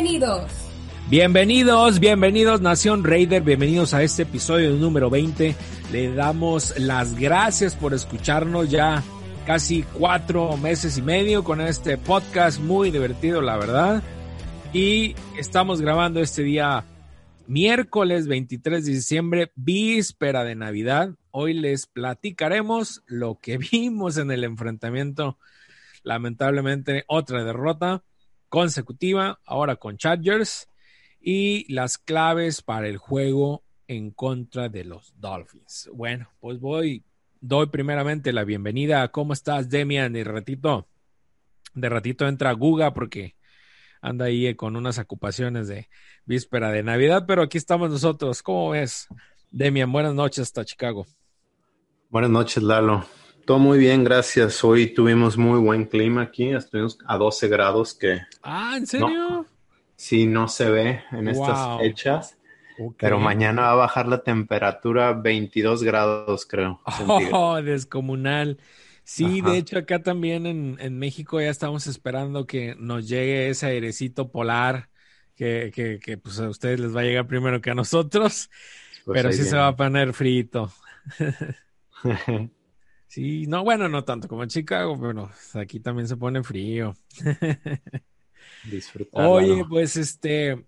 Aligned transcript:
Bienvenidos. 0.00 0.52
Bienvenidos, 1.10 1.98
bienvenidos 1.98 2.60
Nación 2.60 3.02
Raider, 3.02 3.42
bienvenidos 3.42 3.94
a 3.94 4.04
este 4.04 4.22
episodio 4.22 4.70
número 4.70 5.10
20. 5.10 5.56
Le 5.90 6.14
damos 6.14 6.78
las 6.78 7.18
gracias 7.18 7.74
por 7.74 7.92
escucharnos 7.92 8.70
ya 8.70 9.02
casi 9.44 9.82
cuatro 9.82 10.56
meses 10.56 10.98
y 10.98 11.02
medio 11.02 11.42
con 11.42 11.60
este 11.60 11.98
podcast 11.98 12.60
muy 12.60 12.92
divertido, 12.92 13.42
la 13.42 13.56
verdad. 13.56 14.04
Y 14.72 15.16
estamos 15.36 15.80
grabando 15.80 16.20
este 16.20 16.44
día 16.44 16.84
miércoles 17.48 18.28
23 18.28 18.86
de 18.86 18.92
diciembre, 18.92 19.50
víspera 19.56 20.44
de 20.44 20.54
Navidad. 20.54 21.10
Hoy 21.32 21.54
les 21.54 21.88
platicaremos 21.88 23.02
lo 23.06 23.40
que 23.40 23.58
vimos 23.72 24.16
en 24.16 24.30
el 24.30 24.44
enfrentamiento. 24.44 25.38
Lamentablemente, 26.04 27.02
otra 27.08 27.42
derrota 27.42 28.04
consecutiva, 28.48 29.40
ahora 29.44 29.76
con 29.76 29.96
Chargers, 29.96 30.68
y 31.20 31.70
las 31.72 31.98
claves 31.98 32.62
para 32.62 32.88
el 32.88 32.96
juego 32.96 33.64
en 33.86 34.10
contra 34.10 34.68
de 34.68 34.84
los 34.84 35.12
Dolphins. 35.18 35.90
Bueno, 35.92 36.28
pues 36.40 36.60
voy, 36.60 37.04
doy 37.40 37.66
primeramente 37.66 38.32
la 38.32 38.44
bienvenida. 38.44 39.08
¿Cómo 39.08 39.32
estás, 39.32 39.68
Demian? 39.68 40.14
Y 40.16 40.22
ratito, 40.22 40.88
de 41.74 41.88
ratito 41.88 42.28
entra 42.28 42.52
Guga 42.52 42.94
porque 42.94 43.36
anda 44.00 44.26
ahí 44.26 44.54
con 44.54 44.76
unas 44.76 44.98
ocupaciones 44.98 45.68
de 45.68 45.88
víspera 46.24 46.70
de 46.70 46.82
Navidad, 46.82 47.24
pero 47.26 47.42
aquí 47.42 47.58
estamos 47.58 47.90
nosotros. 47.90 48.42
¿Cómo 48.42 48.70
ves, 48.70 49.08
Demian? 49.50 49.90
Buenas 49.90 50.14
noches 50.14 50.42
hasta 50.42 50.64
Chicago. 50.64 51.06
Buenas 52.10 52.30
noches, 52.30 52.62
Lalo. 52.62 53.04
Todo 53.48 53.60
muy 53.60 53.78
bien, 53.78 54.04
gracias. 54.04 54.62
Hoy 54.62 54.88
tuvimos 54.92 55.38
muy 55.38 55.58
buen 55.58 55.86
clima 55.86 56.20
aquí, 56.20 56.50
estuvimos 56.50 56.98
a 57.06 57.16
12 57.16 57.48
grados 57.48 57.94
que... 57.94 58.20
Ah, 58.42 58.74
¿en 58.76 58.86
serio? 58.86 59.08
No, 59.08 59.46
sí, 59.96 60.26
no 60.26 60.48
se 60.48 60.68
ve 60.68 61.02
en 61.12 61.28
estas 61.28 61.78
fechas, 61.80 62.36
pero 62.98 63.18
mañana 63.18 63.62
va 63.62 63.72
a 63.72 63.76
bajar 63.76 64.06
la 64.06 64.22
temperatura 64.22 65.08
a 65.08 65.12
22 65.14 65.82
grados, 65.82 66.44
creo. 66.44 66.82
Oh, 67.32 67.62
descomunal. 67.62 68.58
Sí, 69.02 69.40
Ajá. 69.40 69.52
de 69.52 69.56
hecho 69.56 69.78
acá 69.78 70.02
también 70.02 70.44
en, 70.44 70.76
en 70.78 70.98
México 70.98 71.40
ya 71.40 71.48
estamos 71.48 71.86
esperando 71.86 72.46
que 72.46 72.76
nos 72.78 73.08
llegue 73.08 73.48
ese 73.48 73.64
airecito 73.64 74.30
polar 74.30 74.90
que, 75.36 75.72
que, 75.74 75.98
que, 76.00 76.18
pues 76.18 76.38
a 76.38 76.50
ustedes 76.50 76.80
les 76.80 76.94
va 76.94 77.00
a 77.00 77.04
llegar 77.04 77.26
primero 77.26 77.62
que 77.62 77.70
a 77.70 77.74
nosotros, 77.74 78.50
Pues 79.06 79.22
pero 79.22 79.32
sí 79.32 79.42
se 79.44 79.56
va 79.56 79.68
a 79.68 79.76
poner 79.76 80.12
frito. 80.12 80.70
Sí, 83.08 83.46
no, 83.46 83.64
bueno, 83.64 83.88
no 83.88 84.04
tanto 84.04 84.28
como 84.28 84.42
en 84.42 84.50
Chicago, 84.50 84.98
pero 85.00 85.30
aquí 85.54 85.80
también 85.80 86.06
se 86.08 86.16
pone 86.16 86.42
frío. 86.42 86.94
Disfrutar, 88.74 89.32
Oye, 89.32 89.64
pues 89.68 89.96
este, 89.96 90.64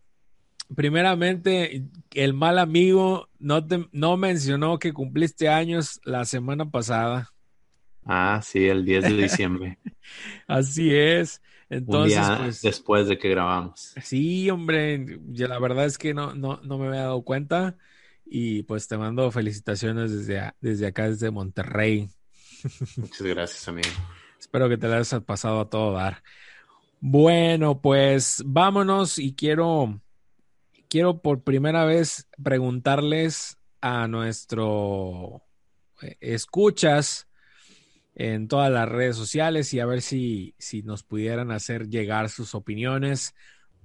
primeramente, 0.77 1.87
el 2.15 2.34
mal 2.34 2.59
amigo 2.59 3.29
no 3.39 3.67
te, 3.67 3.89
no 3.93 4.17
mencionó 4.17 4.79
que 4.79 4.93
cumpliste 4.95 5.49
años 5.49 6.00
la 6.05 6.25
semana 6.27 6.71
pasada. 6.71 7.31
Ah, 8.05 8.41
sí, 8.43 8.67
el 8.69 8.84
10 8.84 9.06
de 9.06 9.15
diciembre, 9.17 9.79
Así 10.47 10.95
es. 10.95 11.43
un 11.87 12.00
Entonces, 12.00 12.31
día 12.31 12.37
pues, 12.37 12.62
después 12.62 13.06
de 13.09 13.19
que 13.19 13.29
grabamos. 13.29 14.00
sí, 14.03 14.50
hombre, 14.50 15.19
ya 15.29 15.49
la 15.49 15.59
verdad 15.59 15.87
es 15.87 15.99
que 15.99 16.15
no, 16.15 16.34
no, 16.34 16.61
no 16.62 16.79
me 16.79 16.89
había 16.89 17.03
dado 17.03 17.23
cuenta. 17.25 17.77
Y 18.25 18.62
pues 18.65 18.87
te 18.87 18.97
mando 18.97 19.31
felicitaciones 19.33 20.12
desde, 20.12 20.53
desde 20.61 20.87
acá, 20.87 21.09
desde 21.09 21.31
Monterrey. 21.31 22.09
Muchas 22.97 23.22
gracias, 23.22 23.69
amigo. 23.69 23.88
Espero 24.38 24.69
que 24.69 24.78
te 24.78 24.88
la 24.88 24.97
hayas 24.97 25.22
pasado 25.22 25.60
a 25.60 25.69
todo 25.69 25.93
dar. 25.93 26.22
Bueno, 27.00 27.81
pues 27.81 28.43
vámonos 28.44 29.19
y 29.19 29.34
quiero, 29.34 30.00
quiero 30.88 31.22
por 31.22 31.43
primera 31.43 31.84
vez 31.84 32.28
preguntarles 32.43 33.59
a 33.81 34.06
nuestro 34.06 35.43
eh, 36.03 36.16
escuchas 36.20 37.26
en 38.15 38.49
todas 38.49 38.70
las 38.70 38.88
redes 38.88 39.16
sociales 39.16 39.72
y 39.72 39.81
a 39.81 39.87
ver 39.87 40.03
si, 40.03 40.54
si 40.59 40.82
nos 40.82 41.03
pudieran 41.03 41.50
hacer 41.53 41.88
llegar 41.88 42.28
sus 42.28 42.54
opiniones 42.54 43.34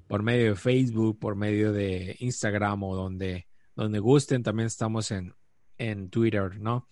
por 0.08 0.24
medio 0.24 0.50
de 0.50 0.56
Facebook, 0.56 1.19
por 1.19 1.35
medio 1.35 1.72
de 1.72 2.16
Instagram 2.19 2.84
o 2.84 2.96
donde, 2.96 3.47
donde 3.75 4.00
gusten. 4.00 4.44
También 4.44 4.68
estamos 4.68 5.12
en, 5.12 5.34
en 5.78 6.09
Twitter, 6.09 6.59
¿no? 6.59 6.88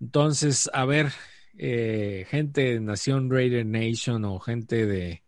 Entonces, 0.00 0.70
a 0.72 0.84
ver, 0.84 1.12
eh, 1.58 2.26
gente 2.30 2.62
de 2.62 2.80
Nación 2.80 3.30
Raider 3.30 3.66
Nation 3.66 4.24
o 4.24 4.38
gente 4.40 4.86
de, 4.86 5.22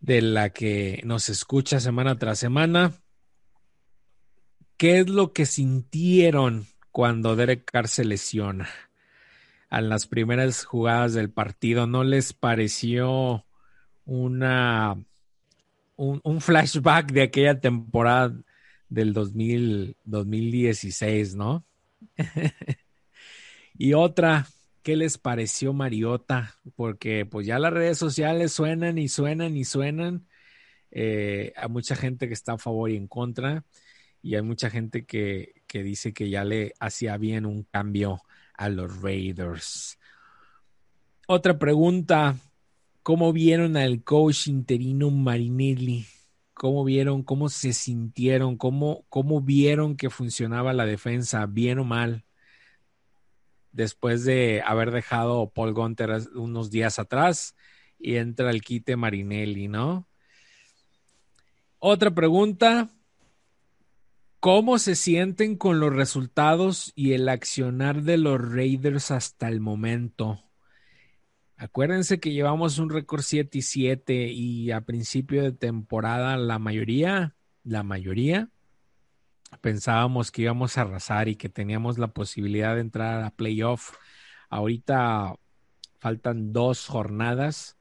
de 0.00 0.22
la 0.22 0.50
que 0.50 1.02
nos 1.04 1.28
escucha 1.28 1.78
semana 1.78 2.18
tras 2.18 2.38
semana, 2.38 2.94
¿qué 4.76 5.00
es 5.00 5.10
lo 5.10 5.32
que 5.32 5.44
sintieron 5.44 6.66
cuando 6.90 7.36
Derek 7.36 7.70
Carr 7.70 7.88
se 7.88 8.04
lesiona? 8.04 8.68
A 9.68 9.80
las 9.82 10.06
primeras 10.06 10.64
jugadas 10.64 11.14
del 11.14 11.30
partido, 11.30 11.86
¿no 11.86 12.02
les 12.02 12.32
pareció 12.32 13.46
una 14.04 14.96
un, 15.96 16.20
un 16.24 16.40
flashback 16.40 17.12
de 17.12 17.22
aquella 17.22 17.60
temporada 17.60 18.34
del 18.88 19.12
2000, 19.12 19.96
2016, 20.04 21.36
¿no? 21.36 21.64
y 23.74 23.92
otra, 23.94 24.46
¿qué 24.82 24.96
les 24.96 25.18
pareció 25.18 25.72
Mariota? 25.72 26.54
Porque 26.76 27.26
pues 27.26 27.46
ya 27.46 27.58
las 27.58 27.72
redes 27.72 27.98
sociales 27.98 28.52
suenan 28.52 28.98
y 28.98 29.08
suenan 29.08 29.56
y 29.56 29.64
suenan. 29.64 30.26
Eh, 30.90 31.52
hay 31.56 31.68
mucha 31.68 31.96
gente 31.96 32.26
que 32.28 32.34
está 32.34 32.54
a 32.54 32.58
favor 32.58 32.90
y 32.90 32.96
en 32.96 33.08
contra. 33.08 33.64
Y 34.22 34.34
hay 34.34 34.42
mucha 34.42 34.70
gente 34.70 35.06
que, 35.06 35.62
que 35.66 35.82
dice 35.82 36.12
que 36.12 36.28
ya 36.28 36.44
le 36.44 36.74
hacía 36.78 37.16
bien 37.16 37.46
un 37.46 37.64
cambio 37.64 38.22
a 38.54 38.68
los 38.68 39.00
Raiders. 39.00 39.98
Otra 41.26 41.58
pregunta. 41.58 42.36
¿Cómo 43.02 43.32
vieron 43.32 43.78
al 43.78 44.04
coach 44.04 44.48
interino 44.48 45.10
Marinelli? 45.10 46.06
¿Cómo 46.60 46.84
vieron, 46.84 47.22
cómo 47.22 47.48
se 47.48 47.72
sintieron? 47.72 48.58
¿Cómo, 48.58 49.06
cómo 49.08 49.40
vieron 49.40 49.96
que 49.96 50.10
funcionaba 50.10 50.74
la 50.74 50.84
defensa? 50.84 51.46
¿Bien 51.46 51.78
o 51.78 51.84
mal? 51.84 52.26
Después 53.72 54.26
de 54.26 54.62
haber 54.66 54.90
dejado 54.90 55.48
Paul 55.54 55.72
Gunter 55.72 56.10
unos 56.34 56.70
días 56.70 56.98
atrás 56.98 57.56
y 57.98 58.16
entra 58.16 58.50
el 58.50 58.60
quite 58.60 58.94
Marinelli, 58.94 59.68
¿no? 59.68 60.06
Otra 61.78 62.14
pregunta. 62.14 62.90
¿Cómo 64.38 64.78
se 64.78 64.96
sienten 64.96 65.56
con 65.56 65.80
los 65.80 65.96
resultados 65.96 66.92
y 66.94 67.14
el 67.14 67.30
accionar 67.30 68.02
de 68.02 68.18
los 68.18 68.38
Raiders 68.38 69.10
hasta 69.10 69.48
el 69.48 69.60
momento? 69.60 70.49
Acuérdense 71.60 72.20
que 72.20 72.32
llevamos 72.32 72.78
un 72.78 72.88
récord 72.88 73.20
7 73.20 73.58
y 73.58 73.60
7 73.60 74.28
y 74.28 74.70
a 74.70 74.80
principio 74.80 75.42
de 75.42 75.52
temporada 75.52 76.38
la 76.38 76.58
mayoría, 76.58 77.34
la 77.64 77.82
mayoría, 77.82 78.48
pensábamos 79.60 80.30
que 80.30 80.40
íbamos 80.40 80.78
a 80.78 80.80
arrasar 80.80 81.28
y 81.28 81.36
que 81.36 81.50
teníamos 81.50 81.98
la 81.98 82.14
posibilidad 82.14 82.76
de 82.76 82.80
entrar 82.80 83.22
a 83.22 83.28
playoff. 83.28 83.92
Ahorita 84.48 85.36
faltan 85.98 86.54
dos 86.54 86.86
jornadas 86.86 87.76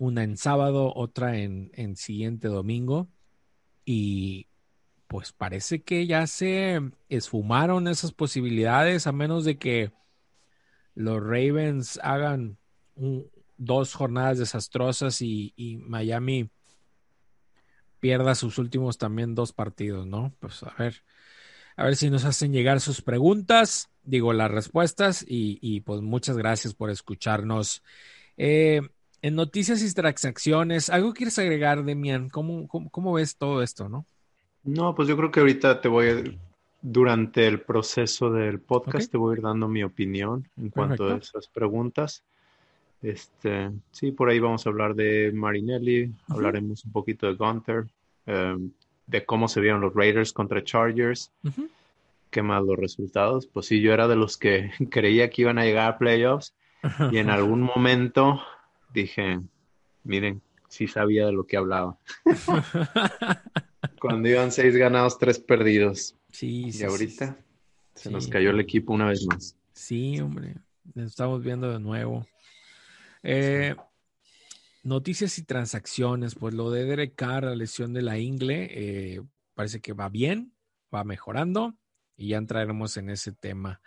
una 0.00 0.24
en 0.24 0.36
sábado, 0.36 0.92
otra 0.92 1.38
en, 1.38 1.70
en 1.74 1.94
siguiente 1.94 2.48
domingo. 2.48 3.06
Y 3.84 4.48
pues 5.06 5.32
parece 5.32 5.82
que 5.84 6.08
ya 6.08 6.26
se 6.26 6.80
esfumaron 7.08 7.86
esas 7.86 8.10
posibilidades, 8.10 9.06
a 9.06 9.12
menos 9.12 9.44
de 9.44 9.58
que 9.58 9.92
los 10.96 11.22
Ravens 11.22 12.00
hagan 12.02 12.58
dos 13.56 13.94
jornadas 13.94 14.38
desastrosas 14.38 15.22
y, 15.22 15.52
y, 15.56 15.76
Miami 15.76 16.50
pierda 18.00 18.34
sus 18.34 18.58
últimos 18.58 18.98
también 18.98 19.34
dos 19.34 19.52
partidos, 19.52 20.06
¿no? 20.06 20.32
Pues 20.40 20.62
a 20.62 20.74
ver, 20.78 21.02
a 21.76 21.84
ver 21.84 21.96
si 21.96 22.10
nos 22.10 22.24
hacen 22.24 22.52
llegar 22.52 22.80
sus 22.80 23.02
preguntas, 23.02 23.90
digo 24.02 24.32
las 24.32 24.50
respuestas 24.50 25.24
y, 25.26 25.58
y 25.60 25.80
pues 25.80 26.00
muchas 26.00 26.36
gracias 26.36 26.74
por 26.74 26.90
escucharnos. 26.90 27.82
Eh, 28.36 28.80
en 29.22 29.36
noticias 29.36 29.82
y 29.82 29.94
transacciones, 29.94 30.90
¿algo 30.90 31.14
quieres 31.14 31.38
agregar, 31.38 31.84
Demian? 31.84 32.28
¿Cómo, 32.28 32.66
cómo, 32.66 32.90
cómo 32.90 33.12
ves 33.12 33.36
todo 33.36 33.62
esto, 33.62 33.88
no? 33.88 34.04
No, 34.64 34.94
pues 34.94 35.08
yo 35.08 35.16
creo 35.16 35.30
que 35.30 35.40
ahorita 35.40 35.80
te 35.80 35.88
voy 35.88 36.08
a, 36.08 36.22
durante 36.82 37.46
el 37.46 37.60
proceso 37.60 38.30
del 38.30 38.60
podcast, 38.60 39.10
te 39.10 39.16
voy 39.16 39.34
a 39.34 39.38
ir 39.38 39.42
dando 39.42 39.68
mi 39.68 39.84
opinión 39.84 40.48
en 40.56 40.70
cuanto 40.70 41.06
a 41.06 41.16
esas 41.16 41.46
preguntas. 41.48 42.24
Este, 43.02 43.70
sí, 43.90 44.12
por 44.12 44.30
ahí 44.30 44.38
vamos 44.38 44.64
a 44.64 44.70
hablar 44.70 44.94
de 44.94 45.32
Marinelli, 45.34 46.12
hablaremos 46.28 46.84
un 46.84 46.92
poquito 46.92 47.26
de 47.26 47.34
Gunther, 47.34 47.86
em, 48.26 48.70
de 49.06 49.24
cómo 49.24 49.48
se 49.48 49.60
vieron 49.60 49.80
los 49.80 49.92
Raiders 49.92 50.32
contra 50.32 50.62
Chargers, 50.62 51.32
qué 52.30 52.42
más 52.42 52.62
los 52.62 52.78
resultados. 52.78 53.48
Pues 53.48 53.66
sí, 53.66 53.80
yo 53.80 53.92
era 53.92 54.06
de 54.06 54.16
los 54.16 54.36
que 54.36 54.70
creía 54.90 55.30
que 55.30 55.42
iban 55.42 55.58
a 55.58 55.64
llegar 55.64 55.92
a 55.92 55.98
playoffs 55.98 56.54
y 57.10 57.18
en 57.18 57.28
algún 57.28 57.60
momento 57.76 58.40
dije, 58.94 59.40
miren, 60.04 60.40
sí 60.68 60.86
sabía 60.86 61.26
de 61.26 61.32
lo 61.32 61.44
que 61.44 61.56
hablaba. 61.56 61.98
Cuando 64.00 64.28
iban 64.28 64.52
seis 64.52 64.76
ganados, 64.76 65.18
tres 65.18 65.40
perdidos. 65.40 66.16
Sí, 66.30 66.70
y 66.72 66.82
ahorita 66.84 67.36
se 67.94 68.10
nos 68.10 68.28
cayó 68.28 68.50
el 68.50 68.60
equipo 68.60 68.92
una 68.92 69.08
vez 69.08 69.26
más. 69.26 69.56
Sí, 69.72 70.20
hombre. 70.20 70.54
Estamos 70.94 71.42
viendo 71.42 71.70
de 71.70 71.78
nuevo. 71.78 72.26
Eh, 73.22 73.74
noticias 74.82 75.38
y 75.38 75.44
transacciones. 75.44 76.34
Pues 76.34 76.54
lo 76.54 76.70
de 76.70 76.84
Derek 76.84 77.14
Carr, 77.14 77.44
la 77.44 77.54
lesión 77.54 77.92
de 77.92 78.02
la 78.02 78.18
ingle, 78.18 78.68
eh, 78.70 79.22
parece 79.54 79.80
que 79.80 79.92
va 79.92 80.08
bien, 80.08 80.54
va 80.94 81.04
mejorando. 81.04 81.76
Y 82.16 82.28
ya 82.28 82.38
entraremos 82.38 82.96
en 82.96 83.10
ese 83.10 83.32
tema. 83.32 83.80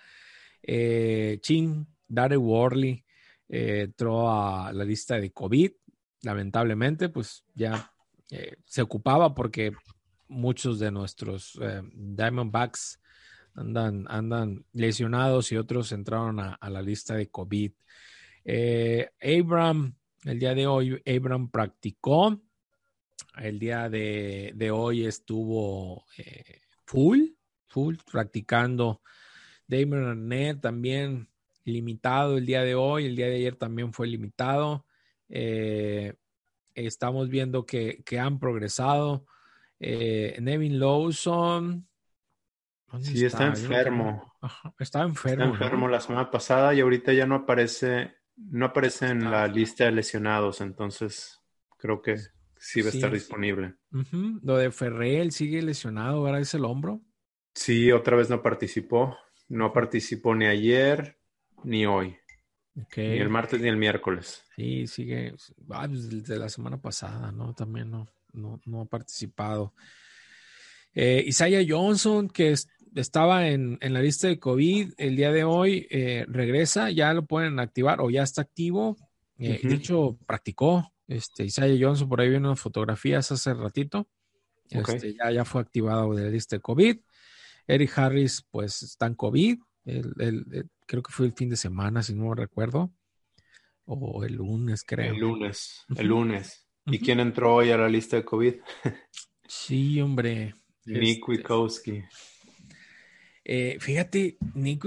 Eh, 0.64 1.40
Chin, 1.42 1.88
Dare 2.08 2.38
Worley 2.38 3.04
entró 3.48 4.32
a 4.32 4.74
la 4.74 4.84
lista 4.84 5.20
de 5.20 5.32
COVID. 5.32 5.72
Lamentablemente, 6.24 7.10
pues 7.10 7.46
ya 7.54 7.92
se 8.66 8.82
ocupaba 8.82 9.36
porque 9.36 9.72
muchos 10.28 10.80
de 10.80 10.92
nuestros 10.92 11.60
Diamondbacks 11.94 13.00
andan, 13.56 14.06
andan 14.10 14.66
lesionados 14.74 15.52
y 15.52 15.58
otros 15.58 15.92
entraron 15.92 16.40
a, 16.40 16.58
la 16.70 16.82
lista 16.82 17.16
de 17.16 17.30
COVID. 17.30 17.72
Eh, 18.46 19.10
Abram, 19.22 19.94
el 20.24 20.40
día 20.40 20.56
de 20.56 20.68
hoy, 20.68 21.02
Abram 21.06 21.50
practicó. 21.50 22.42
El 23.38 23.60
día 23.60 23.90
de, 23.90 24.72
hoy 24.74 25.06
estuvo 25.06 26.06
eh, 26.18 26.62
full, 26.86 27.32
full, 27.68 27.96
practicando. 28.10 29.02
Damon 29.68 30.06
Arnett 30.06 30.62
también 30.62 31.28
limitado 31.66 32.38
el 32.38 32.46
día 32.46 32.62
de 32.62 32.76
hoy. 32.76 33.08
El 33.08 33.16
día 33.18 33.28
de 33.28 33.36
ayer 33.36 33.56
también 33.56 33.92
fue 33.92 34.08
limitado. 34.08 34.86
estamos 36.76 37.28
viendo 37.28 37.66
que, 37.66 38.02
que 38.06 38.20
han 38.20 38.40
progresado. 38.40 39.26
Eh, 39.80 40.38
Nevin 40.42 40.80
Lawson. 40.80 41.88
Sí, 43.02 43.26
está, 43.26 43.48
enfermo. 43.48 44.34
está 44.80 45.04
enfermo. 45.04 45.54
Está 45.54 45.66
enfermo 45.66 45.88
la 45.88 46.00
semana 46.00 46.32
pasada 46.32 46.74
y 46.74 46.80
ahorita 46.80 47.12
ya 47.14 47.26
no 47.26 47.36
aparece, 47.36 48.16
no 48.38 48.66
aparece 48.66 49.08
en 49.08 49.30
la 49.30 49.48
lista 49.48 49.86
de 49.86 49.92
lesionados, 49.92 50.62
entonces 50.62 51.42
creo 51.78 52.02
que 52.02 52.18
sí 52.58 52.82
va 52.82 52.88
a 52.88 52.92
estar 52.92 53.12
disponible. 53.12 53.76
Lo 54.44 54.58
de 54.58 54.72
Ferrell 54.72 55.32
sigue 55.32 55.62
lesionado, 55.62 56.24
¿verdad? 56.24 56.42
Es 56.42 56.54
el 56.54 56.66
hombro. 56.66 57.02
Sí, 57.54 57.92
otra 57.92 58.18
vez 58.18 58.30
no 58.30 58.42
participó. 58.42 59.18
No 59.48 59.72
participó 59.72 60.36
ni 60.36 60.46
ayer 60.46 61.18
ni 61.64 61.86
hoy. 61.86 62.18
Ni 62.98 63.04
el 63.04 63.30
martes 63.30 63.62
ni 63.62 63.70
el 63.70 63.78
miércoles. 63.78 64.44
Sí, 64.56 64.86
sigue. 64.88 65.34
Ah, 65.70 65.88
pues 65.88 66.10
desde 66.10 66.38
la 66.38 66.50
semana 66.50 66.82
pasada, 66.82 67.32
¿no? 67.32 67.54
También 67.54 67.92
no 67.92 68.08
no, 68.36 68.82
ha 68.82 68.86
participado. 68.86 69.74
Eh, 70.94 71.24
Isaiah 71.28 71.66
Johnson, 71.68 72.30
que 72.30 72.56
estaba 72.96 73.50
en, 73.50 73.78
la 73.82 74.02
lista 74.02 74.28
de 74.28 74.40
COVID 74.40 74.94
el 74.98 75.16
día 75.16 75.32
de 75.32 75.44
hoy, 75.44 75.88
eh, 75.90 76.26
regresa, 76.28 76.90
ya 76.92 77.14
lo 77.14 77.26
pueden 77.26 77.60
activar 77.60 78.02
o 78.02 78.10
ya 78.10 78.24
está 78.24 78.42
activo. 78.42 78.98
Eh, 79.38 79.60
de 79.62 79.76
hecho, 79.76 80.18
practicó. 80.26 80.92
Este, 81.08 81.44
Isaiah 81.44 81.78
Johnson, 81.80 82.10
por 82.10 82.22
ahí 82.22 82.30
viene 82.30 82.48
unas 82.48 82.60
fotografías 82.60 83.32
hace 83.32 83.54
ratito. 83.54 84.08
Este, 84.70 85.14
ya, 85.14 85.30
ya 85.32 85.46
fue 85.46 85.62
activado 85.62 86.16
de 86.16 86.24
la 86.24 86.30
lista 86.30 86.56
de 86.56 86.62
COVID. 86.62 86.98
Eric 87.68 87.98
Harris, 87.98 88.46
pues 88.50 88.82
está 88.82 89.08
en 89.08 89.16
COVID. 89.16 89.60
creo 89.84 91.04
que 91.04 91.12
fue 91.12 91.26
el 91.28 91.34
fin 91.34 91.50
de 91.50 91.58
semana, 91.58 92.02
si 92.02 92.16
no 92.16 92.34
recuerdo. 92.34 92.92
O 93.86 94.24
el 94.24 94.36
lunes, 94.36 94.84
creo. 94.84 95.14
El 95.14 95.20
lunes, 95.20 95.86
el 95.96 96.08
lunes. 96.08 96.66
¿Y 96.88 97.00
quién 97.00 97.20
entró 97.20 97.56
hoy 97.56 97.72
a 97.72 97.78
la 97.78 97.90
lista 97.90 98.16
de 98.16 98.26
COVID? 98.26 98.54
sí, 99.48 100.02
hombre. 100.02 100.56
Nick 100.86 101.20
este, 101.20 101.32
Wikowski. 101.32 102.04
Eh, 103.46 103.78
fíjate, 103.80 104.38
Nick 104.56 104.84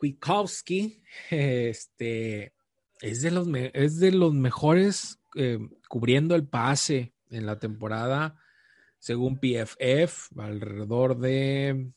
Wikowski, 0.00 1.02
este, 1.30 2.52
es 3.00 3.22
de 3.22 3.30
los, 3.32 3.48
es 3.74 3.98
de 3.98 4.12
los 4.12 4.32
mejores 4.32 5.18
eh, 5.34 5.58
cubriendo 5.88 6.36
el 6.36 6.46
pase 6.46 7.12
en 7.30 7.44
la 7.44 7.58
temporada, 7.58 8.36
según 9.00 9.38
PFF, 9.38 10.38
alrededor 10.38 11.18
de 11.18 11.90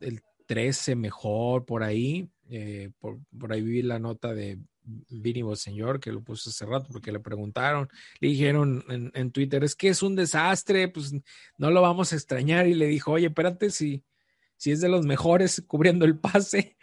el, 0.00 0.22
13 0.46 0.96
mejor 0.96 1.64
por 1.64 1.84
ahí. 1.84 2.28
Eh, 2.48 2.90
por, 2.98 3.20
ahí 3.52 3.62
vi 3.62 3.82
la 3.82 4.00
nota 4.00 4.34
de 4.34 4.58
Vinny 4.82 5.44
Señor, 5.54 6.00
que 6.00 6.10
lo 6.10 6.24
puso 6.24 6.50
hace 6.50 6.66
rato 6.66 6.88
porque 6.90 7.12
le 7.12 7.20
preguntaron, 7.20 7.88
le 8.18 8.28
dijeron 8.28 8.84
en, 9.14 9.30
Twitter, 9.30 9.62
es 9.62 9.76
que 9.76 9.88
es 9.88 10.02
un 10.02 10.16
desastre, 10.16 10.88
pues 10.88 11.12
no 11.56 11.70
lo 11.70 11.82
vamos 11.82 12.12
a 12.12 12.16
extrañar. 12.16 12.66
Y 12.66 12.74
le 12.74 12.88
dijo, 12.88 13.12
oye, 13.12 13.28
espérate, 13.28 13.70
si, 13.70 14.02
si 14.60 14.72
es 14.72 14.82
de 14.82 14.90
los 14.90 15.06
mejores 15.06 15.64
cubriendo 15.66 16.04
el 16.04 16.18
pase. 16.18 16.76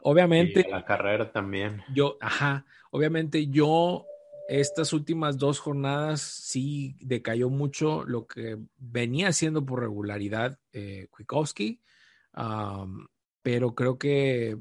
Obviamente. 0.00 0.66
la 0.70 0.84
carrera 0.86 1.30
también. 1.30 1.82
Yo, 1.94 2.16
ajá, 2.20 2.64
obviamente 2.90 3.46
yo 3.48 4.06
estas 4.48 4.92
últimas 4.94 5.36
dos 5.36 5.58
jornadas 5.58 6.22
sí 6.22 6.96
decayó 7.00 7.50
mucho 7.50 8.04
lo 8.04 8.26
que 8.26 8.58
venía 8.78 9.28
haciendo 9.28 9.64
por 9.64 9.80
regularidad 9.80 10.58
eh, 10.72 11.08
Kwiatkowski, 11.10 11.80
pero 13.42 13.74
creo 13.74 13.98
que 13.98 14.56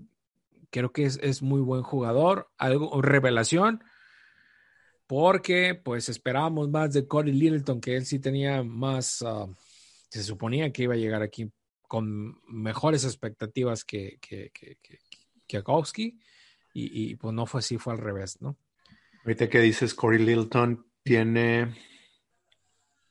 creo 0.70 0.92
que 0.92 1.06
es, 1.06 1.42
muy 1.42 1.62
buen 1.62 1.84
jugador, 1.84 2.50
algo 2.58 3.02
revelación, 3.02 3.84
porque 5.08 5.76
pues 5.76 6.10
esperábamos 6.10 6.70
más 6.70 6.94
de 6.94 7.08
Corey 7.08 7.32
Littleton, 7.32 7.80
que 7.80 7.96
él 7.96 8.06
sí 8.06 8.20
tenía 8.20 8.64
más, 8.64 9.22
ah, 9.22 9.48
se 10.10 10.24
suponía 10.24 10.72
que 10.72 10.84
iba 10.84 10.94
a 10.96 10.98
llegar 10.98 11.22
aquí 11.22 11.52
con 11.88 12.42
mejores 12.48 13.04
expectativas 13.04 13.84
que, 13.84 14.18
que, 14.22 14.52
que, 14.52 14.78
y, 16.74 17.12
y, 17.12 17.16
pues 17.16 17.34
no 17.34 17.46
fue 17.46 17.60
así, 17.60 17.78
fue 17.78 17.94
al 17.94 18.00
revés, 18.00 18.42
¿no? 18.42 18.58
Ahorita 19.24 19.50
que 19.50 19.60
dices 19.60 19.94
Corey 19.94 20.20
Littleton 20.20 20.86
tiene, 21.04 21.76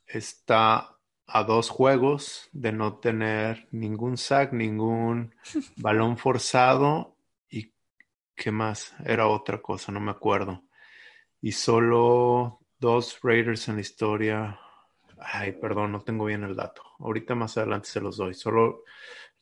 está 0.06 0.96
a 1.26 1.44
dos 1.44 1.70
juegos 1.70 2.48
de 2.52 2.72
no 2.72 2.98
tener 2.98 3.68
ningún 3.70 4.16
sack, 4.16 4.52
ningún 4.52 5.34
balón 5.76 6.16
forzado 6.18 7.12
¿Qué 8.34 8.50
más? 8.50 8.94
Era 9.04 9.28
otra 9.28 9.60
cosa, 9.60 9.92
no 9.92 10.00
me 10.00 10.10
acuerdo. 10.10 10.64
Y 11.40 11.52
solo 11.52 12.60
dos 12.78 13.20
Raiders 13.22 13.68
en 13.68 13.76
la 13.76 13.80
historia. 13.82 14.58
Ay, 15.24 15.52
perdón, 15.52 15.92
no 15.92 16.00
tengo 16.00 16.24
bien 16.24 16.44
el 16.44 16.56
dato. 16.56 16.82
Ahorita 16.98 17.34
más 17.34 17.56
adelante 17.56 17.88
se 17.88 18.00
los 18.00 18.16
doy. 18.16 18.34
Solo 18.34 18.84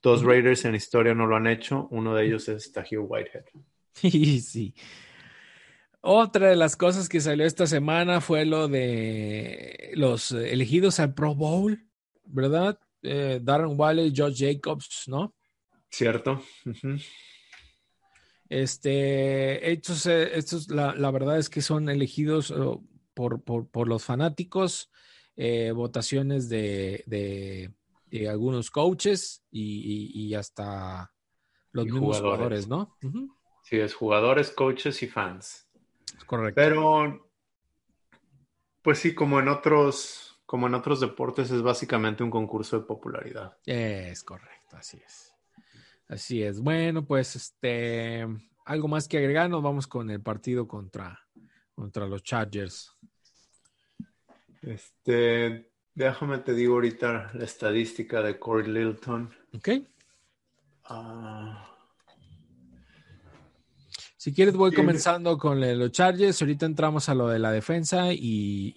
dos 0.02 0.22
Raiders 0.22 0.64
en 0.64 0.74
historia 0.74 1.14
no 1.14 1.26
lo 1.26 1.36
han 1.36 1.46
hecho. 1.46 1.88
Uno 1.90 2.14
de 2.14 2.26
ellos 2.26 2.48
es 2.48 2.72
Tahir 2.72 3.00
Whitehead. 3.00 3.44
Sí, 3.92 4.40
sí. 4.40 4.74
Otra 6.00 6.48
de 6.48 6.56
las 6.56 6.76
cosas 6.76 7.08
que 7.08 7.20
salió 7.20 7.44
esta 7.44 7.66
semana 7.66 8.20
fue 8.20 8.46
lo 8.46 8.68
de 8.68 9.90
los 9.94 10.30
elegidos 10.32 11.00
al 11.00 11.12
Pro 11.12 11.34
Bowl, 11.34 11.84
¿verdad? 12.24 12.78
Eh, 13.02 13.40
Darren 13.42 13.78
Waller, 13.78 14.12
George 14.14 14.54
Jacobs, 14.54 15.04
¿no? 15.08 15.34
Cierto. 15.90 16.42
Este, 18.48 19.72
estos, 19.72 20.06
estos 20.06 20.70
la, 20.70 20.94
la, 20.94 21.10
verdad 21.10 21.38
es 21.38 21.50
que 21.50 21.62
son 21.62 21.88
elegidos 21.88 22.50
oh, 22.50 22.82
por, 23.12 23.42
por, 23.42 23.68
por 23.68 23.86
los 23.86 24.02
fanáticos, 24.02 24.90
eh, 25.36 25.72
votaciones 25.72 26.48
de, 26.48 27.02
de, 27.06 27.72
de, 28.06 28.28
algunos 28.28 28.70
coaches 28.70 29.42
y, 29.50 30.10
y, 30.14 30.26
y 30.26 30.34
hasta 30.34 31.12
los 31.72 31.86
y 31.86 31.90
mismos 31.90 32.18
jugadores, 32.18 32.66
jugadores 32.66 32.68
¿no? 32.68 32.96
Uh 33.02 33.12
-huh. 33.12 33.36
Sí, 33.62 33.78
es 33.78 33.94
jugadores, 33.94 34.50
coaches 34.50 35.02
y 35.02 35.06
fans. 35.06 35.68
Es 36.16 36.24
correcto. 36.24 36.60
Pero, 36.60 37.30
pues 38.82 38.98
sí, 38.98 39.14
como 39.14 39.38
en 39.38 39.48
otros, 39.48 40.40
como 40.46 40.66
en 40.66 40.74
otros 40.74 41.00
deportes, 41.00 41.50
es 41.50 41.62
básicamente 41.62 42.24
un 42.24 42.30
concurso 42.30 42.78
de 42.80 42.86
popularidad. 42.86 43.56
Es 43.64 44.24
correcto, 44.24 44.76
así 44.76 45.00
es. 45.04 45.32
Así 46.08 46.42
es. 46.42 46.60
Bueno, 46.60 47.06
pues 47.06 47.36
este, 47.36 48.26
algo 48.64 48.88
más 48.88 49.06
que 49.06 49.18
agregar, 49.18 49.48
nos 49.48 49.62
vamos 49.62 49.86
con 49.86 50.10
el 50.10 50.20
partido 50.20 50.66
contra, 50.66 51.20
contra 51.74 52.06
los 52.08 52.24
Chargers. 52.24 52.92
Este, 54.62 55.72
déjame 55.94 56.38
te 56.38 56.54
digo 56.54 56.74
ahorita 56.74 57.30
la 57.34 57.44
estadística 57.44 58.22
de 58.22 58.38
Corey 58.38 58.70
Littleton. 58.70 59.34
Ok. 59.54 59.68
Uh, 60.90 61.54
si 64.16 64.34
quieres, 64.34 64.54
voy 64.54 64.70
sí. 64.70 64.76
comenzando 64.76 65.38
con 65.38 65.60
los 65.60 65.92
Chargers. 65.92 66.42
Ahorita 66.42 66.66
entramos 66.66 67.08
a 67.08 67.14
lo 67.14 67.28
de 67.28 67.38
la 67.38 67.52
defensa 67.52 68.12
y, 68.12 68.18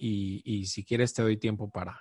y, 0.00 0.42
y 0.44 0.66
si 0.66 0.84
quieres 0.84 1.12
te 1.12 1.22
doy 1.22 1.36
tiempo 1.36 1.70
para. 1.70 2.00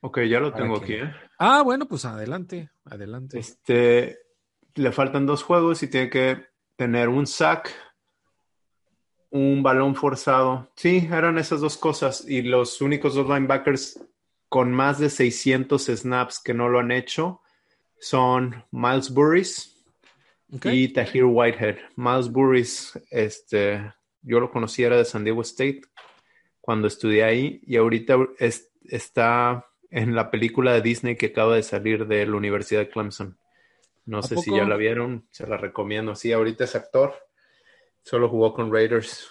Ok, 0.00 0.20
ya 0.22 0.38
lo 0.38 0.52
tengo 0.52 0.80
que... 0.80 1.02
aquí. 1.02 1.06
¿eh? 1.06 1.14
Ah, 1.38 1.62
bueno, 1.62 1.88
pues 1.88 2.04
adelante, 2.04 2.70
adelante. 2.84 3.38
Este, 3.38 4.18
le 4.74 4.92
faltan 4.92 5.26
dos 5.26 5.42
juegos 5.42 5.82
y 5.82 5.88
tiene 5.88 6.10
que 6.10 6.46
tener 6.76 7.08
un 7.08 7.26
sack, 7.26 7.74
un 9.30 9.62
balón 9.62 9.94
forzado. 9.94 10.70
Sí, 10.74 11.08
eran 11.12 11.38
esas 11.38 11.60
dos 11.60 11.76
cosas. 11.76 12.24
Y 12.28 12.42
los 12.42 12.80
únicos 12.80 13.14
dos 13.14 13.28
linebackers 13.28 14.00
con 14.48 14.72
más 14.72 14.98
de 14.98 15.10
600 15.10 15.86
snaps 15.86 16.40
que 16.42 16.54
no 16.54 16.68
lo 16.68 16.78
han 16.78 16.90
hecho 16.90 17.42
son 18.00 18.64
Miles 18.70 19.10
Burris 19.10 19.84
okay. 20.52 20.84
y 20.84 20.88
Tahir 20.88 21.24
Whitehead. 21.24 21.76
Miles 21.96 22.30
Burris, 22.30 22.98
este, 23.10 23.92
yo 24.22 24.40
lo 24.40 24.50
conocí, 24.50 24.82
era 24.84 24.96
de 24.96 25.04
San 25.04 25.24
Diego 25.24 25.42
State 25.42 25.82
cuando 26.60 26.86
estudié 26.86 27.24
ahí 27.24 27.60
y 27.66 27.76
ahorita 27.76 28.16
es, 28.38 28.70
está 28.84 29.66
en 29.90 30.14
la 30.14 30.30
película 30.30 30.72
de 30.72 30.82
Disney 30.82 31.16
que 31.16 31.26
acaba 31.26 31.56
de 31.56 31.62
salir 31.62 32.06
de 32.06 32.26
la 32.26 32.36
Universidad 32.36 32.80
de 32.80 32.88
Clemson. 32.88 33.38
No 34.04 34.22
sé 34.22 34.36
poco? 34.36 34.44
si 34.44 34.56
ya 34.56 34.64
la 34.64 34.76
vieron, 34.76 35.26
se 35.30 35.46
la 35.46 35.56
recomiendo. 35.56 36.14
Sí, 36.14 36.32
ahorita 36.32 36.64
es 36.64 36.74
actor, 36.74 37.14
solo 38.02 38.28
jugó 38.28 38.54
con 38.54 38.72
Raiders 38.72 39.28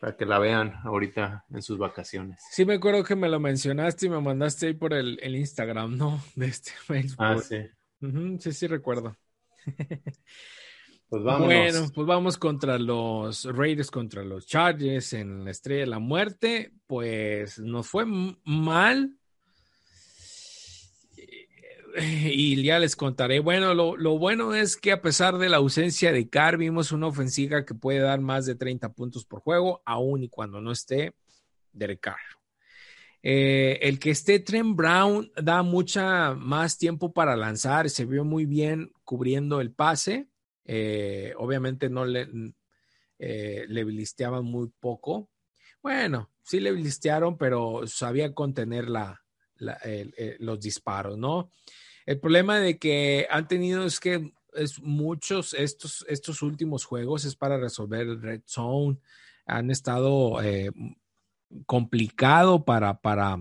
para 0.00 0.16
que 0.16 0.26
la 0.26 0.38
vean 0.38 0.74
ahorita 0.84 1.44
en 1.50 1.62
sus 1.62 1.78
vacaciones. 1.78 2.42
Sí, 2.50 2.64
me 2.64 2.74
acuerdo 2.74 3.04
que 3.04 3.14
me 3.14 3.28
lo 3.28 3.38
mencionaste 3.38 4.06
y 4.06 4.08
me 4.10 4.20
mandaste 4.20 4.66
ahí 4.66 4.74
por 4.74 4.92
el, 4.94 5.18
el 5.22 5.36
Instagram, 5.36 5.96
¿no? 5.96 6.20
De 6.34 6.46
este 6.46 6.72
Facebook. 6.72 7.16
Ah, 7.24 7.38
sí. 7.38 7.58
Uh 8.00 8.06
-huh, 8.06 8.38
sí, 8.40 8.52
sí, 8.52 8.66
recuerdo. 8.66 9.16
Pues 11.12 11.24
vámonos. 11.24 11.46
Bueno, 11.46 11.90
pues 11.94 12.06
vamos 12.06 12.38
contra 12.38 12.78
los 12.78 13.44
Raiders, 13.44 13.90
contra 13.90 14.24
los 14.24 14.46
Chargers 14.46 15.12
en 15.12 15.44
la 15.44 15.50
Estrella 15.50 15.80
de 15.80 15.86
la 15.86 15.98
Muerte. 15.98 16.72
Pues 16.86 17.58
nos 17.58 17.86
fue 17.86 18.06
mal, 18.06 19.14
y 22.24 22.62
ya 22.62 22.78
les 22.78 22.96
contaré. 22.96 23.40
Bueno, 23.40 23.74
lo, 23.74 23.96
lo, 23.96 24.18
bueno 24.18 24.54
es 24.54 24.76
que 24.76 24.92
a 24.92 25.02
pesar 25.02 25.38
de 25.38 25.48
la 25.48 25.58
ausencia 25.58 26.12
de 26.12 26.28
Carr, 26.28 26.56
vimos 26.56 26.92
una 26.92 27.06
ofensiva 27.06 27.64
que 27.64 27.74
puede 27.74 28.00
dar 28.00 28.20
más 28.20 28.46
de 28.46 28.54
30 28.54 28.92
puntos 28.92 29.24
por 29.24 29.40
juego, 29.40 29.82
aun 29.84 30.22
y 30.22 30.28
cuando 30.28 30.60
no 30.60 30.72
esté 30.72 31.14
Derek 31.72 32.00
Carr. 32.00 32.20
Eh, 33.24 33.78
el 33.82 34.00
que 34.00 34.10
esté 34.10 34.40
Trent 34.40 34.74
Brown 34.74 35.30
da 35.36 35.62
mucha 35.62 36.34
más 36.34 36.76
tiempo 36.76 37.12
para 37.12 37.36
lanzar, 37.36 37.88
se 37.88 38.04
vio 38.04 38.24
muy 38.24 38.46
bien 38.46 38.92
cubriendo 39.04 39.60
el 39.60 39.72
pase. 39.72 40.28
Eh, 40.64 41.34
obviamente 41.38 41.88
no 41.88 42.04
le, 42.04 42.28
eh, 43.18 43.64
le 43.68 43.84
listeaban 43.84 44.44
muy 44.44 44.68
poco. 44.80 45.30
Bueno, 45.82 46.30
sí 46.42 46.60
le 46.60 46.72
listearon, 46.72 47.36
pero 47.38 47.86
sabía 47.86 48.34
contener 48.34 48.88
la, 48.88 49.21
el, 49.84 50.36
los 50.40 50.60
disparos, 50.60 51.18
¿no? 51.18 51.50
El 52.06 52.18
problema 52.18 52.58
de 52.58 52.78
que 52.78 53.26
han 53.30 53.46
tenido 53.46 53.84
es 53.84 54.00
que 54.00 54.32
es 54.54 54.80
muchos 54.80 55.54
estos, 55.54 56.04
estos 56.08 56.42
últimos 56.42 56.84
juegos 56.84 57.24
es 57.24 57.36
para 57.36 57.58
resolver 57.58 58.02
el 58.02 58.20
red 58.20 58.42
zone. 58.44 58.98
Han 59.46 59.70
estado 59.70 60.42
eh, 60.42 60.70
complicado 61.66 62.64
para, 62.64 63.00
para, 63.00 63.38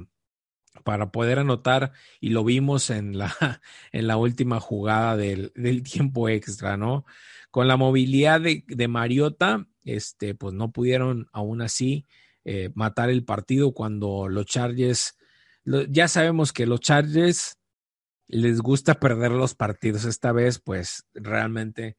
para 0.84 1.12
poder 1.12 1.40
anotar 1.40 1.92
y 2.20 2.30
lo 2.30 2.44
vimos 2.44 2.90
en 2.90 3.18
la, 3.18 3.34
en 3.92 4.08
la 4.08 4.18
última 4.18 4.60
jugada 4.60 5.18
del, 5.18 5.52
del 5.56 5.84
tiempo 5.84 6.30
extra, 6.30 6.78
¿no? 6.78 7.06
Con 7.50 7.68
la 7.68 7.78
movilidad 7.78 8.40
de, 8.40 8.64
de, 8.68 8.88
Mariota, 8.88 9.68
este, 9.84 10.36
pues 10.36 10.54
no 10.54 10.72
pudieron 10.72 11.28
aún 11.34 11.62
así 11.62 12.06
eh, 12.46 12.72
matar 12.76 13.10
el 13.10 13.26
partido 13.26 13.74
cuando 13.74 14.30
los 14.30 14.46
Chargers, 14.46 15.18
lo, 15.64 15.84
ya 15.84 16.08
sabemos 16.08 16.54
que 16.54 16.66
los 16.66 16.80
Chargers 16.80 17.58
les 18.28 18.62
gusta 18.62 19.00
perder 19.00 19.32
los 19.32 19.56
partidos. 19.56 20.06
Esta 20.06 20.32
vez, 20.32 20.60
pues 20.60 21.06
realmente 21.14 21.98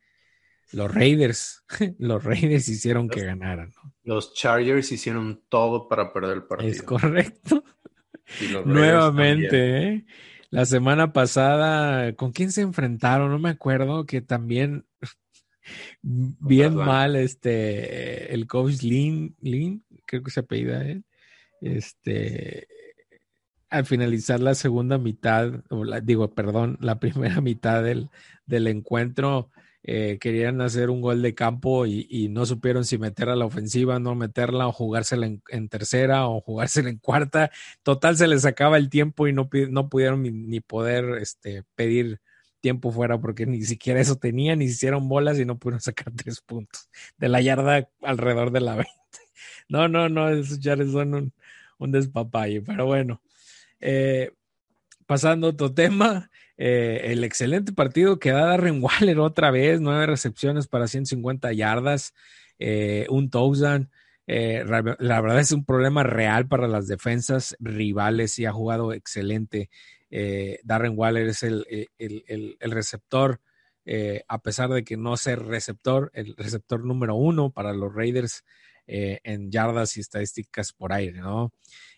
los 0.73 0.92
Raiders, 0.92 1.64
los 1.99 2.25
Raiders 2.25 2.69
hicieron 2.69 3.07
los, 3.07 3.16
que 3.16 3.25
ganaran. 3.25 3.73
¿no? 3.76 3.95
Los 4.02 4.35
Chargers 4.35 4.90
hicieron 4.92 5.42
todo 5.49 5.88
para 5.88 6.12
perder 6.12 6.38
el 6.38 6.45
partido. 6.45 6.71
Es 6.71 6.83
correcto. 6.83 7.64
Nuevamente, 8.64 9.88
¿eh? 9.88 10.04
la 10.50 10.64
semana 10.64 11.12
pasada, 11.12 12.14
¿con 12.14 12.33
quién 12.33 12.52
se 12.52 12.62
enfrentaron? 12.62 13.31
No 13.31 13.38
me 13.38 13.50
acuerdo, 13.50 14.07
que 14.07 14.23
también 14.23 14.87
bien 16.02 16.75
mal, 16.75 17.16
este, 17.16 18.33
el 18.33 18.47
coach 18.47 18.83
Lin, 18.83 19.37
Lin, 19.40 19.85
creo 20.07 20.23
que 20.23 20.31
se 20.31 20.40
apellida 20.40 20.85
él, 20.85 21.04
este, 21.61 22.69
al 23.73 23.87
finalizar 23.87 24.41
la 24.41 24.55
segunda 24.55 24.99
mitad, 24.99 25.64
la, 25.71 26.00
digo, 26.00 26.35
perdón, 26.35 26.79
la 26.81 27.00
primera 27.00 27.41
mitad 27.41 27.83
del, 27.83 28.11
del 28.47 28.67
encuentro, 28.67 29.50
eh, 29.85 30.19
querían 30.21 30.61
hacer 30.61 30.91
un 30.91 31.00
gol 31.00 31.23
de 31.23 31.35
campo 31.35 31.87
y, 31.87 32.07
y, 32.09 32.29
no 32.29 32.47
supieron 32.47 32.85
si 32.85 32.99
meter 32.99 33.29
a 33.31 33.35
la 33.35 33.47
ofensiva, 33.47 33.99
no 33.99 34.14
meterla 34.14 34.69
o 34.69 34.73
jugársela 34.73 35.26
en, 35.26 35.69
tercera 35.69 36.29
o 36.29 36.41
jugársela 36.41 36.91
en 36.91 36.99
cuarta. 36.99 37.50
Total, 37.83 38.17
se 38.17 38.29
les 38.29 38.45
acaba 38.45 38.76
el 38.76 38.91
tiempo 38.91 39.26
y 39.26 39.33
no, 39.33 39.49
no 39.71 39.88
pudieron 39.88 40.23
ni, 40.23 40.61
poder 40.61 41.19
este, 41.21 41.64
pedir 41.75 42.21
tiempo 42.61 42.93
fuera 42.93 43.19
porque 43.21 43.47
ni 43.47 43.62
siquiera 43.64 44.00
eso 44.00 44.17
tenían, 44.17 44.61
ni 44.61 44.67
hicieron 44.67 45.09
bolas 45.09 45.38
y 45.41 45.45
no 45.45 45.59
pudieron 45.59 45.81
sacar 45.81 46.12
tres 46.17 46.41
puntos 46.43 46.88
de 47.17 47.29
la 47.29 47.41
yarda 47.41 47.88
alrededor 48.02 48.52
de 48.52 48.61
la 48.61 48.76
20. 48.76 48.93
No, 49.69 49.88
no, 49.88 50.09
no, 50.09 50.29
esos 50.29 50.61
ya 50.61 50.76
son 50.76 51.14
un, 51.14 51.33
un 51.83 51.93
despapalle, 51.93 52.62
pero 52.62 52.87
bueno. 52.87 53.21
Eh, 53.81 54.31
pasando 55.07 55.49
a 55.49 55.51
otro 55.51 55.75
tema, 55.75 56.31
eh, 56.57 57.01
el 57.07 57.25
excelente 57.25 57.73
partido 57.73 58.19
que 58.19 58.31
da 58.31 58.47
Darren 58.47 58.83
Waller 58.83 59.19
otra 59.19 59.51
vez, 59.51 59.81
nueve 59.81 60.07
recepciones 60.07 60.69
para 60.69 60.87
150 60.87 61.53
yardas, 61.53 62.15
eh, 62.59 63.07
un 63.11 63.31
touchdown. 63.31 63.91
La 64.27 65.21
verdad 65.21 65.41
es 65.41 65.53
un 65.53 65.65
problema 65.65 66.05
real 66.05 66.47
para 66.47 66.69
las 66.69 66.87
defensas 66.87 67.57
rivales 67.59 68.39
y 68.39 68.47
ha 68.47 68.53
jugado 68.53 68.93
excelente. 68.93 69.69
Darren 70.62 70.95
Waller 70.97 71.27
es 71.27 71.43
el, 71.43 71.67
el, 71.99 72.25
el, 72.29 72.57
el 72.59 72.71
receptor, 72.71 73.41
a 74.29 74.39
pesar 74.39 74.71
de 74.71 74.85
que 74.85 74.97
no 74.97 75.17
ser 75.19 75.41
receptor, 75.41 76.11
el 76.15 76.35
receptor 76.37 76.85
número 76.85 77.15
uno 77.15 77.51
para 77.51 77.75
los 77.75 77.93
Raiders 77.95 78.45
en 78.87 79.51
yardas 79.51 79.97
y 79.97 80.01
estadísticas 80.01 80.73
por 80.73 80.93
aire, 80.93 81.21
¿no? 81.21 81.53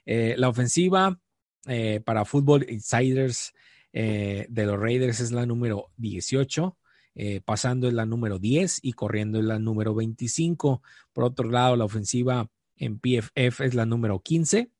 la 0.05 0.49
ofensiva 0.49 1.19
eh, 1.67 2.01
para 2.05 2.25
Football 2.25 2.67
Insiders 2.69 3.53
eh, 3.93 4.47
de 4.49 4.67
los 4.67 4.79
Raiders 4.79 5.21
es 5.21 5.31
la 5.31 5.47
número 5.47 5.91
18, 5.97 6.77
eh, 7.15 7.41
pasando 7.45 7.87
es 7.87 7.95
la 7.95 8.07
número 8.07 8.41
10 8.41 8.81
y 8.83 8.93
corriendo 8.93 9.39
es 9.39 9.45
la 9.45 9.59
número 9.59 9.95
25. 9.95 10.83
Por 11.13 11.25
otro 11.25 11.49
lado, 11.49 11.77
la 11.77 11.85
ofensiva 11.85 12.51
en 12.77 12.99
PFF 12.99 13.61
es 13.61 13.75
la 13.75 13.87
número 13.87 14.21
15. 14.21 14.71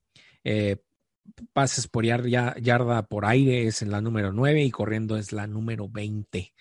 Eh, 0.43 0.77
pases 1.53 1.87
por 1.87 2.05
yarda, 2.05 2.57
yarda 2.59 3.07
por 3.07 3.25
aire 3.25 3.67
es 3.67 3.83
en 3.83 3.91
la 3.91 4.01
número 4.01 4.33
9 4.33 4.65
y 4.65 4.71
corriendo 4.71 5.17
es 5.17 5.33
la 5.33 5.47
número 5.47 5.89
20. 5.89 6.53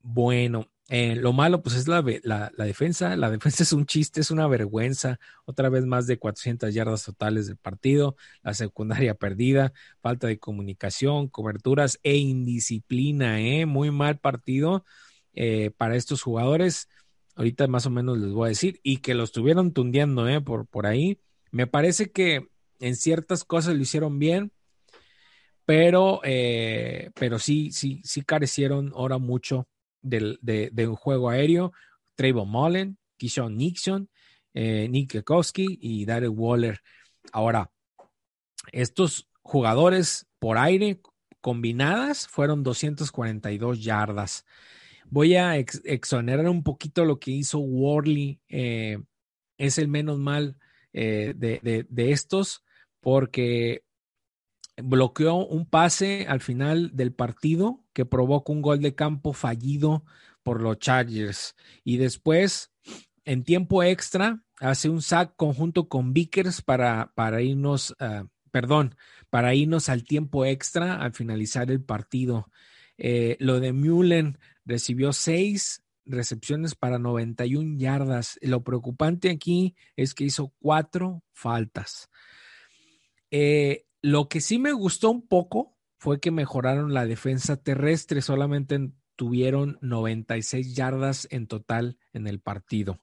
Bueno, 0.00 0.68
eh, 0.90 1.16
lo 1.16 1.32
malo, 1.32 1.62
pues 1.62 1.76
es 1.76 1.88
la, 1.88 2.04
la, 2.22 2.64
defensa. 2.64 3.16
La 3.16 3.30
defensa 3.30 3.62
es 3.62 3.72
un 3.72 3.86
chiste, 3.86 4.20
es 4.20 4.30
una 4.30 4.46
vergüenza. 4.46 5.18
Otra 5.44 5.68
vez 5.68 5.86
más 5.86 6.06
de 6.06 6.18
400 6.18 6.74
yardas 6.74 7.04
totales 7.04 7.46
del 7.46 7.56
partido. 7.56 8.16
La 8.42 8.54
secundaria 8.54 9.14
perdida, 9.18 9.72
falta 10.00 10.26
de 10.26 10.38
comunicación, 10.38 11.28
coberturas 11.28 11.98
e 12.02 12.16
indisciplina. 12.16 13.40
¿eh? 13.40 13.66
Muy 13.66 13.90
mal 13.90 14.18
partido 14.18 14.84
eh, 15.32 15.70
para 15.76 15.96
estos 15.96 16.22
jugadores. 16.22 16.88
Ahorita 17.36 17.66
más 17.66 17.86
o 17.86 17.90
menos 17.90 18.18
les 18.18 18.32
voy 18.32 18.46
a 18.46 18.48
decir. 18.50 18.80
Y 18.82 18.98
que 18.98 19.14
lo 19.14 19.24
estuvieron 19.24 19.72
tundiendo, 19.72 20.28
¿eh? 20.28 20.40
Por, 20.40 20.66
por 20.66 20.86
ahí. 20.86 21.18
Me 21.50 21.66
parece 21.66 22.10
que 22.10 22.48
en 22.80 22.96
ciertas 22.96 23.44
cosas 23.44 23.74
lo 23.74 23.80
hicieron 23.80 24.18
bien, 24.18 24.52
pero, 25.64 26.20
eh, 26.24 27.10
pero 27.14 27.38
sí, 27.38 27.70
sí, 27.72 28.02
sí 28.04 28.22
carecieron 28.22 28.92
ahora 28.94 29.18
mucho 29.18 29.66
del, 30.04 30.38
de, 30.42 30.86
un 30.86 30.96
juego 30.96 31.30
aéreo. 31.30 31.72
Trayvon 32.14 32.48
Mullen, 32.48 32.98
Kishon 33.16 33.56
Nixon, 33.56 34.08
eh, 34.52 34.88
Nick 34.88 35.10
Kekowski 35.10 35.78
y 35.80 36.04
Darrell 36.04 36.30
Waller. 36.30 36.80
Ahora, 37.32 37.70
estos 38.72 39.28
jugadores 39.42 40.26
por 40.38 40.58
aire 40.58 41.00
combinadas 41.40 42.28
fueron 42.28 42.62
242 42.62 43.82
yardas. 43.82 44.44
Voy 45.10 45.34
a 45.36 45.56
exonerar 45.56 46.48
un 46.48 46.62
poquito 46.62 47.04
lo 47.04 47.18
que 47.18 47.30
hizo 47.30 47.58
Worley. 47.58 48.40
Eh, 48.48 48.98
es 49.58 49.78
el 49.78 49.88
menos 49.88 50.18
mal 50.18 50.56
eh, 50.92 51.34
de, 51.36 52.10
estos 52.10 52.64
porque 53.00 53.83
bloqueó 54.76 55.46
un 55.46 55.66
pase 55.66 56.26
al 56.28 56.40
final 56.40 56.90
del 56.94 57.12
partido 57.12 57.84
que 57.92 58.04
provoca 58.04 58.52
un 58.52 58.62
gol 58.62 58.80
de 58.80 58.94
campo 58.94 59.32
fallido 59.32 60.04
por 60.42 60.60
los 60.60 60.78
Chargers. 60.78 61.54
Y 61.84 61.96
después, 61.96 62.72
en 63.24 63.44
tiempo 63.44 63.82
extra, 63.82 64.42
hace 64.60 64.88
un 64.88 65.02
sack 65.02 65.34
conjunto 65.36 65.88
con 65.88 66.12
Vickers 66.12 66.62
para, 66.62 67.12
para 67.14 67.42
irnos, 67.42 67.94
ah, 67.98 68.26
perdón, 68.50 68.96
para 69.30 69.54
irnos 69.54 69.88
al 69.88 70.04
tiempo 70.04 70.44
extra 70.44 70.96
al 70.96 71.12
finalizar 71.12 71.70
el 71.70 71.82
partido. 71.82 72.50
Eh, 72.98 73.36
lo 73.40 73.60
de 73.60 73.72
Mullen 73.72 74.38
recibió 74.64 75.12
seis 75.12 75.82
recepciones 76.04 76.74
para 76.74 76.98
91 76.98 77.78
yardas. 77.78 78.38
Lo 78.42 78.62
preocupante 78.62 79.30
aquí 79.30 79.74
es 79.96 80.14
que 80.14 80.24
hizo 80.24 80.52
cuatro 80.60 81.22
faltas. 81.32 82.08
Eh, 83.30 83.86
lo 84.04 84.28
que 84.28 84.42
sí 84.42 84.58
me 84.58 84.72
gustó 84.72 85.10
un 85.10 85.26
poco 85.26 85.78
fue 85.96 86.20
que 86.20 86.30
mejoraron 86.30 86.92
la 86.92 87.06
defensa 87.06 87.56
terrestre, 87.56 88.20
solamente 88.20 88.90
tuvieron 89.16 89.78
96 89.80 90.74
yardas 90.74 91.26
en 91.30 91.46
total 91.46 91.98
en 92.12 92.26
el 92.26 92.38
partido. 92.38 93.00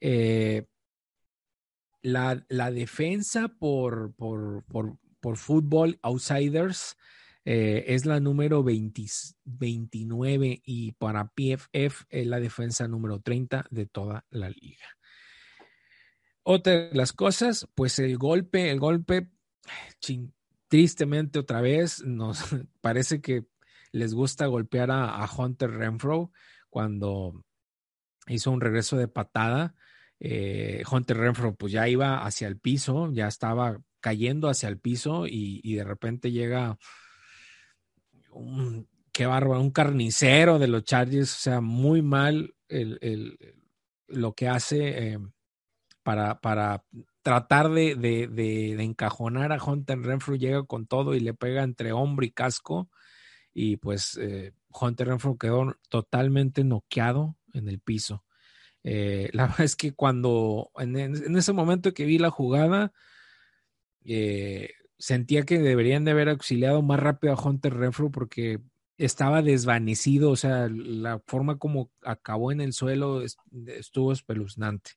Eh, 0.00 0.66
la, 2.02 2.42
defensa 2.72 3.46
por, 3.46 4.12
por, 4.16 4.66
fútbol 5.36 6.00
outsiders 6.02 6.96
eh, 7.44 7.84
es 7.86 8.04
la 8.04 8.18
número 8.18 8.64
29 8.64 10.62
y 10.64 10.92
para 10.92 11.28
PFF 11.28 12.06
es 12.10 12.26
la 12.26 12.40
defensa 12.40 12.88
número 12.88 13.20
30 13.20 13.66
de 13.70 13.86
toda 13.86 14.26
la 14.30 14.48
liga. 14.50 14.88
Otra 16.42 16.72
de 16.72 16.90
las 16.92 17.12
cosas, 17.12 17.68
pues 17.76 18.00
el 18.00 18.18
golpe, 18.18 18.72
el 18.72 18.80
golpe, 18.80 19.30
tristemente 20.68 21.38
otra 21.38 21.60
vez, 21.60 22.02
nos 22.04 22.38
parece 22.80 23.20
que 23.20 23.44
les 23.92 24.14
gusta 24.14 24.46
golpear 24.46 24.90
a, 24.90 25.28
Hunter 25.36 25.70
Renfro 25.70 26.32
cuando 26.68 27.44
hizo 28.26 28.50
un 28.50 28.60
regreso 28.60 28.96
de 28.96 29.08
patada. 29.08 29.74
Eh, 30.18 30.82
Hunter 30.90 31.16
Renfro 31.16 31.54
pues 31.54 31.72
ya 31.72 31.88
iba 31.88 32.24
hacia 32.24 32.48
el 32.48 32.58
piso, 32.58 33.12
ya 33.12 33.28
estaba 33.28 33.80
cayendo 34.00 34.48
hacia 34.48 34.68
el 34.68 34.78
piso 34.78 35.26
y 35.26 35.74
de 35.74 35.84
repente 35.84 36.30
llega 36.30 36.76
un, 38.34 38.88
qué 39.12 39.26
bárbaro, 39.26 39.60
un 39.60 39.70
carnicero 39.70 40.58
de 40.58 40.68
los 40.68 40.84
Chargers, 40.84 41.32
o 41.32 41.38
sea, 41.38 41.60
muy 41.60 42.02
mal 42.02 42.54
el, 42.68 43.38
lo 44.08 44.34
que 44.34 44.48
hace 44.48 45.12
eh, 45.12 45.18
para, 46.02 46.40
para 46.40 46.84
tratar 47.24 47.70
de, 47.70 47.96
de, 47.96 48.82
encajonar 48.82 49.50
a 49.50 49.64
Hunter 49.64 49.98
Renfrew, 49.98 50.36
llega 50.36 50.62
con 50.64 50.86
todo 50.86 51.14
y 51.14 51.20
le 51.20 51.32
pega 51.32 51.62
entre 51.62 51.90
hombro 51.92 52.26
y 52.26 52.30
casco, 52.30 52.90
y 53.54 53.78
pues 53.78 54.18
eh, 54.20 54.52
Hunter 54.68 55.08
Renfrew 55.08 55.38
quedó 55.38 55.74
totalmente 55.88 56.64
noqueado 56.64 57.36
en 57.54 57.68
el 57.68 57.80
piso. 57.80 58.24
Eh, 58.82 59.30
la 59.32 59.46
verdad 59.48 59.62
es 59.62 59.74
que 59.74 59.94
cuando, 59.94 60.70
en, 60.76 60.96
en, 60.96 61.36
ese 61.36 61.54
momento 61.54 61.94
que 61.94 62.04
vi 62.04 62.18
la 62.18 62.30
jugada, 62.30 62.92
eh, 64.04 64.74
sentía 64.98 65.44
que 65.44 65.58
deberían 65.58 66.04
de 66.04 66.10
haber 66.10 66.28
auxiliado 66.28 66.82
más 66.82 67.00
rápido 67.00 67.32
a 67.32 67.42
Hunter 67.42 67.72
Renfrew 67.72 68.10
porque 68.10 68.60
estaba 68.98 69.40
desvanecido, 69.40 70.30
o 70.30 70.36
sea, 70.36 70.68
la 70.68 71.20
forma 71.26 71.56
como 71.58 71.90
acabó 72.02 72.52
en 72.52 72.60
el 72.60 72.74
suelo 72.74 73.22
estuvo 73.22 74.12
espeluznante. 74.12 74.90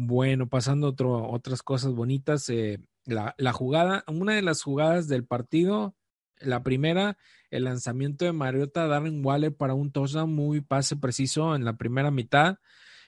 Bueno, 0.00 0.48
pasando 0.48 0.94
a 0.96 1.28
otras 1.28 1.64
cosas 1.64 1.92
bonitas, 1.92 2.48
eh, 2.50 2.78
la, 3.04 3.52
jugada, 3.52 4.04
una 4.06 4.34
de 4.34 4.42
las 4.42 4.62
jugadas 4.62 5.08
del 5.08 5.26
partido, 5.26 5.96
la 6.38 6.62
primera, 6.62 7.18
el 7.50 7.64
lanzamiento 7.64 8.24
de 8.24 8.32
Mariota 8.32 8.86
Darren 8.86 9.26
Waller 9.26 9.56
para 9.56 9.74
un 9.74 9.90
touchdown 9.90 10.32
muy 10.32 10.60
pase 10.60 10.94
preciso 10.94 11.56
en 11.56 11.64
la 11.64 11.76
primera 11.76 12.12
mitad, 12.12 12.58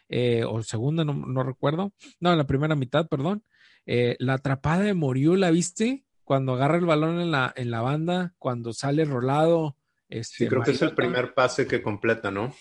eh, 0.09 0.43
o 0.45 0.65
segunda, 0.65 1.05
no, 1.05 1.15
no, 1.15 1.45
recuerdo, 1.45 1.93
no, 2.19 2.33
en 2.33 2.39
la 2.39 2.47
primera 2.49 2.75
mitad, 2.75 3.07
perdón. 3.07 3.45
Eh, 3.87 4.17
la 4.19 4.35
atrapada 4.35 4.81
de 4.81 4.95
Moriú, 4.95 5.37
¿la 5.37 5.53
viste? 5.53 6.05
Cuando 6.25 6.55
agarra 6.55 6.79
el 6.79 6.87
balón 6.87 7.21
en 7.21 7.31
la, 7.31 7.53
en 7.55 7.71
la 7.71 7.83
banda, 7.83 8.35
cuando 8.37 8.73
sale 8.73 9.05
rolado. 9.05 9.77
Este, 10.09 10.39
sí, 10.39 10.49
creo 10.49 10.65
que 10.65 10.73
es 10.73 10.83
el 10.83 10.97
primer 10.97 11.35
pase 11.35 11.69
que 11.69 11.83
completa, 11.83 12.33
¿no? 12.33 12.53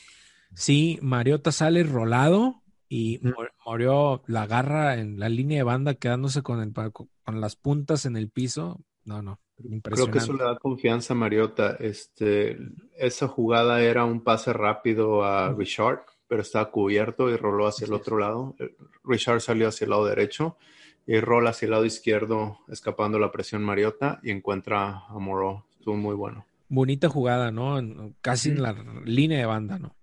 Sí, 0.54 1.00
Mariota 1.02 1.52
sale 1.52 1.82
rolado 1.82 2.62
y 2.90 3.22
Morió 3.64 4.24
la 4.26 4.42
agarra 4.42 4.96
en 4.96 5.20
la 5.20 5.30
línea 5.30 5.60
de 5.60 5.64
banda 5.64 5.94
quedándose 5.94 6.42
con, 6.42 6.60
el, 6.60 6.74
con 6.74 7.40
las 7.40 7.56
puntas 7.56 8.06
en 8.06 8.18
el 8.18 8.30
piso. 8.30 8.82
No, 9.06 9.22
no, 9.22 9.40
impresionante. 9.60 9.94
Creo 9.94 10.12
que 10.12 10.18
eso 10.18 10.34
le 10.34 10.44
da 10.44 10.58
confianza 10.58 11.14
a 11.14 11.18
Mariota. 11.18 11.78
Este, 11.80 12.58
esa 12.98 13.28
jugada 13.28 13.82
era 13.84 14.06
un 14.06 14.24
pase 14.24 14.54
rápido 14.54 15.24
a 15.24 15.54
Richard, 15.54 16.04
pero 16.28 16.42
estaba 16.42 16.72
cubierto 16.72 17.30
y 17.30 17.38
roló 17.38 17.68
hacia 17.68 17.86
el 17.86 17.94
otro 17.94 18.18
lado. 18.18 18.56
Eh, 18.60 18.76
Richard 19.04 19.42
salió 19.42 19.68
hacia 19.68 19.86
el 19.86 19.92
lado 19.92 20.06
derecho 20.06 20.58
y 21.06 21.20
rola 21.20 21.52
hacia 21.52 21.68
el 21.68 21.72
lado 21.72 21.86
izquierdo, 21.86 22.60
escapando 22.70 23.20
la 23.20 23.32
presión 23.32 23.64
Mariota 23.64 24.20
y 24.24 24.32
encuentra 24.32 25.06
a 25.08 25.20
Moro. 25.20 25.66
Estuvo 25.74 25.96
muy 25.96 26.16
bueno. 26.16 26.46
Bonita 26.68 27.08
jugada, 27.08 27.52
¿no? 27.52 28.14
Casi 28.22 28.50
en 28.50 28.62
la 28.62 28.74
línea 29.06 29.40
de 29.40 29.46
banda, 29.46 29.80
¿no? 29.80 29.96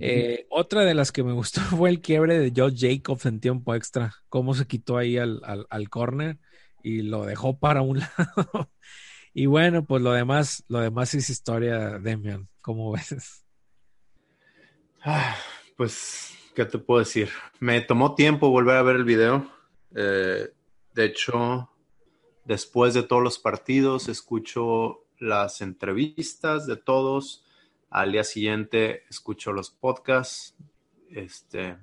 Eh, 0.00 0.46
otra 0.50 0.84
de 0.84 0.94
las 0.94 1.12
que 1.12 1.22
me 1.22 1.32
gustó 1.32 1.60
fue 1.78 1.90
el 1.90 2.00
quiebre 2.00 2.38
de 2.38 2.52
Joe 2.54 2.72
Jacobs 2.74 3.26
en 3.26 3.40
tiempo 3.40 3.74
extra. 3.74 4.14
Cómo 4.28 4.54
se 4.54 4.66
quitó 4.66 4.96
ahí 4.96 5.18
al, 5.18 5.40
al, 5.44 5.88
corner 5.88 6.38
y 6.82 7.02
lo 7.02 7.24
dejó 7.24 7.58
para 7.58 7.82
un 7.82 8.00
lado. 8.00 8.70
y 9.32 9.46
bueno, 9.46 9.84
pues 9.84 10.02
lo 10.02 10.12
demás, 10.12 10.64
lo 10.68 10.80
demás 10.80 11.14
es 11.14 11.30
historia, 11.30 11.98
Demian. 11.98 12.48
¿Cómo 12.60 12.92
ves? 12.94 13.44
Ah, 15.02 15.36
pues, 15.76 16.32
¿qué 16.54 16.64
te 16.64 16.78
puedo 16.78 17.00
decir? 17.00 17.30
Me 17.60 17.80
tomó 17.80 18.14
tiempo 18.14 18.50
volver 18.50 18.76
a 18.76 18.82
ver 18.82 18.96
el 18.96 19.04
video 19.04 19.56
eh, 19.94 20.52
de 20.94 21.04
hecho, 21.04 21.70
después 22.44 22.94
de 22.94 23.02
todos 23.02 23.22
los 23.22 23.38
partidos, 23.38 24.08
escucho 24.08 25.06
las 25.18 25.62
entrevistas 25.62 26.66
de 26.66 26.76
todos. 26.76 27.44
Al 27.90 28.12
día 28.12 28.24
siguiente 28.24 29.04
escucho 29.08 29.52
los 29.52 29.70
podcasts. 29.70 30.54
Este, 31.10 31.76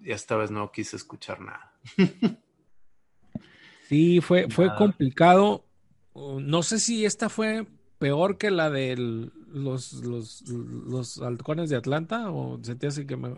y 0.00 0.12
esta 0.12 0.36
vez 0.36 0.50
no 0.50 0.70
quise 0.72 0.96
escuchar 0.96 1.40
nada. 1.40 1.72
sí, 3.88 4.20
fue, 4.20 4.48
fue 4.48 4.74
complicado. 4.76 5.64
No 6.14 6.62
sé 6.62 6.78
si 6.80 7.04
esta 7.04 7.28
fue 7.28 7.66
peor 7.98 8.38
que 8.38 8.50
la 8.50 8.70
de 8.70 8.96
los, 8.96 9.92
los, 9.92 10.42
los 10.48 11.18
halcones 11.20 11.70
de 11.70 11.76
Atlanta 11.76 12.30
o 12.30 12.58
se 12.62 12.74
te 12.74 12.86
hace 12.86 13.06
que 13.06 13.16
me, 13.16 13.34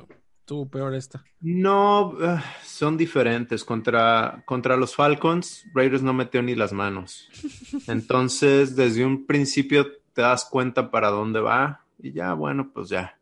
estuvo 0.50 0.68
peor 0.68 0.96
esta. 0.96 1.24
No, 1.40 2.16
ah, 2.22 2.42
son 2.64 2.96
diferentes. 2.96 3.62
Contra, 3.62 4.42
contra 4.46 4.76
los 4.76 4.96
Falcons, 4.96 5.64
Raiders 5.74 6.02
no 6.02 6.12
metió 6.12 6.42
ni 6.42 6.56
las 6.56 6.72
manos. 6.72 7.28
Entonces, 7.86 8.74
desde 8.74 9.06
un 9.06 9.26
principio 9.26 9.86
te 10.12 10.22
das 10.22 10.44
cuenta 10.44 10.90
para 10.90 11.08
dónde 11.08 11.40
va 11.40 11.84
y 11.98 12.12
ya, 12.12 12.32
bueno, 12.34 12.70
pues 12.72 12.88
ya. 12.88 13.18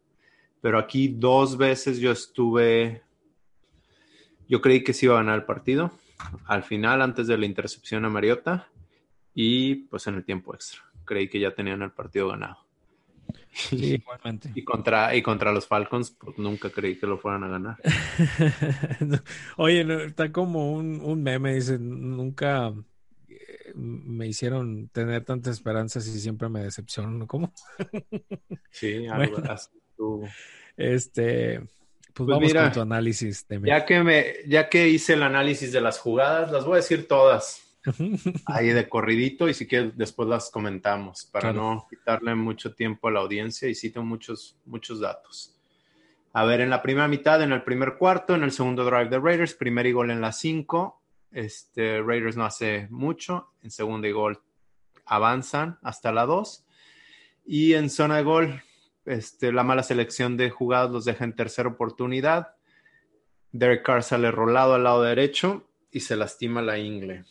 Pero 0.61 0.79
aquí 0.79 1.09
dos 1.09 1.57
veces 1.57 1.99
yo 1.99 2.11
estuve, 2.11 3.03
yo 4.49 4.61
creí 4.61 4.83
que 4.83 4.93
se 4.93 5.07
iba 5.07 5.15
a 5.15 5.19
ganar 5.23 5.37
el 5.37 5.45
partido. 5.45 5.93
Al 6.47 6.65
final, 6.65 7.03
antes 7.03 7.27
de 7.27 7.39
la 7.39 7.47
intercepción 7.47 8.05
a 8.05 8.11
Mariota 8.11 8.69
y 9.35 9.77
pues 9.87 10.07
en 10.07 10.17
el 10.17 10.25
tiempo 10.25 10.55
extra. 10.55 10.83
Creí 11.05 11.29
que 11.29 11.41
ya 11.41 11.55
tenían 11.55 11.83
el 11.83 11.93
partido 11.93 12.29
ganado. 12.29 12.59
Sí, 13.53 13.95
igualmente. 14.03 14.51
Y 14.55 14.65
contra, 14.65 15.15
y 15.15 15.23
contra 15.23 15.53
los 15.53 15.67
Falcons, 15.67 16.11
pues 16.11 16.39
nunca 16.39 16.71
creí 16.71 16.99
que 16.99 17.07
lo 17.07 17.19
fueran 17.19 17.45
a 17.45 17.49
ganar. 17.49 17.77
Oye, 19.57 20.07
está 20.07 20.33
como 20.33 20.73
un, 20.73 21.01
un 21.01 21.23
meme, 21.23 21.55
dice, 21.55 21.79
nunca 21.79 22.73
me 23.79 24.27
hicieron 24.27 24.89
tener 24.89 25.25
tantas 25.25 25.55
esperanzas 25.55 26.07
y 26.09 26.19
siempre 26.21 26.49
me 26.49 26.63
decepcionan, 26.63 27.27
¿cómo? 27.27 27.53
sí, 28.71 29.07
algo 29.13 29.43
Este, 30.77 31.61
pues, 31.61 31.69
pues 32.15 32.29
vamos 32.29 32.55
con 32.55 32.73
tu 32.73 32.81
análisis. 32.81 33.47
Ya 33.65 33.85
que, 33.85 34.03
me, 34.03 34.25
ya 34.47 34.69
que 34.69 34.89
hice 34.89 35.15
el 35.15 35.23
análisis 35.23 35.73
de 35.73 35.81
las 35.81 35.99
jugadas, 35.99 36.51
las 36.51 36.65
voy 36.65 36.75
a 36.75 36.77
decir 36.77 37.07
todas 37.07 37.77
ahí 38.47 38.69
de 38.69 38.89
corridito 38.89 39.49
y 39.49 39.55
si 39.55 39.67
quieres 39.67 39.97
después 39.97 40.29
las 40.29 40.51
comentamos 40.51 41.25
para 41.27 41.53
no 41.53 41.87
quitarle 41.89 42.35
mucho 42.35 42.75
tiempo 42.75 43.09
a 43.09 43.13
la 43.13 43.21
audiencia 43.21 43.69
y 43.69 43.75
cito 43.75 44.03
muchos, 44.03 44.57
muchos 44.67 45.01
datos. 45.01 45.55
A 46.33 46.45
ver, 46.45 46.61
en 46.61 46.71
la 46.71 46.83
primera 46.83 47.09
mitad, 47.09 47.43
en 47.43 47.53
el 47.53 47.63
primer 47.63 47.97
cuarto, 47.97 48.35
en 48.35 48.43
el 48.43 48.53
segundo 48.53 48.85
drive 48.85 49.09
de 49.09 49.19
Raiders, 49.19 49.55
primer 49.55 49.87
y 49.87 49.93
gol 49.93 50.11
en 50.11 50.21
la 50.21 50.33
5. 50.33 50.98
Este, 51.31 52.03
Raiders 52.03 52.37
no 52.37 52.45
hace 52.45 52.87
mucho. 52.91 53.53
En 53.63 53.71
segundo 53.71 54.07
y 54.07 54.13
gol 54.13 54.43
avanzan 55.05 55.79
hasta 55.83 56.13
la 56.13 56.27
2. 56.27 56.67
Y 57.45 57.75
en 57.75 57.91
zona 57.91 58.17
de 58.17 58.23
gol, 58.23 58.63
este, 59.05 59.53
la 59.53 59.63
mala 59.63 59.83
selección 59.83 60.37
de 60.37 60.51
jugadas 60.51 60.91
los 60.91 61.05
deja 61.05 61.25
en 61.25 61.35
tercera 61.35 61.69
oportunidad. 61.69 62.55
Derek 63.53 63.85
Carr 63.85 64.03
sale 64.03 64.31
rolado 64.31 64.75
al 64.75 64.85
lado 64.85 65.03
derecho 65.03 65.69
y 65.91 66.01
se 66.01 66.17
lastima 66.17 66.61
la 66.61 66.79
ingle. 66.79 67.25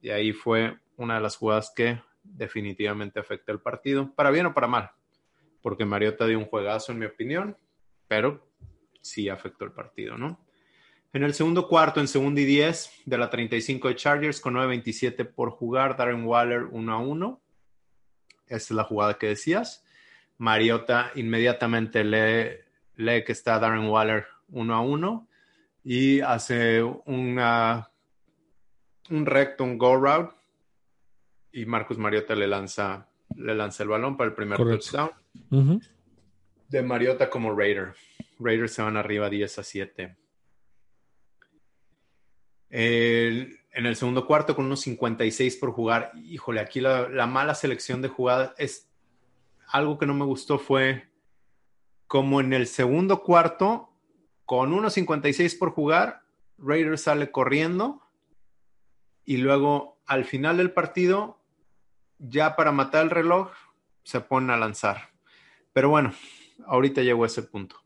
Y 0.00 0.10
ahí 0.10 0.32
fue 0.32 0.76
una 0.96 1.14
de 1.14 1.20
las 1.20 1.36
jugadas 1.36 1.72
que 1.74 2.00
definitivamente 2.22 3.20
afecta 3.20 3.52
el 3.52 3.60
partido, 3.60 4.12
para 4.14 4.30
bien 4.30 4.46
o 4.46 4.54
para 4.54 4.66
mal, 4.66 4.90
porque 5.62 5.84
Mariota 5.84 6.26
dio 6.26 6.38
un 6.38 6.44
juegazo 6.44 6.92
en 6.92 6.98
mi 6.98 7.06
opinión, 7.06 7.56
pero 8.08 8.46
sí 9.00 9.28
afectó 9.28 9.64
el 9.64 9.72
partido, 9.72 10.16
¿no? 10.16 10.38
En 11.12 11.24
el 11.24 11.34
segundo 11.34 11.66
cuarto, 11.66 11.98
en 11.98 12.06
segundo 12.06 12.40
y 12.40 12.44
10 12.44 13.02
de 13.04 13.18
la 13.18 13.28
35 13.28 13.88
de 13.88 13.96
Chargers 13.96 14.40
con 14.40 14.54
9.27 14.54 15.26
por 15.26 15.50
jugar, 15.50 15.96
Darren 15.96 16.24
Waller 16.24 16.64
1 16.70 16.92
a 16.92 16.98
1. 16.98 17.40
Esta 18.46 18.56
es 18.56 18.70
la 18.70 18.84
jugada 18.84 19.18
que 19.18 19.26
decías. 19.26 19.84
Mariota 20.38 21.10
inmediatamente 21.16 22.04
lee, 22.04 22.60
lee 22.94 23.24
que 23.24 23.32
está 23.32 23.58
Darren 23.58 23.88
Waller 23.88 24.26
1 24.50 24.74
a 24.74 24.80
1 24.80 25.28
y 25.82 26.20
hace 26.20 26.82
una, 26.82 27.90
un 29.10 29.26
recto, 29.26 29.64
un 29.64 29.78
go 29.78 29.96
route 29.96 30.32
y 31.52 31.66
Marcus 31.66 31.98
Mariota 31.98 32.36
le 32.36 32.46
lanza, 32.46 33.08
le 33.34 33.56
lanza 33.56 33.82
el 33.82 33.88
balón 33.88 34.16
para 34.16 34.30
el 34.30 34.36
primer 34.36 34.58
touchdown. 34.58 35.10
De 36.68 36.82
Mariota 36.82 37.28
como 37.28 37.52
Raider. 37.52 37.94
Raiders 38.38 38.72
se 38.72 38.82
van 38.82 38.96
arriba 38.96 39.28
10 39.28 39.58
a 39.58 39.62
7. 39.64 40.16
En 42.70 43.86
el 43.86 43.96
segundo 43.96 44.26
cuarto 44.26 44.54
con 44.54 44.66
unos 44.66 44.80
56 44.80 45.56
por 45.56 45.72
jugar. 45.72 46.12
Híjole, 46.16 46.60
aquí 46.60 46.80
la, 46.80 47.08
la 47.08 47.26
mala 47.26 47.54
selección 47.54 48.02
de 48.02 48.08
jugadas 48.08 48.52
es 48.58 48.88
algo 49.66 49.98
que 49.98 50.06
no 50.06 50.14
me 50.14 50.24
gustó 50.24 50.58
fue 50.58 51.10
como 52.10 52.40
en 52.40 52.52
el 52.52 52.66
segundo 52.66 53.22
cuarto, 53.22 53.88
con 54.44 54.72
unos 54.72 54.94
56 54.94 55.54
por 55.54 55.70
jugar, 55.70 56.24
Raiders 56.58 57.02
sale 57.02 57.30
corriendo 57.30 58.02
y 59.24 59.36
luego 59.36 60.00
al 60.06 60.24
final 60.24 60.56
del 60.56 60.72
partido, 60.72 61.40
ya 62.18 62.56
para 62.56 62.72
matar 62.72 63.04
el 63.04 63.10
reloj, 63.10 63.52
se 64.02 64.20
ponen 64.20 64.50
a 64.50 64.56
lanzar. 64.56 65.10
Pero 65.72 65.88
bueno, 65.88 66.12
ahorita 66.66 67.02
llegó 67.02 67.22
a 67.22 67.28
ese 67.28 67.44
punto. 67.44 67.76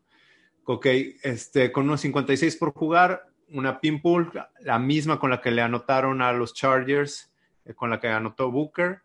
Ok, 0.63 0.87
este, 1.21 1.71
con 1.71 1.83
unos 1.83 2.01
56 2.01 2.55
por 2.57 2.73
jugar, 2.73 3.27
una 3.49 3.79
pinpool, 3.79 4.31
la 4.61 4.79
misma 4.79 5.19
con 5.19 5.29
la 5.29 5.41
que 5.41 5.51
le 5.51 5.61
anotaron 5.61 6.21
a 6.21 6.33
los 6.33 6.53
Chargers, 6.53 7.31
eh, 7.65 7.73
con 7.73 7.89
la 7.89 7.99
que 7.99 8.07
anotó 8.07 8.51
Booker. 8.51 9.01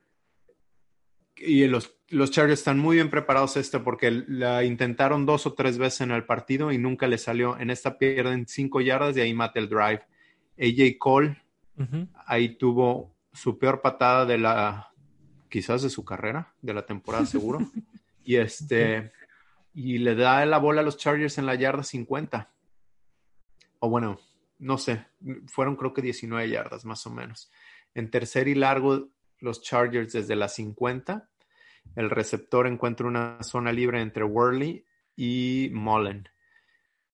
Y 1.37 1.67
los, 1.67 1.97
los 2.09 2.31
Chargers 2.31 2.61
están 2.61 2.79
muy 2.79 2.97
bien 2.97 3.11
preparados 3.11 3.57
este 3.57 3.79
porque 3.79 4.11
la 4.11 4.65
intentaron 4.65 5.25
dos 5.25 5.47
o 5.47 5.55
tres 5.55 5.79
veces 5.79 6.03
en 6.03 6.11
el 6.11 6.25
partido 6.25 6.73
y 6.73 6.79
nunca 6.79 7.07
le 7.07 7.19
salió. 7.19 7.59
En 7.59 7.71
esta 7.71 7.99
pierden 7.99 8.47
cinco 8.47 8.81
yardas 8.81 9.17
y 9.17 9.21
ahí 9.21 9.33
mata 9.33 9.59
el 9.59 9.69
drive. 9.69 10.03
AJ 10.59 10.99
Cole 10.99 11.37
ahí 12.27 12.57
tuvo 12.57 13.15
su 13.33 13.59
peor 13.59 13.81
patada 13.81 14.27
de 14.27 14.39
la, 14.39 14.93
quizás 15.49 15.83
de 15.83 15.91
su 15.91 16.05
carrera, 16.05 16.53
de 16.61 16.75
la 16.75 16.85
temporada 16.85 17.27
seguro. 17.27 17.61
y 18.25 18.37
este, 18.37 19.13
y 19.75 19.99
le 19.99 20.15
da 20.15 20.45
la 20.47 20.59
bola 20.59 20.81
a 20.81 20.85
los 20.85 20.97
Chargers 20.97 21.39
en 21.39 21.47
la 21.47 21.55
yarda 21.55 21.83
50. 21.83 22.51
O 23.79 23.89
bueno, 23.89 24.19
no 24.61 24.79
sé, 24.79 25.07
fueron 25.47 25.75
creo 25.75 25.93
que 25.93 26.03
19 26.03 26.49
yardas 26.49 26.85
más 26.85 27.07
o 27.07 27.11
menos. 27.11 27.51
En 27.95 28.11
tercer 28.11 28.47
y 28.47 28.55
largo, 28.55 29.09
los 29.39 29.63
Chargers 29.63 30.13
desde 30.13 30.37
la 30.37 30.49
50. 30.49 31.29
El 31.97 32.11
receptor 32.11 32.67
encuentra 32.67 33.07
una 33.07 33.43
zona 33.43 33.73
libre 33.73 34.01
entre 34.01 34.23
Worley 34.23 34.85
y 35.17 35.71
Mullen. 35.73 36.29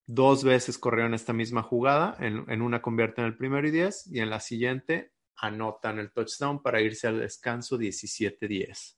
Dos 0.06 0.44
veces 0.44 0.76
corrieron 0.76 1.14
esta 1.14 1.32
misma 1.32 1.62
jugada, 1.62 2.16
en, 2.20 2.44
en 2.48 2.62
una 2.62 2.82
convierten 2.82 3.24
el 3.24 3.36
primero 3.36 3.66
y 3.66 3.70
10 3.70 4.08
y 4.08 4.20
en 4.20 4.30
la 4.30 4.40
siguiente 4.40 5.12
anotan 5.36 5.98
el 5.98 6.12
touchdown 6.12 6.62
para 6.62 6.80
irse 6.80 7.06
al 7.06 7.20
descanso 7.20 7.78
17-10. 7.78 8.96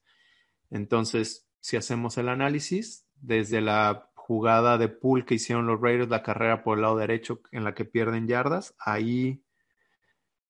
Entonces, 0.70 1.48
si 1.60 1.76
hacemos 1.76 2.18
el 2.18 2.28
análisis, 2.28 3.06
desde 3.20 3.60
la 3.60 4.10
jugada 4.28 4.76
de 4.76 4.88
pool 4.88 5.24
que 5.24 5.36
hicieron 5.36 5.66
los 5.66 5.80
Raiders, 5.80 6.10
la 6.10 6.22
carrera 6.22 6.62
por 6.62 6.76
el 6.76 6.82
lado 6.82 6.98
derecho 6.98 7.40
en 7.50 7.64
la 7.64 7.74
que 7.74 7.86
pierden 7.86 8.28
yardas, 8.28 8.74
ahí 8.78 9.42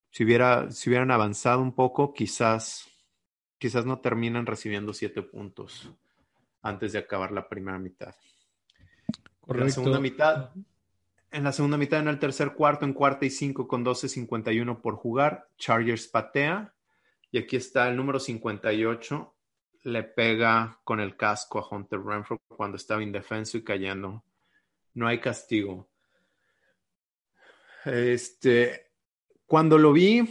si, 0.09 0.25
hubiera, 0.25 0.69
si 0.69 0.89
hubieran 0.89 1.11
avanzado 1.11 1.61
un 1.61 1.73
poco, 1.73 2.13
quizás, 2.13 2.89
quizás 3.57 3.85
no 3.85 4.01
terminan 4.01 4.45
recibiendo 4.45 4.93
siete 4.93 5.21
puntos 5.21 5.89
antes 6.61 6.91
de 6.91 6.99
acabar 6.99 7.31
la 7.31 7.47
primera 7.47 7.79
mitad. 7.79 8.13
En 9.47 9.59
la 9.61 9.69
segunda 9.69 10.01
mitad, 10.01 10.49
en 11.31 11.45
la 11.45 11.53
segunda 11.53 11.77
mitad, 11.77 12.01
en 12.01 12.09
el 12.09 12.19
tercer 12.19 12.55
cuarto, 12.55 12.83
en 12.83 12.91
cuarta 12.91 13.25
y 13.25 13.29
cinco 13.29 13.65
con 13.65 13.85
12.51 13.85 14.81
por 14.81 14.97
jugar, 14.97 15.47
Chargers 15.57 16.09
patea. 16.09 16.73
Y 17.31 17.37
aquí 17.37 17.55
está 17.55 17.87
el 17.87 17.95
número 17.95 18.19
58, 18.19 19.33
le 19.83 20.03
pega 20.03 20.79
con 20.83 20.99
el 20.99 21.15
casco 21.15 21.59
a 21.59 21.67
Hunter 21.67 22.01
Renfro 22.01 22.39
cuando 22.47 22.77
estaba 22.77 23.03
indefenso 23.03 23.57
y 23.57 23.63
cayendo. 23.63 24.23
No 24.93 25.07
hay 25.07 25.19
castigo. 25.19 25.89
Este, 27.85 28.91
cuando 29.45 29.77
lo 29.77 29.93
vi, 29.93 30.29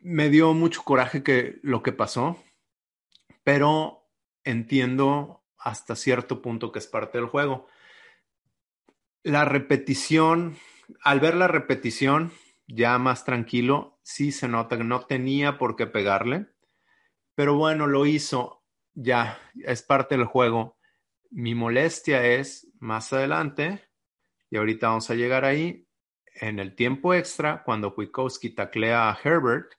me 0.00 0.28
dio 0.28 0.52
mucho 0.52 0.82
coraje 0.82 1.22
que 1.22 1.60
lo 1.62 1.82
que 1.82 1.92
pasó, 1.92 2.42
pero 3.42 4.08
entiendo 4.42 5.44
hasta 5.56 5.96
cierto 5.96 6.42
punto 6.42 6.72
que 6.72 6.80
es 6.80 6.86
parte 6.86 7.18
del 7.18 7.28
juego. 7.28 7.68
La 9.22 9.44
repetición, 9.44 10.58
al 11.02 11.20
ver 11.20 11.36
la 11.36 11.48
repetición, 11.48 12.32
ya 12.66 12.98
más 12.98 13.24
tranquilo, 13.24 13.98
sí 14.02 14.32
se 14.32 14.48
nota 14.48 14.76
que 14.76 14.84
no 14.84 15.06
tenía 15.06 15.56
por 15.56 15.76
qué 15.76 15.86
pegarle 15.86 16.53
pero 17.34 17.56
bueno, 17.56 17.86
lo 17.86 18.06
hizo, 18.06 18.62
ya, 18.94 19.38
es 19.54 19.82
parte 19.82 20.16
del 20.16 20.26
juego. 20.26 20.76
Mi 21.30 21.54
molestia 21.54 22.24
es 22.24 22.68
más 22.78 23.12
adelante, 23.12 23.84
y 24.50 24.56
ahorita 24.56 24.88
vamos 24.88 25.10
a 25.10 25.14
llegar 25.14 25.44
ahí, 25.44 25.88
en 26.40 26.58
el 26.58 26.74
tiempo 26.74 27.14
extra, 27.14 27.62
cuando 27.64 27.94
Kwiatkowski 27.94 28.50
taclea 28.50 29.10
a 29.10 29.18
Herbert, 29.22 29.72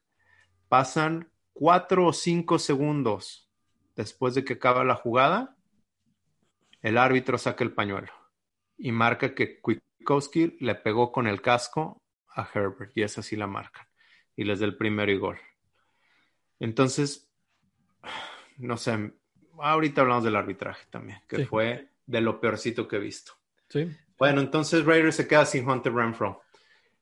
pasan 0.67 1.31
cuatro 1.53 2.07
o 2.07 2.13
cinco 2.13 2.59
segundos 2.59 3.49
después 3.95 4.35
de 4.35 4.43
que 4.43 4.53
acaba 4.53 4.83
la 4.83 4.95
jugada, 4.95 5.55
el 6.81 6.97
árbitro 6.97 7.37
saca 7.37 7.63
el 7.63 7.73
pañuelo 7.73 8.11
y 8.77 8.91
marca 8.91 9.33
que 9.33 9.59
Kwiatkowski 9.61 10.57
le 10.59 10.75
pegó 10.75 11.11
con 11.11 11.27
el 11.27 11.41
casco 11.41 12.03
a 12.27 12.47
Herbert, 12.53 12.91
y 12.95 13.03
esa 13.03 13.21
sí 13.21 13.37
la 13.37 13.47
marcan, 13.47 13.87
y 14.35 14.43
les 14.43 14.59
da 14.59 14.65
el 14.65 14.77
primero 14.77 15.11
y 15.11 15.17
gol. 15.17 15.37
Entonces, 16.59 17.24
no 18.57 18.77
sé, 18.77 19.13
ahorita 19.59 20.01
hablamos 20.01 20.23
del 20.23 20.35
arbitraje 20.35 20.85
también, 20.89 21.19
que 21.27 21.45
fue 21.45 21.89
de 22.05 22.21
lo 22.21 22.39
peorcito 22.39 22.87
que 22.87 22.97
he 22.97 22.99
visto. 22.99 23.33
Sí. 23.69 23.89
Bueno, 24.17 24.41
entonces 24.41 24.85
Raiders 24.85 25.15
se 25.15 25.27
queda 25.27 25.45
sin 25.45 25.67
Hunter 25.67 25.93
Renfro. 25.93 26.41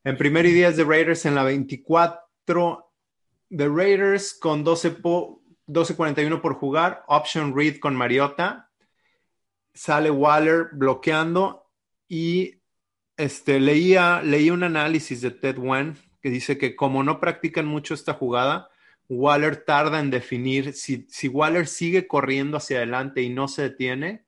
En 0.03 0.17
primer 0.17 0.45
y 0.45 0.51
10 0.51 0.77
de 0.77 0.83
Raiders 0.83 1.25
en 1.25 1.35
la 1.35 1.43
24 1.43 2.91
de 3.49 3.67
Raiders 3.67 4.33
con 4.33 4.63
12 4.63 4.97
12.41 5.67 6.41
por 6.41 6.55
jugar, 6.55 7.03
option 7.07 7.55
read 7.55 7.77
con 7.79 7.95
Mariota, 7.95 8.69
sale 9.73 10.11
Waller 10.11 10.69
bloqueando 10.73 11.69
y 12.07 12.61
este, 13.15 13.59
leía, 13.59 14.21
leía 14.21 14.53
un 14.53 14.63
análisis 14.63 15.21
de 15.21 15.31
Ted 15.31 15.57
Wen 15.57 15.95
que 16.21 16.29
dice 16.29 16.57
que 16.57 16.75
como 16.75 17.03
no 17.03 17.19
practican 17.19 17.65
mucho 17.65 17.93
esta 17.93 18.13
jugada, 18.13 18.69
Waller 19.09 19.57
tarda 19.65 19.99
en 19.99 20.09
definir, 20.09 20.73
si, 20.73 21.05
si 21.09 21.27
Waller 21.27 21.67
sigue 21.67 22.07
corriendo 22.07 22.57
hacia 22.57 22.77
adelante 22.77 23.21
y 23.21 23.29
no 23.29 23.47
se 23.47 23.63
detiene, 23.63 24.25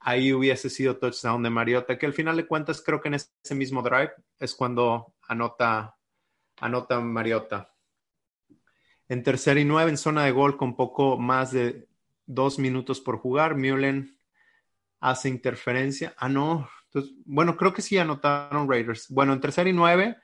ahí 0.00 0.32
hubiese 0.32 0.70
sido 0.70 0.98
touchdown 0.98 1.42
de 1.42 1.50
Mariota, 1.50 1.98
que 1.98 2.06
al 2.06 2.12
final 2.12 2.36
de 2.36 2.46
cuentas 2.46 2.80
creo 2.80 3.00
que 3.00 3.08
en 3.08 3.14
ese 3.14 3.54
mismo 3.54 3.82
drive 3.82 4.12
es 4.38 4.54
cuando 4.54 5.14
anota, 5.28 5.96
anota 6.60 7.00
Mariota. 7.00 7.72
En 9.08 9.22
tercera 9.22 9.60
y 9.60 9.64
nueve, 9.64 9.90
en 9.90 9.96
zona 9.96 10.24
de 10.24 10.32
gol 10.32 10.56
con 10.56 10.76
poco 10.76 11.18
más 11.18 11.52
de 11.52 11.88
dos 12.26 12.58
minutos 12.58 13.00
por 13.00 13.18
jugar, 13.18 13.56
Mullen 13.56 14.16
hace 15.00 15.28
interferencia. 15.28 16.14
Ah, 16.18 16.28
no. 16.28 16.68
Entonces, 16.86 17.12
bueno, 17.24 17.56
creo 17.56 17.72
que 17.72 17.82
sí 17.82 17.98
anotaron 17.98 18.68
Raiders. 18.68 19.08
Bueno, 19.10 19.32
en 19.32 19.40
tercer 19.40 19.68
y 19.68 19.72
nueve, 19.72 20.16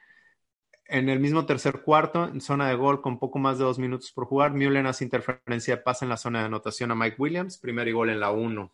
en 0.86 1.08
el 1.08 1.20
mismo 1.20 1.46
tercer 1.46 1.82
cuarto, 1.82 2.28
en 2.28 2.40
zona 2.40 2.68
de 2.68 2.74
gol 2.74 3.00
con 3.00 3.18
poco 3.18 3.38
más 3.38 3.58
de 3.58 3.64
dos 3.64 3.78
minutos 3.78 4.12
por 4.12 4.26
jugar, 4.26 4.52
Mullen 4.52 4.86
hace 4.86 5.04
interferencia 5.04 5.76
de 5.76 5.82
pase 5.82 6.04
en 6.04 6.10
la 6.10 6.16
zona 6.16 6.40
de 6.40 6.46
anotación 6.46 6.90
a 6.90 6.94
Mike 6.94 7.16
Williams, 7.18 7.58
primer 7.58 7.88
y 7.88 7.92
gol 7.92 8.10
en 8.10 8.20
la 8.20 8.30
uno. 8.30 8.72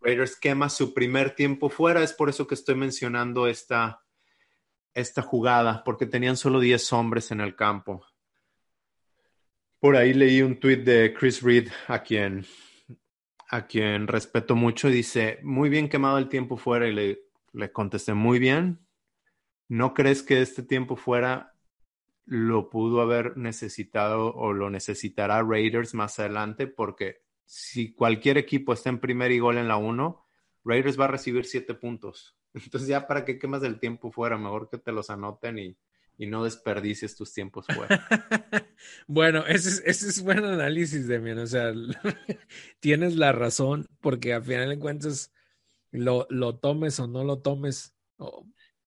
Raiders 0.00 0.36
quema 0.36 0.68
su 0.68 0.94
primer 0.94 1.34
tiempo 1.34 1.68
fuera, 1.68 2.02
es 2.02 2.12
por 2.12 2.28
eso 2.28 2.46
que 2.46 2.54
estoy 2.54 2.76
mencionando 2.76 3.46
esta, 3.46 4.02
esta 4.92 5.22
jugada, 5.22 5.82
porque 5.84 6.06
tenían 6.06 6.36
solo 6.36 6.60
10 6.60 6.92
hombres 6.92 7.30
en 7.30 7.40
el 7.40 7.56
campo. 7.56 8.04
Por 9.80 9.96
ahí 9.96 10.14
leí 10.14 10.40
un 10.40 10.58
tweet 10.58 10.78
de 10.78 11.12
Chris 11.12 11.42
Reed, 11.42 11.68
a 11.88 12.02
quien 12.02 12.46
a 13.50 13.66
quien 13.66 14.08
respeto 14.08 14.56
mucho, 14.56 14.88
y 14.88 14.92
dice, 14.92 15.38
muy 15.42 15.68
bien 15.68 15.88
quemado 15.88 16.18
el 16.18 16.28
tiempo 16.28 16.56
fuera, 16.56 16.88
y 16.88 16.92
le, 16.92 17.20
le 17.52 17.70
contesté, 17.70 18.12
muy 18.12 18.38
bien. 18.38 18.83
¿No 19.68 19.94
crees 19.94 20.22
que 20.22 20.42
este 20.42 20.62
tiempo 20.62 20.96
fuera 20.96 21.54
lo 22.26 22.70
pudo 22.70 23.00
haber 23.00 23.36
necesitado 23.36 24.34
o 24.34 24.52
lo 24.52 24.70
necesitará 24.70 25.42
Raiders 25.42 25.94
más 25.94 26.18
adelante? 26.18 26.66
Porque 26.66 27.22
si 27.44 27.94
cualquier 27.94 28.38
equipo 28.38 28.72
está 28.72 28.90
en 28.90 29.00
primer 29.00 29.32
y 29.32 29.38
gol 29.38 29.58
en 29.58 29.68
la 29.68 29.76
1, 29.76 30.24
Raiders 30.64 30.98
va 30.98 31.04
a 31.04 31.08
recibir 31.08 31.44
siete 31.44 31.74
puntos. 31.74 32.36
Entonces 32.54 32.88
ya 32.88 33.06
para 33.06 33.24
qué 33.24 33.38
quemas 33.38 33.62
el 33.62 33.78
tiempo 33.78 34.10
fuera, 34.10 34.38
mejor 34.38 34.68
que 34.68 34.78
te 34.78 34.92
los 34.92 35.10
anoten 35.10 35.58
y, 35.58 35.76
y 36.16 36.26
no 36.26 36.44
desperdicies 36.44 37.16
tus 37.16 37.32
tiempos 37.32 37.66
fuera. 37.66 38.06
bueno, 39.06 39.44
ese 39.46 39.68
es, 39.68 39.82
ese 39.84 40.08
es 40.08 40.22
buen 40.22 40.44
análisis, 40.44 41.08
Demian. 41.08 41.38
O 41.38 41.46
sea, 41.46 41.72
tienes 42.80 43.16
la 43.16 43.32
razón, 43.32 43.88
porque 44.00 44.34
al 44.34 44.44
final 44.44 44.68
de 44.68 44.78
cuentas, 44.78 45.32
lo, 45.90 46.26
lo 46.30 46.56
tomes 46.56 46.98
o 47.00 47.06
no 47.06 47.24
lo 47.24 47.40
tomes, 47.40 47.94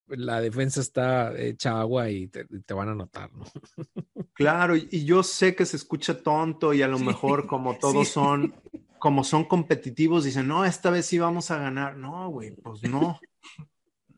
la 0.08 0.40
defensa 0.40 0.80
está 0.80 1.38
hecha 1.38 1.78
agua 1.80 2.10
y 2.10 2.28
te, 2.28 2.74
van 2.74 2.88
a 2.88 2.94
notar, 2.94 3.30
¿no? 3.32 3.44
claro, 4.32 4.76
y 4.76 5.04
yo 5.04 5.22
sé 5.22 5.54
que 5.54 5.66
se 5.66 5.76
escucha 5.76 6.22
tonto 6.22 6.72
y 6.72 6.82
a 6.82 6.88
lo 6.88 6.98
mejor 6.98 7.46
como 7.46 7.76
todos 7.78 8.08
son, 8.08 8.54
como 8.98 9.24
son 9.24 9.44
competitivos, 9.44 10.24
dicen, 10.24 10.48
no, 10.48 10.64
esta 10.64 10.90
vez 10.90 11.06
sí 11.06 11.18
vamos 11.18 11.50
a 11.50 11.58
ganar. 11.58 11.96
No, 11.96 12.28
güey, 12.30 12.52
pues 12.56 12.82
no. 12.82 13.20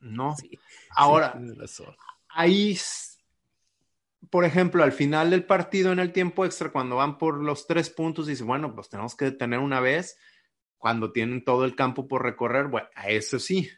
No. 0.00 0.34
Ahora, 0.96 1.38
ahí, 2.30 2.78
por 4.30 4.44
ejemplo, 4.44 4.82
al 4.82 4.92
final 4.92 5.30
del 5.30 5.44
partido 5.44 5.92
en 5.92 5.98
el 5.98 6.12
tiempo 6.12 6.44
extra, 6.44 6.72
cuando 6.72 6.96
van 6.96 7.18
por 7.18 7.42
los 7.42 7.66
tres 7.66 7.90
puntos, 7.90 8.26
dice, 8.26 8.44
bueno, 8.44 8.74
pues 8.74 8.88
tenemos 8.88 9.14
que 9.14 9.26
detener 9.26 9.58
una 9.58 9.80
vez, 9.80 10.16
cuando 10.78 11.12
tienen 11.12 11.44
todo 11.44 11.66
el 11.66 11.76
campo 11.76 12.08
por 12.08 12.22
recorrer, 12.22 12.68
bueno, 12.68 12.88
a 12.94 13.08
eso 13.10 13.38
sí, 13.38 13.68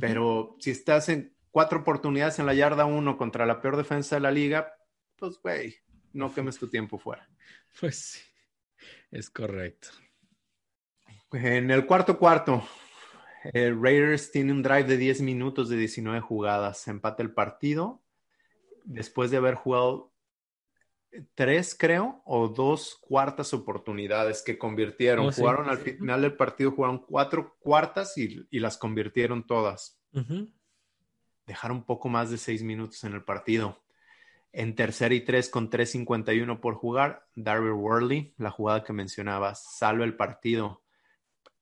pero 0.00 0.56
si 0.58 0.70
estás 0.70 1.08
en 1.08 1.34
cuatro 1.50 1.80
oportunidades 1.80 2.38
en 2.38 2.46
la 2.46 2.54
yarda 2.54 2.84
uno 2.84 3.16
contra 3.16 3.46
la 3.46 3.60
peor 3.60 3.76
defensa 3.76 4.16
de 4.16 4.20
la 4.20 4.30
liga, 4.30 4.72
pues, 5.16 5.40
güey, 5.42 5.76
no 6.12 6.32
quemes 6.32 6.58
tu 6.58 6.68
tiempo 6.68 6.98
fuera. 6.98 7.28
Pues 7.80 7.96
sí, 7.96 8.20
es 9.10 9.30
correcto. 9.30 9.88
En 11.32 11.70
el 11.70 11.86
cuarto 11.86 12.18
cuarto, 12.18 12.66
el 13.52 13.80
Raiders 13.80 14.30
tiene 14.30 14.52
un 14.52 14.62
drive 14.62 14.84
de 14.84 14.96
10 14.96 15.20
minutos 15.20 15.68
de 15.68 15.76
19 15.76 16.20
jugadas. 16.20 16.88
Empata 16.88 17.22
el 17.22 17.32
partido 17.32 18.02
después 18.84 19.30
de 19.30 19.36
haber 19.36 19.54
jugado 19.54 20.12
tres, 21.34 21.76
creo, 21.78 22.22
o 22.24 22.48
dos 22.48 22.98
cuartas 23.00 23.54
oportunidades 23.54 24.42
que 24.42 24.58
convirtieron. 24.58 25.26
Oh, 25.26 25.32
jugaron 25.32 25.68
al 25.68 25.78
final 25.78 26.22
del 26.22 26.36
partido, 26.36 26.72
jugaron 26.72 26.98
cuatro 26.98 27.56
cuartas 27.58 28.16
y, 28.16 28.46
las 28.58 28.76
convirtieron 28.76 29.46
todas. 29.46 30.00
Dejaron 31.48 31.82
poco 31.82 32.10
más 32.10 32.30
de 32.30 32.36
seis 32.36 32.62
minutos 32.62 33.02
en 33.04 33.14
el 33.14 33.24
partido. 33.24 33.82
En 34.52 34.74
tercera 34.74 35.14
y 35.14 35.22
tres 35.22 35.48
con 35.48 35.70
3.51 35.70 36.60
por 36.60 36.74
jugar, 36.74 37.26
Darby 37.36 37.70
Worley, 37.70 38.34
la 38.36 38.50
jugada 38.50 38.84
que 38.84 38.92
mencionabas, 38.92 39.78
salva 39.78 40.04
el 40.04 40.14
partido 40.14 40.82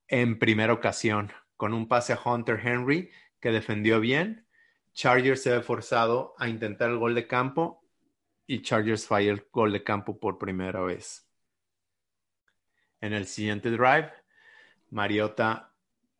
en 0.09 0.40
primera 0.40 0.72
ocasión 0.72 1.31
con 1.57 1.72
un 1.72 1.87
pase 1.87 2.12
a 2.12 2.20
Hunter 2.20 2.61
Henry 2.64 3.12
que 3.38 3.53
defendió 3.53 4.01
bien. 4.01 4.49
Chargers 4.92 5.44
se 5.44 5.53
ve 5.53 5.62
forzado 5.62 6.35
a 6.37 6.49
intentar 6.49 6.90
el 6.90 6.99
gol 6.99 7.14
de 7.14 7.29
campo 7.29 7.85
y 8.44 8.62
Chargers 8.62 9.07
falla 9.07 9.31
el 9.31 9.46
gol 9.53 9.72
de 9.72 9.85
campo 9.85 10.18
por 10.18 10.37
primera 10.37 10.81
vez. 10.81 11.31
En 13.01 13.12
el 13.12 13.27
siguiente 13.27 13.70
drive, 13.70 14.11
Mariota 14.90 15.72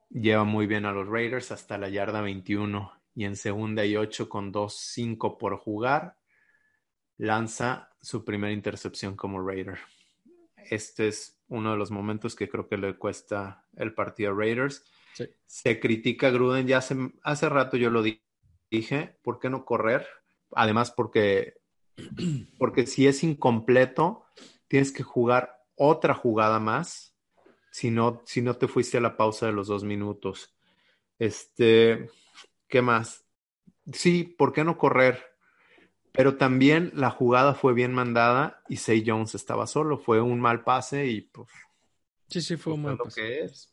lleva 0.09 0.45
muy 0.45 0.69
bien 0.69 0.85
a 0.85 0.93
los 0.93 1.09
Raiders 1.09 1.51
hasta 1.51 1.79
la 1.79 1.89
yarda 1.89 2.21
21 2.21 2.96
y 3.17 3.25
en 3.25 3.35
segunda 3.35 3.85
y 3.85 3.97
8 3.97 4.29
con 4.29 4.53
2-5 4.53 5.39
por 5.39 5.57
jugar, 5.57 6.19
lanza 7.17 7.91
su 8.01 8.25
primera 8.25 8.53
intercepción 8.53 9.17
como 9.17 9.45
Raider. 9.45 9.79
Este 10.71 11.09
es 11.09 11.41
uno 11.49 11.73
de 11.73 11.79
los 11.79 11.91
momentos 11.91 12.37
que 12.37 12.49
creo 12.49 12.69
que 12.69 12.77
le 12.77 12.99
cuesta 12.99 13.65
el 13.75 13.95
partido 13.95 14.33
a 14.33 14.35
Raiders. 14.35 14.85
Se 15.47 15.81
critica 15.81 16.27
a 16.29 16.31
Gruden, 16.31 16.67
ya 16.67 16.79
hace, 16.79 16.95
hace 17.23 17.49
rato 17.49 17.79
yo 17.79 17.89
lo 17.89 18.05
dije, 18.71 19.17
¿por 19.23 19.39
qué 19.39 19.49
no 19.49 19.65
correr? 19.65 20.07
Además, 20.53 20.91
porque, 20.91 21.55
porque 22.59 22.87
si 22.87 23.07
es 23.07 23.25
incompleto, 23.25 24.27
tienes 24.69 24.93
que 24.93 25.03
jugar 25.03 25.65
otra 25.75 26.13
jugada 26.13 26.61
más 26.61 27.17
si 27.71 27.91
no, 27.91 28.23
si 28.27 28.43
no 28.43 28.57
te 28.57 28.69
fuiste 28.69 28.99
a 28.99 29.03
la 29.03 29.17
pausa 29.17 29.47
de 29.47 29.53
los 29.53 29.69
dos 29.69 29.85
minutos. 29.85 30.55
Este, 31.19 32.11
¿qué 32.69 32.83
más? 32.83 33.25
Sí, 33.93 34.25
¿por 34.25 34.53
qué 34.53 34.65
no 34.65 34.79
correr? 34.79 35.25
Pero 36.13 36.37
también 36.37 36.93
la 36.95 37.11
jugada 37.11 37.55
fue 37.55 37.75
bien 37.75 37.93
mandada 37.93 38.63
y 38.69 38.77
Say 38.77 39.05
Jones 39.07 39.35
estaba 39.35 39.67
solo. 39.67 39.99
Fue 39.99 40.21
un 40.21 40.41
mal 40.41 40.65
pase 40.65 41.07
y 41.07 41.21
pues. 41.21 41.49
Sí, 42.29 42.41
sí, 42.41 42.57
fue 42.57 42.73
un 42.73 42.83
pues, 42.83 42.97
mal 42.97 43.05
pase. 43.05 43.21
que 43.21 43.41
es. 43.41 43.73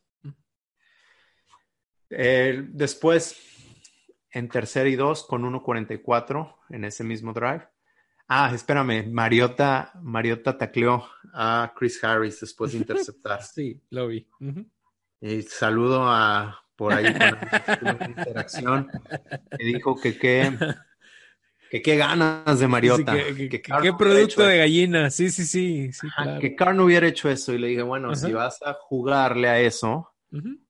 Eh, 2.10 2.68
después, 2.70 3.40
en 4.30 4.50
tercera 4.50 4.90
y 4.90 4.96
dos, 4.96 5.24
con 5.24 5.44
1.44 5.44 6.58
en 6.70 6.86
ese 6.86 7.04
mismo 7.04 7.34
drive. 7.34 7.68
Ah, 8.28 8.52
espérame, 8.54 9.12
Mariota, 9.12 9.92
Mariota 10.02 10.58
tacleó 10.58 11.06
a 11.34 11.74
Chris 11.76 12.04
Harris 12.04 12.42
después 12.42 12.72
de 12.72 12.78
interceptar. 12.80 13.42
sí, 13.44 13.82
lo 13.90 14.08
vi. 14.08 14.28
Y 15.22 15.42
saludo 15.44 16.04
a 16.06 16.63
por 16.76 16.94
ahí 16.94 17.14
con 17.14 17.98
interacción 18.18 18.90
que 19.58 19.64
dijo 19.64 20.00
que 20.00 20.18
qué 20.18 20.58
que 21.70 21.82
qué 21.82 21.98
ganas 21.98 22.60
de 22.60 22.68
Mariota. 22.68 23.16
que, 23.16 23.62
qué 23.62 23.94
producto 23.98 24.44
de 24.44 24.60
gallina. 24.60 25.10
Sí, 25.10 25.32
sí, 25.32 25.44
sí. 25.46 25.90
Que 26.40 26.56
Carr 26.56 26.76
no 26.76 26.86
hubiera 26.86 27.08
hecho 27.08 27.32
eso. 27.32 27.52
Y 27.52 27.58
le 27.58 27.70
dije, 27.70 27.82
bueno, 27.82 28.14
si 28.14 28.32
vas 28.32 28.62
a 28.62 28.74
jugarle 28.74 29.50
a 29.50 29.60
eso, 29.60 30.14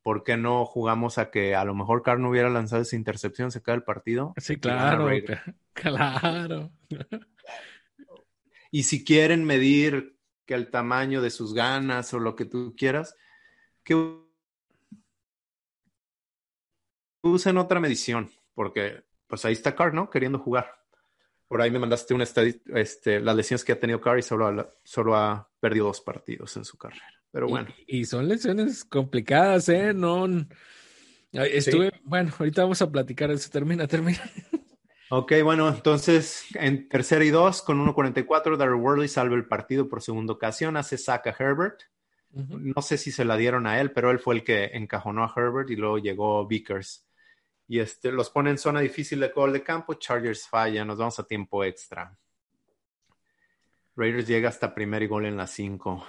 ¿Por 0.01 0.23
qué 0.23 0.35
no 0.35 0.65
jugamos 0.65 1.17
a 1.17 1.31
que 1.31 1.55
a 1.55 1.63
lo 1.63 1.73
mejor 1.73 2.03
Carr 2.03 2.19
no 2.19 2.29
hubiera 2.29 2.49
lanzado 2.49 2.81
esa 2.81 2.97
intercepción, 2.97 3.49
se 3.51 3.61
cae 3.61 3.75
el 3.75 3.83
partido? 3.83 4.33
Sí, 4.37 4.57
claro, 4.57 5.07
claro. 5.73 6.71
Y 8.69 8.83
si 8.83 9.05
quieren 9.05 9.45
medir 9.45 10.17
que 10.45 10.55
el 10.55 10.69
tamaño 10.69 11.21
de 11.21 11.29
sus 11.29 11.53
ganas 11.53 12.13
o 12.13 12.19
lo 12.19 12.35
que 12.35 12.43
tú 12.43 12.75
quieras, 12.77 13.15
que 13.85 13.95
usen 17.23 17.57
otra 17.57 17.79
medición, 17.79 18.29
porque 18.53 19.03
pues 19.27 19.43
ahí 19.45 19.53
está 19.53 19.75
Carr, 19.75 19.93
¿no? 19.93 20.09
Queriendo 20.09 20.39
jugar. 20.39 20.71
Por 21.47 21.61
ahí 21.61 21.71
me 21.71 21.79
mandaste 21.79 22.13
una 22.13 22.25
este, 22.75 23.19
las 23.19 23.35
lesiones 23.35 23.63
que 23.63 23.71
ha 23.71 23.79
tenido 23.79 24.01
Carr 24.01 24.19
y 24.19 24.23
solo, 24.23 24.75
solo 24.83 25.15
ha 25.15 25.49
perdido 25.59 25.87
dos 25.87 26.01
partidos 26.01 26.55
en 26.57 26.65
su 26.65 26.77
carrera. 26.77 27.05
Pero 27.31 27.47
bueno. 27.47 27.67
Y, 27.87 28.05
son 28.05 28.27
lecciones 28.27 28.85
complicadas, 28.85 29.67
¿eh? 29.69 29.93
No. 29.93 30.27
Estuve, 31.31 31.91
bueno, 32.03 32.31
ahorita 32.37 32.61
vamos 32.61 32.81
a 32.81 32.91
platicar 32.91 33.31
eso. 33.31 33.49
Termina, 33.49 33.87
termina. 33.87 34.21
Ok, 35.15 35.33
bueno, 35.43 35.69
entonces 35.69 36.45
en 36.55 36.89
tercera 36.89 37.23
y 37.23 37.29
dos 37.29 37.61
con 37.61 37.77
1.44, 37.85 38.57
Darryl 38.57 38.81
Worley 38.81 39.07
salva 39.07 39.35
el 39.35 39.45
partido 39.45 39.87
por 39.87 40.01
segunda 40.01 40.33
ocasión, 40.33 40.75
hace 40.75 40.97
saca 40.97 41.29
a 41.29 41.35
Herbert. 41.37 41.81
No 42.31 42.81
sé 42.81 42.97
si 42.97 43.11
se 43.11 43.23
la 43.23 43.37
dieron 43.37 43.67
a 43.67 43.79
él, 43.79 43.91
pero 43.91 44.09
él 44.09 44.17
fue 44.17 44.33
el 44.33 44.43
que 44.43 44.71
encajonó 44.73 45.23
a 45.23 45.31
Herbert 45.35 45.69
y 45.69 45.75
luego 45.75 45.99
llegó 45.99 46.47
Vickers. 46.47 47.05
Y 47.67 47.79
este, 47.79 48.11
los 48.11 48.29
pone 48.29 48.49
en 48.49 48.57
zona 48.57 48.79
difícil 48.79 49.19
de 49.19 49.29
gol 49.29 49.53
de 49.53 49.63
campo, 49.63 49.93
Chargers 49.93 50.47
falla, 50.47 50.83
nos 50.85 50.97
vamos 50.97 51.17
a 51.19 51.23
tiempo 51.23 51.63
extra. 51.63 52.17
Raiders 53.95 54.27
llega 54.27 54.49
hasta 54.49 54.73
primer 54.73 55.03
y 55.03 55.07
gol 55.07 55.25
en 55.25 55.37
la 55.37 55.47
5 55.47 56.05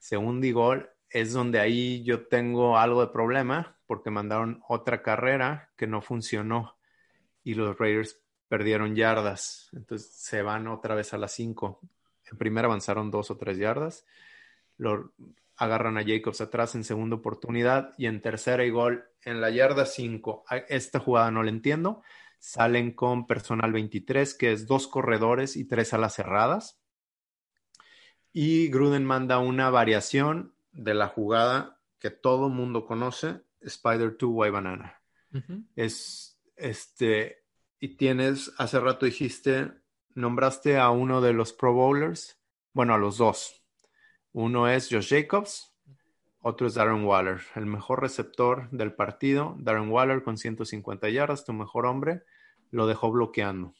segundo 0.00 0.46
y 0.46 0.52
gol 0.52 0.90
es 1.10 1.32
donde 1.32 1.60
ahí 1.60 2.02
yo 2.02 2.26
tengo 2.26 2.78
algo 2.78 3.02
de 3.02 3.12
problema 3.12 3.76
porque 3.86 4.10
mandaron 4.10 4.62
otra 4.68 5.02
carrera 5.02 5.70
que 5.76 5.86
no 5.86 6.00
funcionó 6.00 6.76
y 7.44 7.54
los 7.54 7.78
Raiders 7.78 8.20
perdieron 8.48 8.96
yardas. 8.96 9.68
Entonces 9.72 10.10
se 10.10 10.42
van 10.42 10.66
otra 10.68 10.94
vez 10.94 11.12
a 11.12 11.18
las 11.18 11.32
5. 11.32 11.80
En 12.30 12.38
primera 12.38 12.66
avanzaron 12.66 13.10
dos 13.10 13.30
o 13.30 13.36
tres 13.36 13.58
yardas. 13.58 14.06
Agarran 15.60 15.98
a 15.98 16.04
Jacobs 16.04 16.40
atrás 16.40 16.74
en 16.74 16.84
segunda 16.84 17.16
oportunidad 17.16 17.92
y 17.98 18.06
en 18.06 18.22
tercera 18.22 18.64
y 18.64 18.70
gol 18.70 19.04
en 19.22 19.42
la 19.42 19.50
yarda 19.50 19.84
5. 19.84 20.44
Esta 20.68 20.98
jugada 20.98 21.30
no 21.30 21.42
la 21.42 21.50
entiendo. 21.50 22.02
Salen 22.38 22.92
con 22.92 23.26
personal 23.26 23.70
23, 23.70 24.34
que 24.34 24.52
es 24.52 24.66
dos 24.66 24.88
corredores 24.88 25.56
y 25.56 25.66
tres 25.68 25.92
alas 25.92 26.14
cerradas. 26.14 26.80
Y 28.32 28.68
Gruden 28.68 29.04
manda 29.04 29.38
una 29.38 29.68
variación 29.68 30.54
de 30.72 30.94
la 30.94 31.08
jugada 31.08 31.78
que 31.98 32.10
todo 32.10 32.48
mundo 32.48 32.86
conoce, 32.86 33.42
Spider 33.60 34.16
2 34.18 34.30
White 34.32 34.50
Banana. 34.50 35.02
Es 35.76 36.40
este, 36.56 37.44
y 37.78 37.96
tienes, 37.96 38.50
hace 38.56 38.80
rato 38.80 39.04
dijiste, 39.04 39.72
nombraste 40.14 40.78
a 40.78 40.88
uno 40.88 41.20
de 41.20 41.34
los 41.34 41.52
Pro 41.52 41.74
Bowlers, 41.74 42.40
bueno, 42.72 42.94
a 42.94 42.98
los 42.98 43.18
dos. 43.18 43.59
Uno 44.32 44.68
es 44.68 44.88
Josh 44.90 45.10
Jacobs, 45.10 45.74
otro 46.40 46.66
es 46.66 46.74
Darren 46.74 47.04
Waller, 47.04 47.40
el 47.54 47.66
mejor 47.66 48.00
receptor 48.00 48.70
del 48.70 48.94
partido. 48.94 49.56
Darren 49.58 49.90
Waller 49.90 50.22
con 50.22 50.38
150 50.38 51.08
yardas, 51.10 51.44
tu 51.44 51.52
mejor 51.52 51.86
hombre, 51.86 52.22
lo 52.70 52.86
dejó 52.86 53.10
bloqueando. 53.10 53.74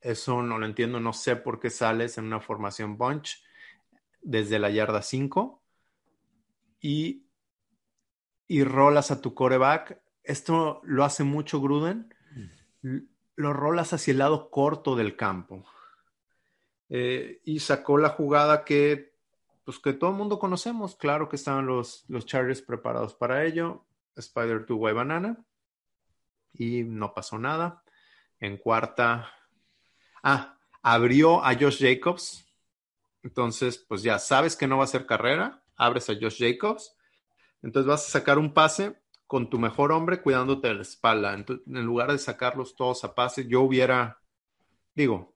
Eso 0.00 0.42
no 0.42 0.58
lo 0.58 0.66
entiendo, 0.66 0.98
no 0.98 1.12
sé 1.12 1.36
por 1.36 1.60
qué 1.60 1.70
sales 1.70 2.16
en 2.16 2.24
una 2.24 2.40
formación 2.40 2.96
bunch 2.96 3.42
desde 4.22 4.58
la 4.58 4.70
yarda 4.70 5.02
5 5.02 5.62
y, 6.80 7.26
y 8.48 8.64
rolas 8.64 9.10
a 9.10 9.20
tu 9.20 9.34
coreback. 9.34 10.00
Esto 10.24 10.80
lo 10.84 11.04
hace 11.04 11.24
mucho 11.24 11.60
Gruden. 11.60 12.14
Lo 13.36 13.52
rolas 13.52 13.92
hacia 13.92 14.12
el 14.12 14.18
lado 14.18 14.50
corto 14.50 14.96
del 14.96 15.16
campo. 15.16 15.64
Eh, 16.88 17.40
y 17.44 17.60
sacó 17.60 17.98
la 17.98 18.08
jugada 18.08 18.64
que, 18.64 19.09
pues 19.78 19.94
que 19.94 19.98
todo 19.98 20.10
el 20.10 20.16
mundo 20.16 20.38
conocemos. 20.38 20.96
Claro 20.96 21.28
que 21.28 21.36
estaban 21.36 21.66
los, 21.66 22.04
los 22.08 22.26
Chargers 22.26 22.62
preparados 22.62 23.14
para 23.14 23.44
ello. 23.44 23.84
Spider 24.16 24.66
2 24.66 24.78
Way 24.78 24.94
Banana. 24.94 25.44
Y 26.52 26.82
no 26.84 27.14
pasó 27.14 27.38
nada. 27.38 27.82
En 28.38 28.56
cuarta. 28.56 29.30
Ah, 30.22 30.58
abrió 30.82 31.44
a 31.44 31.54
Josh 31.54 31.78
Jacobs. 31.80 32.46
Entonces, 33.22 33.78
pues 33.78 34.02
ya 34.02 34.18
sabes 34.18 34.56
que 34.56 34.66
no 34.66 34.78
va 34.78 34.84
a 34.84 34.88
ser 34.88 35.06
carrera 35.06 35.60
abres 35.80 36.10
a 36.10 36.14
Josh 36.14 36.38
Jacobs, 36.38 36.94
entonces 37.62 37.88
vas 37.88 38.06
a 38.06 38.10
sacar 38.10 38.38
un 38.38 38.52
pase 38.52 39.00
con 39.26 39.48
tu 39.48 39.58
mejor 39.58 39.92
hombre 39.92 40.20
cuidándote 40.20 40.68
de 40.68 40.74
la 40.74 40.82
espalda. 40.82 41.32
En 41.34 41.86
lugar 41.86 42.12
de 42.12 42.18
sacarlos 42.18 42.76
todos 42.76 43.02
a 43.04 43.14
pase, 43.14 43.48
yo 43.48 43.62
hubiera, 43.62 44.20
digo, 44.94 45.29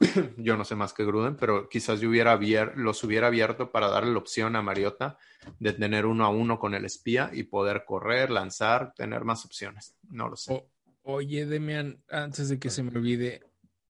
yo 0.36 0.56
no 0.56 0.64
sé 0.64 0.74
más 0.74 0.92
que 0.92 1.04
Gruden, 1.04 1.36
pero 1.36 1.68
quizás 1.68 2.00
yo 2.00 2.10
hubiera 2.10 2.38
los 2.74 3.02
hubiera 3.04 3.28
abierto 3.28 3.70
para 3.70 3.88
darle 3.88 4.12
la 4.12 4.18
opción 4.18 4.56
a 4.56 4.62
Mariota 4.62 5.18
de 5.58 5.72
tener 5.72 6.06
uno 6.06 6.24
a 6.24 6.28
uno 6.28 6.58
con 6.58 6.74
el 6.74 6.84
espía 6.84 7.30
y 7.32 7.44
poder 7.44 7.84
correr, 7.86 8.30
lanzar, 8.30 8.92
tener 8.94 9.24
más 9.24 9.44
opciones. 9.44 9.96
No 10.10 10.28
lo 10.28 10.36
sé. 10.36 10.66
oye, 11.02 11.46
Demian, 11.46 12.02
antes 12.10 12.48
de 12.48 12.58
que 12.58 12.68
se 12.68 12.82
me 12.82 12.90
olvide, 12.90 13.42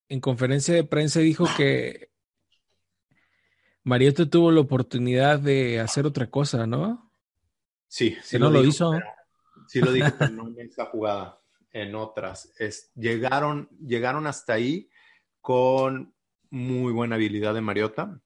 en 0.09 0.21
conferencia 0.21 0.75
de 0.75 0.85
prensa 0.85 1.21
dijo 1.21 1.47
que 1.57 2.11
Mariota 3.83 4.29
tuvo 4.29 4.51
la 4.51 4.61
oportunidad 4.61 5.41
de 5.41 5.81
hacer 5.81 6.07
otra 6.07 6.29
cosa, 6.29 6.67
¿no? 6.67 7.13
Sí, 7.89 8.17
sí. 8.23 8.39
no 8.39 8.51
lo, 8.51 8.65
hizo. 8.65 8.93
sí 9.67 9.81
lo 9.81 9.93
dijo, 9.93 10.09
pero 10.19 10.31
no 10.31 10.49
en 10.49 10.69
esa 10.69 10.87
jugada, 10.87 11.41
en 11.73 11.95
otras. 11.95 12.53
Es, 12.59 12.91
llegaron, 12.95 13.69
llegaron 13.81 14.27
hasta 14.27 14.55
ahí 14.55 14.89
con 15.47 16.13
muy 16.51 16.93
buena 16.93 17.15
habilidad 17.15 17.55
de 17.55 17.61
Mariota. 17.61 18.21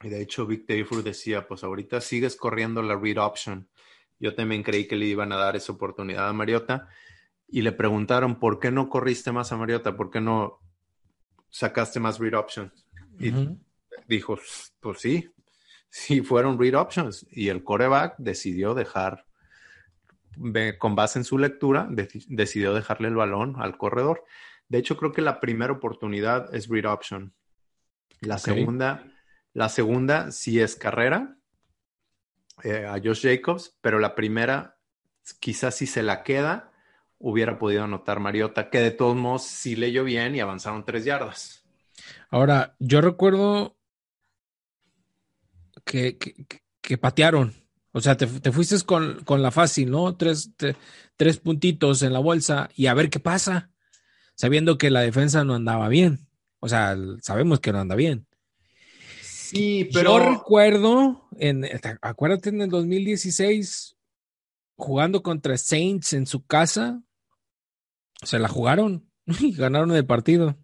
Y 0.00 0.08
de 0.08 0.22
hecho, 0.22 0.46
Vic 0.46 0.68
Tayford 0.68 1.02
decía, 1.02 1.48
pues 1.48 1.64
ahorita 1.64 2.00
sigues 2.00 2.36
corriendo 2.36 2.80
la 2.80 2.94
read 2.94 3.18
option. 3.18 3.68
Yo 4.20 4.36
también 4.36 4.62
creí 4.62 4.86
que 4.86 4.94
le 4.94 5.06
iban 5.06 5.32
a 5.32 5.36
dar 5.36 5.56
esa 5.56 5.72
oportunidad 5.72 6.28
a 6.28 6.32
Mariota. 6.32 6.86
Y 7.48 7.62
le 7.62 7.72
preguntaron, 7.72 8.38
¿por 8.38 8.60
qué 8.60 8.70
no 8.70 8.88
corriste 8.88 9.32
más 9.32 9.50
a 9.50 9.56
Mariota? 9.56 9.96
¿Por 9.96 10.12
qué 10.12 10.20
no 10.20 10.60
sacaste 11.50 11.98
más 11.98 12.20
read 12.20 12.34
options? 12.34 12.86
Y 13.18 13.32
dijo, 14.06 14.38
pues 14.78 15.00
sí, 15.00 15.28
sí 15.90 16.20
fueron 16.20 16.56
read 16.56 16.76
options. 16.76 17.26
Y 17.32 17.48
el 17.48 17.64
coreback 17.64 18.14
decidió 18.18 18.74
dejar, 18.74 19.26
con 20.78 20.94
base 20.94 21.18
en 21.18 21.24
su 21.24 21.36
lectura, 21.36 21.88
decidió 21.90 22.74
dejarle 22.74 23.08
el 23.08 23.16
balón 23.16 23.56
al 23.58 23.76
corredor. 23.76 24.22
De 24.68 24.78
hecho, 24.78 24.96
creo 24.96 25.12
que 25.12 25.22
la 25.22 25.40
primera 25.40 25.72
oportunidad 25.72 26.54
es 26.54 26.68
read 26.68 26.90
option. 26.90 27.34
La 28.20 28.38
segunda, 28.38 29.04
la 29.52 29.68
segunda 29.68 30.30
sí 30.30 30.60
es 30.60 30.76
carrera 30.76 31.36
eh, 32.62 32.86
a 32.86 33.00
Josh 33.02 33.22
Jacobs, 33.22 33.76
pero 33.80 33.98
la 33.98 34.14
primera, 34.14 34.78
quizás 35.40 35.76
si 35.76 35.86
se 35.86 36.02
la 36.02 36.22
queda, 36.22 36.72
hubiera 37.18 37.58
podido 37.58 37.84
anotar 37.84 38.20
Mariota, 38.20 38.70
que 38.70 38.80
de 38.80 38.90
todos 38.90 39.16
modos 39.16 39.44
sí 39.44 39.76
leyó 39.76 40.04
bien 40.04 40.34
y 40.34 40.40
avanzaron 40.40 40.84
tres 40.84 41.04
yardas. 41.04 41.64
Ahora, 42.30 42.76
yo 42.78 43.00
recuerdo 43.00 43.76
que, 45.84 46.18
que, 46.80 46.98
patearon. 46.98 47.54
O 47.92 48.00
sea, 48.00 48.16
te, 48.16 48.26
fuiste 48.26 48.76
con, 48.84 49.24
la 49.42 49.50
fácil, 49.50 49.90
¿no? 49.90 50.16
Tres, 50.16 50.50
tres 51.16 51.38
puntitos 51.38 52.02
en 52.02 52.12
la 52.12 52.18
bolsa 52.18 52.68
y 52.74 52.86
a 52.86 52.94
ver 52.94 53.08
qué 53.08 53.20
pasa, 53.20 53.70
sabiendo 54.34 54.78
que 54.78 54.90
la 54.90 55.00
defensa 55.00 55.44
no 55.44 55.54
andaba 55.54 55.88
bien. 55.88 56.26
O 56.60 56.68
sea, 56.68 56.96
sabemos 57.20 57.60
que 57.60 57.72
no 57.72 57.80
anda 57.80 57.94
bien. 57.94 58.26
Sí, 59.20 59.90
pero. 59.92 60.18
Yo 60.18 60.30
recuerdo, 60.30 61.28
en, 61.38 61.64
acuérdate 62.00 62.48
en 62.48 62.62
el 62.62 62.70
2016, 62.70 63.96
jugando 64.76 65.22
contra 65.22 65.56
Saints 65.58 66.12
en 66.14 66.26
su 66.26 66.44
casa, 66.46 67.02
se 68.22 68.38
la 68.38 68.48
jugaron 68.48 69.08
y 69.40 69.54
ganaron 69.54 69.92
el 69.92 70.06
partido. 70.06 70.56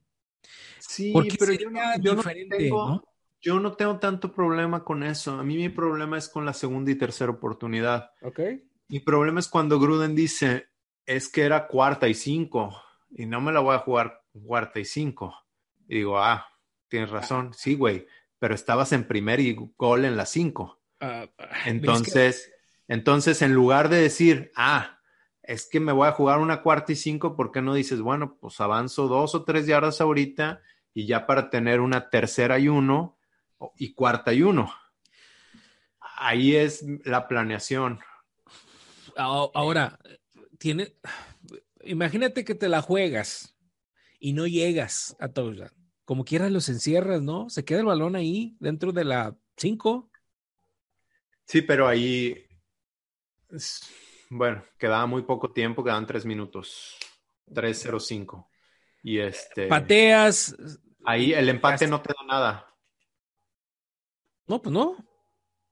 Sí, 0.78 1.12
pero 1.38 1.52
yo, 1.52 1.68
yo 2.00 2.14
no 2.14 2.22
tengo, 2.22 2.88
¿no? 2.88 3.04
Yo 3.42 3.58
no 3.60 3.72
tengo 3.72 3.98
tanto 3.98 4.34
problema 4.34 4.84
con 4.84 5.02
eso. 5.02 5.32
A 5.32 5.44
mí 5.44 5.56
mi 5.56 5.68
problema 5.68 6.18
es 6.18 6.28
con 6.28 6.44
la 6.44 6.52
segunda 6.52 6.90
y 6.90 6.96
tercera 6.96 7.30
oportunidad. 7.30 8.10
Ok. 8.22 8.40
Mi 8.88 9.00
problema 9.00 9.40
es 9.40 9.48
cuando 9.48 9.78
Gruden 9.78 10.14
dice, 10.14 10.66
es 11.06 11.28
que 11.28 11.42
era 11.42 11.66
cuarta 11.66 12.08
y 12.08 12.14
cinco 12.14 12.74
y 13.10 13.26
no 13.26 13.40
me 13.40 13.52
la 13.52 13.60
voy 13.60 13.74
a 13.74 13.80
jugar 13.80 14.22
cuarta 14.44 14.80
y 14.80 14.84
cinco. 14.84 15.34
Y 15.88 15.96
digo, 15.96 16.18
ah, 16.18 16.46
tienes 16.88 17.10
razón, 17.10 17.52
sí, 17.54 17.74
güey, 17.74 18.06
pero 18.38 18.54
estabas 18.54 18.92
en 18.92 19.06
primer 19.06 19.40
y 19.40 19.56
gol 19.76 20.04
en 20.04 20.16
la 20.16 20.26
cinco. 20.26 20.80
Ah, 21.00 21.26
ah, 21.38 21.48
entonces, 21.66 22.52
entonces, 22.88 23.42
en 23.42 23.54
lugar 23.54 23.88
de 23.88 24.00
decir, 24.00 24.52
ah, 24.56 24.98
es 25.42 25.68
que 25.68 25.80
me 25.80 25.92
voy 25.92 26.08
a 26.08 26.12
jugar 26.12 26.38
una 26.38 26.62
cuarta 26.62 26.92
y 26.92 26.96
cinco, 26.96 27.36
¿por 27.36 27.50
qué 27.52 27.62
no 27.62 27.74
dices, 27.74 28.00
bueno, 28.00 28.36
pues 28.40 28.60
avanzo 28.60 29.08
dos 29.08 29.34
o 29.34 29.44
tres 29.44 29.66
yardas 29.66 30.00
ahorita 30.00 30.62
y 30.94 31.06
ya 31.06 31.26
para 31.26 31.50
tener 31.50 31.80
una 31.80 32.10
tercera 32.10 32.58
y 32.58 32.68
uno, 32.68 33.18
y 33.76 33.94
cuarta 33.94 34.32
y 34.32 34.42
uno. 34.42 34.72
Ahí 36.00 36.54
es 36.56 36.84
la 37.04 37.28
planeación. 37.28 38.00
Ahora, 39.16 39.98
tiene, 40.58 40.94
imagínate 41.84 42.44
que 42.44 42.54
te 42.54 42.68
la 42.68 42.82
juegas 42.82 43.56
y 44.18 44.32
no 44.32 44.46
llegas 44.46 45.16
a 45.20 45.28
touchdown. 45.28 45.70
Como 46.04 46.24
quieras 46.24 46.50
los 46.50 46.68
encierras, 46.68 47.22
¿no? 47.22 47.48
Se 47.50 47.64
queda 47.64 47.80
el 47.80 47.86
balón 47.86 48.16
ahí 48.16 48.56
dentro 48.60 48.92
de 48.92 49.04
la 49.04 49.36
5. 49.56 50.10
Sí, 51.44 51.62
pero 51.62 51.86
ahí, 51.86 52.46
bueno, 54.28 54.64
quedaba 54.78 55.06
muy 55.06 55.22
poco 55.22 55.52
tiempo, 55.52 55.82
quedaban 55.82 56.06
tres 56.06 56.24
minutos. 56.24 56.96
3-0-5. 57.48 58.48
Y 59.02 59.18
este. 59.18 59.66
Pateas. 59.66 60.56
Ahí 61.04 61.32
el 61.32 61.48
empate 61.48 61.86
no 61.86 62.02
te 62.02 62.12
da 62.12 62.26
nada. 62.26 62.66
No, 64.46 64.60
pues 64.60 64.72
no, 64.72 64.96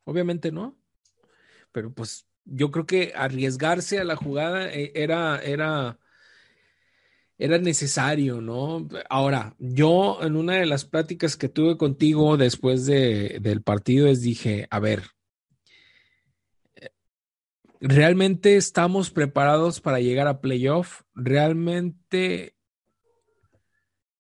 obviamente 0.05 0.51
no. 0.51 0.79
Pero 1.73 1.93
pues 1.93 2.29
yo 2.45 2.71
creo 2.71 2.87
que 2.87 3.13
arriesgarse 3.15 3.99
a 3.99 4.05
la 4.05 4.17
jugada 4.17 4.73
eh, 4.73 4.93
era, 4.95 5.43
era, 5.43 5.99
era 7.39 7.59
necesario, 7.59 8.41
¿no? 8.41 8.89
Ahora, 9.09 9.55
yo 9.59 10.19
en 10.23 10.35
una 10.35 10.55
de 10.55 10.67
las 10.67 10.85
pláticas 10.85 11.37
que 11.37 11.49
tuve 11.49 11.77
contigo 11.77 12.37
después 12.37 12.85
de, 12.85 13.39
del 13.41 13.63
partido 13.63 14.09
es 14.09 14.23
dije, 14.23 14.67
a 14.71 14.81
ver, 14.81 15.05
¿realmente 17.81 18.57
estamos 18.57 19.11
preparados 19.11 19.81
para 19.81 20.01
llegar 20.01 20.27
a 20.27 20.41
playoff? 20.41 21.03
¿Realmente 21.15 22.57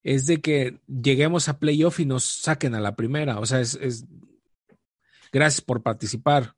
es 0.05 0.27
de 0.27 0.41
que 0.41 0.79
lleguemos 0.87 1.49
a 1.49 1.59
playoff 1.59 1.99
y 1.99 2.07
nos 2.07 2.23
saquen 2.23 2.77
a 2.77 2.81
la 2.81 2.95
primera? 2.95 3.41
O 3.41 3.47
sea, 3.47 3.61
es, 3.61 3.75
es 3.75 4.07
gracias 5.33 5.61
por 5.61 5.83
participar. 5.83 6.55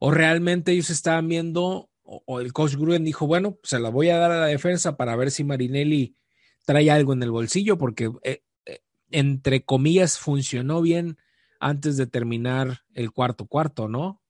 O 0.00 0.10
realmente 0.10 0.72
ellos 0.72 0.90
estaban 0.90 1.28
viendo, 1.28 1.88
o, 2.04 2.40
el 2.40 2.52
coach 2.52 2.74
Gruden 2.74 3.04
dijo, 3.04 3.26
bueno, 3.26 3.58
se 3.62 3.78
la 3.78 3.88
voy 3.88 4.10
a 4.10 4.18
dar 4.18 4.30
a 4.30 4.40
la 4.40 4.46
defensa 4.46 4.96
para 4.96 5.16
ver 5.16 5.30
si 5.30 5.42
Marinelli 5.42 6.16
trae 6.64 6.90
algo 6.90 7.12
en 7.12 7.22
el 7.22 7.30
bolsillo, 7.30 7.78
porque 7.78 8.10
eh, 8.22 8.42
eh, 8.66 8.82
entre 9.10 9.64
comillas 9.64 10.18
funcionó 10.18 10.82
bien 10.82 11.18
antes 11.60 11.96
de 11.96 12.06
terminar 12.06 12.82
el 12.92 13.10
cuarto 13.10 13.46
cuarto, 13.46 13.88
¿no? 13.88 14.22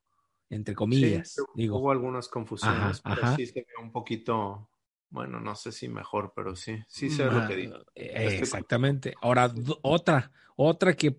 Entre 0.50 0.74
comillas. 0.74 1.32
Sí, 1.32 1.42
digo. 1.54 1.78
Hubo 1.78 1.90
algunas 1.90 2.28
confusiones, 2.28 3.00
Ajá, 3.02 3.14
pero 3.14 3.26
ajá. 3.26 3.36
sí 3.36 3.46
se 3.46 3.66
vio 3.66 3.82
un 3.84 3.90
poquito, 3.90 4.70
bueno, 5.10 5.40
no 5.40 5.56
sé 5.56 5.72
si 5.72 5.88
mejor, 5.88 6.32
pero 6.34 6.54
sí, 6.54 6.78
sí 6.86 7.10
sé 7.10 7.24
lo 7.24 7.46
que 7.48 7.56
digo. 7.56 7.78
Eh, 7.94 8.38
Exactamente. 8.40 9.14
Ahora, 9.20 9.52
otra, 9.82 10.30
otra 10.54 10.94
que 10.94 11.16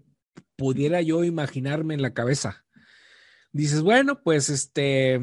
pudiera 0.55 1.01
yo 1.01 1.23
imaginarme 1.25 1.95
en 1.95 2.01
la 2.01 2.13
cabeza. 2.13 2.65
Dices, 3.51 3.81
bueno, 3.81 4.21
pues 4.21 4.49
este, 4.49 5.19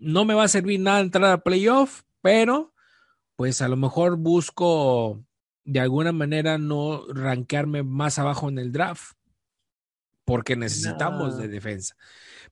no 0.00 0.24
me 0.24 0.34
va 0.34 0.44
a 0.44 0.48
servir 0.48 0.80
nada 0.80 1.00
entrar 1.00 1.30
a 1.30 1.42
playoff, 1.42 2.02
pero 2.22 2.74
pues 3.36 3.62
a 3.62 3.68
lo 3.68 3.76
mejor 3.76 4.16
busco 4.16 5.24
de 5.64 5.80
alguna 5.80 6.12
manera 6.12 6.58
no 6.58 7.06
rankearme 7.12 7.82
más 7.82 8.18
abajo 8.18 8.48
en 8.48 8.58
el 8.58 8.72
draft, 8.72 9.12
porque 10.24 10.56
necesitamos 10.56 11.34
No. 11.34 11.36
de 11.38 11.48
defensa. 11.48 11.96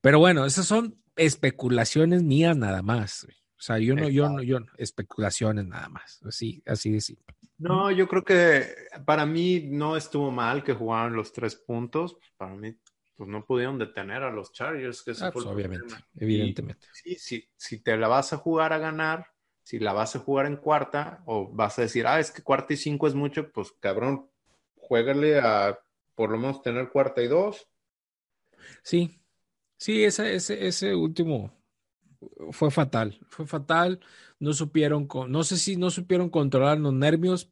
Pero 0.01 0.19
bueno, 0.19 0.45
esas 0.45 0.65
son 0.65 1.01
especulaciones 1.15 2.23
mías 2.23 2.55
nada 2.55 2.81
más. 2.81 3.25
O 3.25 3.61
sea, 3.61 3.77
yo 3.77 3.93
no, 3.95 4.07
yo 4.07 4.29
no, 4.29 4.41
yo 4.41 4.61
no, 4.61 4.67
especulaciones 4.77 5.65
nada 5.65 5.89
más. 5.89 6.21
Así, 6.25 6.63
así 6.65 6.91
de 6.91 7.01
simple. 7.01 7.35
No, 7.57 7.91
yo 7.91 8.07
creo 8.07 8.23
que 8.23 8.67
para 9.05 9.25
mí 9.25 9.67
no 9.69 9.97
estuvo 9.97 10.31
mal 10.31 10.63
que 10.63 10.73
jugaran 10.73 11.13
los 11.13 11.33
tres 11.33 11.55
puntos. 11.55 12.15
Para 12.37 12.55
mí, 12.55 12.73
pues 13.19 13.29
no 13.29 13.43
pudieron 13.45 13.77
detener 13.77 14.23
a 14.23 14.31
los 14.31 14.53
Chargers, 14.53 15.03
que 15.03 15.11
Ah, 15.19 15.29
pues, 15.29 15.45
obviamente, 15.45 15.85
evidentemente. 16.15 16.87
Sí, 16.93 17.15
sí, 17.15 17.49
si 17.57 17.81
te 17.83 17.97
la 17.97 18.07
vas 18.07 18.31
a 18.31 18.37
jugar 18.37 18.71
a 18.71 18.77
ganar, 18.77 19.27
si 19.61 19.77
la 19.77 19.91
vas 19.91 20.15
a 20.15 20.19
jugar 20.19 20.45
en 20.45 20.55
cuarta, 20.55 21.21
o 21.25 21.49
vas 21.51 21.77
a 21.77 21.81
decir, 21.81 22.07
ah, 22.07 22.17
es 22.21 22.31
que 22.31 22.43
cuarta 22.43 22.73
y 22.73 22.77
cinco 22.77 23.07
es 23.07 23.15
mucho, 23.15 23.51
pues 23.51 23.73
cabrón, 23.81 24.29
juégale 24.77 25.37
a 25.37 25.77
por 26.15 26.29
lo 26.31 26.37
menos 26.37 26.61
tener 26.61 26.87
cuarta 26.91 27.21
y 27.21 27.27
dos. 27.27 27.67
Sí, 28.83 29.21
sí, 29.77 30.03
ese, 30.03 30.35
ese, 30.35 30.67
ese 30.67 30.95
último 30.95 31.53
fue 32.51 32.71
fatal, 32.71 33.19
fue 33.29 33.47
fatal. 33.47 33.99
No 34.39 34.53
supieron, 34.53 35.07
con, 35.07 35.31
no 35.31 35.43
sé 35.43 35.57
si 35.57 35.77
no 35.77 35.89
supieron 35.89 36.29
controlar 36.29 36.79
los 36.79 36.93
nervios 36.93 37.51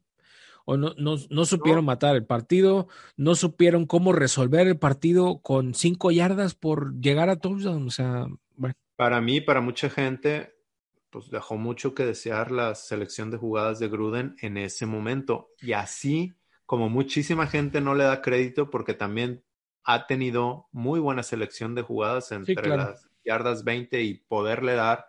o 0.70 0.76
no, 0.76 0.92
no, 0.98 1.16
no 1.30 1.46
supieron 1.46 1.86
matar 1.86 2.14
el 2.14 2.26
partido, 2.26 2.88
no 3.16 3.34
supieron 3.34 3.86
cómo 3.86 4.12
resolver 4.12 4.66
el 4.66 4.78
partido 4.78 5.40
con 5.40 5.72
cinco 5.72 6.10
yardas 6.10 6.54
por 6.54 7.00
llegar 7.00 7.30
a 7.30 7.36
touchdown. 7.36 7.86
O 7.86 7.90
sea, 7.90 8.26
bueno, 8.54 8.74
Para 8.94 9.22
mí, 9.22 9.40
para 9.40 9.62
mucha 9.62 9.88
gente, 9.88 10.54
pues 11.08 11.30
dejó 11.30 11.56
mucho 11.56 11.94
que 11.94 12.04
desear 12.04 12.50
la 12.50 12.74
selección 12.74 13.30
de 13.30 13.38
jugadas 13.38 13.78
de 13.78 13.88
Gruden 13.88 14.36
en 14.42 14.58
ese 14.58 14.84
momento. 14.84 15.48
Y 15.62 15.72
así 15.72 16.34
como 16.66 16.90
muchísima 16.90 17.46
gente 17.46 17.80
no 17.80 17.94
le 17.94 18.04
da 18.04 18.20
crédito 18.20 18.68
porque 18.68 18.92
también 18.92 19.42
ha 19.84 20.06
tenido 20.06 20.68
muy 20.70 21.00
buena 21.00 21.22
selección 21.22 21.74
de 21.74 21.80
jugadas 21.80 22.30
entre 22.30 22.56
claro. 22.56 22.90
las 22.90 23.08
yardas 23.24 23.64
20 23.64 24.02
y 24.02 24.18
poderle 24.18 24.74
dar, 24.74 25.06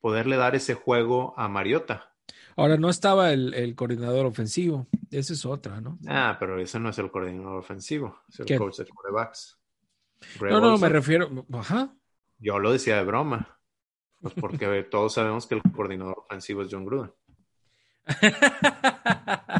poderle 0.00 0.36
dar 0.36 0.56
ese 0.56 0.74
juego 0.74 1.32
a 1.36 1.46
Mariota. 1.46 2.12
Ahora 2.58 2.76
no 2.76 2.90
estaba 2.90 3.32
el, 3.32 3.54
el 3.54 3.74
coordinador 3.74 4.26
ofensivo, 4.26 4.86
esa 5.10 5.32
es 5.32 5.46
otra, 5.46 5.80
¿no? 5.80 5.98
Ah, 6.06 6.36
pero 6.38 6.60
ese 6.60 6.78
no 6.78 6.90
es 6.90 6.98
el 6.98 7.10
coordinador 7.10 7.56
ofensivo, 7.56 8.20
es 8.28 8.40
el 8.40 8.58
coach 8.58 8.76
de 8.78 8.86
quarterbacks. 8.86 9.58
No, 10.40 10.60
no, 10.60 10.78
me 10.78 10.88
refiero, 10.88 11.46
ajá. 11.52 11.94
Yo 12.38 12.58
lo 12.58 12.72
decía 12.72 12.96
de 12.96 13.04
broma, 13.04 13.58
pues 14.20 14.34
porque 14.34 14.82
todos 14.90 15.14
sabemos 15.14 15.46
que 15.46 15.54
el 15.54 15.62
coordinador 15.62 16.18
ofensivo 16.18 16.62
es 16.62 16.68
John 16.70 16.84
Gruden. 16.84 17.12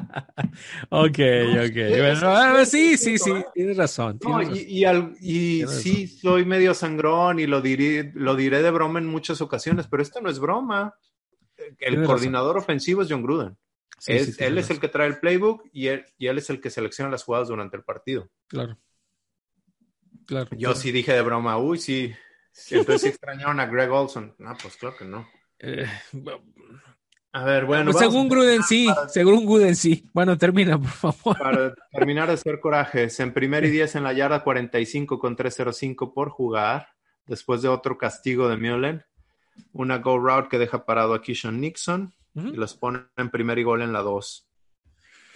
ok, 0.90 1.18
ok. 1.18 1.18
Bueno, 1.18 2.20
ah, 2.24 2.64
sí, 2.64 2.96
sí, 2.96 3.18
sí, 3.18 3.30
¿eh? 3.30 3.44
tienes 3.54 3.76
razón. 3.76 4.18
No, 4.22 4.38
tienes 4.38 4.48
razón. 4.48 4.64
y, 4.68 4.78
y, 4.80 4.84
al- 4.84 5.16
y 5.20 5.64
sí, 5.68 6.06
soy 6.08 6.44
medio 6.44 6.74
sangrón 6.74 7.38
y 7.38 7.46
lo 7.46 7.60
diré, 7.60 8.12
lo 8.14 8.36
diré 8.36 8.62
de 8.62 8.70
broma 8.70 8.98
en 8.98 9.06
muchas 9.06 9.40
ocasiones, 9.40 9.86
pero 9.88 10.02
esto 10.02 10.20
no 10.20 10.30
es 10.30 10.38
broma. 10.38 10.94
El 11.78 12.04
coordinador 12.04 12.56
ofensivo 12.58 13.02
es 13.02 13.08
John 13.10 13.22
Gruden. 13.22 13.56
Sí, 13.98 14.12
Es- 14.12 14.36
sí, 14.36 14.44
él 14.44 14.58
es 14.58 14.70
el 14.70 14.78
que 14.80 14.88
trae 14.88 15.06
el 15.08 15.18
playbook 15.18 15.64
y 15.72 15.88
él, 15.88 16.04
y 16.18 16.28
él 16.28 16.38
es 16.38 16.48
el 16.50 16.60
que 16.60 16.70
selecciona 16.70 17.10
las 17.10 17.24
jugadas 17.24 17.48
durante 17.48 17.76
el 17.76 17.82
partido. 17.82 18.28
Claro. 18.46 18.78
Claro. 20.26 20.48
Yo 20.52 20.58
claro. 20.58 20.74
sí 20.76 20.92
dije 20.92 21.12
de 21.12 21.22
broma, 21.22 21.58
uy, 21.58 21.78
sí. 21.78 22.12
Entonces 22.70 23.10
extrañaron 23.10 23.60
a 23.60 23.66
Greg 23.66 23.90
Olson. 23.90 24.34
No, 24.38 24.56
pues 24.60 24.76
claro 24.76 24.96
que 24.96 25.04
no. 25.04 25.26
Eh, 25.58 25.86
A 27.32 27.44
ver, 27.44 27.64
bueno. 27.66 27.92
pues 27.92 27.98
según 28.04 28.28
Gruden, 28.28 28.62
sí. 28.62 28.88
Según 29.08 29.44
Gruden, 29.46 29.74
sí. 29.76 30.08
Bueno, 30.12 30.36
termina, 30.36 30.78
por 30.78 30.90
favor. 30.90 31.38
Para 31.38 31.74
terminar 31.92 32.26
de 32.28 32.34
hacer 32.34 32.60
corajes, 32.60 33.18
en 33.20 33.32
primer 33.32 33.64
y 33.64 33.70
10 33.70 33.94
en 33.96 34.02
la 34.04 34.12
yarda 34.12 34.42
45 34.44 35.18
con 35.18 35.36
3.05 35.36 36.12
por 36.12 36.30
jugar, 36.30 36.88
después 37.26 37.62
de 37.62 37.68
otro 37.68 37.96
castigo 37.98 38.48
de 38.48 38.56
Mullen, 38.56 39.04
una 39.72 39.98
go 39.98 40.18
route 40.18 40.48
que 40.48 40.58
deja 40.58 40.84
parado 40.84 41.14
a 41.14 41.22
Keyshawn 41.22 41.60
Nixon 41.60 42.12
y 42.34 42.56
los 42.56 42.74
pone 42.74 43.00
en 43.16 43.30
primer 43.30 43.58
y 43.58 43.64
gol 43.64 43.82
en 43.82 43.92
la 43.92 44.00
2. 44.00 44.48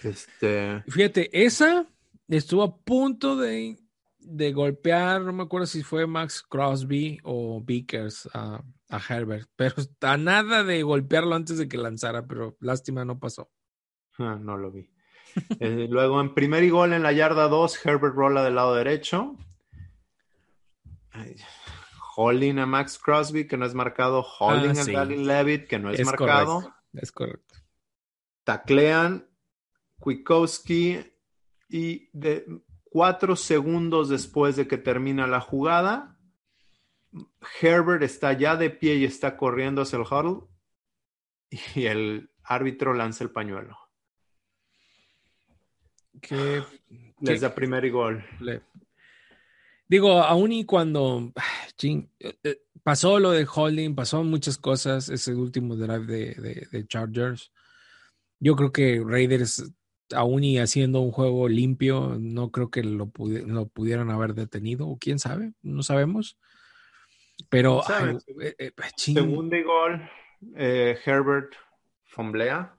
Este, 0.03 0.83
Fíjate, 0.87 1.45
esa 1.45 1.85
estuvo 2.27 2.63
a 2.63 2.77
punto 2.77 3.35
de, 3.35 3.77
de 4.19 4.53
golpear, 4.53 5.21
no 5.21 5.33
me 5.33 5.43
acuerdo 5.43 5.67
si 5.67 5.83
fue 5.83 6.07
Max 6.07 6.41
Crosby 6.41 7.19
o 7.23 7.61
Vickers 7.61 8.29
a, 8.33 8.63
a 8.89 9.01
Herbert, 9.09 9.49
pero 9.55 9.75
a 10.01 10.17
nada 10.17 10.63
de 10.63 10.83
golpearlo 10.83 11.35
antes 11.35 11.57
de 11.57 11.67
que 11.67 11.77
lanzara, 11.77 12.25
pero 12.25 12.55
lástima 12.59 13.05
no 13.05 13.19
pasó. 13.19 13.49
ah, 14.19 14.37
no 14.39 14.57
lo 14.57 14.71
vi. 14.71 14.89
Eh, 15.59 15.87
luego 15.89 16.21
en 16.21 16.33
primer 16.35 16.63
y 16.63 16.69
gol 16.69 16.93
en 16.93 17.01
la 17.03 17.11
yarda 17.11 17.47
2, 17.47 17.85
Herbert 17.85 18.13
rola 18.15 18.43
del 18.43 18.55
lado 18.55 18.75
derecho. 18.75 19.35
Ay, 21.11 21.35
Holding 22.15 22.59
a 22.59 22.65
Max 22.65 22.97
Crosby, 22.99 23.47
que 23.47 23.57
no 23.57 23.65
es 23.65 23.73
marcado. 23.73 24.21
Holding 24.39 24.69
Ah, 24.77 24.81
a 24.81 24.83
sí. 24.83 24.91
Dalvin 24.91 25.25
Levitt, 25.27 25.67
que 25.67 25.79
no 25.79 25.89
es, 25.91 25.99
Es 25.99 26.05
marcado. 26.05 26.55
correcto. 26.61 26.75
Es 26.93 27.11
correcto. 27.11 27.55
taclean 28.43 29.27
Kwiatkowski 29.99 30.99
y 31.69 32.09
de 32.11 32.45
cuatro 32.83 33.35
segundos 33.35 34.09
después 34.09 34.55
de 34.57 34.67
que 34.67 34.77
termina 34.77 35.25
la 35.27 35.39
jugada, 35.39 36.17
Herbert 37.61 38.03
está 38.03 38.33
ya 38.33 38.55
de 38.57 38.69
pie 38.69 38.95
y 38.95 39.05
está 39.05 39.37
corriendo 39.37 39.81
hacia 39.83 39.97
el 39.97 40.03
huddle 40.03 40.47
y 41.75 41.85
el 41.85 42.29
árbitro 42.43 42.93
lanza 42.93 43.23
el 43.23 43.31
pañuelo. 43.31 43.77
Que, 46.21 46.63
Les 47.21 47.41
da 47.41 47.53
primer 47.55 47.89
gol. 47.91 48.23
le- 48.39 48.61
digo, 49.87 50.21
aún 50.21 50.51
y 50.51 50.65
cuando 50.65 51.31
ah, 51.35 51.43
chin, 51.77 52.09
eh, 52.19 52.35
eh, 52.43 52.61
pasó 52.83 53.19
lo 53.19 53.31
de 53.31 53.47
Holding, 53.51 53.95
pasó 53.95 54.23
muchas 54.23 54.57
cosas 54.57 55.09
ese 55.09 55.33
último 55.35 55.75
drive 55.75 56.05
de, 56.05 56.33
de- 56.35 56.67
de 56.71 56.87
Chargers. 56.87 57.51
Yo 58.39 58.55
creo 58.55 58.71
que 58.73 59.01
Raiders, 59.05 59.71
aún 60.13 60.43
y 60.43 60.59
haciendo 60.59 60.99
un 61.01 61.11
juego 61.11 61.47
limpio, 61.47 62.17
no 62.19 62.51
creo 62.51 62.69
que 62.69 62.83
lo, 62.83 63.07
pudi- 63.07 63.45
lo 63.45 63.67
pudieran 63.67 64.09
haber 64.11 64.33
detenido, 64.33 64.87
o 64.87 64.97
quién 64.97 65.17
sabe, 65.19 65.53
no 65.61 65.81
sabemos. 65.83 66.37
Pero, 67.49 67.81
eh, 68.41 68.55
eh, 68.59 68.71
Segundo 68.97 69.55
gol, 69.65 70.09
eh, 70.55 70.97
Herbert 71.05 71.53
fomblea 72.05 72.75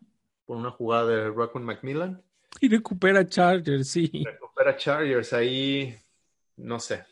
por 0.47 0.57
una 0.59 0.71
jugada 0.71 1.07
de 1.07 1.29
Rockwell 1.31 1.65
Macmillan. 1.65 2.23
y 2.61 2.69
recupera 2.69 3.27
Chargers, 3.27 3.89
sí. 3.89 4.11
recupera 4.25 4.77
Chargers 4.77 5.33
ahí, 5.33 5.97
no 6.57 6.81
sé, 6.81 7.05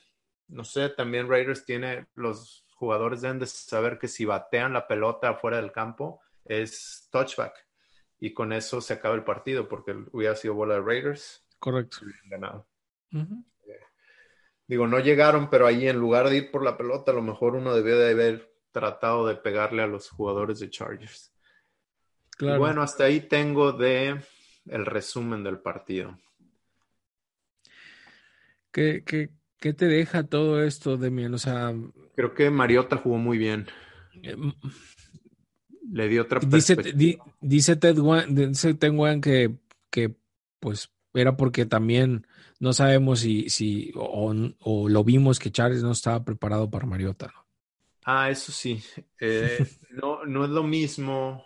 no 0.49 0.65
sé, 0.65 0.89
también 0.91 1.29
Raiders 1.29 1.65
tiene, 1.65 2.07
los 2.15 2.65
jugadores 2.75 3.21
deben 3.21 3.39
de 3.39 3.47
saber 3.47 3.99
que 3.99 4.09
si 4.09 4.25
batean 4.25 4.73
la 4.73 4.87
pelota 4.87 5.31
afuera 5.31 5.57
del 5.59 5.73
campo 5.73 6.21
es 6.45 7.09
touchback 7.11 7.55
y 8.19 8.33
con 8.33 8.53
eso 8.53 8.81
se 8.81 8.95
acaba 8.95 9.15
el 9.15 9.25
partido 9.25 9.69
porque 9.69 9.97
hubiera 10.13 10.35
sido 10.37 10.55
bola 10.55 10.75
de 10.75 10.83
Raiders, 10.83 11.47
Correcto. 11.59 11.99
hubieran 12.03 12.29
ganado. 12.29 12.69
Ujú. 13.13 13.45
Digo, 14.67 14.87
no 14.87 15.01
llegaron, 15.01 15.51
pero 15.51 15.67
ahí 15.67 15.87
en 15.89 15.99
lugar 15.99 16.29
de 16.29 16.37
ir 16.37 16.51
por 16.51 16.63
la 16.65 16.77
pelota, 16.77 17.11
a 17.11 17.15
lo 17.15 17.23
mejor 17.23 17.57
uno 17.57 17.75
debió 17.75 17.99
de 17.99 18.13
haber 18.13 18.55
tratado 18.71 19.27
de 19.27 19.35
pegarle 19.37 19.83
a 19.83 19.87
los 19.87 20.09
jugadores 20.09 20.61
de 20.61 20.71
Chargers. 20.71 21.33
Y 21.35 22.37
Claro. 22.39 22.59
bueno, 22.59 22.83
hasta 22.83 23.05
ahí 23.05 23.21
tengo 23.21 23.73
de 23.73 24.21
el 24.67 24.87
resumen 24.87 25.45
del 25.45 25.59
partido. 25.59 26.19
¿Qué, 28.73 29.03
qué, 29.05 29.31
qué 29.61 29.73
te 29.73 29.87
deja 29.87 30.25
todo 30.25 30.63
esto, 30.63 30.97
Demian? 30.97 31.35
O 31.35 31.39
sea, 31.39 31.73
Creo 32.17 32.35
que 32.35 32.51
Mariota 32.51 32.97
jugó 32.97 33.19
muy 33.19 33.39
bien. 33.39 33.67
eh, 34.23 34.37
Le 35.93 36.09
dio 36.09 36.23
otra 36.23 36.41
Dice, 36.41 36.77
di- 36.77 37.19
dice 37.41 37.77
Ted 37.77 37.99
Wan, 37.99 38.35
dice 38.35 38.75
Ted 38.75 38.93
Wan 38.95 39.21
que, 39.21 39.55
que 39.91 40.15
pues 40.61 40.91
era 41.15 41.37
porque 41.37 41.67
también 41.67 42.27
no 42.61 42.73
sabemos 42.73 43.21
si, 43.21 43.49
si 43.51 43.93
o, 43.97 44.33
o 44.61 44.89
lo 44.89 45.05
vimos 45.05 45.39
que 45.39 45.51
Charles 45.53 45.83
no 45.83 45.93
estaba 45.93 46.25
preparado 46.25 46.71
para 46.71 46.87
Mariota. 46.87 47.27
¿no? 47.27 47.43
Ah, 48.05 48.31
eso 48.31 48.53
sí. 48.53 48.83
Eh, 49.21 49.65
no, 49.91 50.25
no 50.25 50.45
es 50.45 50.51
lo 50.51 50.63
mismo 50.65 51.45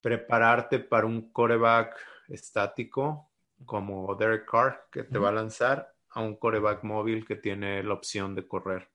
prepararte 0.00 0.78
para 0.78 1.06
un 1.06 1.30
coreback 1.32 1.96
estático 2.28 3.30
como 3.64 4.14
Derek 4.14 4.48
Carr 4.48 4.86
que 4.90 5.04
te 5.04 5.18
va 5.18 5.28
a 5.30 5.32
lanzar 5.32 5.94
a 6.10 6.20
un 6.20 6.36
coreback 6.36 6.84
móvil 6.84 7.26
que 7.26 7.36
tiene 7.36 7.82
la 7.82 7.94
opción 7.94 8.34
de 8.34 8.46
correr. 8.46 8.88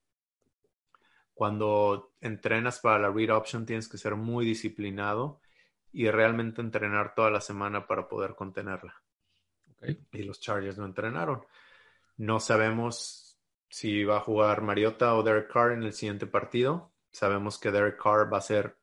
Cuando 1.33 2.13
entrenas 2.21 2.79
para 2.79 2.99
la 2.99 3.11
read 3.11 3.35
option 3.35 3.65
tienes 3.65 3.87
que 3.87 3.97
ser 3.97 4.15
muy 4.15 4.45
disciplinado 4.45 5.41
y 5.91 6.09
realmente 6.09 6.61
entrenar 6.61 7.15
toda 7.15 7.29
la 7.29 7.41
semana 7.41 7.87
para 7.87 8.07
poder 8.07 8.35
contenerla. 8.35 9.01
Y 10.11 10.23
los 10.23 10.39
Chargers 10.39 10.77
no 10.77 10.85
entrenaron. 10.85 11.45
No 12.17 12.39
sabemos 12.39 13.37
si 13.69 14.03
va 14.03 14.17
a 14.17 14.21
jugar 14.21 14.61
Mariota 14.61 15.15
o 15.15 15.23
Derek 15.23 15.51
Carr 15.51 15.73
en 15.73 15.83
el 15.83 15.93
siguiente 15.93 16.27
partido. 16.27 16.91
Sabemos 17.11 17.59
que 17.59 17.71
Derek 17.71 18.01
Carr 18.01 18.31
va 18.31 18.37
a 18.37 18.41
ser 18.41 18.77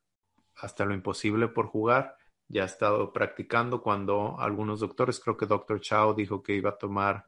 hasta 0.56 0.84
lo 0.84 0.94
imposible 0.94 1.48
por 1.48 1.66
jugar. 1.66 2.16
Ya 2.48 2.62
ha 2.62 2.66
estado 2.66 3.12
practicando 3.12 3.82
cuando 3.82 4.38
algunos 4.40 4.80
doctores, 4.80 5.20
creo 5.20 5.36
que 5.36 5.46
Dr. 5.46 5.80
Chao 5.80 6.14
dijo 6.14 6.42
que 6.42 6.54
iba 6.54 6.70
a 6.70 6.78
tomar 6.78 7.26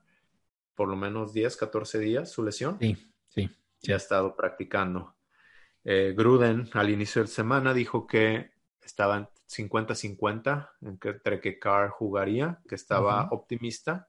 por 0.74 0.88
lo 0.88 0.96
menos 0.96 1.32
10, 1.32 1.56
14 1.56 1.98
días 1.98 2.30
su 2.30 2.42
lesión. 2.42 2.78
Sí, 2.80 2.96
sí. 3.28 3.50
Ya 3.80 3.94
ha 3.94 3.98
estado 3.98 4.36
practicando. 4.36 5.16
Eh, 5.84 6.14
Gruden 6.16 6.68
al 6.72 6.90
inicio 6.90 7.22
de 7.22 7.28
la 7.28 7.34
semana 7.34 7.74
dijo 7.74 8.06
que 8.06 8.52
estaba 8.82 9.30
50-50 9.48 10.70
entre 10.80 11.40
que 11.40 11.58
Carr 11.58 11.90
jugaría, 11.90 12.60
que 12.68 12.74
estaba 12.74 13.28
optimista, 13.30 14.08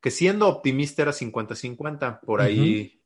que 0.00 0.10
siendo 0.10 0.48
optimista 0.48 1.02
era 1.02 1.12
50-50. 1.12 2.20
Por 2.20 2.40
ahí 2.40 2.98
uh 2.98 3.04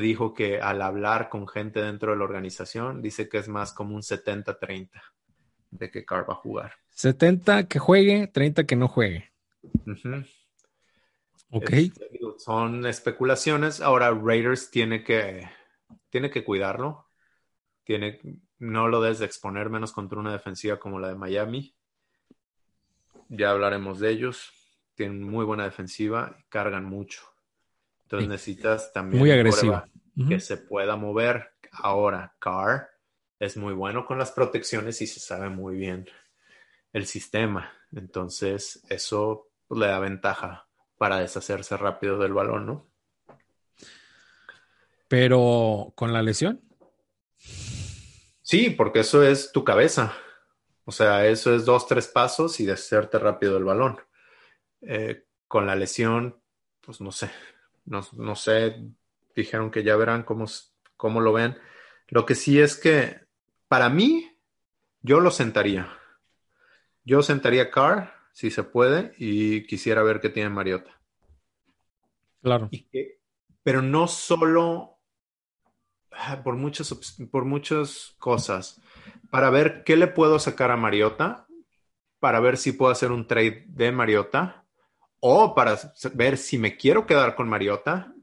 dijo 0.00 0.34
que 0.34 0.60
al 0.60 0.82
hablar 0.82 1.28
con 1.28 1.48
gente 1.48 1.82
dentro 1.82 2.12
de 2.12 2.18
la 2.18 2.24
organización, 2.24 3.02
dice 3.02 3.28
que 3.28 3.38
es 3.38 3.48
más 3.48 3.72
como 3.72 3.96
un 3.96 4.02
70-30 4.02 4.90
de 5.70 5.90
que 5.90 6.04
Carr 6.04 6.28
va 6.28 6.34
a 6.34 6.36
jugar. 6.36 6.74
70 6.90 7.66
que 7.66 7.78
juegue, 7.78 8.28
30 8.28 8.64
que 8.64 8.76
no 8.76 8.86
juegue. 8.86 9.32
Ok. 11.50 11.70
Este, 11.72 12.08
son 12.38 12.86
especulaciones. 12.86 13.80
Ahora 13.80 14.10
Raiders 14.10 14.70
tiene 14.70 15.02
que, 15.02 15.48
tiene 16.10 16.30
que 16.30 16.44
cuidarlo. 16.44 17.08
Tiene, 17.84 18.20
no 18.58 18.88
lo 18.88 19.00
debes 19.00 19.18
de 19.18 19.26
exponer 19.26 19.70
menos 19.70 19.92
contra 19.92 20.18
una 20.18 20.32
defensiva 20.32 20.78
como 20.78 20.98
la 20.98 21.08
de 21.08 21.14
Miami. 21.14 21.74
Ya 23.28 23.50
hablaremos 23.50 23.98
de 24.00 24.10
ellos. 24.10 24.52
Tienen 24.94 25.22
muy 25.22 25.44
buena 25.44 25.64
defensiva 25.64 26.36
y 26.38 26.44
cargan 26.48 26.84
mucho. 26.84 27.22
Entonces 28.02 28.28
necesitas 28.28 28.92
también 28.92 29.20
muy 29.20 29.30
agresivo. 29.30 29.82
que 30.28 30.40
se 30.40 30.56
pueda 30.56 30.96
mover. 30.96 31.52
Ahora, 31.72 32.34
Carr 32.38 32.88
es 33.38 33.56
muy 33.56 33.74
bueno 33.74 34.04
con 34.04 34.18
las 34.18 34.32
protecciones 34.32 35.00
y 35.02 35.06
se 35.06 35.20
sabe 35.20 35.48
muy 35.48 35.76
bien 35.76 36.08
el 36.92 37.06
sistema. 37.06 37.72
Entonces, 37.92 38.82
eso 38.88 39.50
le 39.70 39.86
da 39.86 40.00
ventaja 40.00 40.67
para 40.98 41.20
deshacerse 41.20 41.76
rápido 41.76 42.18
del 42.18 42.34
balón, 42.34 42.66
¿no? 42.66 42.86
Pero 45.08 45.92
con 45.94 46.12
la 46.12 46.22
lesión. 46.22 46.60
Sí, 48.42 48.70
porque 48.70 49.00
eso 49.00 49.22
es 49.22 49.52
tu 49.52 49.64
cabeza. 49.64 50.14
O 50.84 50.92
sea, 50.92 51.26
eso 51.26 51.54
es 51.54 51.64
dos, 51.64 51.86
tres 51.86 52.08
pasos 52.08 52.60
y 52.60 52.66
deshacerte 52.66 53.18
rápido 53.18 53.54
del 53.54 53.64
balón. 53.64 54.00
Eh, 54.82 55.24
con 55.46 55.66
la 55.66 55.76
lesión, 55.76 56.40
pues 56.80 57.00
no 57.00 57.12
sé. 57.12 57.30
No, 57.84 58.34
sé. 58.34 58.84
Dijeron 59.34 59.70
que 59.70 59.82
ya 59.82 59.96
verán 59.96 60.22
cómo, 60.22 60.46
cómo 60.96 61.20
lo 61.20 61.32
ven. 61.32 61.58
Lo 62.08 62.26
que 62.26 62.34
sí 62.34 62.60
es 62.60 62.76
que, 62.76 63.20
para 63.68 63.88
mí, 63.88 64.30
yo 65.02 65.20
lo 65.20 65.30
sentaría. 65.30 65.88
Yo 67.04 67.22
sentaría 67.22 67.64
a 67.64 67.70
Carr, 67.70 68.14
si 68.38 68.52
se 68.52 68.62
puede, 68.62 69.14
y 69.18 69.66
quisiera 69.66 70.04
ver 70.04 70.20
qué 70.20 70.28
tiene 70.28 70.48
Mariota. 70.50 70.92
Claro. 72.42 72.70
pero 73.62 73.82
no 73.82 74.08
solo 74.08 74.98
Ah, 76.10 76.42
por 76.42 76.56
muchas, 76.56 76.92
por 77.30 77.44
muchas 77.44 78.14
cosas. 78.18 78.80
Para 79.30 79.50
ver 79.50 79.84
qué 79.84 79.96
le 79.96 80.08
puedo 80.08 80.38
sacar 80.38 80.70
a 80.70 80.76
Mariota, 80.76 81.46
para 82.20 82.40
ver 82.40 82.56
si 82.58 82.72
puedo 82.72 82.92
hacer 82.92 83.12
un 83.12 83.26
trade 83.26 83.64
de 83.68 83.92
Mariota, 83.92 84.64
o 85.20 85.54
para 85.54 85.78
ver 86.14 86.38
si 86.38 86.58
me 86.58 86.76
quiero 86.76 87.06
quedar 87.06 87.34
con 87.36 87.48
Mariota 87.48 88.14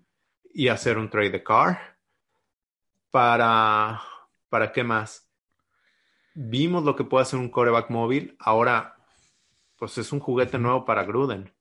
y 0.53 0.69
hacer 0.69 0.97
un 0.97 1.09
trade 1.09 1.31
de 1.31 1.43
Car. 1.43 1.97
Para, 3.11 3.99
¿para 4.49 4.71
qué 4.71 4.83
más? 4.83 5.27
Vimos 6.35 6.83
lo 6.83 6.95
que 6.95 7.03
puede 7.03 7.23
hacer 7.23 7.39
un 7.39 7.49
coreback 7.49 7.89
móvil. 7.89 8.35
Ahora, 8.39 8.94
pues 9.77 9.97
es 9.97 10.11
un 10.11 10.19
juguete 10.19 10.57
nuevo 10.57 10.85
para 10.85 11.03
Gruden. 11.03 11.53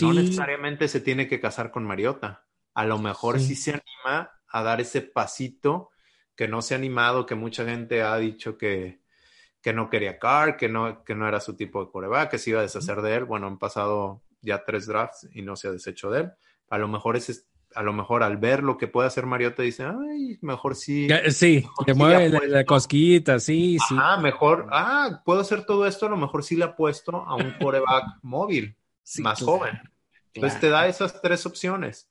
No 0.00 0.12
necesariamente 0.12 0.88
se 0.88 1.00
tiene 1.00 1.28
que 1.28 1.40
casar 1.40 1.70
con 1.70 1.84
Mariota. 1.84 2.46
A 2.74 2.84
lo 2.84 2.98
mejor 2.98 3.40
sí 3.40 3.54
se 3.54 3.72
anima 3.72 4.30
a 4.48 4.62
dar 4.62 4.80
ese 4.80 5.02
pasito 5.02 5.90
que 6.34 6.48
no 6.48 6.62
se 6.62 6.74
ha 6.74 6.78
animado, 6.78 7.26
que 7.26 7.34
mucha 7.34 7.64
gente 7.64 8.02
ha 8.02 8.16
dicho 8.16 8.56
que, 8.56 9.00
que 9.60 9.72
no 9.72 9.90
quería 9.90 10.18
Carr, 10.18 10.56
que 10.56 10.68
no, 10.68 11.04
que 11.04 11.14
no 11.14 11.28
era 11.28 11.40
su 11.40 11.54
tipo 11.54 11.84
de 11.84 11.90
coreback, 11.90 12.30
que 12.30 12.38
se 12.38 12.50
iba 12.50 12.60
a 12.60 12.62
deshacer 12.62 13.02
de 13.02 13.14
él. 13.14 13.24
Bueno, 13.24 13.46
han 13.46 13.58
pasado 13.58 14.22
ya 14.40 14.64
tres 14.64 14.86
drafts 14.86 15.28
y 15.32 15.42
no 15.42 15.56
se 15.56 15.68
ha 15.68 15.72
deshecho 15.72 16.10
de 16.10 16.20
él. 16.20 16.32
A 16.68 16.78
lo 16.78 16.88
mejor 16.88 17.16
es 17.16 17.49
a 17.74 17.82
lo 17.82 17.92
mejor 17.92 18.22
al 18.22 18.36
ver 18.36 18.62
lo 18.62 18.76
que 18.76 18.88
puede 18.88 19.08
hacer 19.08 19.26
Mariota 19.26 19.62
dice, 19.62 19.84
ay, 19.84 20.38
mejor 20.40 20.74
sí. 20.74 21.08
Sí, 21.30 21.64
que 21.86 21.94
mueve 21.94 22.28
la, 22.48 22.64
cosquita, 22.64 23.38
sí, 23.38 23.78
sí. 23.88 23.94
Ah, 23.98 24.16
mejor, 24.16 24.68
ah, 24.70 25.22
puedo 25.24 25.40
hacer 25.40 25.64
todo 25.64 25.86
esto, 25.86 26.06
a 26.06 26.10
lo 26.10 26.16
mejor 26.16 26.42
sí 26.42 26.56
le 26.56 26.64
apuesto 26.64 27.16
a 27.16 27.34
un 27.36 27.52
coreback 27.60 28.04
móvil, 28.22 28.76
más 29.18 29.42
joven. 29.42 29.80
Entonces 30.32 30.60
te 30.60 30.68
da 30.68 30.86
esas 30.86 31.20
tres 31.20 31.44
opciones. 31.46 32.08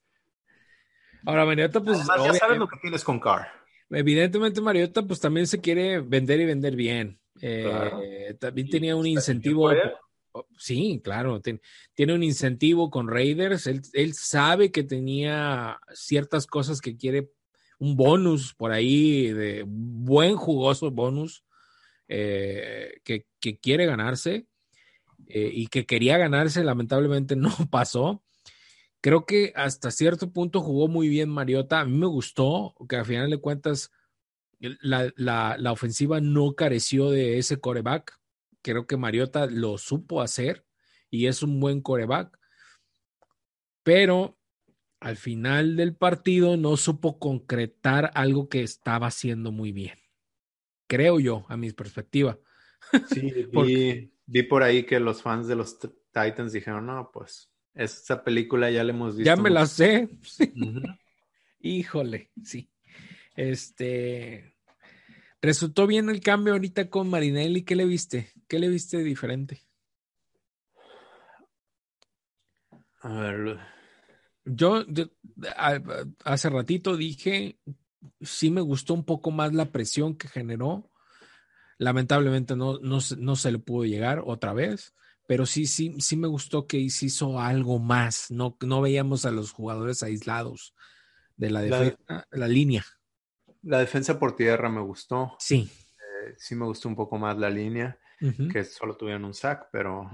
Ahora, 1.25 1.45
Mariota, 1.45 1.81
pues. 1.81 1.99
ya 2.23 2.33
sabes 2.33 2.57
lo 2.57 2.67
que 2.67 2.77
tienes 2.77 3.03
con 3.03 3.19
Carr. 3.19 3.47
Evidentemente, 3.89 4.61
Mariota, 4.61 5.01
pues 5.01 5.19
también 5.19 5.47
se 5.47 5.59
quiere 5.59 5.99
vender 5.99 6.39
y 6.39 6.45
vender 6.45 6.75
bien. 6.75 7.19
Eh, 7.41 8.35
también 8.39 8.69
tenía 8.69 8.95
un 8.95 9.07
incentivo. 9.07 9.71
Sí, 10.57 11.01
claro, 11.03 11.41
tiene 11.93 12.13
un 12.13 12.23
incentivo 12.23 12.89
con 12.89 13.07
Raiders. 13.07 13.67
Él, 13.67 14.13
sabe 14.13 14.71
que 14.71 14.83
tenía 14.83 15.79
ciertas 15.93 16.47
cosas 16.47 16.81
que 16.81 16.97
quiere, 16.97 17.31
un 17.79 17.95
bonus 17.95 18.53
por 18.53 18.71
ahí, 18.71 19.31
de 19.31 19.63
buen 19.65 20.35
jugoso 20.35 20.91
bonus, 20.91 21.43
eh, 22.07 23.01
que, 23.03 23.25
quiere 23.61 23.85
ganarse 23.85 24.47
eh, 25.27 25.51
y 25.53 25.67
que 25.67 25.85
quería 25.85 26.17
ganarse, 26.17 26.63
lamentablemente 26.63 27.35
no 27.35 27.53
pasó. 27.71 28.23
Creo 29.01 29.25
que 29.25 29.53
hasta 29.55 29.91
cierto 29.91 30.31
punto 30.33 30.61
jugó 30.61 30.87
muy 30.87 31.07
bien 31.07 31.29
Mariota. 31.29 31.79
A 31.79 31.85
mí 31.85 31.97
me 31.97 32.07
gustó 32.07 32.75
que 32.87 32.97
al 32.97 33.05
final 33.05 33.29
de 33.29 33.37
cuentas 33.37 33.91
la, 34.59 35.71
ofensiva 35.71 36.19
no 36.19 36.53
careció 36.53 37.09
de 37.09 37.37
ese 37.37 37.59
coreback. 37.59 38.18
Creo 38.61 38.87
que 38.87 38.97
Mariota 38.97 39.45
lo 39.45 39.77
supo 39.77 40.21
hacer 40.21 40.65
y 41.09 41.27
es 41.27 41.43
un 41.43 41.59
buen 41.59 41.81
coreback. 41.81 42.37
Pero 43.83 44.37
al 44.99 45.17
final 45.17 45.75
del 45.75 45.95
partido 45.95 46.57
no 46.57 46.77
supo 46.77 47.19
concretar 47.19 48.11
algo 48.13 48.49
que 48.49 48.61
estaba 48.63 49.07
haciendo 49.07 49.51
muy 49.51 49.71
bien. 49.71 49.97
Creo 50.87 51.19
yo, 51.19 51.45
a 51.49 51.57
mi 51.57 51.71
perspectiva. 51.71 52.39
Sí, 53.09 53.47
vi 54.25 54.43
por 54.43 54.63
ahí 54.63 54.83
que 54.83 54.99
los 54.99 55.21
fans 55.21 55.47
de 55.47 55.55
los 55.55 55.79
Titans 55.79 56.51
dijeron, 56.51 56.85
no, 56.87 57.09
pues 57.13 57.49
esa 57.73 58.23
película 58.23 58.69
ya 58.69 58.83
la 58.83 58.91
hemos 58.91 59.15
visto. 59.15 59.25
Ya 59.25 59.35
me 59.35 59.49
la 59.49 59.65
sé. 59.65 60.09
Híjole, 61.59 62.31
sí. 62.43 62.69
Este. 63.35 64.55
¿Resultó 65.41 65.87
bien 65.87 66.09
el 66.09 66.19
cambio 66.19 66.53
ahorita 66.53 66.89
con 66.89 67.09
Marinelli? 67.09 67.63
¿Qué 67.63 67.75
le 67.75 67.85
viste? 67.85 68.31
¿Qué 68.49 68.59
le 68.59 68.67
viste 68.67 68.97
diferente? 68.97 69.61
A 72.99 73.13
ver. 73.13 73.59
Yo, 74.43 74.83
hace 76.25 76.49
ratito 76.49 76.97
dije, 76.97 77.57
sí 78.19 78.51
me 78.51 78.59
gustó 78.59 78.93
un 78.93 79.05
poco 79.05 79.31
más 79.31 79.53
la 79.53 79.71
presión 79.71 80.17
que 80.17 80.27
generó. 80.27 80.91
Lamentablemente 81.77 82.57
no, 82.57 82.79
no, 82.79 82.99
no 83.17 83.35
se 83.37 83.51
le 83.53 83.59
pudo 83.59 83.85
llegar 83.85 84.21
otra 84.25 84.51
vez 84.51 84.93
pero 85.29 85.45
sí, 85.45 85.67
sí, 85.67 85.93
sí 85.99 86.17
me 86.17 86.27
gustó 86.27 86.65
que 86.65 86.77
hizo 86.77 87.39
algo 87.39 87.77
más. 87.77 88.31
No, 88.31 88.57
no 88.61 88.81
veíamos 88.81 89.25
a 89.25 89.31
los 89.31 89.51
jugadores 89.51 90.01
aislados 90.01 90.73
de 91.37 91.51
la 91.51 91.61
defensa, 91.61 92.27
la, 92.31 92.47
línea. 92.47 92.83
La 93.61 93.77
defensa 93.77 94.17
por 94.17 94.35
tierra 94.35 94.69
me 94.69 94.81
gustó. 94.81 95.35
Sí. 95.37 95.69
Eh, 95.99 96.33
sí 96.35 96.55
me 96.55 96.65
gustó 96.65 96.89
un 96.89 96.95
poco 96.95 97.19
más 97.19 97.37
la 97.37 97.51
línea, 97.51 97.99
que 98.51 98.63
solo 98.63 98.95
tuvieron 98.95 99.25
un 99.25 99.33
sack, 99.33 99.67
pero. 99.71 100.09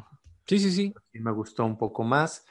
Sí, 0.45 0.59
sí, 0.59 0.71
sí. 0.71 0.93
Me 1.13 1.31
gustó 1.31 1.65
un 1.65 1.77
poco 1.77 2.03
más. 2.03 2.45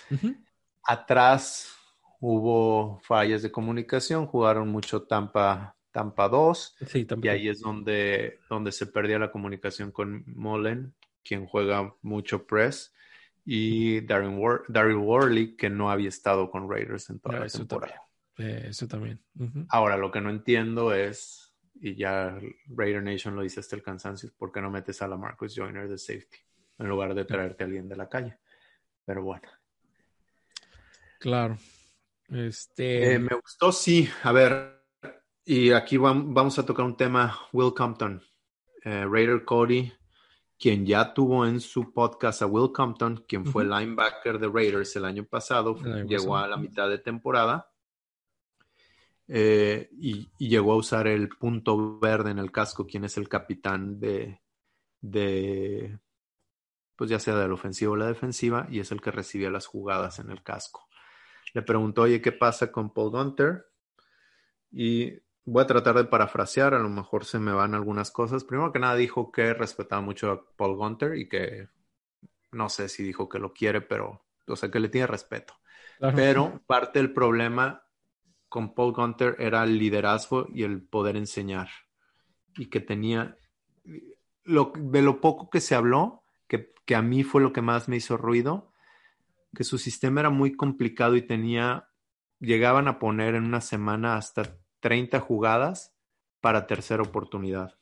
Atrás 0.82 1.74
hubo 2.20 3.00
fallas 3.00 3.42
de 3.42 3.52
comunicación, 3.52 4.26
jugaron 4.26 4.68
mucho 4.68 5.02
Tampa, 5.02 5.76
Tampa 5.92 6.28
2. 6.28 6.76
Sí, 6.86 7.06
y 7.22 7.28
ahí 7.28 7.48
es 7.48 7.60
donde, 7.60 8.40
donde 8.48 8.72
se 8.72 8.86
perdía 8.86 9.18
la 9.18 9.30
comunicación 9.30 9.92
con 9.92 10.24
Mullen 10.26 10.94
quien 11.24 11.46
juega 11.46 11.94
mucho 12.02 12.46
press 12.46 12.94
y 13.44 14.00
Darren 14.02 14.40
Daryl 14.68 14.96
Worley, 14.96 15.56
que 15.56 15.68
no 15.68 15.90
había 15.90 16.08
estado 16.08 16.50
con 16.50 16.70
Raiders 16.70 17.10
en 17.10 17.18
toda 17.18 17.40
la 17.40 17.46
eso 17.46 17.58
temporada. 17.58 18.00
También. 18.36 18.56
Eh, 18.56 18.66
eso 18.68 18.86
también. 18.86 19.20
Ahora, 19.68 19.96
lo 19.96 20.10
que 20.10 20.20
no 20.20 20.30
entiendo 20.30 20.94
es, 20.94 21.43
y 21.74 21.94
ya 21.96 22.38
Raider 22.68 23.02
Nation 23.02 23.34
lo 23.34 23.42
dice 23.42 23.60
hasta 23.60 23.76
el 23.76 23.82
cansancio, 23.82 24.30
¿por 24.36 24.52
qué 24.52 24.60
no 24.60 24.70
metes 24.70 25.02
a 25.02 25.08
la 25.08 25.16
Marcus 25.16 25.54
Joyner 25.54 25.88
de 25.88 25.98
safety 25.98 26.38
en 26.78 26.88
lugar 26.88 27.14
de 27.14 27.24
traerte 27.24 27.64
a 27.64 27.66
alguien 27.66 27.88
de 27.88 27.96
la 27.96 28.08
calle? 28.08 28.38
Pero 29.04 29.22
bueno. 29.22 29.48
Claro. 31.18 31.58
Este... 32.28 33.14
Eh, 33.14 33.18
me 33.18 33.36
gustó, 33.36 33.72
sí. 33.72 34.08
A 34.22 34.32
ver, 34.32 34.82
y 35.44 35.72
aquí 35.72 35.96
vamos 35.96 36.58
a 36.58 36.64
tocar 36.66 36.86
un 36.86 36.96
tema, 36.96 37.38
Will 37.52 37.74
Compton, 37.74 38.22
eh, 38.84 39.04
Raider 39.04 39.44
Cody, 39.44 39.92
quien 40.58 40.86
ya 40.86 41.12
tuvo 41.12 41.46
en 41.46 41.60
su 41.60 41.92
podcast 41.92 42.42
a 42.42 42.46
Will 42.46 42.72
Compton, 42.72 43.24
quien 43.28 43.44
fue 43.44 43.64
linebacker 43.64 44.38
de 44.38 44.48
Raiders 44.48 44.96
el 44.96 45.04
año 45.04 45.24
pasado, 45.24 45.76
llegó 46.06 46.36
a 46.36 46.48
la 46.48 46.56
mitad 46.56 46.88
de 46.88 46.98
temporada 46.98 47.73
eh, 49.28 49.88
y, 49.92 50.30
llegó 50.38 50.72
a 50.72 50.76
usar 50.76 51.06
el 51.06 51.28
punto 51.28 51.98
verde 51.98 52.30
en 52.30 52.38
el 52.38 52.52
casco, 52.52 52.86
quien 52.86 53.04
es 53.04 53.16
el 53.16 53.28
capitán 53.28 53.98
de, 53.98 54.40
de, 55.00 55.98
pues 56.96 57.10
ya 57.10 57.18
sea 57.18 57.36
de 57.36 57.48
la 57.48 57.54
ofensiva 57.54 57.92
o 57.92 57.96
la 57.96 58.06
defensiva, 58.06 58.66
y 58.70 58.80
es 58.80 58.92
el 58.92 59.00
que 59.00 59.10
recibía 59.10 59.50
las 59.50 59.66
jugadas 59.66 60.18
en 60.18 60.30
el 60.30 60.42
casco. 60.42 60.88
Le 61.54 61.62
preguntó, 61.62 62.02
oye, 62.02 62.20
¿qué 62.20 62.32
pasa 62.32 62.70
con 62.70 62.92
Paul 62.92 63.10
Gunter? 63.10 63.66
Y 64.70 65.12
voy 65.44 65.62
a 65.62 65.66
tratar 65.66 65.96
de 65.96 66.04
parafrasear, 66.04 66.74
a 66.74 66.80
lo 66.80 66.88
mejor 66.88 67.24
se 67.24 67.38
me 67.38 67.52
van 67.52 67.74
algunas 67.74 68.10
cosas. 68.10 68.44
Primero 68.44 68.72
que 68.72 68.78
nada 68.78 68.96
dijo 68.96 69.30
que 69.30 69.54
respetaba 69.54 70.02
mucho 70.02 70.30
a 70.30 70.44
Paul 70.56 70.76
Gunter 70.76 71.16
y 71.16 71.28
que 71.28 71.68
no 72.52 72.68
sé 72.68 72.88
si 72.88 73.02
dijo 73.02 73.28
que 73.28 73.38
lo 73.38 73.52
quiere, 73.52 73.80
pero 73.80 74.24
o 74.46 74.56
sea 74.56 74.70
que 74.70 74.80
le 74.80 74.88
tiene 74.88 75.06
respeto. 75.06 75.54
Pero 76.14 76.60
parte 76.66 76.98
del 76.98 77.12
problema 77.12 77.83
con 78.54 78.72
Paul 78.72 78.92
Gunter 78.92 79.34
era 79.40 79.64
el 79.64 79.78
liderazgo 79.78 80.46
y 80.54 80.62
el 80.62 80.80
poder 80.80 81.16
enseñar. 81.16 81.70
Y 82.56 82.66
que 82.66 82.78
tenía, 82.78 83.36
lo, 84.44 84.72
de 84.76 85.02
lo 85.02 85.20
poco 85.20 85.50
que 85.50 85.60
se 85.60 85.74
habló, 85.74 86.22
que, 86.46 86.72
que 86.86 86.94
a 86.94 87.02
mí 87.02 87.24
fue 87.24 87.42
lo 87.42 87.52
que 87.52 87.62
más 87.62 87.88
me 87.88 87.96
hizo 87.96 88.16
ruido, 88.16 88.70
que 89.56 89.64
su 89.64 89.76
sistema 89.76 90.20
era 90.20 90.30
muy 90.30 90.54
complicado 90.54 91.16
y 91.16 91.22
tenía, 91.22 91.88
llegaban 92.38 92.86
a 92.86 93.00
poner 93.00 93.34
en 93.34 93.42
una 93.42 93.60
semana 93.60 94.16
hasta 94.16 94.56
30 94.78 95.18
jugadas 95.18 95.92
para 96.40 96.68
tercera 96.68 97.02
oportunidad. 97.02 97.74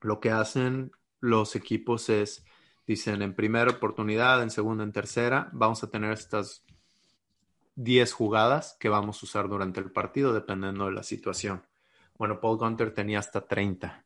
Lo 0.00 0.18
que 0.18 0.32
hacen 0.32 0.90
los 1.20 1.54
equipos 1.54 2.08
es, 2.08 2.44
dicen, 2.88 3.22
en 3.22 3.36
primera 3.36 3.70
oportunidad, 3.70 4.42
en 4.42 4.50
segunda, 4.50 4.82
en 4.82 4.90
tercera, 4.90 5.48
vamos 5.52 5.84
a 5.84 5.90
tener 5.90 6.10
estas 6.10 6.64
10 7.76 8.12
jugadas 8.12 8.76
que 8.80 8.88
vamos 8.88 9.22
a 9.22 9.26
usar 9.26 9.48
durante 9.48 9.80
el 9.80 9.92
partido, 9.92 10.32
dependiendo 10.32 10.86
de 10.86 10.92
la 10.92 11.02
situación. 11.02 11.62
Bueno, 12.18 12.40
Paul 12.40 12.58
Gunter 12.58 12.92
tenía 12.92 13.18
hasta 13.20 13.46
30. 13.46 14.04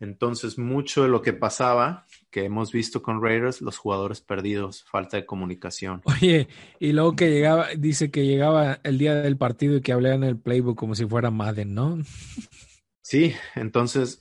Entonces, 0.00 0.58
mucho 0.58 1.02
de 1.02 1.08
lo 1.08 1.22
que 1.22 1.32
pasaba, 1.32 2.06
que 2.30 2.44
hemos 2.44 2.70
visto 2.70 3.02
con 3.02 3.22
Raiders, 3.22 3.60
los 3.60 3.78
jugadores 3.78 4.20
perdidos, 4.20 4.84
falta 4.84 5.16
de 5.16 5.26
comunicación. 5.26 6.02
Oye, 6.04 6.48
y 6.78 6.92
luego 6.92 7.16
que 7.16 7.30
llegaba, 7.30 7.68
dice 7.76 8.10
que 8.10 8.24
llegaba 8.24 8.78
el 8.84 8.98
día 8.98 9.14
del 9.16 9.36
partido 9.36 9.76
y 9.76 9.80
que 9.80 9.92
hablaban 9.92 10.22
el 10.22 10.38
playbook 10.38 10.78
como 10.78 10.94
si 10.94 11.04
fuera 11.04 11.30
Madden, 11.30 11.74
¿no? 11.74 11.98
Sí, 13.00 13.34
entonces 13.56 14.20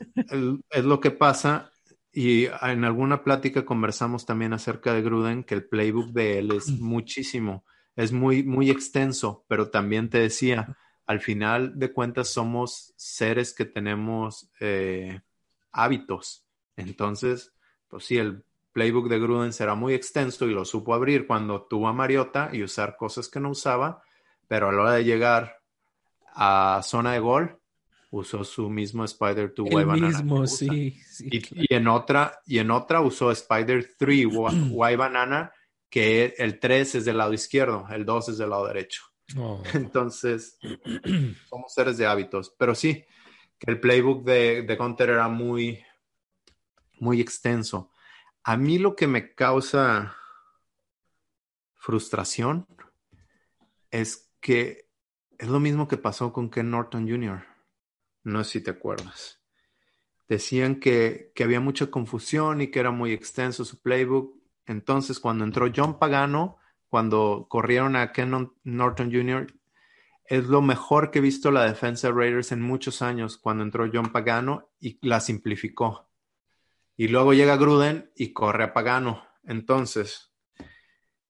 es 0.71 0.84
lo 0.84 0.99
que 0.99 1.11
pasa. 1.11 1.71
Y 2.11 2.45
en 2.45 2.84
alguna 2.84 3.23
plática 3.23 3.65
conversamos 3.65 4.25
también 4.25 4.53
acerca 4.53 4.93
de 4.93 5.03
Gruden, 5.03 5.43
que 5.43 5.53
el 5.53 5.67
playbook 5.67 6.11
de 6.11 6.39
él 6.39 6.51
es 6.53 6.69
muchísimo, 6.69 7.63
es 7.97 8.11
muy, 8.11 8.43
muy 8.43 8.69
extenso, 8.69 9.43
pero 9.49 9.69
también 9.69 10.09
te 10.09 10.19
decía, 10.19 10.77
al 11.07 11.19
final 11.19 11.77
de 11.79 11.91
cuentas 11.91 12.29
somos 12.29 12.93
seres 12.95 13.53
que 13.53 13.65
tenemos 13.65 14.49
eh, 14.59 15.19
hábitos. 15.71 16.45
Entonces, 16.75 17.53
pues 17.87 18.05
sí, 18.05 18.17
el 18.19 18.43
playbook 18.71 19.09
de 19.09 19.19
Gruden 19.19 19.51
será 19.51 19.73
muy 19.73 19.95
extenso 19.95 20.45
y 20.45 20.53
lo 20.53 20.63
supo 20.63 20.93
abrir 20.93 21.25
cuando 21.25 21.63
tuvo 21.63 21.87
a 21.87 21.93
Mariota 21.93 22.51
y 22.53 22.61
usar 22.61 22.95
cosas 22.95 23.29
que 23.29 23.39
no 23.39 23.49
usaba, 23.49 24.03
pero 24.47 24.69
a 24.69 24.71
la 24.71 24.81
hora 24.83 24.93
de 24.93 25.03
llegar 25.03 25.57
a 26.35 26.81
zona 26.83 27.13
de 27.13 27.19
gol, 27.19 27.59
usó 28.11 28.43
su 28.43 28.69
mismo 28.69 29.03
Spider 29.05 29.51
2 29.55 29.69
Y, 31.31 31.73
en 31.73 31.87
otra, 31.87 32.41
y 32.45 32.59
en 32.59 32.69
otra 32.69 33.01
usó 33.01 33.31
Spider 33.31 33.95
3 33.97 34.17
Y 34.19 34.95
Banana, 34.95 35.51
que 35.89 36.35
el 36.38 36.59
3 36.59 36.95
es 36.95 37.05
del 37.05 37.17
lado 37.17 37.33
izquierdo, 37.33 37.88
el 37.89 38.05
2 38.05 38.29
es 38.29 38.38
del 38.38 38.49
lado 38.49 38.67
derecho. 38.67 39.03
Oh. 39.38 39.61
Entonces, 39.73 40.57
somos 41.49 41.73
seres 41.73 41.97
de 41.97 42.05
hábitos. 42.05 42.55
Pero 42.57 42.75
sí, 42.75 43.05
que 43.59 43.71
el 43.71 43.79
playbook 43.79 44.23
de, 44.23 44.63
de 44.63 44.75
Gunter 44.75 45.09
era 45.09 45.27
muy, 45.27 45.83
muy 46.99 47.21
extenso. 47.21 47.91
A 48.43 48.55
mí 48.57 48.77
lo 48.77 48.95
que 48.95 49.07
me 49.07 49.33
causa 49.33 50.15
frustración 51.75 52.67
es 53.91 54.31
que 54.39 54.88
es 55.38 55.47
lo 55.47 55.59
mismo 55.59 55.88
que 55.88 55.97
pasó 55.97 56.33
con 56.33 56.49
Ken 56.49 56.69
Norton 56.69 57.07
Jr. 57.07 57.45
No 58.23 58.43
sé 58.43 58.51
si 58.51 58.63
te 58.63 58.71
acuerdas. 58.71 59.41
Decían 60.27 60.79
que, 60.79 61.31
que 61.33 61.43
había 61.43 61.59
mucha 61.59 61.88
confusión 61.88 62.61
y 62.61 62.67
que 62.67 62.79
era 62.79 62.91
muy 62.91 63.13
extenso 63.13 63.63
su 63.63 63.81
playbook. 63.81 64.36
Entonces, 64.68 65.20
cuando 65.20 65.45
entró 65.45 65.72
John 65.74 65.97
Pagano, 65.97 66.57
cuando 66.89 67.47
corrieron 67.49 67.95
a 67.95 68.11
Ken 68.11 68.51
Norton 68.63 69.11
Jr., 69.11 69.47
es 70.26 70.45
lo 70.47 70.61
mejor 70.61 71.09
que 71.09 71.20
he 71.20 71.22
visto 71.22 71.51
la 71.51 71.63
defensa 71.63 72.07
de 72.07 72.13
Raiders 72.13 72.51
en 72.51 72.61
muchos 72.61 73.01
años 73.01 73.38
cuando 73.38 73.63
entró 73.63 73.89
John 73.91 74.11
Pagano 74.11 74.70
y 74.80 74.99
la 75.07 75.22
simplificó. 75.22 76.09
Y 76.97 77.07
luego 77.07 77.34
llega 77.34 77.55
Gruden 77.55 78.11
y 78.15 78.34
corre 78.34 78.65
a 78.65 78.74
Pagano. 78.74 79.24
Entonces, 79.45 80.34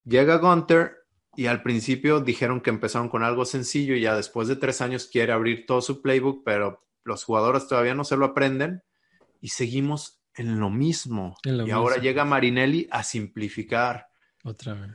llega 0.04 0.38
Gunter 0.38 0.96
y 1.36 1.46
al 1.46 1.62
principio 1.62 2.22
dijeron 2.22 2.62
que 2.62 2.72
empezaron 2.72 3.10
con 3.10 3.24
algo 3.24 3.46
sencillo 3.46 3.94
y 3.94 4.02
ya 4.02 4.16
después 4.16 4.48
de 4.48 4.56
tres 4.56 4.82
años 4.82 5.06
quiere 5.06 5.32
abrir 5.32 5.68
todo 5.68 5.82
su 5.82 6.02
playbook, 6.02 6.44
pero 6.44 6.84
los 7.04 7.24
jugadores 7.24 7.68
todavía 7.68 7.94
no 7.94 8.04
se 8.04 8.18
lo 8.18 8.26
aprenden 8.26 8.82
y 9.40 9.50
seguimos 9.50 10.24
en 10.38 10.60
lo 10.60 10.70
mismo. 10.70 11.36
y 11.44 11.72
ahora 11.72 11.98
llega 11.98 12.24
Marinelli 12.24 12.88
a 12.92 13.04
simplificar. 13.04 14.08
Otra 14.44 14.74
vez. 14.74 14.92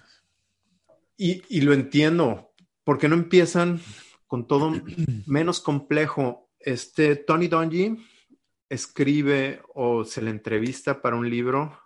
Y, 1.17 1.43
y 1.49 1.61
lo 1.61 1.73
entiendo, 1.73 2.53
¿por 2.85 2.99
qué 2.99 3.09
no 3.09 3.15
empiezan 3.15 3.81
con 4.27 4.47
todo 4.47 4.73
menos 5.27 5.61
complejo? 5.61 6.51
Este 6.59 7.17
Tony 7.17 7.49
Dungy 7.49 7.99
escribe 8.69 9.61
o 9.75 10.05
se 10.05 10.23
le 10.23 10.31
entrevista 10.31 11.03
para 11.03 11.17
un 11.17 11.29
libro, 11.29 11.79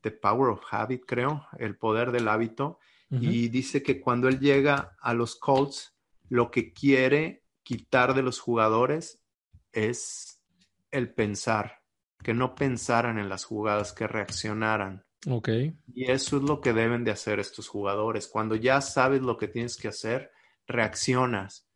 The 0.00 0.10
Power 0.10 0.50
of 0.50 0.62
Habit, 0.68 1.04
creo, 1.06 1.46
El 1.58 1.76
Poder 1.76 2.10
del 2.10 2.26
Hábito, 2.28 2.78
y 3.10 3.46
dice 3.46 3.80
que 3.84 4.00
cuando 4.00 4.26
él 4.26 4.40
llega 4.40 4.96
a 5.00 5.14
los 5.14 5.36
Colts, 5.36 5.94
lo 6.28 6.50
que 6.50 6.72
quiere 6.72 7.44
quitar 7.62 8.12
de 8.12 8.24
los 8.24 8.40
jugadores 8.40 9.22
es 9.70 10.42
el 10.90 11.14
pensar, 11.14 11.83
que 12.24 12.34
no 12.34 12.54
pensaran 12.54 13.18
en 13.18 13.28
las 13.28 13.44
jugadas, 13.44 13.92
que 13.92 14.08
reaccionaran. 14.08 15.04
Ok. 15.28 15.50
Y 15.94 16.10
eso 16.10 16.38
es 16.38 16.42
lo 16.42 16.60
que 16.62 16.72
deben 16.72 17.04
de 17.04 17.10
hacer 17.10 17.38
estos 17.38 17.68
jugadores. 17.68 18.26
Cuando 18.26 18.56
ya 18.56 18.80
sabes 18.80 19.20
lo 19.20 19.36
que 19.36 19.46
tienes 19.46 19.76
que 19.76 19.88
hacer, 19.88 20.32
reaccionas. 20.66 21.68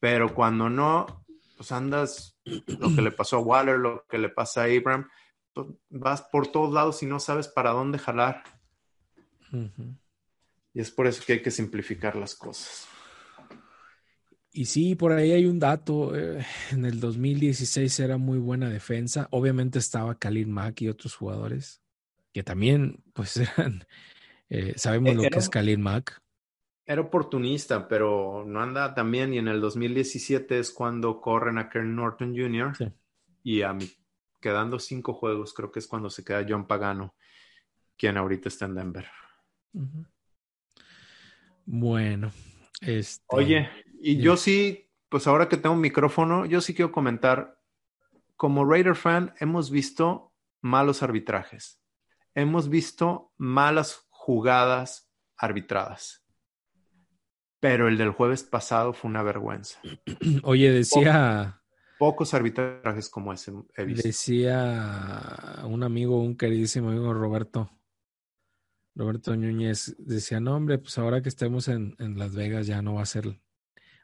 Pero 0.00 0.34
cuando 0.34 0.68
no, 0.68 1.24
pues 1.56 1.70
andas, 1.70 2.36
lo 2.44 2.94
que 2.94 3.00
le 3.00 3.12
pasó 3.12 3.36
a 3.36 3.40
Waller, 3.40 3.78
lo 3.78 4.04
que 4.08 4.18
le 4.18 4.28
pasa 4.28 4.62
a 4.62 4.64
Abraham, 4.64 5.08
pues 5.54 5.68
vas 5.88 6.22
por 6.22 6.48
todos 6.48 6.74
lados 6.74 7.02
y 7.04 7.06
no 7.06 7.20
sabes 7.20 7.46
para 7.46 7.70
dónde 7.70 7.98
jalar. 7.98 8.42
Y 10.74 10.80
es 10.80 10.90
por 10.90 11.06
eso 11.06 11.22
que 11.24 11.34
hay 11.34 11.42
que 11.42 11.52
simplificar 11.52 12.16
las 12.16 12.34
cosas. 12.34 12.88
Y 14.52 14.66
sí, 14.66 14.94
por 14.94 15.12
ahí 15.12 15.32
hay 15.32 15.46
un 15.46 15.58
dato. 15.58 16.14
Eh, 16.16 16.44
en 16.72 16.84
el 16.84 17.00
2016 17.00 18.00
era 18.00 18.18
muy 18.18 18.38
buena 18.38 18.68
defensa. 18.68 19.28
Obviamente 19.30 19.78
estaba 19.78 20.18
Khalil 20.18 20.48
Mack 20.48 20.82
y 20.82 20.88
otros 20.88 21.14
jugadores 21.14 21.82
que 22.32 22.42
también, 22.42 23.02
pues 23.12 23.36
eran, 23.58 23.86
eh, 24.48 24.74
sabemos 24.76 25.14
lo 25.14 25.22
que 25.22 25.38
es 25.38 25.48
Khalil 25.48 25.78
Mack. 25.78 26.20
Era 26.84 27.00
oportunista, 27.00 27.86
pero 27.86 28.44
no 28.46 28.60
anda 28.60 28.94
tan 28.94 29.10
bien. 29.10 29.32
Y 29.32 29.38
en 29.38 29.48
el 29.48 29.60
2017 29.60 30.58
es 30.58 30.72
cuando 30.72 31.20
corren 31.20 31.58
a 31.58 31.68
Kern 31.68 31.94
Norton 31.94 32.34
Jr. 32.36 32.92
Y 33.44 33.62
a 33.62 33.72
mí, 33.72 33.88
quedando 34.40 34.78
cinco 34.78 35.14
juegos, 35.14 35.54
creo 35.54 35.70
que 35.70 35.78
es 35.78 35.86
cuando 35.86 36.10
se 36.10 36.24
queda 36.24 36.44
John 36.46 36.66
Pagano, 36.66 37.14
quien 37.96 38.16
ahorita 38.16 38.48
está 38.48 38.66
en 38.66 38.74
Denver. 38.74 39.06
Bueno, 41.64 42.32
este... 42.80 43.24
Oye, 43.28 43.70
y 44.02 44.18
yo 44.18 44.36
sí, 44.36 44.90
pues 45.08 45.26
ahora 45.26 45.48
que 45.48 45.56
tengo 45.56 45.74
un 45.74 45.80
micrófono, 45.80 46.46
yo 46.46 46.60
sí 46.60 46.74
quiero 46.74 46.92
comentar, 46.92 47.58
como 48.36 48.64
Raider 48.64 48.96
fan, 48.96 49.34
hemos 49.38 49.70
visto 49.70 50.32
malos 50.60 51.02
arbitrajes 51.02 51.82
hemos 52.34 52.68
visto 52.68 53.32
malas 53.36 54.06
jugadas 54.10 55.10
arbitradas. 55.36 56.24
Pero 57.60 57.88
el 57.88 57.96
del 57.96 58.10
jueves 58.10 58.42
pasado 58.42 58.92
fue 58.92 59.10
una 59.10 59.22
vergüenza. 59.22 59.80
Oye, 60.42 60.70
decía... 60.70 61.60
Pocos 61.98 62.34
arbitrajes 62.34 63.08
como 63.08 63.32
ese 63.32 63.52
he 63.76 63.84
visto. 63.84 64.08
Decía 64.08 65.60
un 65.64 65.84
amigo, 65.84 66.20
un 66.20 66.36
queridísimo 66.36 66.88
amigo 66.88 67.14
Roberto, 67.14 67.70
Roberto 68.96 69.36
Núñez, 69.36 69.94
decía, 69.98 70.40
no 70.40 70.56
hombre, 70.56 70.78
pues 70.78 70.98
ahora 70.98 71.22
que 71.22 71.28
estemos 71.28 71.68
en, 71.68 71.94
en 72.00 72.18
Las 72.18 72.34
Vegas 72.34 72.66
ya 72.66 72.82
no 72.82 72.94
va 72.94 73.02
a 73.02 73.06
ser, 73.06 73.40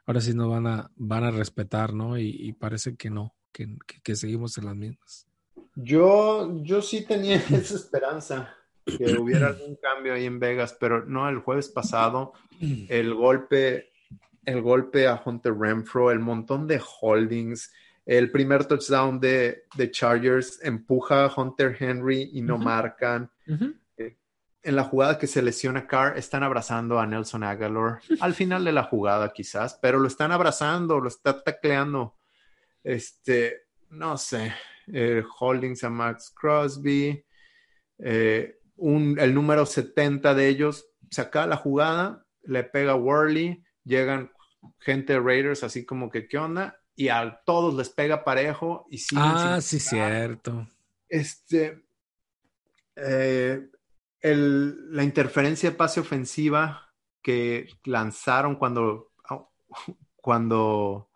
ahora 0.09 0.21
sí 0.21 0.33
nos 0.33 0.49
van 0.49 0.65
a, 0.65 0.89
van 0.95 1.23
a 1.23 1.29
respetar, 1.29 1.93
¿no? 1.93 2.17
Y, 2.17 2.51
parece 2.53 2.95
que 2.95 3.11
no, 3.11 3.35
que, 3.51 3.77
que, 4.01 4.15
seguimos 4.15 4.57
en 4.57 4.65
las 4.65 4.75
mismas. 4.75 5.27
Yo, 5.75 6.63
yo 6.63 6.81
sí 6.81 7.05
tenía 7.05 7.35
esa 7.51 7.75
esperanza 7.75 8.55
que 8.83 9.19
hubiera 9.19 9.49
algún 9.49 9.75
cambio 9.75 10.15
ahí 10.15 10.25
en 10.25 10.39
Vegas, 10.39 10.75
pero 10.79 11.05
no, 11.05 11.29
el 11.29 11.37
jueves 11.37 11.69
pasado, 11.69 12.33
el 12.59 13.13
golpe, 13.13 13.91
el 14.45 14.63
golpe 14.63 15.07
a 15.07 15.21
Hunter 15.23 15.53
Renfro, 15.55 16.09
el 16.09 16.17
montón 16.17 16.65
de 16.65 16.81
holdings, 17.01 17.71
el 18.03 18.31
primer 18.31 18.65
touchdown 18.65 19.19
de, 19.19 19.65
de 19.75 19.91
Chargers 19.91 20.59
empuja 20.63 21.25
a 21.25 21.33
Hunter 21.35 21.77
Henry 21.79 22.31
y 22.33 22.41
no 22.41 22.57
marcan. 22.57 23.29
Eh, 23.45 23.73
en 24.61 24.75
la 24.75 24.83
jugada 24.83 25.17
que 25.17 25.27
se 25.27 25.41
lesiona 25.41 25.87
Carr, 25.87 26.17
están 26.17 26.43
abrazando 26.43 26.99
a 26.99 27.07
Nelson 27.07 27.43
Aguilar. 27.43 27.99
Al 28.19 28.33
final 28.33 28.65
de 28.65 28.71
la 28.71 28.83
jugada, 28.83 29.31
quizás, 29.31 29.79
pero 29.81 29.99
lo 29.99 30.07
están 30.07 30.31
abrazando, 30.31 30.99
lo 30.99 31.07
está 31.07 31.41
tacleando. 31.41 32.17
Este, 32.83 33.67
no 33.89 34.17
sé, 34.17 34.53
eh, 34.87 35.23
holdings 35.39 35.83
a 35.83 35.89
Max 35.89 36.33
Crosby. 36.35 37.25
Eh, 37.99 38.59
el 38.77 39.33
número 39.33 39.65
70 39.65 40.33
de 40.33 40.47
ellos 40.47 40.87
saca 41.09 41.47
la 41.47 41.57
jugada, 41.57 42.25
le 42.43 42.63
pega 42.63 42.93
a 42.93 42.95
Worley, 42.95 43.63
llegan 43.83 44.31
gente 44.79 45.13
de 45.13 45.19
Raiders 45.19 45.63
así 45.63 45.85
como 45.85 46.09
que, 46.09 46.27
¿qué 46.27 46.37
onda? 46.37 46.79
y 46.99 47.07
a 47.07 47.41
todos 47.45 47.73
les 47.75 47.87
pega 47.87 48.25
parejo 48.25 48.85
y 48.91 49.01
Ah, 49.15 49.59
sí, 49.61 49.79
cierto. 49.79 50.67
Este, 51.07 51.81
eh, 52.93 53.69
la 54.21 55.03
interferencia 55.03 55.71
de 55.71 55.75
pase 55.75 55.99
ofensiva 55.99 56.93
que 57.21 57.69
lanzaron 57.85 58.55
cuando, 58.55 59.11
cuando, 60.17 61.09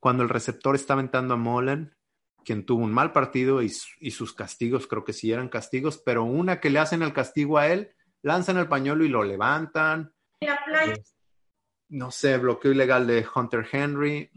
cuando 0.00 0.22
el 0.22 0.28
receptor 0.28 0.74
estaba 0.74 1.00
entrando 1.00 1.34
a 1.34 1.38
Mullen, 1.38 1.94
quien 2.44 2.66
tuvo 2.66 2.82
un 2.82 2.92
mal 2.92 3.12
partido 3.12 3.62
y, 3.62 3.68
sus 3.68 4.32
castigos, 4.34 4.86
creo 4.86 5.04
que 5.04 5.12
sí 5.12 5.30
eran 5.32 5.48
castigos, 5.48 5.98
pero 5.98 6.24
una 6.24 6.60
que 6.60 6.70
le 6.70 6.78
hacen 6.78 7.02
el 7.02 7.12
castigo 7.12 7.58
a 7.58 7.68
él, 7.68 7.94
lanzan 8.22 8.58
el 8.58 8.68
pañuelo 8.68 9.04
y 9.04 9.08
lo 9.08 9.22
levantan. 9.22 10.12
Eh, 10.40 11.02
no 11.88 12.10
sé, 12.10 12.38
bloqueo 12.38 12.72
ilegal 12.72 13.06
de 13.06 13.26
Hunter 13.34 13.66
Henry 13.70 14.30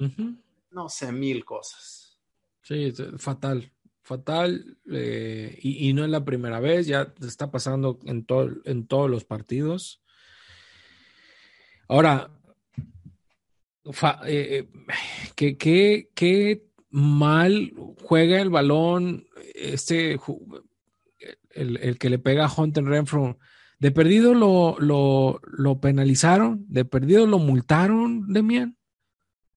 no 0.76 0.90
sé, 0.90 1.12
mil 1.12 1.44
cosas. 1.46 2.20
Sí, 2.62 2.94
fatal, 3.18 3.72
fatal. 4.06 4.78
Eh, 4.92 5.58
y, 5.62 5.92
no 5.94 6.06
es 6.06 6.12
la 6.12 6.24
primera 6.24 6.60
vez, 6.60 6.86
ya 6.86 7.14
está 7.22 7.50
pasando 7.50 8.00
en, 8.06 8.24
todo, 8.24 8.52
en 8.66 8.86
todos 8.86 9.10
los 9.10 9.26
partidos. 9.26 10.04
Ahora, 11.88 12.30
eh, 14.28 14.68
eh, 15.38 15.58
¿qué, 15.58 16.64
mal 16.92 17.74
juega 18.04 18.40
el 18.40 18.50
balón 18.52 19.28
este, 19.56 20.20
el, 21.50 21.98
que 21.98 22.10
le 22.10 22.20
pega 22.20 22.46
a 22.46 22.54
Hunter 22.56 22.86
Renfro. 22.86 23.40
De 23.80 23.92
perdido 23.92 24.34
lo, 24.34 24.78
lo, 24.80 25.42
lo 25.44 25.82
penalizaron, 25.82 26.64
de 26.70 26.86
perdido 26.86 27.26
lo 27.26 27.40
multaron, 27.40 28.32
Demian. 28.32 28.78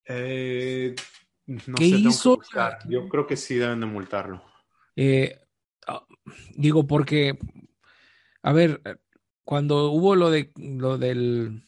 Eh, 0.07 0.97
¿Qué 1.77 1.87
hizo? 1.87 2.41
Yo 2.89 3.09
creo 3.09 3.27
que 3.27 3.37
sí 3.37 3.55
deben 3.57 3.81
de 3.81 3.87
multarlo. 3.87 4.43
Eh, 4.97 5.39
ah, 5.87 6.05
digo, 6.55 6.87
porque, 6.87 7.39
a 8.43 8.53
ver, 8.53 8.83
cuando 9.45 9.91
hubo 9.91 10.15
lo 10.15 10.31
de 10.31 10.51
lo 10.57 10.99
del 10.99 11.65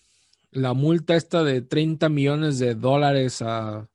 la 0.50 0.74
multa 0.74 1.14
esta 1.14 1.44
de 1.44 1.62
30 1.62 2.08
millones 2.08 2.58
de 2.58 2.74
dólares 2.74 3.40
a, 3.40 3.88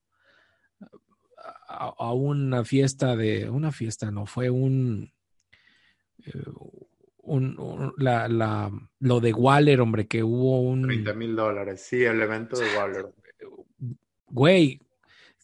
a, 1.67 2.13
una 2.13 2.63
fiesta 2.63 3.15
de 3.15 3.49
una 3.49 3.71
fiesta, 3.71 4.09
no 4.09 4.25
fue 4.25 4.49
un, 4.49 5.11
eh, 6.25 6.31
un, 7.17 7.93
la, 7.97 8.29
la, 8.29 8.71
lo 8.99 9.19
de 9.19 9.33
Waller, 9.33 9.81
hombre, 9.81 10.07
que 10.07 10.23
hubo 10.23 10.61
un 10.61 10.83
30 10.83 11.13
mil 11.13 11.35
dólares, 11.35 11.81
sí, 11.81 12.03
el 12.03 12.21
evento 12.21 12.57
de 12.57 12.77
Waller 12.77 13.05
güey, 14.35 14.81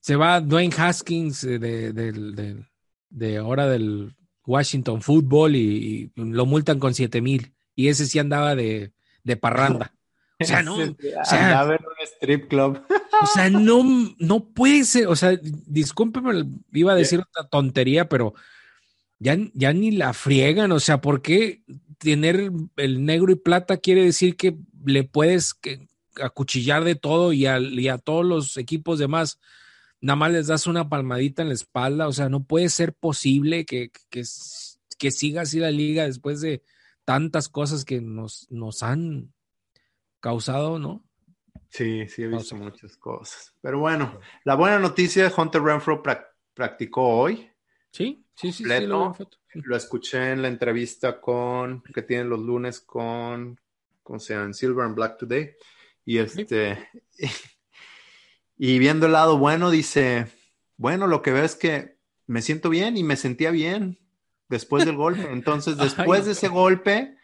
se 0.01 0.15
va 0.17 0.41
Dwayne 0.41 0.73
Haskins 0.77 1.43
eh, 1.43 1.57
de, 1.59 2.65
de, 3.09 3.37
ahora 3.37 3.67
del 3.67 4.13
Washington 4.45 5.01
Football 5.01 5.55
y, 5.55 6.11
lo 6.15 6.45
multan 6.45 6.79
con 6.79 6.93
7 6.93 7.21
mil. 7.21 7.53
Y 7.75 7.87
ese 7.87 8.05
sí 8.05 8.19
andaba 8.19 8.55
de, 8.55 8.91
de 9.23 9.37
parranda. 9.37 9.93
O 10.39 10.43
sea, 10.43 10.61
no. 10.63 10.75
O 10.75 10.95
sea, 11.23 11.45
andaba 11.45 11.75
en 11.75 11.85
un 11.85 12.05
strip 12.05 12.49
club. 12.49 12.81
O 13.21 13.25
sea, 13.27 13.49
no, 13.49 13.83
no 14.17 14.43
puede 14.49 14.83
ser. 14.83 15.07
O 15.07 15.15
sea, 15.15 15.39
discúlpeme, 15.41 16.45
iba 16.73 16.91
a 16.91 16.95
decir 16.95 17.19
otra 17.19 17.47
tontería, 17.47 18.09
pero 18.09 18.33
ya, 19.19 19.37
ya 19.53 19.71
ni 19.71 19.91
la 19.91 20.13
friegan. 20.13 20.71
O 20.71 20.79
sea, 20.79 20.99
¿por 20.99 21.21
qué 21.21 21.61
tener 21.99 22.51
el 22.77 23.05
negro 23.05 23.31
y 23.31 23.35
plata 23.35 23.77
quiere 23.77 24.03
decir 24.03 24.35
que 24.35 24.57
le 24.83 25.03
puedes 25.03 25.53
que, 25.53 25.87
acuchillar 26.19 26.83
de 26.83 26.95
todo 26.95 27.33
y, 27.33 27.45
a 27.45 27.97
todos 27.97 28.25
los 28.25 28.57
equipos 28.57 28.99
demás, 28.99 29.39
nada 30.01 30.15
más 30.15 30.31
les 30.31 30.47
das 30.47 30.67
una 30.67 30.89
palmadita 30.89 31.43
en 31.43 31.49
la 31.49 31.53
espalda. 31.53 32.07
O 32.07 32.11
sea, 32.11 32.27
no 32.27 32.43
puede 32.43 32.69
ser 32.69 32.93
posible 32.93 33.65
que, 33.65 33.91
que, 34.09 34.23
siga 35.11 35.41
así 35.41 35.59
la 35.59 35.71
liga 35.71 36.05
después 36.05 36.41
de 36.41 36.63
tantas 37.05 37.49
cosas 37.49 37.85
que 37.85 38.01
nos, 38.01 38.47
nos 38.51 38.83
han 38.83 39.33
causado, 40.19 40.79
¿no? 40.79 41.03
Sí, 41.69 42.07
sí, 42.07 42.23
he 42.23 42.27
visto 42.27 42.55
muchas 42.55 42.97
cosas. 42.97 43.55
Pero 43.61 43.79
bueno, 43.79 44.19
la 44.43 44.55
buena 44.55 44.77
noticia, 44.77 45.31
Hunter 45.35 45.61
Renfro 45.61 46.03
practicó 46.53 47.07
hoy. 47.07 47.49
Sí, 47.91 48.25
sí, 48.35 48.51
sí, 48.51 48.63
lo, 48.63 49.15
lo, 49.53 49.75
escuché 49.75 50.31
en 50.31 50.41
la 50.41 50.47
entrevista 50.47 51.19
con 51.19 51.81
que 51.81 52.01
tienen 52.03 52.29
los 52.29 52.39
lunes 52.39 52.79
con, 52.81 53.59
con 54.01 54.19
sean 54.19 54.53
Silver 54.53 54.85
and 54.85 54.95
Black 54.95 55.17
Today. 55.17 55.53
Y 56.05 56.17
este, 56.17 56.89
y 58.63 58.77
viendo 58.77 59.07
el 59.07 59.13
lado 59.13 59.39
bueno, 59.39 59.71
dice, 59.71 60.27
bueno, 60.77 61.07
lo 61.07 61.23
que 61.23 61.31
veo 61.31 61.43
es 61.43 61.55
que 61.55 61.97
me 62.27 62.43
siento 62.43 62.69
bien 62.69 62.95
y 62.95 63.01
me 63.01 63.15
sentía 63.15 63.49
bien 63.49 63.97
después 64.49 64.85
del 64.85 64.97
golpe. 64.97 65.27
Entonces, 65.31 65.77
después 65.77 66.27
de 66.27 66.33
ese 66.33 66.47
golpe, 66.47 67.17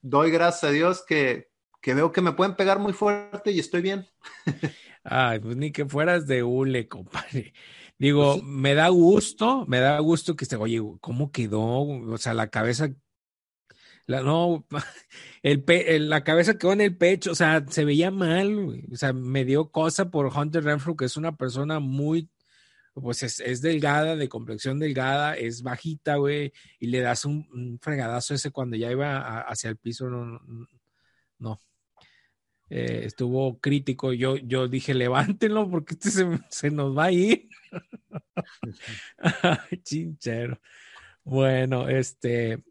doy 0.00 0.30
gracias 0.30 0.62
a 0.62 0.70
Dios 0.70 1.04
que, 1.04 1.50
que 1.82 1.92
veo 1.92 2.12
que 2.12 2.20
me 2.20 2.34
pueden 2.34 2.54
pegar 2.54 2.78
muy 2.78 2.92
fuerte 2.92 3.50
y 3.50 3.58
estoy 3.58 3.82
bien. 3.82 4.06
Ay, 5.02 5.40
pues 5.40 5.56
ni 5.56 5.72
que 5.72 5.86
fueras 5.86 6.28
de 6.28 6.44
hule, 6.44 6.86
compadre. 6.86 7.52
Digo, 7.98 8.34
pues 8.34 8.44
me 8.44 8.74
da 8.74 8.86
gusto, 8.86 9.64
me 9.66 9.80
da 9.80 9.98
gusto 9.98 10.36
que 10.36 10.44
esté, 10.44 10.54
oye, 10.54 10.80
¿cómo 11.00 11.32
quedó? 11.32 11.80
O 11.80 12.16
sea, 12.18 12.32
la 12.32 12.46
cabeza 12.46 12.90
la, 14.06 14.22
no, 14.22 14.66
el, 15.42 16.08
la 16.08 16.24
cabeza 16.24 16.58
quedó 16.58 16.72
en 16.72 16.80
el 16.80 16.96
pecho, 16.96 17.32
o 17.32 17.34
sea, 17.34 17.64
se 17.68 17.84
veía 17.84 18.10
mal, 18.10 18.84
O 18.92 18.96
sea, 18.96 19.12
me 19.12 19.44
dio 19.44 19.70
cosa 19.70 20.10
por 20.10 20.26
Hunter 20.26 20.64
Renfrew, 20.64 20.96
que 20.96 21.06
es 21.06 21.16
una 21.16 21.36
persona 21.36 21.80
muy, 21.80 22.30
pues 22.94 23.22
es, 23.22 23.60
delgada, 23.62 24.16
de 24.16 24.28
complexión 24.28 24.78
delgada, 24.78 25.36
es 25.36 25.62
bajita, 25.62 26.16
güey, 26.16 26.52
y 26.78 26.86
le 26.88 27.00
das 27.00 27.24
un, 27.24 27.78
fregadazo 27.82 28.34
ese 28.34 28.50
cuando 28.50 28.76
ya 28.76 28.90
iba 28.90 29.40
hacia 29.42 29.70
el 29.70 29.76
piso, 29.76 30.08
no, 30.08 30.40
no. 31.38 31.60
Eh, 32.68 33.02
estuvo 33.04 33.60
crítico. 33.60 34.12
Yo, 34.12 34.36
yo 34.38 34.66
dije, 34.66 34.92
levántenlo 34.92 35.70
porque 35.70 35.94
este 35.94 36.10
se, 36.10 36.26
se 36.50 36.70
nos 36.70 36.96
va 36.96 37.04
a 37.04 37.12
ir. 37.12 37.48
Chinchero. 39.84 40.60
Bueno, 41.22 41.88
este, 41.88 42.64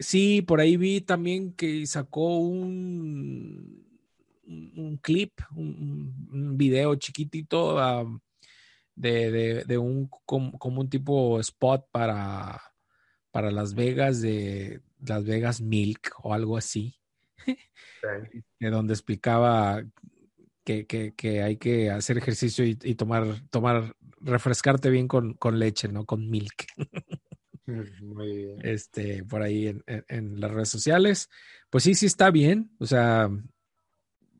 Sí, 0.00 0.40
por 0.40 0.60
ahí 0.60 0.78
vi 0.78 1.02
también 1.02 1.52
que 1.52 1.86
sacó 1.86 2.38
un, 2.38 3.86
un 4.46 4.98
clip, 5.02 5.32
un, 5.54 6.56
video 6.56 6.94
chiquitito 6.94 7.76
de, 8.96 9.78
un 9.78 10.08
como, 10.24 10.80
un 10.80 10.88
tipo 10.88 11.38
spot 11.40 11.86
para, 11.90 12.60
para 13.30 13.50
Las 13.50 13.74
Vegas 13.74 14.22
de 14.22 14.80
Las 15.06 15.24
Vegas 15.24 15.60
Milk 15.60 16.12
o 16.22 16.32
algo 16.32 16.56
así. 16.56 16.96
De 18.58 18.70
donde 18.70 18.94
explicaba 18.94 19.84
que, 20.64 21.42
hay 21.44 21.56
que 21.58 21.90
hacer 21.90 22.16
ejercicio 22.16 22.64
y, 22.64 22.94
tomar, 22.94 23.42
tomar, 23.50 23.94
refrescarte 24.20 24.88
bien 24.88 25.08
con, 25.08 25.34
con 25.34 25.58
leche, 25.58 25.88
¿no? 25.88 26.06
Con 26.06 26.30
milk. 26.30 26.66
Muy 28.02 28.36
bien. 28.36 28.58
Este, 28.62 29.24
por 29.24 29.42
ahí 29.42 29.68
en, 29.68 29.84
en, 29.86 30.40
las 30.40 30.50
redes 30.50 30.68
sociales. 30.68 31.28
Pues 31.68 31.84
sí, 31.84 31.94
sí 31.94 32.06
está 32.06 32.30
bien. 32.30 32.70
O 32.78 32.86
sea, 32.86 33.30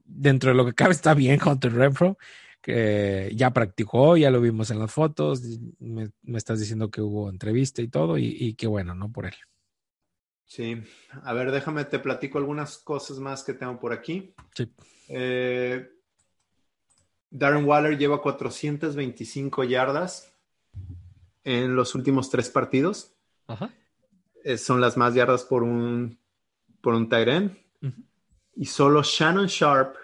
dentro 0.05 0.51
de 0.51 0.57
lo 0.57 0.67
que 0.67 0.75
cabe 0.75 0.93
está 0.93 1.15
bien 1.15 1.41
Hunter 1.45 1.73
Renfro, 1.73 2.19
que 2.61 3.33
ya 3.35 3.53
practicó, 3.53 4.17
ya 4.17 4.31
lo 4.31 4.41
vimos 4.41 4.71
en 4.71 4.79
las 4.79 4.93
fotos. 4.93 5.43
Me, 5.79 6.11
estás 6.35 6.61
diciendo 6.61 6.91
que 6.91 7.01
hubo 7.01 7.31
entrevista 7.31 7.83
y 7.83 7.89
todo, 7.89 8.19
y, 8.19 8.37
y 8.39 8.55
qué 8.55 8.67
bueno, 8.67 8.95
¿no? 8.95 9.11
Por 9.11 9.27
él. 9.27 9.35
Sí, 10.51 10.83
a 11.23 11.33
ver, 11.33 11.53
déjame, 11.53 11.85
te 11.85 12.01
platico 12.01 12.39
algunas 12.39 12.79
cosas 12.79 13.21
más 13.21 13.45
que 13.45 13.55
tengo 13.55 13.79
por 13.79 13.93
aquí. 13.93 14.35
Sí. 14.53 14.69
Eh, 15.07 15.89
Darren 17.31 17.65
Waller 17.65 17.97
lleva 17.97 18.21
425 18.21 19.63
yardas 19.63 20.35
en 21.45 21.77
los 21.77 21.95
últimos 21.95 22.31
tres 22.31 22.51
partidos. 22.51 23.15
Ajá. 23.51 23.71
Eh, 24.45 24.57
son 24.57 24.81
las 24.81 24.97
más 24.97 25.15
yardas 25.15 25.45
por 25.45 25.63
un, 25.63 26.19
por 26.81 26.95
un 26.95 27.09
tight 27.09 27.29
end. 27.29 27.57
Y 28.55 28.67
solo 28.67 29.03
Shannon 29.03 29.47
Sharp, 29.47 29.95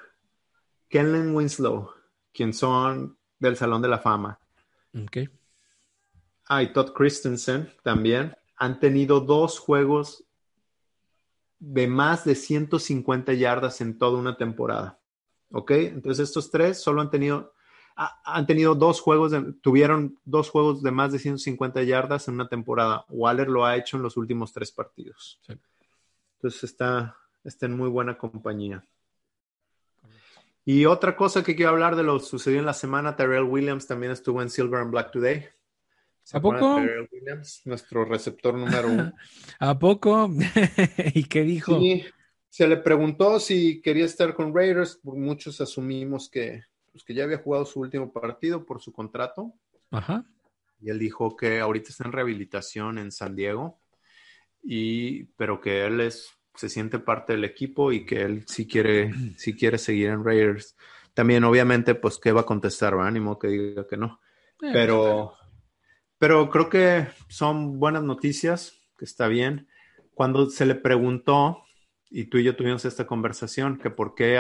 Kenlen 0.89 1.35
Winslow, 1.35 1.91
quien 2.33 2.55
son 2.55 3.19
del 3.39 3.57
Salón 3.57 3.83
de 3.83 3.89
la 3.89 3.99
Fama. 3.99 4.39
Okay. 5.05 5.29
Ah, 6.47 6.63
y 6.63 6.73
Todd 6.73 6.93
Christensen 6.93 7.73
también 7.83 8.35
han 8.57 8.81
tenido 8.81 9.21
dos 9.21 9.59
juegos 9.59 10.25
de 11.59 11.87
más 11.87 12.25
de 12.25 12.35
150 12.35 13.33
yardas 13.35 13.81
en 13.81 13.99
toda 13.99 14.19
una 14.19 14.37
temporada. 14.37 14.99
¿Ok? 15.51 15.71
Entonces 15.73 16.29
estos 16.29 16.51
tres 16.51 16.81
solo 16.81 17.01
han 17.01 17.11
tenido, 17.11 17.53
han 17.97 18.47
tenido 18.47 18.75
dos 18.75 19.01
juegos, 19.01 19.33
tuvieron 19.63 20.19
dos 20.25 20.51
juegos 20.51 20.83
de 20.83 20.91
más 20.91 21.13
de 21.13 21.19
150 21.19 21.83
yardas 21.83 22.29
en 22.29 22.35
una 22.35 22.49
temporada. 22.49 23.07
Waller 23.09 23.49
lo 23.49 23.65
ha 23.65 23.77
hecho 23.77 23.97
en 23.97 24.03
los 24.03 24.19
últimos 24.19 24.53
tres 24.53 24.71
partidos. 24.71 25.41
Entonces 26.37 26.65
está, 26.65 27.17
está 27.43 27.67
en 27.67 27.77
muy 27.77 27.89
buena 27.89 28.19
compañía. 28.19 28.85
Y 30.65 30.85
otra 30.85 31.17
cosa 31.17 31.43
que 31.43 31.57
quiero 31.57 31.71
hablar 31.71 31.97
de 31.97 32.03
lo 32.03 32.19
sucedió 32.19 32.59
en 32.59 32.67
la 32.67 32.75
semana, 32.75 33.17
Terrell 33.17 33.45
Williams 33.45 33.87
también 33.87 34.13
estuvo 34.13 34.43
en 34.43 34.51
Silver 34.51 34.81
and 34.81 34.91
Black 34.91 35.13
Today. 35.13 35.47
¿A 36.33 36.41
poco? 36.41 36.83
Williams, 37.13 37.63
nuestro 37.65 38.05
receptor 38.05 38.53
número 38.53 38.89
uno. 38.89 39.13
¿A 39.61 39.79
poco? 39.79 40.29
¿Y 41.15 41.25
qué 41.25 41.43
dijo? 41.43 41.79
Sí, 41.79 42.05
se 42.49 42.67
le 42.67 42.79
preguntó 42.79 43.39
si 43.39 43.81
quería 43.81 44.05
estar 44.05 44.35
con 44.35 44.53
Raiders. 44.53 44.99
Muchos 45.05 45.61
asumimos 45.61 46.29
que, 46.29 46.65
pues, 46.97 47.05
que 47.05 47.13
ya 47.13 47.25
había 47.25 47.37
jugado 47.37 47.67
su 47.67 47.81
último 47.81 48.11
partido 48.11 48.65
por 48.65 48.81
su 48.81 48.91
contrato. 48.91 49.53
Ajá. 49.91 50.25
Y 50.81 50.89
él 50.89 50.99
dijo 50.99 51.37
que 51.37 51.61
ahorita 51.61 51.91
está 51.91 52.05
en 52.07 52.13
rehabilitación 52.13 52.97
en 52.97 53.13
San 53.13 53.37
Diego, 53.37 53.79
y, 54.63 55.25
pero 55.37 55.61
que 55.61 55.85
él 55.85 56.01
es, 56.01 56.31
se 56.55 56.71
siente 56.71 56.99
parte 56.99 57.35
del 57.35 57.45
equipo 57.45 57.93
y 57.93 58.07
que 58.07 58.23
él 58.23 58.45
sí 58.47 58.67
quiere, 58.67 59.13
sí 59.37 59.55
quiere 59.55 59.77
seguir 59.77 60.09
en 60.09 60.25
Raiders. 60.25 60.75
También, 61.13 61.45
obviamente, 61.45 61.95
pues, 61.95 62.19
¿qué 62.19 62.33
va 62.33 62.41
a 62.41 62.47
contestar? 62.47 62.95
Ánimo 62.95 63.39
que 63.39 63.49
diga 63.49 63.87
que 63.87 63.99
no. 63.99 64.21
Eh, 64.63 64.71
pero 64.73 65.35
pues, 65.39 65.51
pero 66.17 66.49
creo 66.49 66.71
que 66.71 67.09
son 67.29 67.79
buenas 67.79 68.05
noticias, 68.05 68.81
que 68.97 69.05
está 69.05 69.29
bien. 69.29 69.69
Cuando 70.15 70.49
se 70.49 70.65
le 70.65 70.77
preguntó, 70.77 71.63
y 72.09 72.25
tú 72.25 72.39
y 72.39 72.45
yo 72.45 72.57
tuvimos 72.57 72.87
esta 72.87 73.07
conversación, 73.07 73.79
que 73.79 73.91
por 73.91 74.15
qué, 74.15 74.39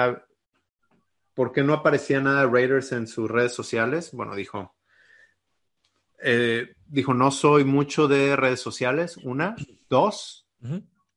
por 1.36 1.52
qué 1.52 1.62
no 1.62 1.74
aparecía 1.74 2.18
nada 2.18 2.40
de 2.40 2.50
Raiders 2.50 2.92
en 2.92 3.06
sus 3.06 3.30
redes 3.30 3.52
sociales, 3.52 4.10
bueno, 4.12 4.34
dijo, 4.34 4.74
eh, 6.22 6.74
dijo, 6.86 7.12
no 7.12 7.30
soy 7.30 7.62
mucho 7.62 8.08
de 8.08 8.34
redes 8.36 8.60
sociales, 8.60 9.18
una, 9.18 9.54
dos, 9.90 10.48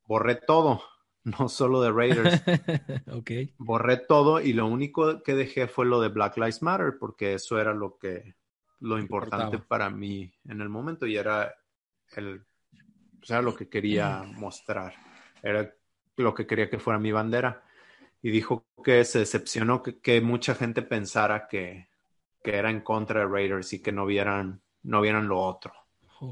borré 0.06 0.36
todo, 0.36 0.84
no 1.24 1.48
solo 1.48 1.82
de 1.82 1.92
Raiders. 1.94 2.44
ok. 3.14 3.32
Borré 3.58 3.96
todo 3.96 4.42
y 4.42 4.52
lo 4.52 4.68
único 4.68 5.24
que 5.24 5.36
dejé 5.36 5.70
fue 5.70 5.86
lo 5.86 6.02
de 6.02 6.10
Black 6.10 6.36
Lives 6.36 6.62
Matter, 6.62 6.98
porque 7.00 7.34
eso 7.34 7.58
era 7.58 7.74
lo 7.74 7.98
que 7.98 8.36
lo 8.82 9.00
importante 9.00 9.58
para 9.58 9.90
mí 9.90 10.30
en 10.50 10.60
el 10.60 10.68
momento 10.68 11.08
y 11.08 11.16
era 11.16 11.56
el, 12.18 12.44
o 13.22 13.26
sea, 13.26 13.42
lo 13.42 13.56
que 13.56 13.70
quería 13.70 14.24
mostrar, 14.24 14.94
era 15.42 15.74
lo 16.18 16.34
que 16.34 16.46
quería 16.46 16.70
que 16.70 16.78
fuera 16.78 17.00
mi 17.00 17.14
bandera. 17.14 17.64
Y 18.22 18.32
dijo 18.32 18.66
que 18.84 19.06
se 19.06 19.20
decepcionó 19.20 19.82
que, 19.82 20.22
mucha 20.22 20.56
gente 20.56 20.82
pensara 20.82 21.48
que, 21.48 21.90
que, 22.44 22.56
era 22.56 22.70
en 22.70 22.82
contra 22.82 23.22
de 23.22 23.28
Raiders 23.28 23.74
y 23.74 23.82
que 23.82 23.92
no 23.92 24.06
vieran, 24.06 24.62
no 24.84 25.02
vieran 25.02 25.28
lo 25.28 25.40
otro 25.40 25.74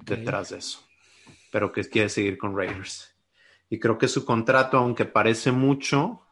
detrás 0.04 0.50
de 0.50 0.58
eso, 0.58 0.86
pero 1.52 1.72
que 1.72 1.84
quiere 1.86 2.10
seguir 2.10 2.38
con 2.38 2.58
Raiders. 2.58 3.16
Y 3.70 3.80
creo 3.80 3.98
que 3.98 4.08
su 4.08 4.26
contrato, 4.26 4.78
aunque 4.78 5.06
parece 5.06 5.52
mucho, 5.52 6.26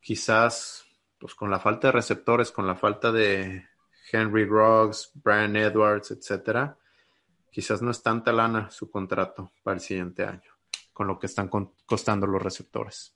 quizás 0.00 0.84
pues 1.18 1.34
con 1.34 1.50
la 1.50 1.60
falta 1.60 1.88
de 1.88 1.92
receptores, 1.92 2.50
con 2.50 2.66
la 2.66 2.74
falta 2.74 3.12
de, 3.12 3.64
Henry 4.10 4.44
Ruggs, 4.44 5.10
Brian 5.14 5.56
Edwards, 5.56 6.10
etcétera, 6.10 6.76
quizás 7.50 7.82
no 7.82 7.90
es 7.90 8.02
tanta 8.02 8.32
lana 8.32 8.70
su 8.70 8.90
contrato 8.90 9.52
para 9.62 9.76
el 9.76 9.80
siguiente 9.80 10.24
año, 10.24 10.52
con 10.92 11.06
lo 11.06 11.18
que 11.18 11.26
están 11.26 11.48
costando 11.86 12.26
los 12.26 12.42
receptores. 12.42 13.13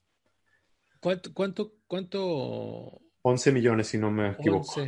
¿Cuánto, 1.01 1.33
cuánto, 1.33 1.75
cuánto? 1.87 3.01
11 3.23 3.53
millones, 3.53 3.89
si 3.89 3.99
no 3.99 4.11
me 4.11 4.31
equivoco. 4.31 4.83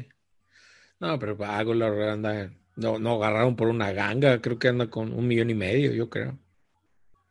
No, 0.99 1.19
pero 1.19 1.37
hago 1.45 1.75
la 1.75 2.13
anda, 2.13 2.53
no, 2.77 2.99
no 2.99 3.15
agarraron 3.15 3.57
por 3.57 3.69
una 3.69 3.93
ganga, 3.93 4.41
creo 4.41 4.59
que 4.59 4.69
anda 4.69 4.89
con 4.89 5.13
un 5.13 5.27
millón 5.27 5.51
y 5.51 5.55
medio, 5.55 5.93
yo 5.93 6.11
creo. 6.11 6.39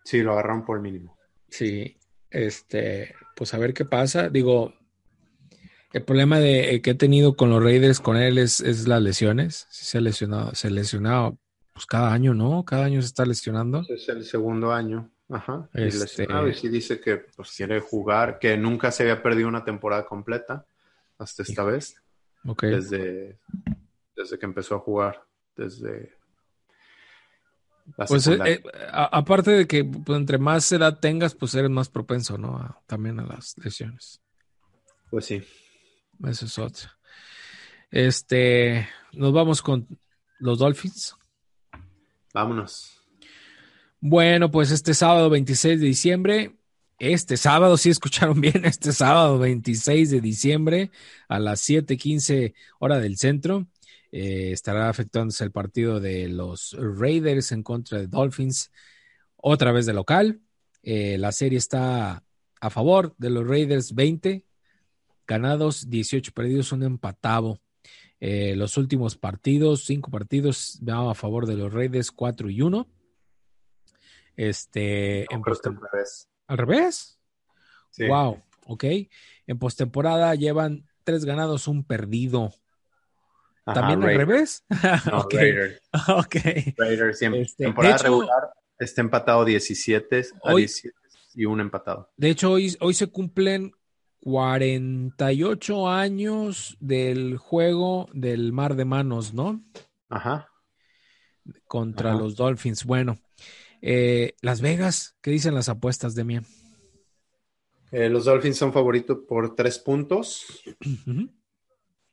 Sí, 0.03 0.21
lo 0.21 0.33
agarraron 0.33 0.65
por 0.65 0.77
el 0.77 0.83
mínimo. 0.83 1.17
Sí, 1.49 1.97
este, 2.29 3.15
pues 3.35 3.53
a 3.53 3.57
ver 3.57 3.73
qué 3.73 3.85
pasa. 3.85 4.29
Digo, 4.29 4.73
el 5.93 6.03
problema 6.03 6.39
de, 6.39 6.75
eh, 6.75 6.81
que 6.81 6.91
he 6.91 6.95
tenido 6.95 7.35
con 7.35 7.49
los 7.49 7.63
Raiders 7.63 7.99
con 7.99 8.17
él 8.17 8.37
es, 8.37 8.61
las 8.87 9.01
lesiones. 9.01 9.67
se 9.69 9.97
ha 9.97 10.01
lesionado, 10.01 10.53
se 10.55 10.67
ha 10.67 10.71
lesionado 10.71 11.37
pues 11.73 11.85
cada 11.85 12.13
año, 12.13 12.33
¿no? 12.33 12.63
Cada 12.65 12.85
año 12.85 13.01
se 13.01 13.07
está 13.07 13.25
lesionando. 13.25 13.83
Es 13.87 14.09
el 14.09 14.23
segundo 14.25 14.71
año. 14.71 15.11
Ajá. 15.29 15.69
Y 15.73 15.83
este... 15.83 16.27
y 16.49 16.53
sí 16.53 16.69
dice 16.69 16.99
que 16.99 17.17
pues, 17.17 17.51
quiere 17.55 17.79
jugar, 17.79 18.39
que 18.39 18.57
nunca 18.57 18.91
se 18.91 19.03
había 19.03 19.21
perdido 19.21 19.47
una 19.47 19.63
temporada 19.63 20.05
completa 20.05 20.65
hasta 21.17 21.43
esta 21.43 21.63
vez. 21.63 22.01
Ok. 22.45 22.63
Desde, 22.63 23.37
desde 24.15 24.39
que 24.39 24.45
empezó 24.45 24.75
a 24.75 24.79
jugar. 24.79 25.23
Desde 25.55 26.19
pues 27.95 28.27
eh, 28.27 28.39
eh, 28.45 28.63
aparte 28.91 29.51
de 29.51 29.67
que 29.67 29.83
pues, 29.83 30.17
entre 30.17 30.37
más 30.37 30.71
edad 30.71 30.99
tengas, 30.99 31.35
pues 31.35 31.55
eres 31.55 31.69
más 31.69 31.89
propenso, 31.89 32.37
¿no? 32.37 32.81
también 32.85 33.19
a 33.19 33.25
las 33.25 33.57
lesiones. 33.57 34.21
Pues 35.09 35.25
sí. 35.25 35.43
Eso 36.25 36.45
es 36.45 36.59
otro. 36.59 36.89
Este, 37.91 38.87
nos 39.13 39.33
vamos 39.33 39.61
con 39.61 39.87
los 40.39 40.59
Dolphins. 40.59 41.15
Vámonos. 42.33 42.98
Bueno, 44.01 44.49
pues 44.49 44.71
este 44.71 44.93
sábado 44.93 45.29
26 45.29 45.79
de 45.81 45.85
diciembre, 45.85 46.55
este 46.99 47.35
sábado, 47.35 47.75
si 47.77 47.89
escucharon 47.89 48.39
bien, 48.41 48.63
este 48.65 48.93
sábado 48.93 49.39
26 49.39 50.09
de 50.11 50.21
diciembre 50.21 50.91
a 51.27 51.39
las 51.39 51.61
7:15 51.61 52.53
hora 52.79 52.99
del 52.99 53.17
centro, 53.17 53.67
eh, 54.11 54.51
estará 54.53 54.89
afectándose 54.89 55.43
el 55.43 55.51
partido 55.51 55.99
de 55.99 56.29
los 56.29 56.77
Raiders 56.79 57.51
en 57.51 57.61
contra 57.63 57.99
de 57.99 58.07
Dolphins, 58.07 58.71
otra 59.35 59.71
vez 59.73 59.85
de 59.85 59.93
local. 59.93 60.39
Eh, 60.83 61.17
la 61.17 61.33
serie 61.33 61.57
está 61.57 62.23
a 62.61 62.69
favor 62.69 63.15
de 63.17 63.29
los 63.31 63.45
Raiders 63.47 63.93
20 63.95 64.45
ganados, 65.27 65.89
18 65.89 66.31
perdidos, 66.33 66.71
un 66.71 66.83
empatado. 66.83 67.59
Eh, 68.21 68.55
los 68.55 68.77
últimos 68.77 69.17
partidos, 69.17 69.85
cinco 69.85 70.09
partidos, 70.09 70.79
a 70.87 71.13
favor 71.15 71.45
de 71.45 71.55
los 71.55 71.73
Raiders, 71.73 72.11
4 72.11 72.49
y 72.49 72.61
1. 72.61 72.87
Este, 74.39 75.25
en 75.33 75.41
al 75.45 75.81
revés. 75.91 76.29
¿Al 76.47 76.57
revés? 76.57 77.19
Wow, 78.07 78.41
ok. 78.67 78.85
En 79.47 79.59
postemporada 79.59 80.33
llevan 80.35 80.87
tres 81.03 81.25
ganados, 81.25 81.67
un 81.67 81.83
perdido. 81.83 82.53
¿También 83.65 84.01
al 84.01 84.15
revés? 84.15 84.63
no, 85.11 85.27
Raiders. 85.29 85.81
ok. 86.07 86.35
Este, 86.35 87.65
temporada 87.65 87.97
regular 87.97 88.53
está 88.77 89.01
empatado 89.01 89.43
17 89.43 90.27
a 90.45 90.53
17 90.53 90.95
y 91.35 91.43
un 91.43 91.59
empatado. 91.59 92.09
De 92.15 92.29
hecho, 92.29 92.51
hoy, 92.51 92.77
hoy 92.79 92.93
se 92.93 93.07
cumplen 93.07 93.73
48 94.21 95.89
años 95.89 96.77
del 96.79 97.35
juego 97.35 98.07
del 98.13 98.53
mar 98.53 98.77
de 98.77 98.85
manos, 98.85 99.33
¿no? 99.33 99.61
Ajá. 100.07 100.47
Contra 101.67 102.13
los 102.13 102.37
Dolphins. 102.37 102.85
Bueno, 102.85 103.19
eh, 103.81 104.35
Las 104.41 104.61
Vegas, 104.61 105.15
¿qué 105.21 105.31
dicen 105.31 105.55
las 105.55 105.69
apuestas 105.69 106.15
de 106.15 106.23
Mía? 106.23 106.43
Eh, 107.91 108.09
los 108.09 108.25
Dolphins 108.25 108.57
son 108.57 108.71
favoritos 108.71 109.19
por 109.27 109.55
tres 109.55 109.79
puntos. 109.79 110.45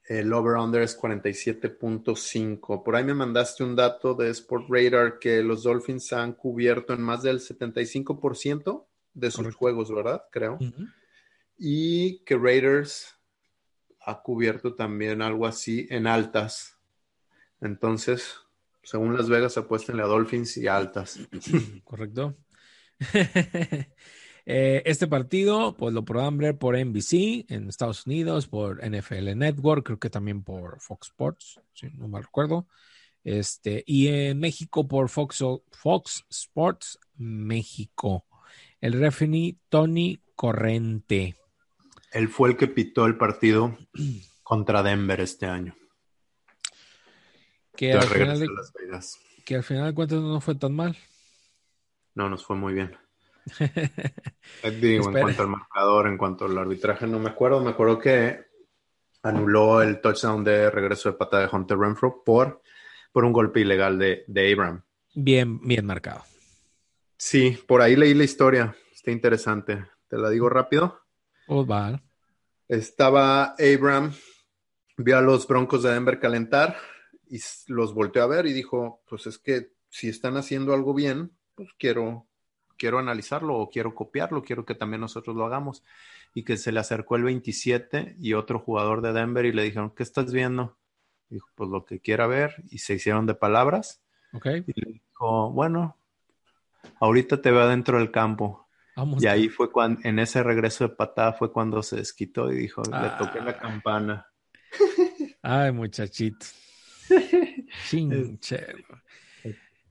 El 0.08 0.32
over-under 0.32 0.82
es 0.82 0.98
47.5. 0.98 2.82
Por 2.84 2.96
ahí 2.96 3.04
me 3.04 3.14
mandaste 3.14 3.64
un 3.64 3.74
dato 3.74 4.14
de 4.14 4.30
Sport 4.30 4.66
Radar 4.68 5.18
que 5.18 5.42
los 5.42 5.64
Dolphins 5.64 6.12
han 6.12 6.32
cubierto 6.32 6.92
en 6.92 7.02
más 7.02 7.22
del 7.22 7.40
75% 7.40 8.86
de 9.14 9.30
sus 9.30 9.54
juegos, 9.54 9.92
¿verdad? 9.92 10.22
Creo. 10.30 10.58
Y 11.58 12.20
que 12.20 12.36
Raiders 12.36 13.16
ha 14.00 14.22
cubierto 14.22 14.74
también 14.74 15.22
algo 15.22 15.46
así 15.46 15.88
en 15.90 16.06
altas. 16.06 16.78
Entonces, 17.60 18.36
según 18.86 19.16
Las 19.16 19.28
Vegas, 19.28 19.58
apuesten 19.58 19.98
a 19.98 20.04
Dolphins 20.04 20.56
y 20.58 20.68
altas. 20.68 21.18
Correcto. 21.84 22.36
Eh, 24.48 24.84
este 24.86 25.08
partido, 25.08 25.76
pues 25.76 25.92
lo 25.92 26.04
podrán 26.04 26.38
ver 26.38 26.56
por 26.56 26.78
NBC 26.78 27.46
en 27.48 27.68
Estados 27.68 28.06
Unidos, 28.06 28.46
por 28.46 28.80
NFL 28.80 29.36
Network, 29.36 29.84
creo 29.84 29.98
que 29.98 30.08
también 30.08 30.44
por 30.44 30.80
Fox 30.80 31.08
Sports, 31.08 31.60
si 31.74 31.88
no 31.88 32.06
me 32.06 32.22
recuerdo. 32.22 32.68
Este, 33.24 33.82
y 33.88 34.06
en 34.06 34.38
México 34.38 34.86
por 34.86 35.08
Fox, 35.08 35.42
Fox 35.72 36.24
Sports 36.30 37.00
México. 37.16 38.24
El 38.80 38.92
referee 38.92 39.56
Tony 39.68 40.20
Corrente. 40.36 41.34
Él 42.12 42.28
fue 42.28 42.50
el 42.50 42.56
que 42.56 42.68
pitó 42.68 43.06
el 43.06 43.18
partido 43.18 43.76
contra 44.44 44.84
Denver 44.84 45.20
este 45.20 45.46
año. 45.46 45.74
Que 47.76 47.92
al, 47.92 48.02
final 48.04 48.40
de, 48.40 48.48
que 49.44 49.54
al 49.56 49.62
final 49.62 49.86
de 49.86 49.94
cuentas 49.94 50.18
no 50.18 50.40
fue 50.40 50.54
tan 50.54 50.74
mal. 50.74 50.96
No, 52.14 52.30
nos 52.30 52.44
fue 52.44 52.56
muy 52.56 52.72
bien. 52.72 52.96
Digo, 54.80 55.06
en 55.06 55.12
cuanto 55.12 55.42
al 55.42 55.48
marcador, 55.48 56.06
en 56.08 56.16
cuanto 56.16 56.46
al 56.46 56.58
arbitraje, 56.58 57.06
no 57.06 57.18
me 57.18 57.30
acuerdo. 57.30 57.62
Me 57.62 57.70
acuerdo 57.70 57.98
que 57.98 58.46
anuló 59.22 59.82
el 59.82 60.00
touchdown 60.00 60.42
de 60.42 60.70
regreso 60.70 61.10
de 61.10 61.18
pata 61.18 61.40
de 61.40 61.48
Hunter 61.50 61.78
Renfro 61.78 62.22
por, 62.24 62.62
por 63.12 63.24
un 63.24 63.32
golpe 63.32 63.60
ilegal 63.60 63.98
de, 63.98 64.24
de 64.26 64.52
Abram. 64.52 64.82
Bien, 65.14 65.60
bien 65.60 65.84
marcado. 65.84 66.22
Sí, 67.18 67.58
por 67.66 67.82
ahí 67.82 67.96
leí 67.96 68.14
la 68.14 68.24
historia. 68.24 68.74
Está 68.92 69.10
interesante. 69.10 69.86
Te 70.08 70.16
la 70.16 70.30
digo 70.30 70.48
rápido. 70.48 71.00
Oh, 71.46 71.64
vale. 71.64 72.02
Estaba 72.68 73.54
Abram, 73.58 74.12
vio 74.96 75.18
a 75.18 75.20
los 75.20 75.46
Broncos 75.46 75.82
de 75.82 75.92
Denver 75.92 76.18
calentar 76.18 76.76
y 77.28 77.40
los 77.68 77.94
volteó 77.94 78.22
a 78.22 78.26
ver 78.26 78.46
y 78.46 78.52
dijo, 78.52 79.02
pues 79.08 79.26
es 79.26 79.38
que 79.38 79.72
si 79.88 80.08
están 80.08 80.36
haciendo 80.36 80.74
algo 80.74 80.94
bien, 80.94 81.32
pues 81.54 81.68
quiero, 81.78 82.26
quiero 82.76 82.98
analizarlo 82.98 83.56
o 83.56 83.70
quiero 83.70 83.94
copiarlo, 83.94 84.42
quiero 84.42 84.64
que 84.64 84.74
también 84.74 85.00
nosotros 85.00 85.36
lo 85.36 85.44
hagamos. 85.44 85.82
Y 86.34 86.44
que 86.44 86.56
se 86.56 86.70
le 86.70 86.80
acercó 86.80 87.16
el 87.16 87.24
27 87.24 88.16
y 88.20 88.34
otro 88.34 88.58
jugador 88.58 89.00
de 89.00 89.12
Denver 89.12 89.44
y 89.46 89.52
le 89.52 89.62
dijeron, 89.62 89.90
¿qué 89.90 90.02
estás 90.02 90.32
viendo? 90.32 90.76
Dijo, 91.30 91.48
pues 91.54 91.70
lo 91.70 91.84
que 91.84 92.00
quiera 92.00 92.26
ver. 92.26 92.62
Y 92.70 92.78
se 92.78 92.94
hicieron 92.94 93.26
de 93.26 93.34
palabras. 93.34 94.02
Okay. 94.32 94.62
Y 94.66 94.80
le 94.80 94.92
dijo, 94.92 95.50
bueno, 95.50 95.96
ahorita 97.00 97.40
te 97.40 97.50
veo 97.50 97.66
dentro 97.68 97.98
del 97.98 98.10
campo. 98.10 98.68
y 99.18 99.26
ahí 99.26 99.48
fue 99.48 99.72
cuando, 99.72 100.00
en 100.04 100.18
ese 100.18 100.42
regreso 100.42 100.86
de 100.86 100.94
patada 100.94 101.32
fue 101.32 101.50
cuando 101.50 101.82
se 101.82 101.96
desquitó 101.96 102.52
y 102.52 102.56
dijo, 102.56 102.82
le 102.82 103.08
toqué 103.18 103.40
la 103.40 103.52
ah. 103.52 103.58
campana. 103.58 104.26
Ay, 105.42 105.72
muchachito. 105.72 106.44
Chinchero. 107.88 109.02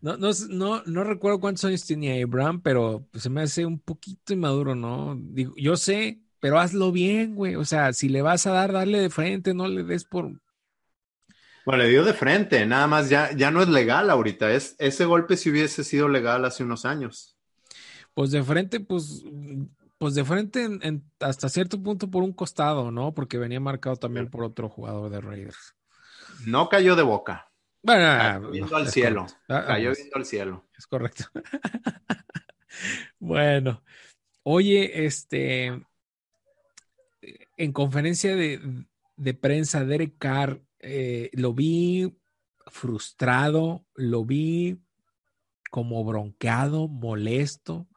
No, 0.01 0.17
no, 0.17 0.29
no, 0.49 0.83
no 0.85 1.03
recuerdo 1.03 1.39
cuántos 1.39 1.65
años 1.65 1.85
tenía 1.85 2.23
Abraham, 2.23 2.61
pero 2.61 3.07
se 3.13 3.29
me 3.29 3.41
hace 3.41 3.65
un 3.65 3.79
poquito 3.79 4.33
inmaduro, 4.33 4.75
¿no? 4.75 5.17
Digo, 5.19 5.53
yo 5.57 5.75
sé, 5.77 6.21
pero 6.39 6.59
hazlo 6.59 6.91
bien, 6.91 7.33
güey. 7.33 7.55
O 7.55 7.65
sea, 7.65 7.91
si 7.91 8.07
le 8.07 8.21
vas 8.21 8.45
a 8.45 8.51
dar, 8.51 8.71
darle 8.71 8.99
de 8.99 9.09
frente, 9.09 9.55
no 9.55 9.67
le 9.67 9.83
des 9.83 10.05
por. 10.05 10.31
Bueno, 11.65 11.81
le 11.81 11.89
dio 11.89 12.03
de 12.03 12.13
frente, 12.13 12.63
nada 12.67 12.85
más 12.85 13.09
ya, 13.09 13.35
ya 13.35 13.49
no 13.49 13.63
es 13.63 13.69
legal 13.69 14.11
ahorita. 14.11 14.51
Es, 14.53 14.75
ese 14.77 15.05
golpe 15.05 15.37
si 15.37 15.49
hubiese 15.49 15.83
sido 15.83 16.07
legal 16.07 16.45
hace 16.45 16.63
unos 16.63 16.85
años. 16.85 17.35
Pues 18.13 18.29
de 18.29 18.43
frente, 18.43 18.79
pues, 18.79 19.23
pues 19.97 20.13
de 20.13 20.23
frente 20.23 20.69
hasta 21.19 21.49
cierto 21.49 21.81
punto 21.81 22.11
por 22.11 22.21
un 22.21 22.33
costado, 22.33 22.91
¿no? 22.91 23.13
Porque 23.15 23.39
venía 23.39 23.59
marcado 23.59 23.95
también 23.95 24.29
por 24.29 24.43
otro 24.43 24.69
jugador 24.69 25.09
de 25.09 25.19
Raiders. 25.19 25.74
No 26.45 26.69
cayó 26.69 26.95
de 26.95 27.03
boca. 27.03 27.51
Bueno, 27.81 28.01
cayó 28.01 28.49
viendo 28.51 28.75
al 28.75 28.87
cielo. 28.89 29.27
Ah, 29.47 29.57
ah, 29.57 29.65
cayó 29.67 29.89
pues, 29.89 29.97
viendo 29.99 30.17
al 30.17 30.25
cielo. 30.25 30.65
Es 30.77 30.87
correcto. 30.87 31.25
bueno, 33.19 33.83
oye, 34.43 35.05
este, 35.05 35.85
en 37.57 37.71
conferencia 37.73 38.35
de, 38.35 39.33
prensa, 39.39 39.85
Derek 39.85 40.17
Carr, 40.17 40.61
eh, 40.79 41.29
lo 41.33 41.53
vi 41.53 42.17
frustrado, 42.67 43.85
lo 43.93 44.25
vi 44.25 44.79
como 45.71 46.03
bronqueado, 46.03 46.87
molesto, 46.87 47.87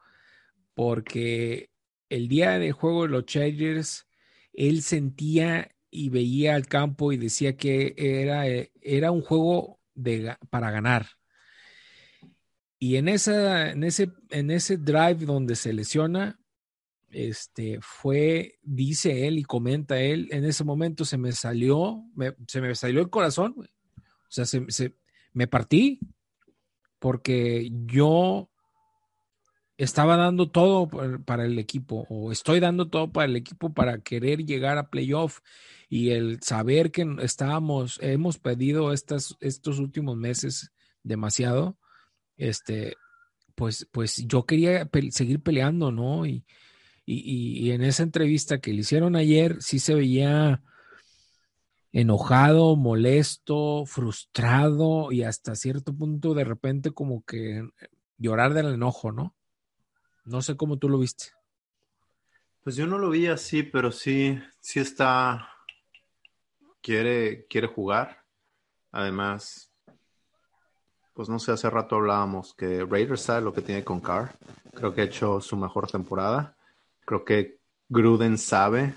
porque 0.73 1.71
el 2.09 2.27
día 2.27 2.59
del 2.59 2.73
juego 2.73 3.03
de 3.03 3.09
los 3.09 3.25
Chargers, 3.25 4.07
él 4.53 4.81
sentía 4.81 5.71
y 5.91 6.09
veía 6.09 6.55
al 6.55 6.67
campo 6.67 7.11
y 7.11 7.17
decía 7.17 7.57
que 7.57 7.93
era, 7.97 8.47
eh, 8.47 8.71
era 8.81 9.11
un 9.11 9.21
juego 9.21 9.79
para 10.49 10.71
ganar. 10.71 11.07
Y 12.77 12.95
en, 12.95 13.09
esa, 13.09 13.71
en, 13.71 13.83
ese, 13.83 14.11
en 14.29 14.51
ese 14.51 14.77
drive 14.77 15.25
donde 15.25 15.55
se 15.55 15.73
lesiona, 15.73 16.39
este, 17.11 17.79
fue, 17.81 18.59
dice 18.61 19.27
él 19.27 19.39
y 19.39 19.43
comenta 19.43 19.99
él, 19.99 20.29
en 20.31 20.45
ese 20.45 20.63
momento 20.63 21.03
se 21.05 21.17
me 21.17 21.31
salió, 21.31 22.03
se 22.47 22.61
me 22.61 22.73
salió 22.75 23.01
el 23.01 23.09
corazón, 23.09 23.55
o 23.57 24.31
sea, 24.31 24.45
se, 24.45 24.95
me 25.33 25.47
partí 25.47 25.99
porque 26.99 27.69
yo 27.85 28.49
estaba 29.77 30.17
dando 30.17 30.51
todo 30.51 30.89
para 31.25 31.45
el 31.45 31.57
equipo 31.57 32.05
o 32.09 32.31
estoy 32.31 32.59
dando 32.59 32.89
todo 32.89 33.11
para 33.11 33.25
el 33.25 33.35
equipo 33.35 33.73
para 33.73 33.99
querer 33.99 34.45
llegar 34.45 34.77
a 34.77 34.89
playoff 34.89 35.39
y 35.89 36.11
el 36.11 36.41
saber 36.43 36.91
que 36.91 37.05
estábamos, 37.21 37.99
hemos 38.01 38.37
pedido 38.37 38.93
estas, 38.93 39.35
estos 39.39 39.79
últimos 39.79 40.15
meses 40.15 40.71
demasiado, 41.01 41.77
este, 42.37 42.95
pues, 43.55 43.87
pues 43.91 44.17
yo 44.27 44.45
quería 44.45 44.87
seguir 45.09 45.41
peleando, 45.41 45.91
¿no? 45.91 46.27
Y, 46.27 46.45
y, 47.05 47.71
en 47.71 47.83
esa 47.83 48.03
entrevista 48.03 48.59
que 48.59 48.71
le 48.71 48.81
hicieron 48.81 49.15
ayer, 49.15 49.63
sí 49.63 49.79
se 49.79 49.95
veía 49.95 50.61
enojado, 51.91 52.75
molesto, 52.75 53.83
frustrado 53.87 55.11
y 55.11 55.23
hasta 55.23 55.55
cierto 55.55 55.91
punto 55.95 56.35
de 56.35 56.43
repente 56.43 56.91
como 56.91 57.23
que 57.25 57.67
llorar 58.19 58.53
del 58.53 58.75
enojo, 58.75 59.11
¿no? 59.11 59.35
No 60.23 60.43
sé 60.43 60.55
cómo 60.55 60.77
tú 60.77 60.87
lo 60.87 60.99
viste. 60.99 61.31
Pues 62.63 62.75
yo 62.75 62.85
no 62.85 62.99
lo 62.99 63.09
vi 63.09 63.25
así, 63.25 63.63
pero 63.63 63.91
sí, 63.91 64.39
sí 64.61 64.79
está 64.79 65.49
quiere, 66.81 67.45
quiere 67.47 67.67
jugar. 67.67 68.23
Además, 68.91 69.71
pues 71.13 71.29
no 71.29 71.39
sé, 71.39 71.51
hace 71.51 71.69
rato 71.69 71.97
hablábamos 71.97 72.53
que 72.53 72.85
Raiders 72.85 73.21
sabe 73.21 73.41
lo 73.41 73.53
que 73.53 73.61
tiene 73.61 73.83
con 73.83 73.99
Carr. 73.99 74.37
Creo 74.73 74.93
que 74.93 75.01
ha 75.01 75.05
hecho 75.05 75.41
su 75.41 75.57
mejor 75.57 75.89
temporada. 75.91 76.55
Creo 77.05 77.25
que 77.25 77.59
Gruden 77.89 78.37
sabe 78.37 78.93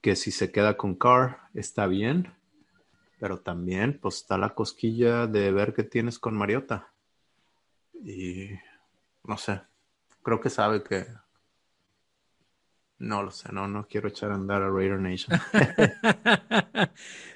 que 0.00 0.16
si 0.16 0.30
se 0.30 0.52
queda 0.52 0.76
con 0.76 0.94
Carr 0.96 1.38
está 1.54 1.86
bien. 1.86 2.32
Pero 3.18 3.40
también, 3.40 3.98
pues 3.98 4.16
está 4.16 4.36
la 4.36 4.54
cosquilla 4.54 5.26
de 5.26 5.50
ver 5.50 5.72
qué 5.72 5.82
tienes 5.82 6.18
con 6.18 6.36
Mariota. 6.36 6.92
Y 7.94 8.50
no 9.22 9.38
sé, 9.38 9.62
creo 10.22 10.40
que 10.40 10.50
sabe 10.50 10.82
que 10.82 11.06
no 13.04 13.22
lo 13.22 13.30
sé, 13.30 13.52
no, 13.52 13.68
no 13.68 13.86
quiero 13.86 14.08
echar 14.08 14.30
a 14.30 14.34
andar 14.34 14.62
a 14.62 14.70
Raider 14.70 14.98
Nation. 14.98 15.38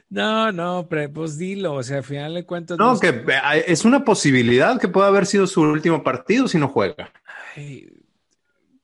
no, 0.09 0.51
no, 0.51 0.87
pero 0.89 1.13
pues 1.13 1.37
dilo, 1.37 1.75
o 1.75 1.83
sea, 1.83 1.99
al 1.99 2.05
final 2.05 2.35
de 2.35 2.45
cuentas. 2.45 2.79
No, 2.79 2.99
que 2.99 3.25
es 3.67 3.85
una 3.85 4.05
posibilidad 4.05 4.81
que 4.81 4.89
pueda 4.89 5.09
haber 5.09 5.27
sido 5.27 5.47
su 5.47 5.63
último 5.63 6.03
partido 6.03 6.49
si 6.49 6.59
no 6.59 6.69
juega. 6.69 7.13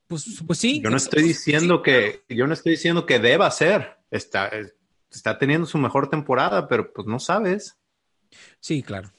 pues, 0.07 0.43
pues 0.45 0.59
sí. 0.59 0.81
Yo 0.81 0.89
no 0.89 0.97
estoy 0.97 1.23
diciendo 1.23 1.81
que, 1.81 2.23
yo 2.29 2.47
no 2.47 2.53
estoy 2.53 2.73
diciendo 2.73 3.05
que 3.05 3.19
deba 3.19 3.49
ser. 3.51 3.97
Está, 4.11 4.51
está 5.11 5.37
teniendo 5.37 5.67
su 5.67 5.77
mejor 5.77 6.09
temporada, 6.09 6.67
pero 6.67 6.93
pues 6.93 7.07
no 7.07 7.19
sabes. 7.19 7.77
Sí, 8.59 8.83
claro. 8.83 9.11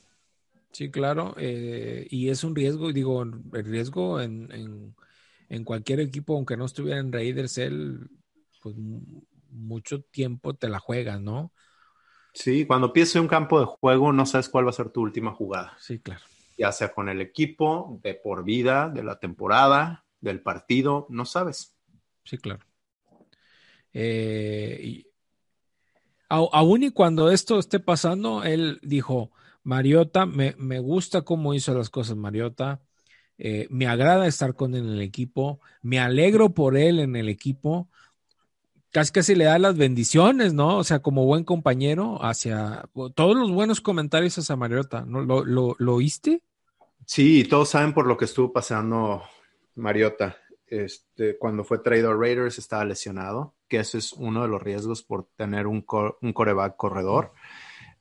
Sí, 0.70 0.90
claro. 0.90 1.34
Eh, 1.38 2.06
y 2.10 2.28
es 2.28 2.44
un 2.44 2.54
riesgo, 2.54 2.92
digo, 2.92 3.22
el 3.22 3.64
riesgo 3.64 4.20
en 4.20 4.52
en 4.52 4.94
cualquier 5.64 6.00
equipo, 6.00 6.34
aunque 6.34 6.56
no 6.56 6.64
estuviera 6.64 7.00
en 7.00 7.12
Raiders, 7.12 7.58
él, 7.58 8.10
pues 8.62 8.74
mucho 9.50 10.02
tiempo 10.02 10.54
te 10.54 10.68
la 10.68 10.78
juegas, 10.78 11.20
¿no? 11.20 11.52
Sí, 12.32 12.66
cuando 12.66 12.92
pienses 12.92 13.16
un 13.16 13.28
campo 13.28 13.58
de 13.58 13.66
juego, 13.66 14.12
no 14.12 14.26
sabes 14.26 14.48
cuál 14.48 14.66
va 14.66 14.70
a 14.70 14.74
ser 14.74 14.90
tu 14.90 15.00
última 15.00 15.32
jugada. 15.32 15.74
Sí, 15.80 15.98
claro. 15.98 16.20
Ya 16.58 16.70
sea 16.70 16.92
con 16.92 17.08
el 17.08 17.20
equipo, 17.20 17.98
de 18.02 18.14
por 18.14 18.44
vida, 18.44 18.88
de 18.88 19.02
la 19.02 19.18
temporada, 19.18 20.04
del 20.20 20.42
partido, 20.42 21.06
no 21.08 21.24
sabes. 21.24 21.74
Sí, 22.24 22.36
claro. 22.38 22.60
Eh, 23.92 25.04
aún 26.28 26.82
y 26.82 26.90
cuando 26.90 27.30
esto 27.30 27.58
esté 27.58 27.80
pasando, 27.80 28.42
él 28.42 28.80
dijo, 28.82 29.30
Mariota, 29.62 30.26
me, 30.26 30.54
me 30.58 30.78
gusta 30.78 31.22
cómo 31.22 31.54
hizo 31.54 31.74
las 31.74 31.88
cosas 31.88 32.16
Mariota, 32.16 32.82
eh, 33.38 33.66
me 33.70 33.86
agrada 33.86 34.26
estar 34.26 34.54
con 34.54 34.74
él 34.74 34.86
en 34.86 34.92
el 34.92 35.02
equipo, 35.02 35.60
me 35.82 35.98
alegro 35.98 36.50
por 36.50 36.76
él 36.76 37.00
en 37.00 37.16
el 37.16 37.28
equipo, 37.28 37.88
casi 38.90 39.12
casi 39.12 39.34
le 39.34 39.44
da 39.44 39.58
las 39.58 39.76
bendiciones, 39.76 40.54
¿no? 40.54 40.78
O 40.78 40.84
sea, 40.84 41.00
como 41.00 41.26
buen 41.26 41.44
compañero 41.44 42.24
hacia 42.24 42.88
todos 43.14 43.36
los 43.36 43.50
buenos 43.50 43.80
comentarios 43.80 44.38
hacia 44.38 44.56
Mariota, 44.56 45.04
¿no? 45.06 45.20
¿Lo, 45.20 45.44
lo, 45.44 45.76
lo 45.78 45.94
oíste? 45.94 46.42
Sí, 47.04 47.44
todos 47.44 47.68
saben 47.68 47.92
por 47.92 48.06
lo 48.06 48.16
que 48.16 48.24
estuvo 48.24 48.52
pasando 48.52 49.22
Mariota. 49.74 50.36
Este, 50.66 51.38
cuando 51.38 51.62
fue 51.62 51.78
traído 51.78 52.10
a 52.10 52.16
Raiders 52.16 52.58
estaba 52.58 52.84
lesionado, 52.84 53.54
que 53.68 53.78
eso 53.78 53.98
es 53.98 54.12
uno 54.12 54.42
de 54.42 54.48
los 54.48 54.62
riesgos 54.62 55.02
por 55.02 55.28
tener 55.36 55.66
un, 55.66 55.84
un 56.20 56.32
coreback 56.32 56.76
corredor. 56.76 57.32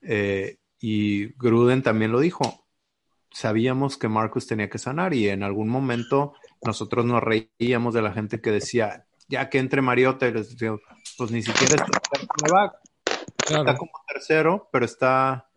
Eh, 0.01 0.57
y 0.79 1.27
Gruden 1.37 1.83
también 1.83 2.11
lo 2.11 2.19
dijo. 2.19 2.64
Sabíamos 3.35 3.97
que 3.97 4.07
Marcus 4.07 4.47
tenía 4.47 4.69
que 4.69 4.77
sanar 4.77 5.13
y 5.13 5.27
en 5.27 5.43
algún 5.43 5.67
momento 5.67 6.33
nosotros 6.63 7.05
nos 7.05 7.21
reíamos 7.21 7.93
de 7.93 8.01
la 8.01 8.13
gente 8.13 8.39
que 8.39 8.49
decía, 8.49 9.05
ya 9.27 9.49
que 9.49 9.59
entre 9.59 9.81
Mariota, 9.81 10.27
y 10.27 10.31
les 10.31 10.55
pues 11.17 11.31
ni 11.31 11.41
siquiera 11.41 11.85
es 11.85 12.27
coreback. 12.27 12.77
Está 13.47 13.75
como 13.75 13.91
tercero, 14.07 14.69
pero 14.71 14.85
está, 14.85 15.49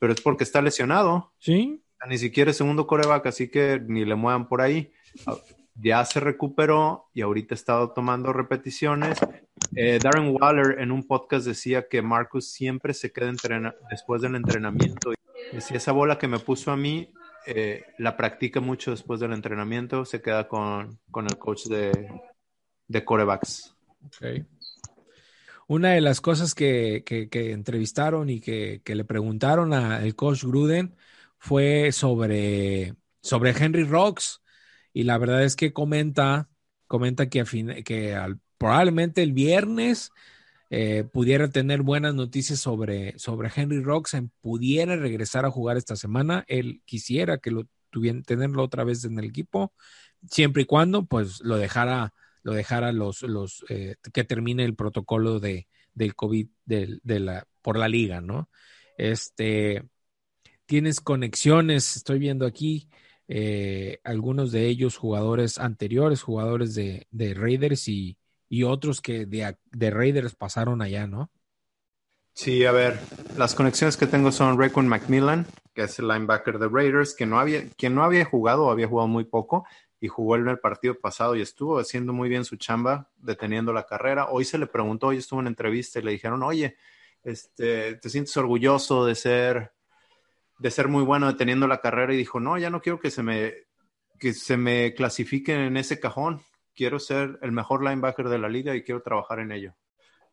pero 0.00 0.12
es 0.12 0.20
porque 0.20 0.42
está 0.42 0.60
lesionado. 0.60 1.32
Sí. 1.38 1.80
Ni 2.08 2.18
siquiera 2.18 2.50
es 2.50 2.56
segundo 2.56 2.86
coreback, 2.86 3.26
así 3.26 3.48
que 3.48 3.80
ni 3.80 4.04
le 4.04 4.16
muevan 4.16 4.48
por 4.48 4.60
ahí 4.60 4.92
ya 5.74 6.04
se 6.04 6.20
recuperó 6.20 7.10
y 7.12 7.22
ahorita 7.22 7.54
ha 7.54 7.56
estado 7.56 7.90
tomando 7.90 8.32
repeticiones. 8.32 9.18
Eh, 9.74 9.98
Darren 10.02 10.36
Waller 10.40 10.80
en 10.80 10.92
un 10.92 11.06
podcast 11.06 11.46
decía 11.46 11.88
que 11.88 12.02
Marcus 12.02 12.52
siempre 12.52 12.94
se 12.94 13.12
queda 13.12 13.32
después 13.90 14.22
del 14.22 14.36
entrenamiento. 14.36 15.12
Decía, 15.52 15.76
esa 15.76 15.92
bola 15.92 16.18
que 16.18 16.28
me 16.28 16.38
puso 16.38 16.70
a 16.70 16.76
mí, 16.76 17.12
eh, 17.46 17.84
la 17.98 18.16
practica 18.16 18.60
mucho 18.60 18.90
después 18.90 19.20
del 19.20 19.32
entrenamiento, 19.32 20.04
se 20.04 20.20
queda 20.20 20.48
con, 20.48 20.98
el 21.14 21.38
coach 21.38 21.64
de, 21.66 22.08
de 22.88 23.04
corebacks. 23.04 23.74
Una 25.66 25.92
de 25.92 26.00
las 26.00 26.20
cosas 26.20 26.54
que, 26.54 27.04
entrevistaron 27.32 28.28
y 28.28 28.40
que, 28.40 28.82
le 28.84 29.04
preguntaron 29.04 29.72
al 29.72 30.14
coach 30.14 30.44
Gruden 30.44 30.94
fue 31.38 31.92
sobre, 31.92 32.94
sobre 33.22 33.50
Henry 33.50 33.84
Rocks 33.84 34.42
y 34.92 35.04
la 35.04 35.18
verdad 35.18 35.42
es 35.42 35.56
que 35.56 35.72
comenta, 35.72 36.48
comenta 36.86 37.28
que, 37.28 37.44
que 37.84 38.36
probablemente 38.58 39.22
el 39.22 39.32
viernes 39.32 40.10
eh, 40.76 41.04
pudiera 41.04 41.48
tener 41.48 41.82
buenas 41.82 42.16
noticias 42.16 42.58
sobre, 42.58 43.16
sobre 43.18 43.48
Henry 43.54 43.80
Roxen, 43.80 44.32
pudiera 44.40 44.96
regresar 44.96 45.44
a 45.44 45.50
jugar 45.50 45.76
esta 45.76 45.94
semana. 45.94 46.44
Él 46.48 46.82
quisiera 46.84 47.38
que 47.38 47.52
lo 47.52 47.68
tuviera, 47.90 48.20
tenerlo 48.22 48.64
otra 48.64 48.82
vez 48.82 49.04
en 49.04 49.16
el 49.20 49.26
equipo, 49.26 49.72
siempre 50.28 50.62
y 50.62 50.64
cuando 50.66 51.06
pues 51.06 51.40
lo 51.42 51.58
dejara, 51.58 52.12
lo 52.42 52.54
dejara 52.54 52.90
los, 52.90 53.22
los 53.22 53.64
eh, 53.68 53.94
que 54.12 54.24
termine 54.24 54.64
el 54.64 54.74
protocolo 54.74 55.38
de, 55.38 55.68
del 55.94 56.16
COVID 56.16 56.48
de, 56.64 56.98
de 57.04 57.20
la, 57.20 57.46
por 57.62 57.78
la 57.78 57.86
liga, 57.86 58.20
¿no? 58.20 58.50
Este, 58.98 59.84
tienes 60.66 61.00
conexiones, 61.00 61.96
estoy 61.96 62.18
viendo 62.18 62.46
aquí, 62.46 62.88
eh, 63.28 64.00
algunos 64.04 64.52
de 64.52 64.66
ellos 64.66 64.96
jugadores 64.96 65.58
anteriores, 65.58 66.22
jugadores 66.22 66.74
de, 66.74 67.06
Raiders 67.34 67.88
y, 67.88 68.18
otros 68.64 69.00
que 69.00 69.26
de, 69.26 69.90
Raiders 69.90 70.34
pasaron 70.34 70.82
allá, 70.82 71.06
¿no? 71.06 71.30
Sí, 72.32 72.64
a 72.64 72.72
ver, 72.72 72.98
las 73.36 73.54
conexiones 73.54 73.96
que 73.96 74.06
tengo 74.06 74.32
son 74.32 74.58
Raycon 74.58 74.88
McMillan, 74.88 75.46
que 75.72 75.82
es 75.82 75.98
el 75.98 76.08
linebacker 76.08 76.58
de 76.58 76.68
Raiders, 76.68 77.14
que 77.14 77.26
no 77.26 77.38
había, 77.38 77.68
que 77.70 77.90
no 77.90 78.04
había 78.04 78.24
jugado 78.24 78.70
había 78.70 78.88
jugado 78.88 79.08
muy 79.08 79.24
poco 79.24 79.66
y 80.00 80.08
jugó 80.08 80.36
en 80.36 80.48
el 80.48 80.58
partido 80.58 80.98
pasado 80.98 81.36
y 81.36 81.42
estuvo 81.42 81.78
haciendo 81.78 82.12
muy 82.12 82.28
bien 82.28 82.44
su 82.44 82.56
chamba, 82.56 83.10
deteniendo 83.16 83.72
la 83.72 83.86
carrera. 83.86 84.28
Hoy 84.30 84.44
se 84.44 84.58
le 84.58 84.66
preguntó, 84.66 85.08
hoy 85.08 85.18
estuvo 85.18 85.40
en 85.40 85.46
entrevista 85.46 85.98
y 85.98 86.02
le 86.02 86.10
dijeron, 86.10 86.42
oye, 86.42 86.76
este, 87.22 87.94
¿te 87.94 88.10
sientes 88.10 88.36
orgulloso 88.36 89.06
de 89.06 89.14
ser 89.14 89.72
de 90.58 90.70
ser 90.70 90.88
muy 90.88 91.02
bueno 91.02 91.26
deteniendo 91.26 91.66
la 91.66 91.80
carrera 91.80 92.14
y 92.14 92.16
dijo, 92.16 92.40
no, 92.40 92.58
ya 92.58 92.70
no 92.70 92.80
quiero 92.80 93.00
que 93.00 93.10
se 93.10 93.22
me, 93.22 93.54
que 94.18 94.32
se 94.32 94.56
me 94.56 94.94
clasifiquen 94.94 95.60
en 95.60 95.76
ese 95.76 96.00
cajón. 96.00 96.40
Quiero 96.74 96.98
ser 96.98 97.38
el 97.42 97.52
mejor 97.52 97.82
linebacker 97.82 98.28
de 98.28 98.38
la 98.38 98.48
liga 98.48 98.74
y 98.74 98.82
quiero 98.82 99.02
trabajar 99.02 99.40
en 99.40 99.52
ello. 99.52 99.74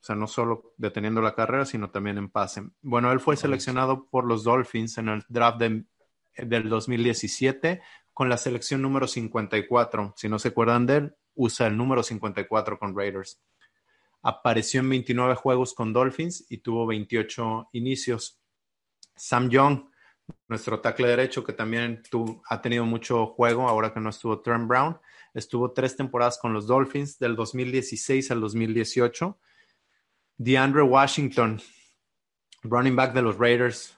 O 0.02 0.04
sea, 0.04 0.16
no 0.16 0.28
solo 0.28 0.74
deteniendo 0.78 1.22
la 1.22 1.36
carrera, 1.36 1.66
sino 1.66 1.92
también 1.92 2.18
en 2.18 2.30
pase. 2.30 2.64
Bueno, 2.82 3.12
él 3.12 3.20
fue 3.20 3.38
seleccionado 3.38 4.08
por 4.08 4.26
los 4.26 4.44
Dolphins 4.44 4.98
en 4.98 5.10
el 5.10 5.24
draft 5.30 5.62
del 5.62 6.70
2017 6.70 7.82
con 8.14 8.28
la 8.28 8.38
selección 8.38 8.82
número 8.82 9.08
54. 9.08 10.14
Si 10.18 10.28
no 10.28 10.39
se 10.39 10.50
acuerdan 10.50 10.86
de 10.88 10.96
él, 10.98 11.16
usa 11.36 11.68
el 11.68 11.78
número 11.78 12.02
54 12.02 12.80
con 12.80 12.98
Raiders. 12.98 13.39
Apareció 14.24 14.82
en 14.82 14.89
29 14.89 15.36
juegos 15.36 15.74
con 15.74 15.94
Dolphins 15.94 16.46
y 16.50 16.58
tuvo 16.60 16.88
28 16.88 17.70
inicios. 17.74 18.39
Sam 19.16 19.50
Young 19.50 19.92
nuestro 20.48 20.80
tackle 20.80 21.08
derecho, 21.08 21.44
que 21.44 21.54
también 21.54 22.02
ha 22.50 22.62
tenido 22.62 22.86
mucho 22.86 23.28
juego 23.28 23.68
ahora 23.68 23.94
que 23.94 24.00
no 24.00 24.10
estuvo 24.10 24.42
Trent 24.42 24.68
Brown. 24.68 25.00
Estuvo 25.34 25.72
tres 25.72 25.96
temporadas 25.96 26.38
con 26.38 26.54
los 26.54 26.68
Dolphins, 26.68 27.18
del 27.18 27.36
2016 27.36 28.32
al 28.32 28.42
2018. 28.42 29.40
DeAndre 30.38 30.82
Washington, 30.82 31.62
running 32.64 32.96
back 32.96 33.14
de 33.14 33.22
los 33.22 33.38
Raiders, 33.38 33.98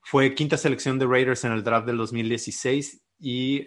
fue 0.00 0.34
quinta 0.34 0.56
selección 0.56 0.98
de 0.98 1.06
Raiders 1.06 1.44
en 1.44 1.52
el 1.52 1.64
draft 1.64 1.86
del 1.86 1.96
2016 1.96 3.02
y 3.18 3.66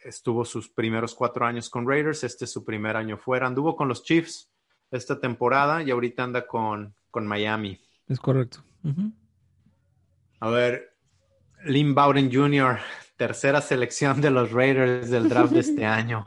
estuvo 0.00 0.44
sus 0.44 0.68
primeros 0.68 1.14
cuatro 1.14 1.46
años 1.46 1.70
con 1.70 1.88
Raiders. 1.88 2.24
Este 2.24 2.44
es 2.44 2.52
su 2.52 2.64
primer 2.64 2.96
año 2.96 3.16
fuera. 3.16 3.46
Anduvo 3.46 3.74
con 3.74 3.88
los 3.88 4.02
Chiefs 4.02 4.50
esta 4.90 5.20
temporada 5.20 5.82
y 5.82 5.90
ahorita 5.90 6.24
anda 6.24 6.46
con, 6.46 6.94
con 7.10 7.26
Miami. 7.26 7.80
Es 8.06 8.18
correcto. 8.18 8.62
A 10.40 10.50
ver, 10.50 10.96
Lynn 11.64 11.94
Bowden 11.94 12.30
Jr., 12.32 12.78
tercera 13.16 13.60
selección 13.60 14.20
de 14.20 14.30
los 14.30 14.52
Raiders 14.52 15.10
del 15.10 15.28
draft 15.28 15.52
de 15.52 15.60
este 15.60 15.84
año. 15.86 16.24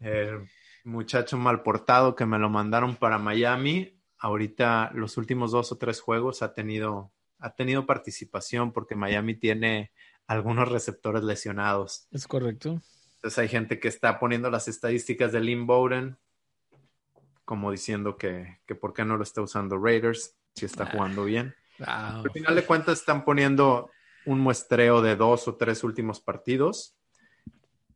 El 0.00 0.48
muchacho 0.84 1.36
mal 1.36 1.62
portado 1.62 2.14
que 2.14 2.26
me 2.26 2.38
lo 2.38 2.48
mandaron 2.48 2.96
para 2.96 3.18
Miami. 3.18 4.00
Ahorita 4.18 4.90
los 4.94 5.16
últimos 5.16 5.52
dos 5.52 5.72
o 5.72 5.78
tres 5.78 6.00
juegos 6.00 6.42
ha 6.42 6.54
tenido, 6.54 7.12
ha 7.38 7.54
tenido 7.54 7.86
participación 7.86 8.72
porque 8.72 8.94
Miami 8.94 9.34
tiene 9.34 9.92
algunos 10.26 10.68
receptores 10.68 11.22
lesionados. 11.22 12.06
Es 12.10 12.26
correcto. 12.26 12.80
Entonces 13.16 13.38
hay 13.38 13.48
gente 13.48 13.80
que 13.80 13.88
está 13.88 14.18
poniendo 14.18 14.50
las 14.50 14.68
estadísticas 14.68 15.32
de 15.32 15.40
Lynn 15.40 15.66
Bowden 15.66 16.16
como 17.44 17.72
diciendo 17.72 18.16
que, 18.16 18.60
que 18.64 18.76
por 18.76 18.94
qué 18.94 19.04
no 19.04 19.16
lo 19.16 19.24
está 19.24 19.42
usando 19.42 19.76
Raiders 19.76 20.36
si 20.54 20.66
está 20.66 20.84
ah. 20.84 20.90
jugando 20.92 21.24
bien. 21.24 21.52
Al 21.84 22.30
final 22.30 22.54
de 22.54 22.64
cuentas 22.64 23.00
están 23.00 23.24
poniendo 23.24 23.90
un 24.24 24.38
muestreo 24.38 25.02
de 25.02 25.16
dos 25.16 25.48
o 25.48 25.56
tres 25.56 25.82
últimos 25.82 26.20
partidos 26.20 26.94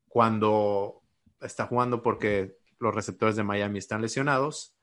cuando 0.09 1.04
está 1.45 1.67
jugando 1.67 2.03
porque 2.03 2.57
los 2.79 2.95
receptores 2.95 3.37
de 3.37 3.45
Miami 3.45 3.79
están 3.79 4.03
lesionados 4.03 4.75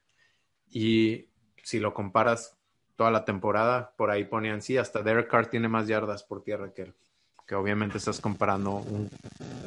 y 0.70 1.30
si 1.64 1.80
lo 1.80 1.94
comparas 1.94 2.58
toda 2.96 3.12
la 3.12 3.26
temporada, 3.26 3.94
por 3.98 4.12
ahí 4.12 4.26
ponían, 4.26 4.62
sí, 4.62 4.78
hasta 4.78 5.04
Derek 5.04 5.30
Carr 5.30 5.48
tiene 5.48 5.68
más 5.68 5.88
yardas 5.88 6.24
por 6.24 6.44
tierra 6.44 6.74
que 6.74 6.84
él, 6.84 6.96
que 7.48 7.56
obviamente 7.56 7.98
estás 7.98 8.20
comparando 8.20 8.72
un 8.72 9.10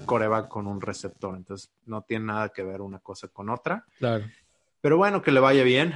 coreback 0.07 0.49
con 0.49 0.67
un 0.67 0.81
receptor, 0.81 1.37
entonces 1.37 1.71
no 1.85 2.03
tiene 2.03 2.27
nada 2.27 2.49
que 2.51 2.63
ver 2.63 2.81
una 2.81 2.99
cosa 3.01 3.29
con 3.29 3.51
otra. 3.51 3.85
Claro. 3.99 4.25
Pero 4.81 4.97
bueno, 4.97 5.23
que 5.23 5.33
le 5.33 5.41
vaya 5.41 5.65
bien, 5.65 5.95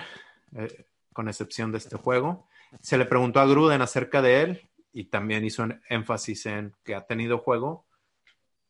eh, 0.56 0.86
con 1.12 1.28
excepción 1.28 1.72
de 1.72 1.78
este 1.78 1.96
juego. 1.96 2.46
Se 2.80 2.98
le 2.98 3.04
preguntó 3.04 3.40
a 3.40 3.46
Gruden 3.46 3.82
acerca 3.82 4.22
de 4.22 4.42
él 4.42 4.70
y 4.92 5.04
también 5.04 5.44
hizo 5.44 5.66
énfasis 5.88 6.46
en 6.46 6.74
que 6.84 6.94
ha 6.94 7.06
tenido 7.06 7.38
juego, 7.38 7.86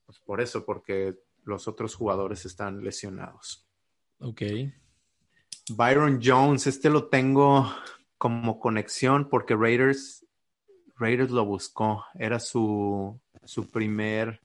pues 0.07 0.19
por 0.21 0.41
eso, 0.41 0.65
porque 0.65 1.17
los 1.49 1.67
otros 1.67 1.95
jugadores 1.95 2.45
están 2.45 2.85
lesionados. 2.85 3.67
Ok. 4.21 4.43
Byron 5.71 6.21
Jones, 6.23 6.67
este 6.67 6.91
lo 6.91 7.09
tengo 7.09 7.71
como 8.17 8.59
conexión 8.59 9.29
porque 9.29 9.55
Raiders, 9.55 10.27
Raiders 10.97 11.31
lo 11.31 11.45
buscó, 11.45 12.05
era 12.15 12.41
su, 12.41 13.21
su 13.45 13.71
primer 13.71 14.41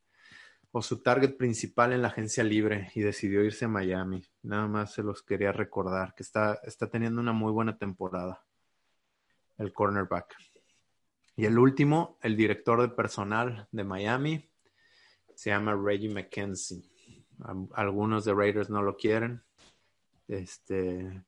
o 0.72 0.82
su 0.82 1.02
target 1.02 1.38
principal 1.38 1.94
en 1.94 2.02
la 2.02 2.08
agencia 2.08 2.44
libre 2.44 2.92
y 2.96 3.02
decidió 3.02 3.44
irse 3.44 3.66
a 3.66 3.70
Miami. 3.70 4.24
Nada 4.42 4.68
más 4.68 4.94
se 4.94 5.04
los 5.04 5.22
quería 5.22 5.52
recordar 5.52 6.14
que 6.16 6.24
está, 6.24 6.60
está 6.64 6.90
teniendo 6.90 7.22
una 7.22 7.34
muy 7.34 7.52
buena 7.52 7.78
temporada 7.78 8.44
el 9.58 9.72
cornerback. 9.72 10.36
Y 11.36 11.46
el 11.46 11.58
último, 11.58 12.18
el 12.22 12.36
director 12.36 12.82
de 12.82 12.90
personal 12.90 13.68
de 13.72 13.84
Miami, 13.84 14.50
se 15.36 15.50
llama 15.50 15.76
Reggie 15.76 16.10
McKenzie. 16.10 16.84
Algunos 17.74 18.26
de 18.26 18.34
Raiders 18.34 18.70
no 18.70 18.82
lo 18.82 18.96
quieren. 18.96 19.44
Este, 20.28 21.24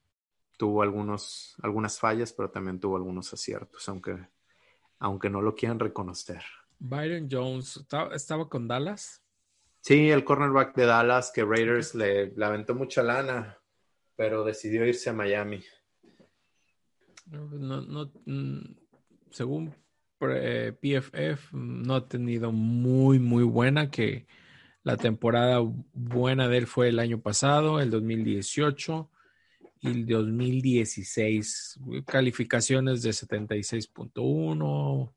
tuvo 0.57 0.82
algunos, 0.82 1.56
algunas 1.61 1.99
fallas, 1.99 2.34
pero 2.34 2.49
también 2.49 2.80
tuvo 2.80 2.98
algunos 2.98 3.34
aciertos, 3.34 3.88
aunque, 3.90 4.18
aunque 4.99 5.30
no 5.30 5.41
lo 5.41 5.56
quieran 5.56 5.80
reconocer. 5.80 6.44
Byron 6.80 7.27
Jones, 7.32 7.86
¿estaba, 8.14 8.49
con 8.49 8.68
Dallas? 8.68 9.22
Sí, 9.82 10.10
el 10.10 10.23
cornerback 10.23 10.76
de 10.76 10.86
Dallas, 10.86 11.32
que 11.34 11.44
Raiders 11.44 11.95
le, 11.95 12.32
le 12.32 12.45
aventó 12.45 12.76
mucha 12.76 13.03
lana, 13.03 13.57
pero 14.15 14.44
decidió 14.44 14.86
irse 14.86 15.10
a 15.10 15.14
Miami. 15.14 15.64
No, 17.27 17.82
no, 17.82 18.11
mm, 18.26 18.76
según 19.32 19.73
PFF, 20.19 21.53
no 21.53 21.95
ha 21.95 22.07
tenido 22.07 22.52
muy, 22.52 23.19
muy 23.19 23.44
buena, 23.44 23.90
que 23.90 24.27
la 24.86 24.95
temporada 24.98 25.60
buena 25.94 26.48
de 26.48 26.60
él 26.60 26.68
fue 26.68 26.90
el 26.90 26.99
año 26.99 27.20
pasado, 27.20 27.82
el 27.82 27.90
2018 27.90 29.10
y 29.82 29.88
el 29.88 30.06
2016. 30.06 31.80
Calificaciones 32.06 33.02
de 33.02 33.10
76.1, 33.10 35.12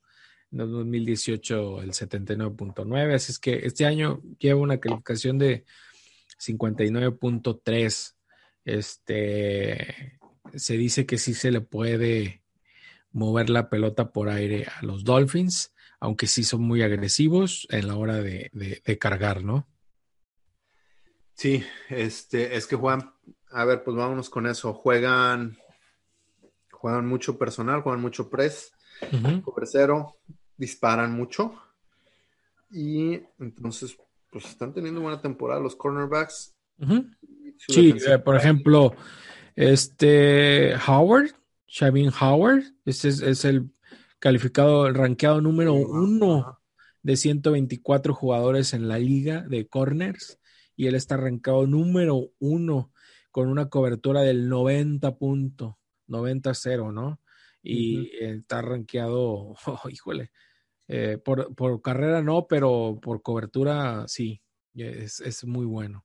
en 0.52 0.60
el 0.60 0.70
2018 0.70 1.82
el 1.82 1.90
79.9, 1.90 3.14
así 3.14 3.32
es 3.32 3.38
que 3.38 3.66
este 3.66 3.84
año 3.84 4.22
lleva 4.38 4.58
una 4.58 4.80
calificación 4.80 5.38
de 5.38 5.66
59.3. 6.40 8.14
Este 8.64 10.18
se 10.54 10.78
dice 10.78 11.04
que 11.04 11.18
sí 11.18 11.34
se 11.34 11.50
le 11.50 11.60
puede 11.60 12.42
mover 13.12 13.50
la 13.50 13.68
pelota 13.68 14.12
por 14.12 14.30
aire 14.30 14.64
a 14.64 14.82
los 14.82 15.04
Dolphins, 15.04 15.74
aunque 16.00 16.26
sí 16.26 16.44
son 16.44 16.62
muy 16.62 16.82
agresivos 16.82 17.66
en 17.70 17.88
la 17.88 17.96
hora 17.96 18.16
de, 18.16 18.50
cargar, 19.00 19.44
¿no? 19.44 19.66
Sí, 21.34 21.64
este, 21.88 22.56
es 22.56 22.66
que 22.66 22.76
juegan, 22.76 23.12
a 23.50 23.64
ver, 23.64 23.84
pues 23.84 23.96
vámonos 23.96 24.28
con 24.28 24.46
eso. 24.46 24.74
Juegan, 24.74 25.56
juegan 26.72 27.06
mucho 27.06 27.38
personal, 27.38 27.82
juegan 27.82 28.00
mucho 28.00 28.28
press, 28.28 28.72
uh 29.12 30.12
disparan 30.56 31.12
mucho. 31.12 31.54
Y 32.70 33.20
entonces, 33.38 33.96
pues 34.30 34.44
están 34.44 34.74
teniendo 34.74 35.00
buena 35.00 35.20
temporada 35.20 35.60
los 35.60 35.76
cornerbacks. 35.76 36.54
Sí, 37.68 37.94
eh, 38.06 38.18
por 38.18 38.36
ejemplo, 38.36 38.94
este 39.56 40.74
Howard, 40.86 41.30
Shavin 41.66 42.12
Howard, 42.20 42.62
este 42.84 43.08
es, 43.08 43.44
el 43.44 43.70
calificado, 44.18 44.86
el 44.86 44.94
rankeado 44.94 45.40
número 45.40 45.74
uno 45.74 46.60
de 47.02 47.16
124 47.16 48.14
jugadores 48.14 48.74
en 48.74 48.88
la 48.88 48.98
liga 48.98 49.42
de 49.42 49.66
corners 49.68 50.38
y 50.76 50.86
él 50.86 50.94
está 50.94 51.16
rankeado 51.16 51.66
número 51.66 52.30
uno 52.38 52.92
con 53.30 53.48
una 53.48 53.68
cobertura 53.68 54.22
del 54.22 54.48
90 54.48 55.16
punto, 55.16 55.78
90-0, 56.08 56.92
¿no? 56.92 57.20
Y 57.62 58.10
está 58.16 58.62
rankeado, 58.62 59.54
oh, 59.66 59.88
híjole, 59.90 60.30
eh, 60.86 61.18
por, 61.22 61.54
por, 61.54 61.82
carrera 61.82 62.22
no, 62.22 62.46
pero 62.48 62.98
por 63.02 63.22
cobertura 63.22 64.06
sí, 64.08 64.40
es, 64.74 65.20
es 65.20 65.44
muy 65.44 65.66
bueno. 65.66 66.04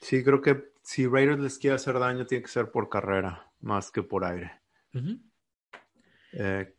Sí, 0.00 0.24
creo 0.24 0.40
que 0.40 0.72
si 0.82 1.06
Raiders 1.06 1.40
les 1.40 1.58
quiere 1.58 1.76
hacer 1.76 1.98
daño, 1.98 2.26
tiene 2.26 2.42
que 2.42 2.50
ser 2.50 2.70
por 2.70 2.88
carrera, 2.88 3.52
más 3.60 3.90
que 3.90 4.02
por 4.02 4.24
aire. 4.24 4.60
Eh, 6.32 6.74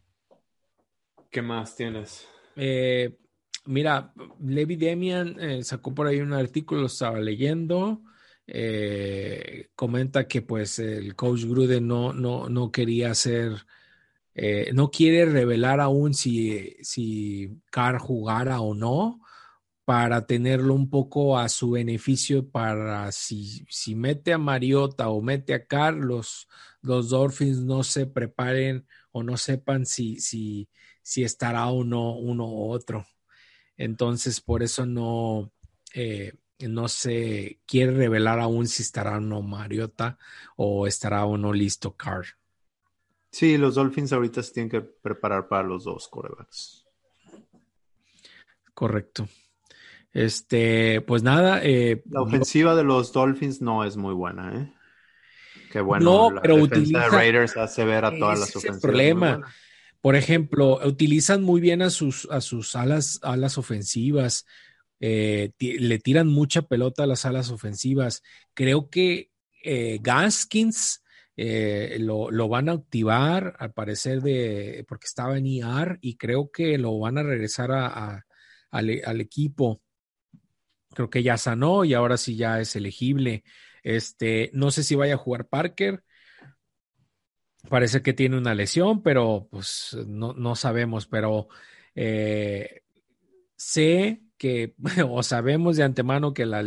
¿Qué 1.30 1.42
más 1.42 1.76
tienes? 1.76 2.28
Eh, 2.56 3.18
mira, 3.66 4.14
Levi 4.40 4.76
Demian 4.76 5.40
eh, 5.40 5.64
sacó 5.64 5.94
por 5.94 6.08
ahí 6.08 6.20
un 6.20 6.34
artículo, 6.34 6.82
lo 6.82 6.88
estaba 6.88 7.20
leyendo. 7.20 8.02
comenta 9.76 10.28
que 10.28 10.42
pues 10.42 10.80
el 10.80 11.16
coach 11.16 11.46
Gruden 11.46 11.88
no, 11.88 12.14
no, 12.14 12.50
no 12.50 12.72
quería 12.72 13.12
hacer, 13.12 13.66
no 14.74 14.92
quiere 14.92 15.26
revelar 15.26 15.80
aún 15.80 16.14
si, 16.14 16.76
si 16.82 17.62
Carr 17.70 17.98
jugara 18.00 18.60
o 18.62 18.74
no, 18.74 19.22
para 19.86 20.26
tenerlo 20.26 20.74
un 20.74 20.90
poco 20.90 21.38
a 21.38 21.50
su 21.50 21.72
beneficio 21.72 22.50
para 22.50 23.12
si, 23.12 23.66
si 23.70 23.96
mete 23.96 24.32
a 24.32 24.38
Mariota 24.38 25.10
o 25.10 25.22
mete 25.22 25.54
a 25.54 25.66
Carlos, 25.66 26.48
los 26.82 27.10
Dolphins 27.10 27.60
no 27.60 27.84
se 27.84 28.06
preparen 28.06 28.88
o 29.12 29.24
no 29.24 29.38
sepan 29.38 29.86
si, 29.86 30.20
si, 30.20 30.70
si 31.02 31.24
estará 31.24 31.68
o 31.68 31.84
no 31.84 32.16
uno 32.16 32.46
u 32.48 32.72
otro. 32.72 33.06
Entonces, 33.78 34.42
por 34.42 34.64
eso 34.64 34.86
no, 34.86 35.52
eh, 35.94 36.34
no 36.60 36.88
se 36.88 37.60
quiere 37.66 37.92
revelar 37.92 38.40
aún 38.40 38.68
si 38.68 38.84
estará 38.84 39.18
o 39.18 39.22
no 39.22 39.42
Mariota 39.42 40.18
o 40.56 40.88
estará 40.88 41.26
o 41.26 41.38
no 41.38 41.54
listo 41.54 41.96
Carr. 41.96 42.26
Sí, 43.32 43.58
los 43.58 43.76
Dolphins 43.76 44.12
ahorita 44.12 44.44
se 44.44 44.54
tienen 44.54 44.70
que 44.70 44.82
preparar 44.82 45.48
para 45.48 45.64
los 45.64 45.86
dos 45.86 46.08
corebacks. 46.10 46.86
Correcto. 48.74 49.28
Este, 50.12 51.02
pues 51.02 51.24
nada. 51.24 51.62
Eh, 51.64 52.04
la 52.10 52.22
ofensiva 52.22 52.76
de 52.76 52.84
los 52.84 53.14
Dolphins 53.14 53.62
no 53.62 53.86
es 53.86 53.96
muy 53.96 54.14
buena, 54.14 54.54
¿eh? 54.58 54.74
Qué 55.72 55.82
bueno. 55.82 56.30
No, 56.32 56.42
pero 56.42 56.56
utiliza, 56.56 57.00
de 57.00 57.10
Raiders 57.10 57.56
hace 57.58 57.86
ver 57.86 58.06
a 58.06 58.18
todas 58.18 58.40
las 58.40 58.56
ofensivas. 58.56 58.82
problema. 58.82 59.54
Por 60.02 60.16
ejemplo, 60.16 60.80
utilizan 60.86 61.44
muy 61.44 61.62
bien 61.62 61.82
a 61.82 61.90
sus, 61.90 62.28
a 62.32 62.42
sus 62.42 62.76
alas, 62.76 63.20
alas 63.22 63.58
ofensivas. 63.58 64.46
Eh, 65.00 65.52
le 65.60 66.00
tiran 66.00 66.28
mucha 66.28 66.64
pelota 66.64 67.04
a 67.04 67.08
las 67.08 67.26
alas 67.26 67.52
ofensivas. 67.52 68.22
Creo 68.54 68.90
que 68.90 69.30
eh, 69.64 70.00
Gaskins 70.02 71.04
eh, 71.38 71.98
lo, 72.00 72.32
lo, 72.32 72.50
van 72.50 72.70
a 72.70 72.74
activar, 72.74 73.56
al 73.58 73.74
parecer, 73.74 74.22
de, 74.22 74.84
porque 74.88 75.06
estaba 75.06 75.38
en 75.38 75.46
IR, 75.46 76.00
y 76.02 76.18
creo 76.18 76.52
que 76.52 76.78
lo 76.78 77.00
van 77.00 77.18
a 77.18 77.24
regresar 77.24 77.72
a, 77.72 78.26
al, 78.72 79.02
al, 79.06 79.22
equipo 79.22 79.82
creo 80.94 81.10
que 81.10 81.24
ya 81.24 81.38
sanó 81.38 81.86
y 81.86 81.94
ahora 81.94 82.18
sí 82.18 82.36
ya 82.36 82.60
es 82.60 82.76
elegible. 82.76 83.44
Este, 83.84 84.52
no 84.54 84.72
sé 84.72 84.84
si 84.84 84.96
vaya 84.96 85.16
a 85.16 85.18
jugar 85.18 85.48
Parker. 85.48 86.04
Parece 87.70 88.02
que 88.02 88.14
tiene 88.14 88.38
una 88.38 88.56
lesión, 88.56 89.04
pero 89.04 89.48
pues 89.52 89.96
no, 90.08 90.56
sabemos, 90.56 91.06
pero 91.06 91.48
eh, 91.96 92.82
sé 93.56 94.22
que, 94.38 94.74
o 95.08 95.22
sabemos 95.24 95.78
de 95.78 95.84
antemano 95.84 96.34
que 96.34 96.46
la, 96.46 96.64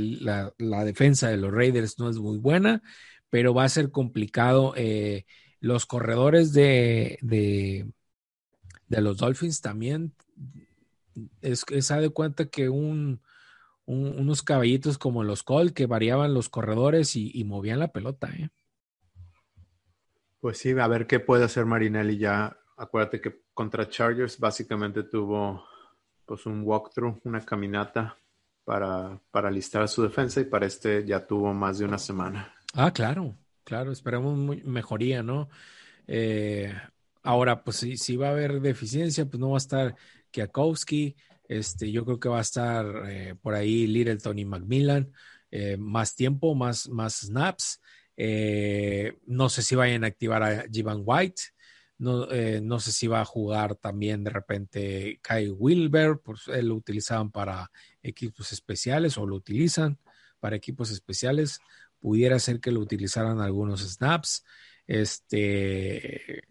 defensa 0.85 1.29
de 1.29 1.37
los 1.37 1.53
Raiders 1.53 1.99
no 1.99 2.09
es 2.09 2.19
muy 2.19 2.39
buena, 2.39 2.83
pero 3.29 3.53
va 3.55 3.65
a 3.65 3.69
ser 3.69 3.91
complicado. 3.91 4.75
Eh, 4.77 5.27
los 5.61 5.87
corredores 5.87 6.53
de, 6.53 7.19
de, 7.23 7.87
los 8.89 9.17
Dolphins 9.17 9.61
también 9.61 10.15
es, 11.41 11.65
es 11.71 11.89
de 11.89 12.11
cuenta 12.11 12.47
que 12.47 12.69
un, 12.69 13.21
unos 13.87 14.43
caballitos 14.43 14.99
como 14.99 15.25
los 15.25 15.43
Colt 15.43 15.75
que 15.75 15.87
variaban 15.87 16.35
los 16.35 16.49
corredores 16.49 17.17
y, 17.17 17.45
movían 17.45 17.79
la 17.79 17.89
pelota. 17.89 18.31
¿eh? 18.37 18.49
Pues 20.41 20.59
sí, 20.59 20.71
a 20.71 20.89
ver 20.89 21.07
qué 21.07 21.21
puede 21.21 21.45
hacer 21.45 21.67
Marinelli 21.67 22.19
ya. 22.19 22.57
Acuérdate 22.77 23.21
que 23.21 23.43
contra 23.53 23.89
Chargers 23.89 24.39
básicamente 24.39 25.05
tuvo 25.05 25.65
pues 26.27 26.47
un 26.47 26.63
walkthrough, 26.65 27.21
una 27.25 27.45
caminata 27.45 28.19
para, 28.65 29.21
para 29.31 29.51
listar 29.51 29.89
su 29.89 30.03
defensa 30.03 30.41
y 30.41 30.45
para 30.45 30.67
este 30.67 31.05
ya 31.05 31.27
tuvo 31.27 31.53
más 31.53 31.79
de 31.79 31.85
una 31.85 31.99
semana. 31.99 32.53
Ah, 32.73 32.93
claro, 32.93 33.37
claro, 33.63 33.93
esperamos 33.93 34.37
mejoría, 34.65 35.23
¿no? 35.23 35.49
Eh, 36.07 36.75
ahora, 37.23 37.63
pues 37.63 37.77
si, 37.77 37.97
si 37.97 38.17
va 38.17 38.29
a 38.29 38.31
haber 38.31 38.61
deficiencia, 38.61 39.27
pues 39.27 39.39
no 39.39 39.51
va 39.51 39.57
a 39.57 39.59
estar 39.59 39.95
Kiakowski, 40.31 41.15
este, 41.49 41.91
yo 41.93 42.05
creo 42.05 42.19
que 42.19 42.29
va 42.29 42.39
a 42.39 42.43
estar 42.43 42.87
eh, 43.09 43.35
por 43.41 43.55
ahí 43.55 43.87
Little 43.87 44.17
Tony 44.17 44.45
Macmillan, 44.45 45.13
eh, 45.51 45.77
más 45.77 46.15
tiempo, 46.15 46.55
más, 46.55 46.89
más 46.89 47.21
snaps. 47.21 47.81
Eh, 48.17 49.19
no 49.27 49.49
sé 49.49 49.63
si 49.63 49.75
vayan 49.75 50.05
a 50.05 50.09
activar 50.09 50.43
a 50.43 50.65
Jivan 50.71 51.03
White. 51.05 51.43
No, 51.97 52.27
no, 52.61 52.81
sé 52.81 52.91
si 52.91 53.07
va 53.07 53.21
a 53.21 53.25
jugar 53.25 53.77
también 53.77 54.25
de 54.25 54.31
repente 54.31 55.21
Kai 55.23 55.49
Wilber, 55.49 56.19
pues 56.19 56.49
él 56.49 56.67
lo 56.69 56.75
utilizaban 56.75 57.31
para 57.31 57.71
equipos 58.03 58.53
especiales 58.53 59.17
o 59.17 59.25
lo 59.27 59.37
utilizan 59.37 59.99
para 60.41 60.57
equipos 60.57 60.91
especiales. 60.91 61.61
Pudiera 62.01 62.39
ser 62.41 62.61
que 62.61 62.73
lo 62.73 62.81
utilizaran 62.81 63.41
algunos 63.41 63.81
snaps. 63.81 64.45
Este 64.89 66.43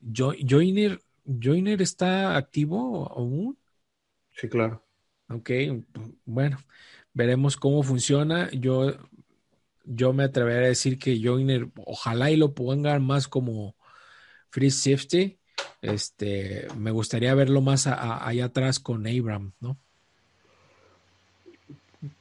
Joiner, 0.00 1.00
Joiner 1.24 1.82
está 1.82 2.36
activo 2.36 3.12
aún. 3.12 3.58
Sí, 4.38 4.48
claro. 4.48 4.84
Ok, 5.28 5.50
bueno, 6.24 6.58
veremos 7.12 7.56
cómo 7.56 7.82
funciona. 7.82 8.48
Yo, 8.52 8.92
yo 9.84 10.12
me 10.12 10.24
atrevería 10.24 10.66
a 10.66 10.68
decir 10.68 10.98
que 10.98 11.20
Joiner, 11.20 11.68
ojalá 11.84 12.30
y 12.30 12.36
lo 12.36 12.54
pongan 12.54 13.04
más 13.04 13.26
como 13.26 13.74
free 14.50 14.70
safety. 14.70 15.38
Este, 15.82 16.68
me 16.76 16.92
gustaría 16.92 17.34
verlo 17.34 17.60
más 17.60 17.88
allá 17.88 18.44
atrás 18.44 18.78
con 18.78 19.06
Abram, 19.06 19.52
¿no? 19.60 19.76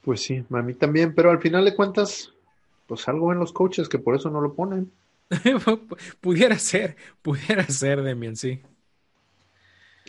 Pues 0.02 0.22
sí, 0.22 0.44
a 0.50 0.62
mí 0.64 0.74
también, 0.74 1.14
pero 1.14 1.30
al 1.30 1.40
final 1.40 1.66
de 1.66 1.76
cuentas, 1.76 2.34
pues 2.88 3.08
algo 3.08 3.32
en 3.32 3.40
los 3.40 3.54
coaches 3.54 3.88
que 3.88 4.00
por 4.00 4.16
eso 4.16 4.32
no 4.32 4.42
lo 4.42 4.54
ponen. 4.56 4.92
pudiera 6.22 6.58
ser, 6.58 6.98
pudiera 7.22 7.64
ser, 7.68 8.02
Demian, 8.02 8.36
sí. 8.36 8.62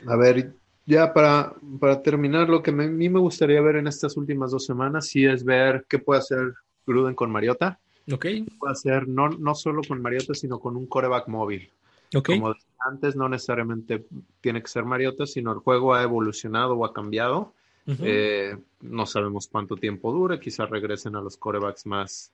A 0.06 0.16
ver, 0.16 0.52
ya 0.88 1.12
para, 1.12 1.52
para 1.78 2.02
terminar, 2.02 2.48
lo 2.48 2.62
que 2.62 2.70
a 2.70 2.74
mí 2.74 3.08
me 3.10 3.20
gustaría 3.20 3.60
ver 3.60 3.76
en 3.76 3.88
estas 3.88 4.16
últimas 4.16 4.52
dos 4.52 4.64
semanas, 4.64 5.06
sí 5.06 5.26
es 5.26 5.44
ver 5.44 5.84
qué 5.86 5.98
puede 5.98 6.20
hacer 6.20 6.54
Gruden 6.86 7.14
con 7.14 7.30
Mariota. 7.30 7.78
Ok. 8.10 8.24
Puede 8.58 8.72
hacer 8.72 9.06
no, 9.06 9.28
no 9.28 9.54
solo 9.54 9.82
con 9.86 10.00
Mariota, 10.00 10.32
sino 10.32 10.58
con 10.58 10.76
un 10.76 10.86
coreback 10.86 11.28
móvil. 11.28 11.70
Ok. 12.14 12.30
Como 12.30 12.54
antes, 12.78 13.16
no 13.16 13.28
necesariamente 13.28 14.06
tiene 14.40 14.62
que 14.62 14.68
ser 14.68 14.86
Mariota, 14.86 15.26
sino 15.26 15.52
el 15.52 15.58
juego 15.58 15.92
ha 15.92 16.02
evolucionado 16.02 16.74
o 16.74 16.86
ha 16.86 16.94
cambiado. 16.94 17.52
Eh, 17.86 18.56
no 18.80 19.04
sabemos 19.04 19.48
cuánto 19.48 19.76
tiempo 19.76 20.10
dure, 20.10 20.40
quizás 20.40 20.70
regresen 20.70 21.16
a 21.16 21.20
los 21.20 21.36
corebacks 21.36 21.84
más, 21.86 22.32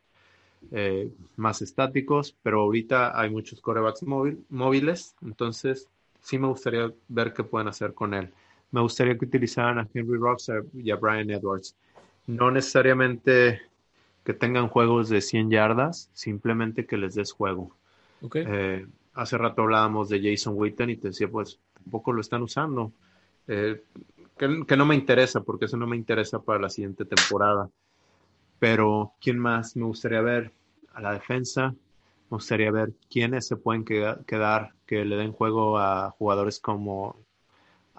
eh, 0.70 1.10
más 1.36 1.60
estáticos, 1.62 2.36
pero 2.43 2.62
ahorita 2.62 3.18
hay 3.18 3.31
muchos 3.31 3.60
corebacks 3.60 4.05
móviles, 4.48 5.14
entonces 5.22 5.89
sí 6.20 6.39
me 6.39 6.48
gustaría 6.48 6.93
ver 7.06 7.32
qué 7.32 7.44
pueden 7.44 7.68
hacer 7.68 7.94
con 7.94 8.14
él. 8.14 8.32
Me 8.74 8.80
gustaría 8.80 9.16
que 9.16 9.24
utilizaran 9.24 9.78
a 9.78 9.88
Henry 9.94 10.18
Rocks 10.18 10.51
y 10.72 10.90
a 10.90 10.96
Brian 10.96 11.30
Edwards. 11.30 11.76
No 12.26 12.51
necesariamente 12.51 13.60
que 14.24 14.34
tengan 14.34 14.66
juegos 14.66 15.09
de 15.09 15.20
100 15.20 15.48
yardas, 15.48 16.10
simplemente 16.12 16.84
que 16.84 16.96
les 16.96 17.14
des 17.14 17.30
juego. 17.30 17.70
Eh, 18.34 18.84
hace 19.12 19.38
rato 19.38 19.62
hablábamos 19.62 20.09
de 20.09 20.20
Jason 20.20 20.55
Witten 20.56 20.90
y 20.90 20.96
te 20.96 21.06
decía, 21.06 21.28
pues 21.28 21.60
tampoco 21.72 22.12
lo 22.12 22.20
están 22.20 22.42
usando. 22.42 22.90
Eh, 23.46 23.80
que, 24.36 24.76
no 24.76 24.86
me 24.86 24.96
interesa, 24.96 25.42
porque 25.42 25.66
eso 25.66 25.76
no 25.76 25.86
me 25.86 25.94
interesa 25.96 26.40
para 26.40 26.59
la 26.59 26.68
siguiente 26.68 27.05
temporada. 27.05 27.70
Pero, 28.59 29.12
¿quién 29.20 29.38
más 29.38 29.76
me 29.76 29.84
gustaría 29.84 30.20
ver? 30.20 30.51
A 30.94 31.01
la 31.01 31.12
defensa, 31.12 31.68
me 31.68 32.38
gustaría 32.38 32.72
ver 32.72 32.92
quiénes 33.09 33.46
se 33.46 33.55
pueden 33.55 33.84
quedar, 33.84 34.72
que 34.84 35.05
le 35.05 35.14
den 35.14 35.30
juego 35.30 35.78
a 35.78 36.10
jugadores 36.10 36.59
como 36.59 37.24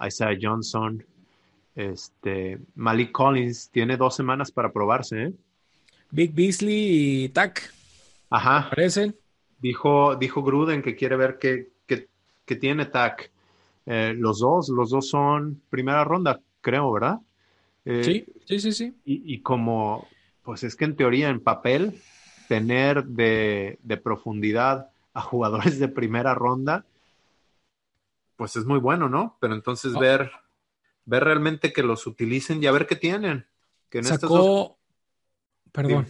Isaiah 0.04 0.38
Johnson, 0.40 1.04
este, 1.74 2.58
Malik 2.74 3.12
Collins, 3.12 3.70
tiene 3.70 3.96
dos 3.96 4.16
semanas 4.16 4.50
para 4.50 4.72
probarse, 4.72 5.22
¿eh? 5.24 5.32
Big 6.10 6.32
Beasley 6.34 7.24
y 7.24 7.28
Tack. 7.30 7.72
Ajá. 8.30 8.68
¿Parecen? 8.70 9.14
Dijo, 9.58 10.16
dijo 10.16 10.42
Gruden 10.42 10.82
que 10.82 10.94
quiere 10.94 11.16
ver 11.16 11.38
qué, 11.38 11.68
qué 11.86 12.56
tiene 12.56 12.86
Tack. 12.86 13.30
Eh, 13.86 14.14
los 14.16 14.40
dos, 14.40 14.68
los 14.68 14.90
dos 14.90 15.08
son 15.08 15.62
primera 15.70 16.02
ronda, 16.04 16.40
creo, 16.60 16.92
¿verdad? 16.92 17.20
Eh, 17.84 18.02
sí, 18.02 18.24
sí, 18.44 18.58
sí, 18.58 18.72
sí. 18.72 18.94
Y, 19.04 19.40
como, 19.40 20.08
pues 20.42 20.64
es 20.64 20.74
que 20.74 20.84
en 20.84 20.96
teoría, 20.96 21.28
en 21.28 21.40
papel, 21.40 21.94
tener 22.48 23.04
de, 23.04 23.78
profundidad 24.02 24.90
a 25.14 25.20
jugadores 25.20 25.78
de 25.78 25.86
primera 25.86 26.34
ronda, 26.34 26.84
pues 28.36 28.56
es 28.56 28.64
muy 28.64 28.78
bueno, 28.78 29.08
¿no? 29.08 29.36
Pero 29.40 29.54
entonces 29.54 29.92
oh. 29.94 29.98
ver, 29.98 30.30
ver 31.04 31.24
realmente 31.24 31.72
que 31.72 31.82
los 31.82 32.06
utilicen 32.06 32.62
y 32.62 32.66
a 32.66 32.72
ver 32.72 32.86
qué 32.86 32.96
tienen. 32.96 33.46
Que 33.88 34.02
sacó, 34.02 34.78
perdón, 35.72 36.06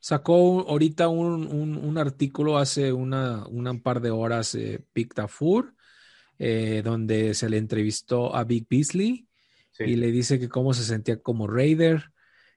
sacó 0.00 0.68
ahorita 0.68 1.08
un, 1.08 1.96
artículo 1.96 2.58
hace 2.58 2.92
una, 2.92 3.46
un 3.46 3.80
par 3.80 4.00
de 4.00 4.10
horas, 4.10 4.54
eh, 4.54 4.84
Pictafur, 4.92 5.74
eh, 6.38 6.82
donde 6.84 7.34
se 7.34 7.48
le 7.48 7.58
entrevistó 7.58 8.34
a 8.34 8.44
Big 8.44 8.66
Beasley 8.68 9.28
y 9.78 9.96
le 9.96 10.10
dice 10.10 10.38
que 10.38 10.48
cómo 10.48 10.74
se 10.74 10.84
sentía 10.84 11.20
como 11.20 11.46
Raider 11.46 12.12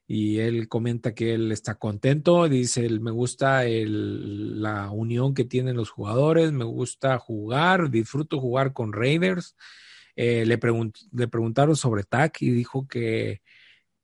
y 0.08 0.40
él 0.40 0.68
comenta 0.68 1.16
que 1.16 1.34
él 1.34 1.52
está 1.52 1.76
contento, 1.76 2.48
dice, 2.48 2.88
me 3.00 3.12
gusta 3.12 3.64
la 3.66 4.92
unión 4.92 5.34
que 5.34 5.46
tienen 5.46 5.76
los 5.76 5.90
jugadores, 5.90 6.52
me 6.52 6.64
gusta 6.64 7.18
jugar, 7.18 7.90
disfruto 7.90 8.40
jugar 8.40 8.74
con 8.74 8.94
Raiders. 8.94 9.56
Eh, 10.16 10.46
le, 10.46 10.60
le 11.12 11.28
preguntaron 11.28 11.76
sobre 11.76 12.04
Tack 12.04 12.42
y 12.42 12.52
dijo 12.52 12.88
que, 12.88 13.42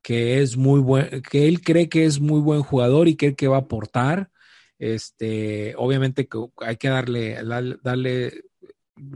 que 0.02 0.40
es 0.40 0.56
muy 0.56 0.80
buen, 0.80 1.22
que 1.22 1.46
él 1.48 1.62
cree 1.62 1.88
que 1.88 2.04
es 2.04 2.20
muy 2.20 2.40
buen 2.40 2.62
jugador 2.62 3.08
y 3.08 3.16
que, 3.16 3.34
que 3.34 3.48
va 3.48 3.56
a 3.56 3.60
aportar. 3.60 4.30
Este, 4.78 5.74
obviamente 5.76 6.26
que 6.26 6.38
hay 6.58 6.76
que 6.76 6.88
darle, 6.88 7.38
darle 7.82 8.42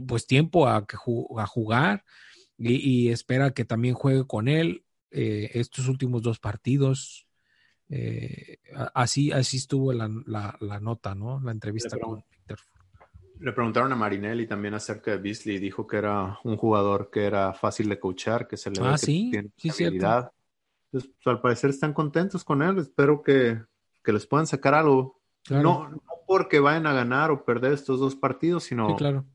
pues 0.07 0.25
tiempo 0.25 0.67
a, 0.67 0.85
a 1.37 1.45
jugar 1.45 2.05
y, 2.57 3.09
espera 3.09 3.51
que 3.51 3.65
también 3.65 3.93
juegue 3.93 4.25
con 4.25 4.47
él 4.47 4.83
eh, 5.11 5.51
estos 5.53 5.87
últimos 5.87 6.21
dos 6.21 6.39
partidos. 6.39 7.27
Eh, 7.89 8.59
así, 8.93 9.31
así 9.31 9.57
estuvo 9.57 9.93
la, 9.93 10.07
nota, 10.81 11.15
¿no? 11.15 11.39
La 11.41 11.51
entrevista 11.51 11.97
con 11.97 12.21
Peter. 12.23 12.57
Le 13.39 13.51
preguntaron 13.51 13.91
a 13.93 13.95
Marinelli 13.95 14.47
también 14.47 14.73
acerca 14.73 15.11
de 15.11 15.17
Beasley 15.17 15.59
dijo 15.59 15.85
que 15.85 15.97
era 15.97 16.39
un 16.43 16.57
jugador 16.57 17.11
que 17.11 17.25
era 17.25 17.53
fácil 17.53 17.87
de 17.87 17.99
coachar, 17.99 18.47
que 18.47 18.57
se 18.57 18.71
le 18.71 18.81
ve 18.81 18.87
ah, 18.87 18.91
que 18.93 18.97
sí, 18.97 19.29
tiene 19.31 19.51
sí, 19.57 19.69
habilidad. 19.85 20.31
Entonces, 20.85 21.11
pues, 21.11 21.35
al 21.35 21.41
parecer 21.41 21.69
están 21.69 21.93
contentos 21.93 22.43
con 22.43 22.63
él. 22.63 22.79
Espero 22.79 23.21
que, 23.21 23.61
les 24.05 24.25
puedan 24.25 24.47
sacar 24.47 24.73
algo. 24.73 25.21
No, 25.49 25.89
no 25.89 26.01
porque 26.25 26.59
vayan 26.59 26.87
a 26.87 26.93
ganar 26.93 27.29
o 27.31 27.45
perder 27.45 27.73
estos 27.73 27.99
dos 27.99 28.15
partidos, 28.15 28.63
sino 28.63 28.95
claro 28.95 29.25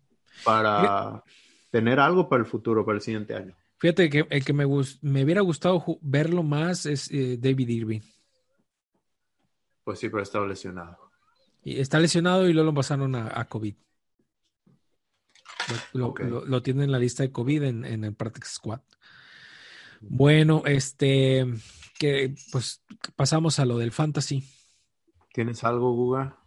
para 0.44 1.23
tener 1.70 2.01
algo 2.01 2.28
para 2.28 2.40
el 2.40 2.47
futuro, 2.47 2.85
para 2.85 2.97
el 2.97 3.03
siguiente 3.03 3.35
año. 3.35 3.55
Fíjate 3.83 4.09
que 4.11 4.25
el 4.31 4.45
que 4.45 4.53
me, 4.53 4.65
me 5.01 5.25
hubiera 5.25 5.41
gustado 5.41 5.85
verlo 6.03 6.45
más 6.45 6.87
es 6.87 7.11
eh, 7.11 7.37
David 7.37 7.69
Irving. 7.69 8.01
Pues 9.83 9.99
sí, 9.99 10.09
pero 10.09 10.21
ha 10.21 10.23
estado 10.23 10.47
lesionado. 10.47 11.11
Y 11.65 11.81
está 11.81 11.99
lesionado 11.99 12.49
y 12.49 12.53
luego 12.53 12.67
lo 12.67 12.75
pasaron 12.75 13.17
a, 13.17 13.45
COVID. 13.49 13.75
Lo, 15.95 16.63
tienen 16.63 16.85
en 16.85 16.93
la 16.93 17.01
lista 17.01 17.25
de 17.25 17.33
COVID 17.33 17.65
en, 17.65 18.05
el 18.05 18.15
Practice 18.15 18.53
Squad. 18.55 18.83
Bueno, 20.01 20.63
este, 20.65 21.45
que 21.99 22.37
pues 22.53 22.85
pasamos 23.17 23.59
a 23.59 23.65
lo 23.65 23.79
del 23.79 23.91
fantasy. 23.91 24.49
¿Tienes 25.33 25.65
algo, 25.65 25.93
Guga? 25.93 26.39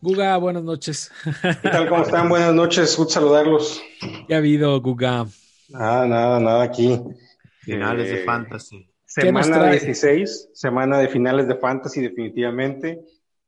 Guga, 0.00 0.36
buenas 0.36 0.62
noches. 0.62 1.10
¿Qué 1.42 1.70
tal? 1.70 1.88
¿Cómo 1.88 2.02
están? 2.02 2.28
Buenas 2.28 2.54
noches, 2.54 2.96
gusto 2.96 3.14
saludarlos. 3.14 3.82
¿Qué 4.28 4.34
ha 4.36 4.38
habido, 4.38 4.80
Guga? 4.80 5.26
Nada, 5.68 6.06
nada, 6.06 6.40
nada 6.40 6.62
aquí. 6.62 6.98
Finales 7.60 8.10
de 8.10 8.22
eh, 8.22 8.24
Fantasy. 8.24 8.90
Semana 9.04 9.70
16, 9.70 10.50
semana 10.52 10.98
de 10.98 11.08
finales 11.08 11.48
de 11.48 11.56
Fantasy, 11.56 12.02
definitivamente. 12.02 13.00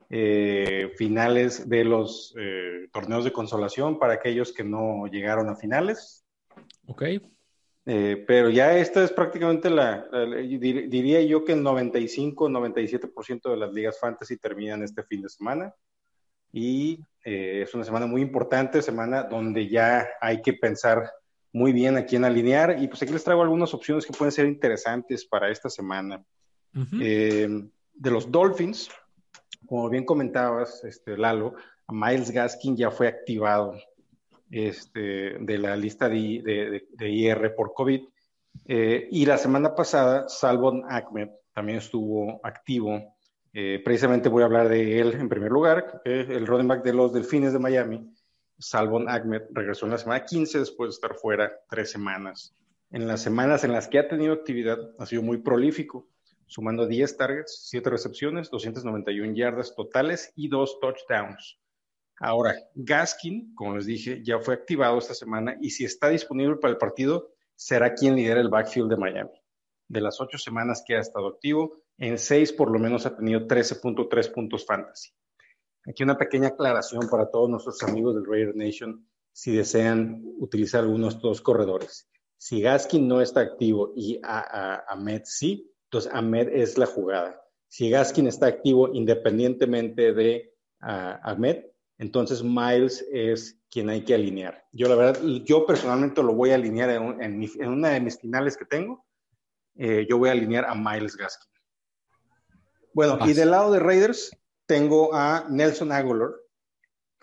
Eh, 0.08 0.92
finales 0.96 1.68
de 1.68 1.84
los 1.84 2.34
eh, 2.38 2.88
torneos 2.92 3.24
de 3.24 3.32
consolación 3.32 3.98
para 3.98 4.14
aquellos 4.14 4.52
que 4.52 4.64
no 4.64 5.06
llegaron 5.06 5.48
a 5.48 5.56
finales. 5.56 6.24
Ok. 6.86 7.04
pero 7.84 8.50
ya 8.50 8.76
esta 8.76 9.02
es 9.02 9.12
prácticamente 9.12 9.70
la, 9.70 10.06
diría 10.36 11.22
yo 11.22 11.44
que 11.44 11.52
el 11.52 11.62
95, 11.62 12.48
97% 12.48 13.50
de 13.50 13.56
las 13.56 13.72
ligas 13.72 13.98
fantasy 13.98 14.36
terminan 14.36 14.82
este 14.82 15.02
fin 15.02 15.22
de 15.22 15.28
semana 15.28 15.74
y 16.52 17.04
eh, 17.24 17.62
es 17.62 17.74
una 17.74 17.84
semana 17.84 18.06
muy 18.06 18.22
importante, 18.22 18.82
semana 18.82 19.22
donde 19.24 19.68
ya 19.68 20.08
hay 20.20 20.42
que 20.42 20.54
pensar 20.54 21.10
muy 21.52 21.72
bien 21.72 21.96
a 21.96 22.04
quién 22.04 22.24
alinear 22.24 22.76
y 22.80 22.88
pues 22.88 23.02
aquí 23.02 23.12
les 23.12 23.24
traigo 23.24 23.42
algunas 23.42 23.74
opciones 23.74 24.06
que 24.06 24.12
pueden 24.12 24.32
ser 24.32 24.46
interesantes 24.46 25.24
para 25.24 25.50
esta 25.50 25.68
semana. 25.68 26.22
Eh, 27.00 27.48
de 27.92 28.10
los 28.10 28.30
Dolphins, 28.30 28.88
como 29.66 29.88
bien 29.88 30.04
comentabas, 30.04 30.84
este, 30.84 31.16
Lalo, 31.16 31.54
Miles 31.88 32.30
Gaskin 32.30 32.76
ya 32.76 32.90
fue 32.90 33.08
activado 33.08 33.74
este, 34.50 35.38
de 35.38 35.58
la 35.58 35.76
lista 35.76 36.08
de, 36.08 36.86
IR 37.00 37.54
por 37.54 37.74
COVID. 37.74 38.02
Eh, 38.66 39.08
y 39.10 39.26
la 39.26 39.38
semana 39.38 39.74
pasada, 39.74 40.28
Salvon 40.28 40.84
Ahmed 40.88 41.28
también 41.52 41.78
estuvo 41.78 42.40
activo 42.44 43.14
eh, 43.52 43.80
precisamente 43.84 44.28
voy 44.28 44.42
a 44.42 44.46
hablar 44.46 44.68
de 44.68 45.00
él 45.00 45.14
en 45.14 45.28
primer 45.28 45.50
lugar, 45.50 46.02
el 46.04 46.46
running 46.46 46.68
back 46.68 46.84
de 46.84 46.92
los 46.92 47.12
Delfines 47.12 47.52
de 47.52 47.58
Miami, 47.58 48.14
Salvon 48.60 49.08
Ahmed, 49.08 49.42
regresó 49.52 49.86
en 49.86 49.92
la 49.92 49.98
semana 49.98 50.24
15 50.24 50.58
después 50.58 50.90
de 50.90 50.94
estar 50.94 51.14
fuera 51.16 51.50
tres 51.68 51.90
semanas. 51.90 52.54
En 52.90 53.08
las 53.08 53.22
semanas 53.22 53.64
en 53.64 53.72
las 53.72 53.88
que 53.88 53.98
ha 53.98 54.08
tenido 54.08 54.34
actividad, 54.34 54.78
ha 54.98 55.06
sido 55.06 55.22
muy 55.22 55.38
prolífico, 55.38 56.08
sumando 56.46 56.86
10 56.86 57.16
targets, 57.16 57.68
7 57.68 57.88
recepciones, 57.88 58.50
291 58.50 59.34
yardas 59.34 59.74
totales 59.74 60.32
y 60.36 60.48
2 60.48 60.78
touchdowns. 60.80 61.58
Ahora, 62.18 62.54
Gaskin, 62.74 63.54
como 63.54 63.76
les 63.76 63.86
dije, 63.86 64.22
ya 64.22 64.40
fue 64.40 64.54
activado 64.54 64.98
esta 64.98 65.14
semana 65.14 65.56
y 65.60 65.70
si 65.70 65.84
está 65.84 66.10
disponible 66.10 66.56
para 66.56 66.72
el 66.72 66.78
partido, 66.78 67.32
será 67.54 67.94
quien 67.94 68.14
lidera 68.14 68.40
el 68.40 68.50
backfield 68.50 68.90
de 68.90 68.96
Miami. 68.96 69.40
De 69.88 70.00
las 70.02 70.20
ocho 70.20 70.36
semanas 70.36 70.84
que 70.86 70.96
ha 70.96 71.00
estado 71.00 71.28
activo, 71.28 71.78
en 71.96 72.18
seis 72.18 72.52
por 72.52 72.70
lo 72.70 72.78
menos 72.78 73.06
ha 73.06 73.16
tenido 73.16 73.46
13.3 73.46 74.32
puntos 74.32 74.66
fantasy. 74.66 75.12
Aquí 75.86 76.02
una 76.02 76.18
pequeña 76.18 76.48
aclaración 76.48 77.08
para 77.08 77.30
todos 77.30 77.48
nuestros 77.48 77.82
amigos 77.82 78.14
del 78.14 78.26
Raider 78.26 78.54
Nation 78.54 79.06
si 79.32 79.56
desean 79.56 80.22
utilizar 80.38 80.82
algunos 80.82 81.14
de 81.14 81.16
estos 81.16 81.40
corredores. 81.40 82.08
Si 82.36 82.60
Gaskin 82.60 83.06
no 83.06 83.20
está 83.20 83.40
activo 83.40 83.92
y 83.96 84.20
Ahmed 84.22 85.22
sí, 85.24 85.70
entonces 85.84 86.10
Ahmed 86.12 86.48
es 86.48 86.78
la 86.78 86.86
jugada. 86.86 87.40
Si 87.68 87.90
Gaskin 87.90 88.26
está 88.26 88.46
activo 88.46 88.90
independientemente 88.92 90.12
de 90.12 90.54
Ahmed, 90.80 91.64
entonces 91.98 92.42
Miles 92.42 93.06
es 93.12 93.60
quien 93.70 93.90
hay 93.90 94.04
que 94.04 94.14
alinear. 94.14 94.64
Yo 94.72 94.88
la 94.88 94.94
verdad, 94.94 95.22
yo 95.44 95.66
personalmente 95.66 96.22
lo 96.22 96.34
voy 96.34 96.50
a 96.50 96.54
alinear 96.54 96.90
en, 96.90 97.22
en, 97.22 97.42
en 97.42 97.68
una 97.68 97.90
de 97.90 98.00
mis 98.00 98.18
finales 98.18 98.56
que 98.56 98.64
tengo. 98.64 99.04
Eh, 99.76 100.06
yo 100.08 100.18
voy 100.18 100.30
a 100.30 100.32
alinear 100.32 100.64
a 100.64 100.74
Miles 100.74 101.16
Gaskin. 101.16 101.50
Bueno, 102.92 103.18
y 103.26 103.32
del 103.34 103.50
lado 103.50 103.70
de 103.70 103.78
Raiders 103.78 104.30
tengo 104.70 105.12
a 105.12 105.46
Nelson 105.48 105.90
Aguilar. 105.90 106.30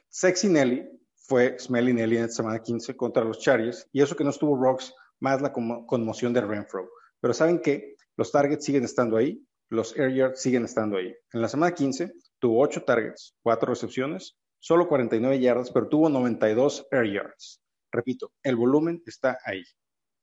Sexy 0.10 0.50
Nelly 0.50 0.86
fue 1.16 1.58
Smelly 1.58 1.94
Nelly 1.94 2.18
en 2.18 2.24
esta 2.26 2.44
semana 2.44 2.62
15 2.62 2.98
contra 2.98 3.24
los 3.24 3.40
Chargers. 3.40 3.88
Y 3.94 4.02
eso 4.02 4.18
que 4.18 4.26
no 4.26 4.32
estuvo 4.32 4.62
Rocks, 4.62 4.94
más 5.22 5.42
la 5.42 5.54
conmoción 5.54 6.34
de 6.34 6.42
Renfro. 6.42 6.90
Pero 7.22 7.34
¿saben 7.34 7.62
qué? 7.62 7.96
Los 8.18 8.34
targets 8.34 8.66
siguen 8.66 8.84
estando 8.84 9.16
ahí, 9.16 9.42
los 9.70 9.96
air 9.96 10.14
yards 10.14 10.42
siguen 10.42 10.66
estando 10.66 10.98
ahí. 10.98 11.16
En 11.32 11.42
la 11.42 11.48
semana 11.48 11.74
15 11.74 12.12
tuvo 12.38 12.60
8 12.60 12.84
targets, 12.84 13.34
4 13.44 13.70
recepciones, 13.70 14.36
solo 14.60 14.90
49 14.90 15.40
yardas, 15.40 15.72
pero 15.72 15.88
tuvo 15.88 16.10
92 16.10 16.88
air 16.92 17.14
yards. 17.14 17.62
Repito, 17.94 18.34
el 18.44 18.58
volumen 18.58 19.02
está 19.06 19.38
ahí. 19.46 19.64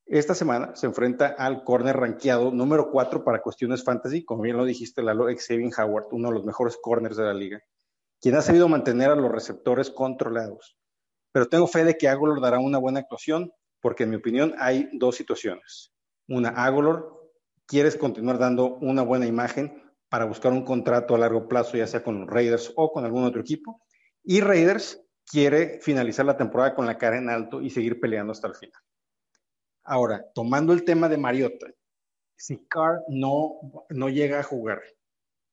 Esta 0.07 0.35
semana 0.35 0.77
se 0.77 0.87
enfrenta 0.87 1.29
al 1.29 1.65
corner 1.65 1.97
rankeado 1.97 2.51
número 2.51 2.91
4 2.91 3.25
para 3.25 3.41
cuestiones 3.41 3.83
fantasy, 3.83 4.23
como 4.23 4.43
bien 4.43 4.59
lo 4.59 4.67
dijiste, 4.67 5.03
Lalo, 5.03 5.27
Xavier 5.27 5.73
Howard, 5.79 6.09
uno 6.13 6.29
de 6.29 6.35
los 6.35 6.45
mejores 6.45 6.77
corners 6.77 7.17
de 7.17 7.25
la 7.25 7.33
liga, 7.33 7.63
quien 8.21 8.37
ha 8.37 8.43
sabido 8.43 8.69
mantener 8.69 9.11
a 9.11 9.17
los 9.17 9.33
receptores 9.33 9.91
controlados. 9.91 10.77
Pero 11.33 11.49
tengo 11.49 11.67
fe 11.67 11.85
de 11.85 11.97
que 11.97 12.09
Agolor 12.09 12.43
dará 12.43 12.59
una 12.59 12.77
buena 12.77 13.01
actuación, 13.01 13.51
porque 13.81 14.03
en 14.03 14.11
mi 14.11 14.17
opinión 14.17 14.55
hay 14.59 14.91
dos 14.93 15.17
situaciones. 15.17 15.93
Una, 16.29 16.51
Agolor, 16.51 17.33
quieres 17.67 17.97
continuar 17.97 18.39
dando 18.39 18.77
una 18.77 19.03
buena 19.03 19.27
imagen 19.27 19.83
para 20.11 20.27
buscar 20.27 20.53
un 20.53 20.65
contrato 20.65 21.15
a 21.15 21.19
largo 21.19 21.49
plazo, 21.49 21.79
ya 21.79 21.87
sea 21.87 22.03
con 22.03 22.21
los 22.21 22.31
Raiders 22.31 22.73
o 22.77 22.93
con 22.93 23.07
algún 23.07 23.25
otro 23.25 23.41
equipo. 23.41 23.81
Y 24.23 24.43
Raiders 24.43 25.03
quiere 25.27 25.81
finalizar 25.81 26.27
la 26.27 26.37
temporada 26.37 26.75
con 26.75 26.85
la 26.85 26.99
cara 26.99 27.17
en 27.17 27.31
alto 27.31 27.63
y 27.63 27.71
seguir 27.71 28.01
peleando 28.01 28.33
hasta 28.33 28.49
el 28.49 28.55
final. 28.55 28.81
Ahora, 29.85 30.25
tomando 30.35 30.73
el 30.73 30.85
tema 30.85 31.09
de 31.09 31.19
Mariota, 31.19 31.67
si 32.37 32.67
Carr 32.67 33.03
no, 33.09 33.61
no 33.91 34.09
llega 34.09 34.41
a 34.41 34.43
jugar, 34.43 34.83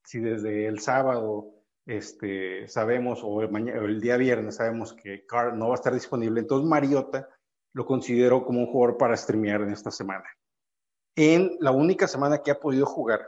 si 0.06 0.20
desde 0.20 0.68
el 0.68 0.80
sábado 0.80 1.54
este, 1.86 2.68
sabemos, 2.70 3.22
o 3.24 3.42
el, 3.42 3.52
mañana, 3.52 3.82
el 3.82 4.00
día 4.00 4.16
viernes 4.16 4.56
sabemos 4.56 4.94
que 4.94 5.26
Carr 5.26 5.56
no 5.56 5.68
va 5.68 5.74
a 5.74 5.76
estar 5.76 5.94
disponible, 5.94 6.40
entonces 6.40 6.68
Mariota 6.68 7.28
lo 7.74 7.86
considero 7.86 8.46
como 8.46 8.62
un 8.62 8.68
jugador 8.68 8.98
para 8.98 9.18
streamear 9.18 9.62
en 9.62 9.72
esta 9.72 9.92
semana. 9.92 10.26
En 11.16 11.58
la 11.60 11.72
única 11.72 12.08
semana 12.08 12.42
que 12.42 12.52
ha 12.52 12.60
podido 12.60 12.86
jugar, 12.86 13.22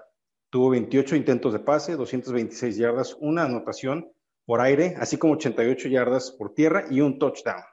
tuvo 0.50 0.70
28 0.70 1.18
intentos 1.18 1.52
de 1.52 1.60
pase, 1.60 1.98
226 1.98 2.78
yardas, 2.78 3.18
una 3.20 3.44
anotación 3.44 4.10
por 4.46 4.62
aire, 4.62 4.96
así 5.00 5.18
como 5.18 5.34
88 5.34 5.90
yardas 5.90 6.32
por 6.32 6.54
tierra 6.54 6.86
y 6.90 7.02
un 7.02 7.20
touchdown 7.20 7.64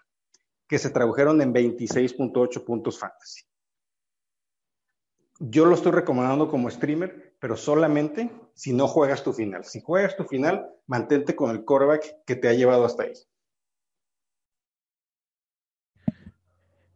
que 0.70 0.78
se 0.78 0.90
tradujeron 0.90 1.42
en 1.42 1.52
26.8 1.52 2.64
puntos 2.64 2.96
fantasy. 2.96 3.42
Yo 5.40 5.66
lo 5.66 5.74
estoy 5.74 5.90
recomendando 5.90 6.48
como 6.48 6.70
streamer, 6.70 7.34
pero 7.40 7.56
solamente 7.56 8.30
si 8.54 8.72
no 8.72 8.86
juegas 8.86 9.24
tu 9.24 9.32
final. 9.32 9.64
Si 9.64 9.80
juegas 9.80 10.16
tu 10.16 10.22
final, 10.22 10.70
mantente 10.86 11.34
con 11.34 11.50
el 11.50 11.64
quarterback 11.64 12.24
que 12.24 12.36
te 12.36 12.46
ha 12.46 12.52
llevado 12.52 12.84
hasta 12.84 13.02
ahí. 13.02 13.14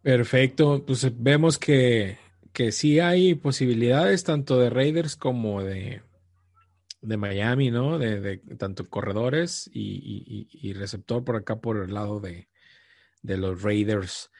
Perfecto, 0.02 0.84
pues 0.86 1.10
vemos 1.20 1.58
que, 1.58 2.18
que 2.52 2.70
sí 2.70 3.00
hay 3.00 3.34
posibilidades 3.34 4.22
tanto 4.22 4.56
de 4.60 4.70
Raiders 4.70 5.16
como 5.16 5.64
de, 5.64 6.02
de 7.00 7.16
Miami, 7.16 7.72
¿no? 7.72 7.98
De, 7.98 8.20
de 8.20 8.36
tanto 8.56 8.88
corredores 8.88 9.68
y, 9.72 10.46
y, 10.52 10.72
receptor 10.74 11.24
por 11.24 11.34
acá 11.34 11.56
por 11.56 11.78
el 11.78 11.92
lado 11.92 12.20
de, 12.20 12.48
de 13.24 13.38
los 13.38 13.62
Raiders. 13.62 14.30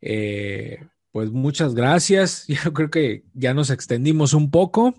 Eh, 0.00 0.84
pues 1.12 1.30
muchas 1.30 1.74
gracias. 1.74 2.46
Yo 2.48 2.72
creo 2.72 2.90
que 2.90 3.24
ya 3.34 3.54
nos 3.54 3.70
extendimos 3.70 4.34
un 4.34 4.50
poco 4.50 4.94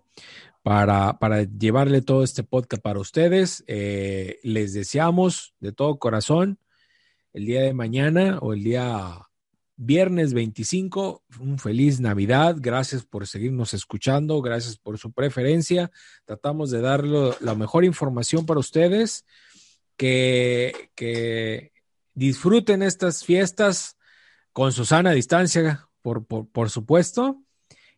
para, 0.64 1.20
para 1.20 1.44
llevarle 1.44 2.02
todo 2.02 2.24
este 2.24 2.44
podcast 2.44 2.82
para 2.82 3.00
ustedes. 3.00 3.64
Eh, 3.68 4.40
les 4.44 4.74
deseamos 4.74 5.54
de 5.60 5.74
todo 5.74 6.00
corazón 6.00 6.60
el 7.34 7.46
día 7.46 7.62
de 7.62 7.74
mañana 7.74 8.40
o 8.42 8.54
el 8.54 8.64
día 8.64 9.28
viernes 9.78 10.34
25, 10.34 11.24
un 11.40 11.58
feliz 11.58 12.00
Navidad. 12.00 12.56
Gracias 12.60 13.04
por 13.04 13.26
seguirnos 13.26 13.74
escuchando, 13.74 14.42
gracias 14.42 14.78
por 14.78 15.00
su 15.00 15.12
preferencia. 15.12 15.90
Tratamos 16.26 16.70
de 16.70 16.82
dar 16.82 17.04
la 17.04 17.56
mejor 17.56 17.84
información 17.84 18.46
para 18.46 18.60
ustedes. 18.60 19.26
Que, 19.98 20.90
que 20.96 21.71
disfruten 22.14 22.84
estas 22.84 23.24
fiestas 23.24 23.98
con 24.54 24.72
su 24.72 24.86
sana 24.86 25.12
distancia, 25.12 25.88
por, 26.02 26.26
por, 26.26 26.50
por 26.50 26.70
supuesto. 26.70 27.42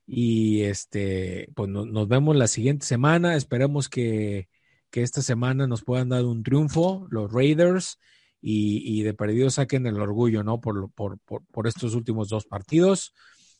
Y 0.05 0.63
este, 0.63 1.49
pues 1.55 1.69
no, 1.69 1.85
nos 1.85 2.07
vemos 2.07 2.35
la 2.35 2.47
siguiente 2.47 2.85
semana. 2.85 3.35
Esperemos 3.35 3.89
que, 3.89 4.49
que, 4.89 5.01
esta 5.01 5.21
semana 5.21 5.65
nos 5.65 5.83
puedan 5.83 6.09
dar 6.09 6.25
un 6.25 6.43
triunfo 6.43 7.07
los 7.09 7.31
Raiders 7.31 7.99
y, 8.41 8.99
y 8.99 9.03
de 9.03 9.13
perdido 9.13 9.49
saquen 9.49 9.87
el 9.87 9.99
orgullo, 10.01 10.43
¿no? 10.43 10.59
Por, 10.59 10.91
por, 10.91 11.19
por, 11.19 11.67
estos 11.67 11.95
últimos 11.95 12.27
dos 12.29 12.45
partidos. 12.45 13.13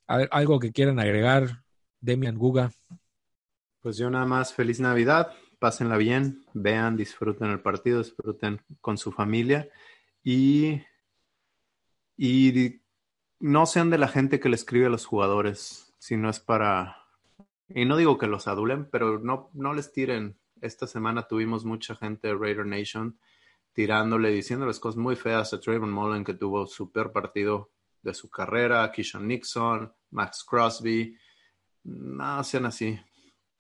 ¿Algo 0.05 0.59
que 0.59 0.73
quieran 0.73 0.99
agregar, 0.99 1.63
Demian 2.01 2.37
Guga? 2.37 2.71
Pues 3.79 3.97
yo 3.97 4.09
nada 4.09 4.25
más, 4.25 4.53
feliz 4.53 4.81
Navidad, 4.81 5.31
pásenla 5.59 5.95
bien, 5.95 6.43
vean, 6.53 6.97
disfruten 6.97 7.49
el 7.51 7.61
partido, 7.61 7.99
disfruten 7.99 8.61
con 8.81 8.97
su 8.97 9.13
familia 9.13 9.69
y, 10.23 10.81
y 12.15 12.81
no 13.39 13.65
sean 13.65 13.89
de 13.89 13.97
la 13.97 14.07
gente 14.07 14.39
que 14.39 14.49
le 14.49 14.55
escribe 14.55 14.85
a 14.85 14.89
los 14.89 15.05
jugadores, 15.05 15.93
si 15.99 16.17
no 16.17 16.29
es 16.29 16.39
para... 16.39 16.97
Y 17.67 17.85
no 17.85 17.97
digo 17.97 18.17
que 18.17 18.27
los 18.27 18.47
adulen, 18.47 18.89
pero 18.89 19.19
no, 19.19 19.49
no 19.53 19.73
les 19.73 19.91
tiren. 19.91 20.37
Esta 20.61 20.87
semana 20.87 21.27
tuvimos 21.27 21.65
mucha 21.65 21.95
gente 21.95 22.29
de 22.29 22.35
Raider 22.35 22.65
Nation 22.65 23.19
tirándole, 23.73 24.29
diciéndoles 24.29 24.79
cosas 24.79 24.97
muy 24.97 25.15
feas 25.15 25.53
a 25.53 25.59
Trayvon 25.59 25.91
Mullen, 25.91 26.23
que 26.23 26.35
tuvo 26.35 26.67
su 26.67 26.91
peor 26.91 27.11
partido 27.11 27.71
de 28.01 28.13
su 28.13 28.29
carrera, 28.29 28.91
Kishon 28.91 29.27
Nixon, 29.27 29.91
Max 30.11 30.45
Crosby. 30.47 31.17
No 31.83 32.43
sean 32.43 32.65
así, 32.67 32.99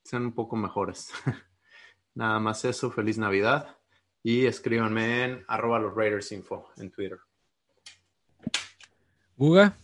sean 0.03 0.25
un 0.25 0.33
poco 0.33 0.55
mejores. 0.55 1.11
Nada 2.13 2.39
más 2.39 2.63
eso, 2.63 2.91
feliz 2.91 3.17
Navidad 3.17 3.77
y 4.23 4.45
escríbanme 4.45 5.25
en 5.25 5.45
arroba 5.47 5.79
los 5.79 5.93
Raiders 5.93 6.31
Info 6.31 6.69
en 6.77 6.89
Twitter. 6.89 7.19
Uga. 9.37 9.77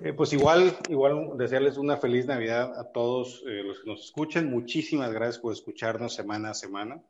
Eh, 0.00 0.12
pues 0.12 0.32
igual, 0.32 0.76
igual 0.88 1.36
desearles 1.36 1.76
una 1.76 1.96
feliz 1.96 2.26
Navidad 2.26 2.78
a 2.78 2.92
todos 2.92 3.42
eh, 3.46 3.62
los 3.62 3.80
que 3.80 3.90
nos 3.90 4.04
escuchan. 4.04 4.50
Muchísimas 4.50 5.12
gracias 5.12 5.38
por 5.38 5.52
escucharnos 5.52 6.14
semana 6.14 6.50
a 6.50 6.54
semana. 6.54 7.02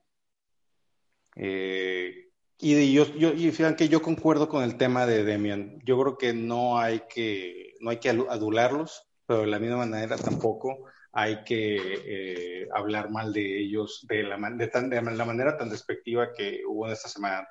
Eh, 1.36 2.28
y 2.58 2.92
yo, 2.92 3.04
yo, 3.16 3.32
y 3.32 3.50
fíjate 3.50 3.76
que 3.76 3.88
yo 3.88 4.00
concuerdo 4.02 4.48
con 4.48 4.62
el 4.62 4.76
tema 4.76 5.06
de 5.06 5.24
Demian. 5.24 5.80
Yo 5.84 6.00
creo 6.00 6.18
que 6.18 6.32
no 6.32 6.78
hay 6.78 7.02
que, 7.08 7.74
no 7.80 7.90
hay 7.90 7.98
que 7.98 8.10
adularlos, 8.10 9.06
pero 9.26 9.40
de 9.40 9.48
la 9.48 9.58
misma 9.58 9.78
manera 9.78 10.16
tampoco 10.16 10.86
hay 11.18 11.42
que 11.44 11.78
eh, 11.78 12.68
hablar 12.74 13.10
mal 13.10 13.32
de 13.32 13.58
ellos 13.58 14.04
de 14.06 14.22
la, 14.22 14.36
de, 14.50 14.66
tan, 14.68 14.90
de 14.90 15.00
la, 15.00 15.24
manera 15.24 15.56
tan 15.56 15.70
despectiva 15.70 16.34
que 16.34 16.60
hubo 16.68 16.86
en 16.86 16.92
esta 16.92 17.08
semana. 17.08 17.48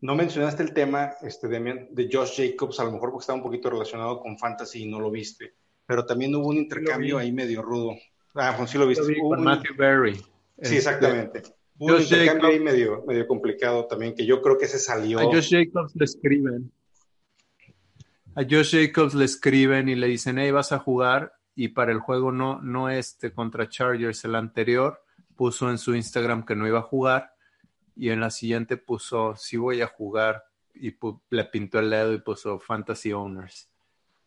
No 0.00 0.16
mencionaste 0.16 0.62
el 0.62 0.72
tema, 0.72 1.12
este, 1.20 1.46
Demian, 1.48 1.88
de 1.90 2.08
Josh 2.10 2.34
Jacobs, 2.34 2.80
a 2.80 2.84
lo 2.84 2.92
mejor 2.92 3.10
porque 3.10 3.24
estaba 3.24 3.36
un 3.36 3.42
poquito 3.42 3.68
relacionado 3.68 4.20
con 4.20 4.38
Fantasy 4.38 4.84
y 4.84 4.86
no 4.86 5.00
lo 5.00 5.10
viste, 5.10 5.52
pero 5.84 6.06
también 6.06 6.34
hubo 6.34 6.48
un 6.48 6.56
intercambio 6.56 7.18
ahí 7.18 7.30
medio 7.30 7.60
rudo. 7.60 7.94
Ah, 8.34 8.54
pues 8.56 8.70
sí 8.70 8.78
lo 8.78 8.86
viste. 8.86 9.06
Lo 9.06 9.28
con 9.28 9.40
un... 9.40 9.44
Matthew 9.44 9.76
Berry. 9.76 10.14
Sí, 10.14 10.22
este, 10.56 10.76
exactamente. 10.78 11.42
Hubo 11.76 11.90
Josh 11.90 11.96
un 11.96 12.02
intercambio 12.04 12.42
Jacobs... 12.42 12.54
ahí 12.54 12.60
medio, 12.60 13.04
medio 13.06 13.26
complicado 13.26 13.86
también, 13.86 14.14
que 14.14 14.24
yo 14.24 14.40
creo 14.40 14.56
que 14.56 14.66
se 14.66 14.78
salió. 14.78 15.20
A 15.20 15.24
Josh 15.24 15.50
Jacobs 15.50 15.94
le 15.94 16.06
escriben. 16.06 16.72
A 18.34 18.42
Josh 18.44 18.74
Jacobs 18.74 19.12
le 19.12 19.26
escriben 19.26 19.90
y 19.90 19.94
le 19.94 20.06
dicen, 20.06 20.38
hey, 20.38 20.50
vas 20.50 20.72
a 20.72 20.78
jugar 20.78 21.34
y 21.54 21.68
para 21.68 21.92
el 21.92 22.00
juego 22.00 22.32
no, 22.32 22.60
no 22.60 22.90
este 22.90 23.32
contra 23.32 23.68
Chargers, 23.68 24.24
el 24.24 24.34
anterior, 24.34 25.02
puso 25.36 25.70
en 25.70 25.78
su 25.78 25.94
Instagram 25.94 26.44
que 26.44 26.56
no 26.56 26.66
iba 26.66 26.80
a 26.80 26.82
jugar 26.82 27.34
y 27.96 28.10
en 28.10 28.20
la 28.20 28.30
siguiente 28.30 28.76
puso 28.76 29.36
sí 29.36 29.56
voy 29.56 29.80
a 29.80 29.86
jugar 29.86 30.44
y 30.74 30.96
le 31.30 31.44
pintó 31.44 31.78
el 31.78 31.90
dedo 31.90 32.12
y 32.12 32.20
puso 32.20 32.58
Fantasy 32.58 33.12
Owners. 33.12 33.70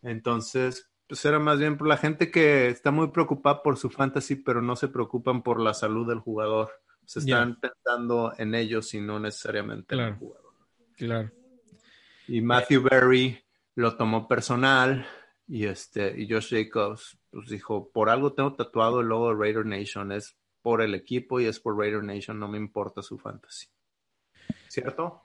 Entonces, 0.02 0.90
pues 1.08 1.24
era 1.26 1.40
más 1.40 1.60
bien 1.60 1.78
por 1.78 1.88
la 1.88 1.98
gente 1.98 2.32
que 2.32 2.68
está 2.68 2.92
muy 2.92 3.10
preocupada 3.10 3.62
por 3.62 3.78
su 3.78 3.90
fantasy, 3.90 4.36
pero 4.36 4.62
no 4.62 4.76
se 4.76 4.88
preocupan 4.88 5.42
por 5.42 5.60
la 5.60 5.74
salud 5.74 6.08
del 6.08 6.20
jugador. 6.20 6.72
Se 7.06 7.20
están 7.20 7.50
yeah. 7.50 7.60
pensando 7.62 8.34
en 8.38 8.56
ellos 8.56 8.94
y 8.94 9.02
no 9.02 9.20
necesariamente 9.20 9.88
claro. 9.88 10.08
en 10.08 10.14
el 10.14 10.20
jugador. 10.20 10.54
Claro. 10.96 11.32
Y 12.28 12.42
Matthew 12.42 12.84
Berry 12.84 13.42
lo 13.76 13.96
tomó 13.96 14.28
personal 14.28 15.06
y 15.48 15.66
este 15.66 16.14
y 16.20 16.30
Josh 16.30 16.50
Jacobs 16.50 17.18
pues 17.32 17.48
dijo 17.50 17.90
por 17.92 18.10
algo 18.10 18.34
tengo 18.34 18.54
tatuado 18.54 19.00
el 19.00 19.08
logo 19.08 19.30
de 19.30 19.36
Raider 19.36 19.66
Nation 19.66 20.12
es 20.12 20.38
por 20.68 20.82
el 20.82 20.96
equipo 20.96 21.40
y 21.40 21.46
es 21.46 21.62
por 21.62 21.78
Raider 21.78 22.04
Nation, 22.04 22.38
no 22.38 22.50
me 22.50 22.58
importa 22.58 23.02
su 23.02 23.18
fantasy. 23.18 23.68
¿Cierto? 24.68 25.22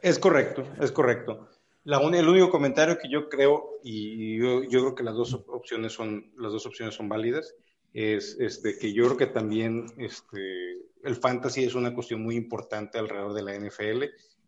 Es 0.00 0.18
correcto, 0.18 0.64
es 0.80 0.90
correcto. 0.90 1.50
La 1.84 1.98
el 1.98 2.26
único 2.26 2.48
comentario 2.48 2.96
que 2.96 3.10
yo 3.10 3.28
creo, 3.28 3.78
y 3.82 4.38
yo, 4.38 4.62
creo 4.66 4.94
que 4.94 5.02
las 5.02 5.16
dos 5.16 5.34
opciones 5.34 5.92
son, 5.92 6.32
las 6.38 6.50
dos 6.50 6.64
opciones 6.64 6.94
son 6.94 7.10
válidas, 7.10 7.54
es 7.92 8.38
este, 8.40 8.78
que 8.78 8.94
yo 8.94 9.04
creo 9.04 9.16
que 9.18 9.26
también 9.26 9.84
este, 9.98 10.78
el 11.04 11.16
fantasy 11.16 11.64
es 11.64 11.74
una 11.74 11.94
cuestión 11.94 12.22
muy 12.22 12.34
importante 12.34 12.98
alrededor 12.98 13.34
de 13.34 13.42
la 13.42 13.54
NFL 13.54 14.04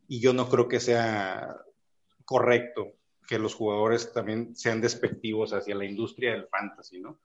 y 0.08 0.18
yo 0.18 0.32
no 0.32 0.48
creo 0.48 0.66
que 0.66 0.80
sea 0.80 1.56
correcto 2.24 2.94
que 3.30 3.38
los 3.38 3.54
jugadores 3.54 4.12
también 4.12 4.56
sean 4.56 4.80
despectivos 4.80 5.52
hacia 5.52 5.76
la 5.76 5.84
industria 5.84 6.32
del 6.32 6.48
fantasy, 6.48 6.98
¿no? 6.98 7.20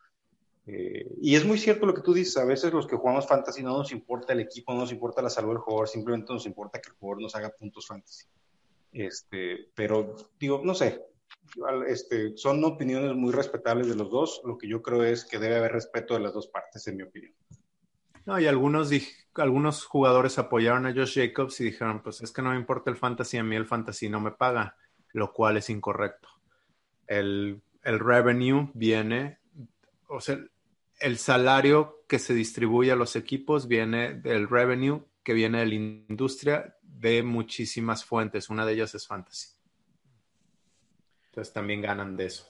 Eh, 0.67 1.07
y 1.19 1.33
es 1.33 1.43
muy 1.43 1.57
cierto 1.57 1.87
lo 1.87 1.95
que 1.95 2.03
tú 2.03 2.13
dices, 2.13 2.37
a 2.37 2.45
veces 2.45 2.71
los 2.71 2.85
que 2.85 2.95
jugamos 2.95 3.27
fantasy 3.27 3.63
no 3.63 3.75
nos 3.75 3.91
importa 3.91 4.33
el 4.33 4.41
equipo, 4.41 4.71
no 4.71 4.81
nos 4.81 4.91
importa 4.91 5.23
la 5.23 5.31
salud 5.31 5.49
del 5.49 5.57
jugador, 5.57 5.87
simplemente 5.87 6.31
nos 6.31 6.45
importa 6.45 6.79
que 6.79 6.91
el 6.91 6.95
jugador 6.97 7.23
nos 7.23 7.35
haga 7.35 7.49
puntos 7.49 7.87
fantasy. 7.87 8.27
Este, 8.91 9.71
pero 9.73 10.15
digo, 10.39 10.61
no 10.63 10.75
sé, 10.75 11.01
este, 11.87 12.37
son 12.37 12.63
opiniones 12.63 13.15
muy 13.15 13.33
respetables 13.33 13.87
de 13.87 13.95
los 13.95 14.11
dos. 14.11 14.41
Lo 14.45 14.59
que 14.59 14.67
yo 14.67 14.83
creo 14.83 15.03
es 15.03 15.25
que 15.25 15.39
debe 15.39 15.55
haber 15.55 15.71
respeto 15.71 16.13
de 16.13 16.19
las 16.19 16.35
dos 16.35 16.49
partes, 16.49 16.87
en 16.87 16.97
mi 16.97 17.03
opinión. 17.03 17.33
No, 18.27 18.39
y 18.39 18.45
algunos, 18.45 18.91
algunos 19.33 19.85
jugadores 19.85 20.37
apoyaron 20.37 20.85
a 20.85 20.93
Josh 20.93 21.15
Jacobs 21.19 21.59
y 21.61 21.63
dijeron, 21.63 22.03
pues 22.03 22.21
es 22.21 22.31
que 22.31 22.43
no 22.43 22.51
me 22.51 22.57
importa 22.57 22.91
el 22.91 22.95
fantasy, 22.95 23.37
a 23.37 23.43
mí 23.43 23.55
el 23.55 23.65
fantasy 23.65 24.07
no 24.07 24.19
me 24.19 24.31
paga, 24.31 24.75
lo 25.15 25.31
cual 25.31 25.55
es 25.55 25.69
incorrecto. 25.69 26.27
El, 27.07 27.61
el 27.83 27.99
revenue 27.99 28.69
viene, 28.73 29.39
o 30.09 30.19
sea, 30.19 30.37
el 30.99 31.17
salario 31.17 32.03
que 32.07 32.19
se 32.19 32.33
distribuye 32.33 32.91
a 32.91 32.97
los 32.97 33.15
equipos 33.15 33.67
viene 33.67 34.13
del 34.13 34.49
revenue 34.49 35.05
que 35.23 35.33
viene 35.33 35.59
de 35.59 35.65
la 35.67 35.75
industria 35.75 36.75
de 36.81 37.23
muchísimas 37.23 38.03
fuentes. 38.03 38.49
Una 38.49 38.65
de 38.65 38.73
ellas 38.73 38.93
es 38.93 39.07
fantasy. 39.07 39.49
Entonces 41.29 41.53
también 41.53 41.81
ganan 41.81 42.17
de 42.17 42.25
eso. 42.25 42.45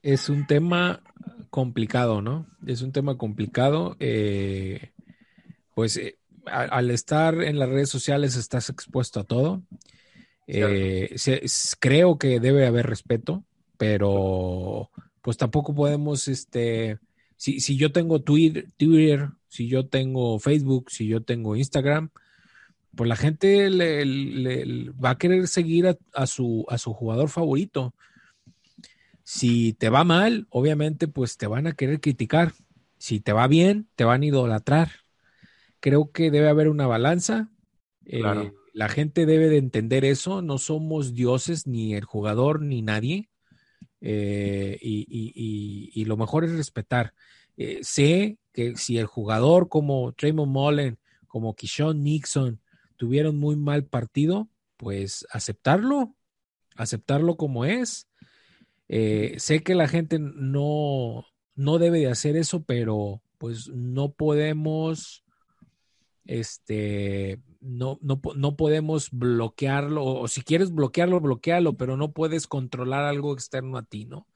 Es 0.00 0.28
un 0.28 0.46
tema 0.46 1.02
complicado, 1.50 2.22
¿no? 2.22 2.46
Es 2.66 2.82
un 2.82 2.92
tema 2.92 3.18
complicado. 3.18 3.96
Eh, 3.98 4.92
pues 5.74 5.96
eh, 5.96 6.18
al 6.46 6.90
estar 6.92 7.40
en 7.42 7.58
las 7.58 7.68
redes 7.68 7.88
sociales 7.88 8.36
estás 8.36 8.68
expuesto 8.70 9.18
a 9.18 9.24
todo. 9.24 9.62
Eh, 10.46 11.14
creo 11.78 12.18
que 12.18 12.40
debe 12.40 12.66
haber 12.66 12.86
respeto, 12.86 13.44
pero 13.76 14.90
pues 15.20 15.36
tampoco 15.36 15.74
podemos, 15.74 16.28
este, 16.28 16.98
si, 17.36 17.60
si 17.60 17.76
yo 17.76 17.92
tengo 17.92 18.22
Twitter, 18.22 18.66
Twitter 18.76 19.30
si 19.52 19.68
yo 19.68 19.86
tengo 19.86 20.38
Facebook, 20.38 20.90
si 20.90 21.06
yo 21.06 21.22
tengo 21.22 21.56
Instagram, 21.56 22.10
pues 22.96 23.06
la 23.06 23.16
gente 23.16 23.68
le, 23.68 24.90
va 24.92 25.10
a 25.10 25.18
querer 25.18 25.46
seguir 25.46 25.98
a, 26.14 26.26
su, 26.26 26.64
a 26.68 26.78
su 26.78 26.94
jugador 26.94 27.28
favorito. 27.28 27.94
Si 29.24 29.74
te 29.74 29.90
va 29.90 30.04
mal, 30.04 30.46
obviamente, 30.48 31.06
pues 31.06 31.36
te 31.36 31.46
van 31.46 31.66
a 31.66 31.74
querer 31.74 32.00
criticar. 32.00 32.52
Si 32.96 33.20
te 33.20 33.34
va 33.34 33.46
bien, 33.46 33.88
te 33.94 34.04
van 34.04 34.22
a 34.22 34.26
idolatrar. 34.26 34.90
Creo 35.80 36.12
que 36.12 36.30
debe 36.30 36.48
haber 36.48 36.68
una 36.68 36.86
balanza. 36.86 37.50
Eh, 38.06 38.22
la 38.72 38.88
gente 38.88 39.26
debe 39.26 39.48
de 39.48 39.58
entender 39.58 40.04
eso. 40.04 40.42
No 40.42 40.58
somos 40.58 41.14
dioses, 41.14 41.66
ni 41.66 41.94
el 41.94 42.04
jugador, 42.04 42.62
ni 42.62 42.82
nadie. 42.82 43.28
Eh, 44.00 44.78
y, 44.80 46.04
lo 46.04 46.16
mejor 46.16 46.44
es 46.44 46.52
respetar. 46.52 47.14
Eh, 47.56 47.80
sé 47.82 48.38
que 48.52 48.76
si 48.76 48.98
el 48.98 49.06
jugador 49.06 49.68
como 49.68 50.12
Traymond 50.12 50.52
Mullen, 50.52 50.98
como 51.28 51.54
Kishon 51.54 52.02
Nixon, 52.02 52.60
tuvieron 52.96 53.38
muy 53.38 53.56
mal 53.56 53.84
partido, 53.84 54.48
pues 54.76 55.26
aceptarlo, 55.30 56.14
aceptarlo 56.76 57.36
como 57.36 57.64
es. 57.64 58.08
Eh, 58.88 59.36
sé 59.38 59.62
que 59.62 59.74
la 59.74 59.88
gente 59.88 60.18
no, 60.18 61.26
no 61.54 61.78
debe 61.78 62.00
de 62.00 62.08
hacer 62.08 62.36
eso, 62.36 62.64
pero 62.64 63.22
pues 63.38 63.68
no 63.68 64.12
podemos, 64.12 65.24
este, 66.24 67.40
no, 67.62 67.98
no, 68.02 68.20
no 68.36 68.56
podemos 68.56 69.10
bloquearlo, 69.10 70.04
o 70.04 70.28
si 70.28 70.42
quieres 70.42 70.72
bloquearlo, 70.72 71.20
bloquealo, 71.20 71.74
pero 71.74 71.96
no 71.96 72.12
puedes 72.12 72.46
controlar 72.46 73.04
algo 73.04 73.32
externo 73.32 73.78
a 73.78 73.82
ti, 73.82 74.04
¿no? 74.04 74.26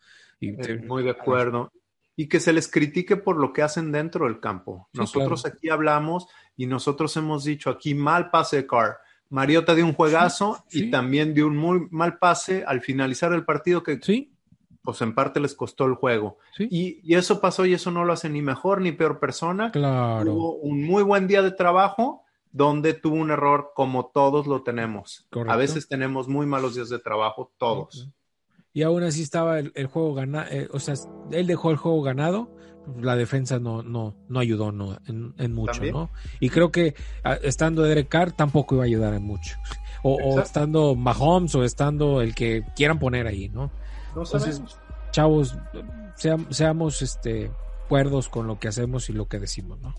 Y 0.40 0.52
muy 0.86 1.02
de 1.02 1.10
acuerdo 1.10 1.72
y 2.16 2.28
que 2.28 2.40
se 2.40 2.52
les 2.52 2.68
critique 2.68 3.16
por 3.16 3.36
lo 3.36 3.52
que 3.52 3.62
hacen 3.62 3.92
dentro 3.92 4.24
del 4.24 4.40
campo. 4.40 4.88
nosotros 4.94 5.44
aquí 5.44 5.68
hablamos 5.68 6.26
y 6.56 6.66
nosotros 6.66 7.14
hemos 7.18 7.44
dicho 7.44 7.68
aquí 7.68 7.94
mal 7.94 8.30
pase 8.30 8.56
de 8.56 8.66
Carr. 8.66 8.96
Mariota 9.28 9.74
dio 9.74 9.84
un 9.84 9.92
juegazo 9.92 10.64
y 10.70 10.90
también 10.90 11.34
dio 11.34 11.46
un 11.46 11.56
muy 11.56 11.88
mal 11.90 12.18
pase 12.18 12.64
al 12.66 12.80
finalizar 12.80 13.32
el 13.32 13.44
partido 13.44 13.82
que 13.82 13.98
sí. 14.00 14.32
pues 14.82 15.02
en 15.02 15.14
parte 15.14 15.40
les 15.40 15.54
costó 15.54 15.84
el 15.84 15.94
juego. 15.94 16.38
Y, 16.58 17.00
y, 17.02 17.16
eso 17.16 17.40
pasó 17.40 17.66
y 17.66 17.74
eso 17.74 17.90
no 17.90 18.04
lo 18.04 18.12
hace 18.12 18.30
ni 18.30 18.40
mejor 18.40 18.80
ni 18.80 18.92
peor 18.92 19.18
persona. 19.18 19.72
Claro. 19.72 20.24
Tuvo 20.24 20.54
un 20.56 20.84
muy 20.84 21.02
buen 21.02 21.26
día 21.26 21.42
de 21.42 21.50
trabajo 21.50 22.24
donde 22.56 22.94
tuvo 22.94 23.16
un 23.16 23.30
error 23.30 23.72
como 23.74 24.06
todos 24.06 24.46
lo 24.46 24.62
tenemos. 24.62 25.28
A 25.46 25.56
veces 25.56 25.88
tenemos 25.88 26.28
muy 26.28 26.46
malos 26.46 26.74
días 26.74 26.88
de 26.88 26.98
trabajo, 26.98 27.52
todos 27.58 28.10
y 28.76 28.82
aún 28.82 29.02
así 29.04 29.22
estaba 29.22 29.58
el, 29.58 29.86
juego 29.86 30.12
ganado, 30.12 30.50
eh, 30.50 30.68
o 30.70 30.78
sea, 30.78 30.92
él 31.30 31.46
dejó 31.46 31.70
el 31.70 31.78
juego 31.78 32.02
ganado, 32.02 32.50
la 33.00 33.16
defensa 33.16 33.58
no, 33.58 33.82
no, 33.82 34.14
no 34.28 34.38
ayudó 34.38 34.70
no, 34.70 34.98
en, 35.06 35.54
mucho, 35.54 35.82
¿no? 35.84 36.10
Y 36.40 36.50
creo 36.50 36.70
que 36.70 36.94
ah, 37.24 37.38
estando 37.40 37.84
Derek 37.84 38.10
Carr 38.10 38.32
tampoco 38.32 38.74
iba 38.74 38.84
a 38.84 38.86
ayudar 38.86 39.14
en 39.14 39.22
mucho. 39.22 39.56
O, 40.02 40.38
estando 40.38 40.94
Mahomes 40.94 41.54
o 41.54 41.64
estando 41.64 42.20
el 42.20 42.34
que 42.34 42.64
quieran 42.76 42.98
poner 42.98 43.26
ahí, 43.26 43.48
¿no? 43.48 43.70
Entonces, 44.14 44.60
chavos, 45.10 45.56
seamos 46.50 47.00
este 47.00 47.50
cuerdos 47.88 48.28
con 48.28 48.46
lo 48.46 48.58
que 48.58 48.68
hacemos 48.68 49.08
y 49.08 49.14
lo 49.14 49.26
que 49.26 49.38
decimos, 49.38 49.80
¿no? 49.80 49.94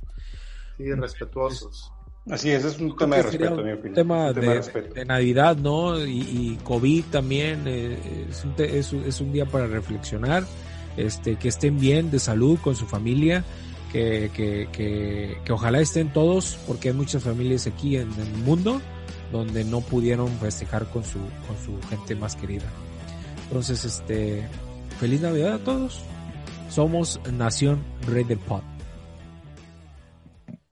Sí, 0.78 0.94
respetuosos. 0.94 1.92
Así 2.30 2.50
es, 2.50 2.66
es 2.66 2.80
un 2.80 2.96
tema 2.98 3.18
de 3.18 3.24
respeto, 3.24 3.64
mi 3.64 3.72
opinión. 3.72 3.94
Tema, 3.94 4.34
de, 4.34 5.06
Navidad, 5.06 5.56
¿no? 5.56 6.06
Y, 6.06 6.58
COVID 6.64 7.06
también 7.06 7.64
eh, 7.66 8.28
es, 8.30 8.44
un 8.44 8.54
es, 9.06 9.22
un 9.22 9.32
día 9.32 9.46
para 9.46 9.68
reflexionar, 9.68 10.44
este, 10.98 11.38
que 11.38 11.48
estén 11.48 11.80
bien 11.80 12.12
de 12.12 12.20
salud 12.20 12.60
con 12.62 12.76
su 12.76 12.86
familia, 12.86 13.46
que, 13.92 14.30
que, 14.34 14.68
que, 15.44 15.52
ojalá 15.54 15.80
estén 15.80 16.12
todos, 16.12 16.58
porque 16.68 16.90
hay 16.90 16.96
muchas 16.96 17.24
familias 17.24 17.66
aquí 17.66 17.96
en, 17.96 18.10
el 18.20 18.44
mundo 18.44 18.82
donde 19.32 19.64
no 19.64 19.82
pudieron 19.82 20.30
festejar 20.40 20.86
con 20.90 21.04
su, 21.04 21.20
con 21.20 21.58
su 21.66 21.88
gente 21.90 22.16
más 22.16 22.36
querida. 22.36 22.66
Entonces, 23.48 23.86
este, 23.86 24.46
feliz 25.00 25.22
Navidad 25.22 25.54
a 25.54 25.60
todos. 25.60 26.02
Somos 26.70 27.22
Nación 27.32 27.82
Raider 28.06 28.38
Pod. 28.38 28.62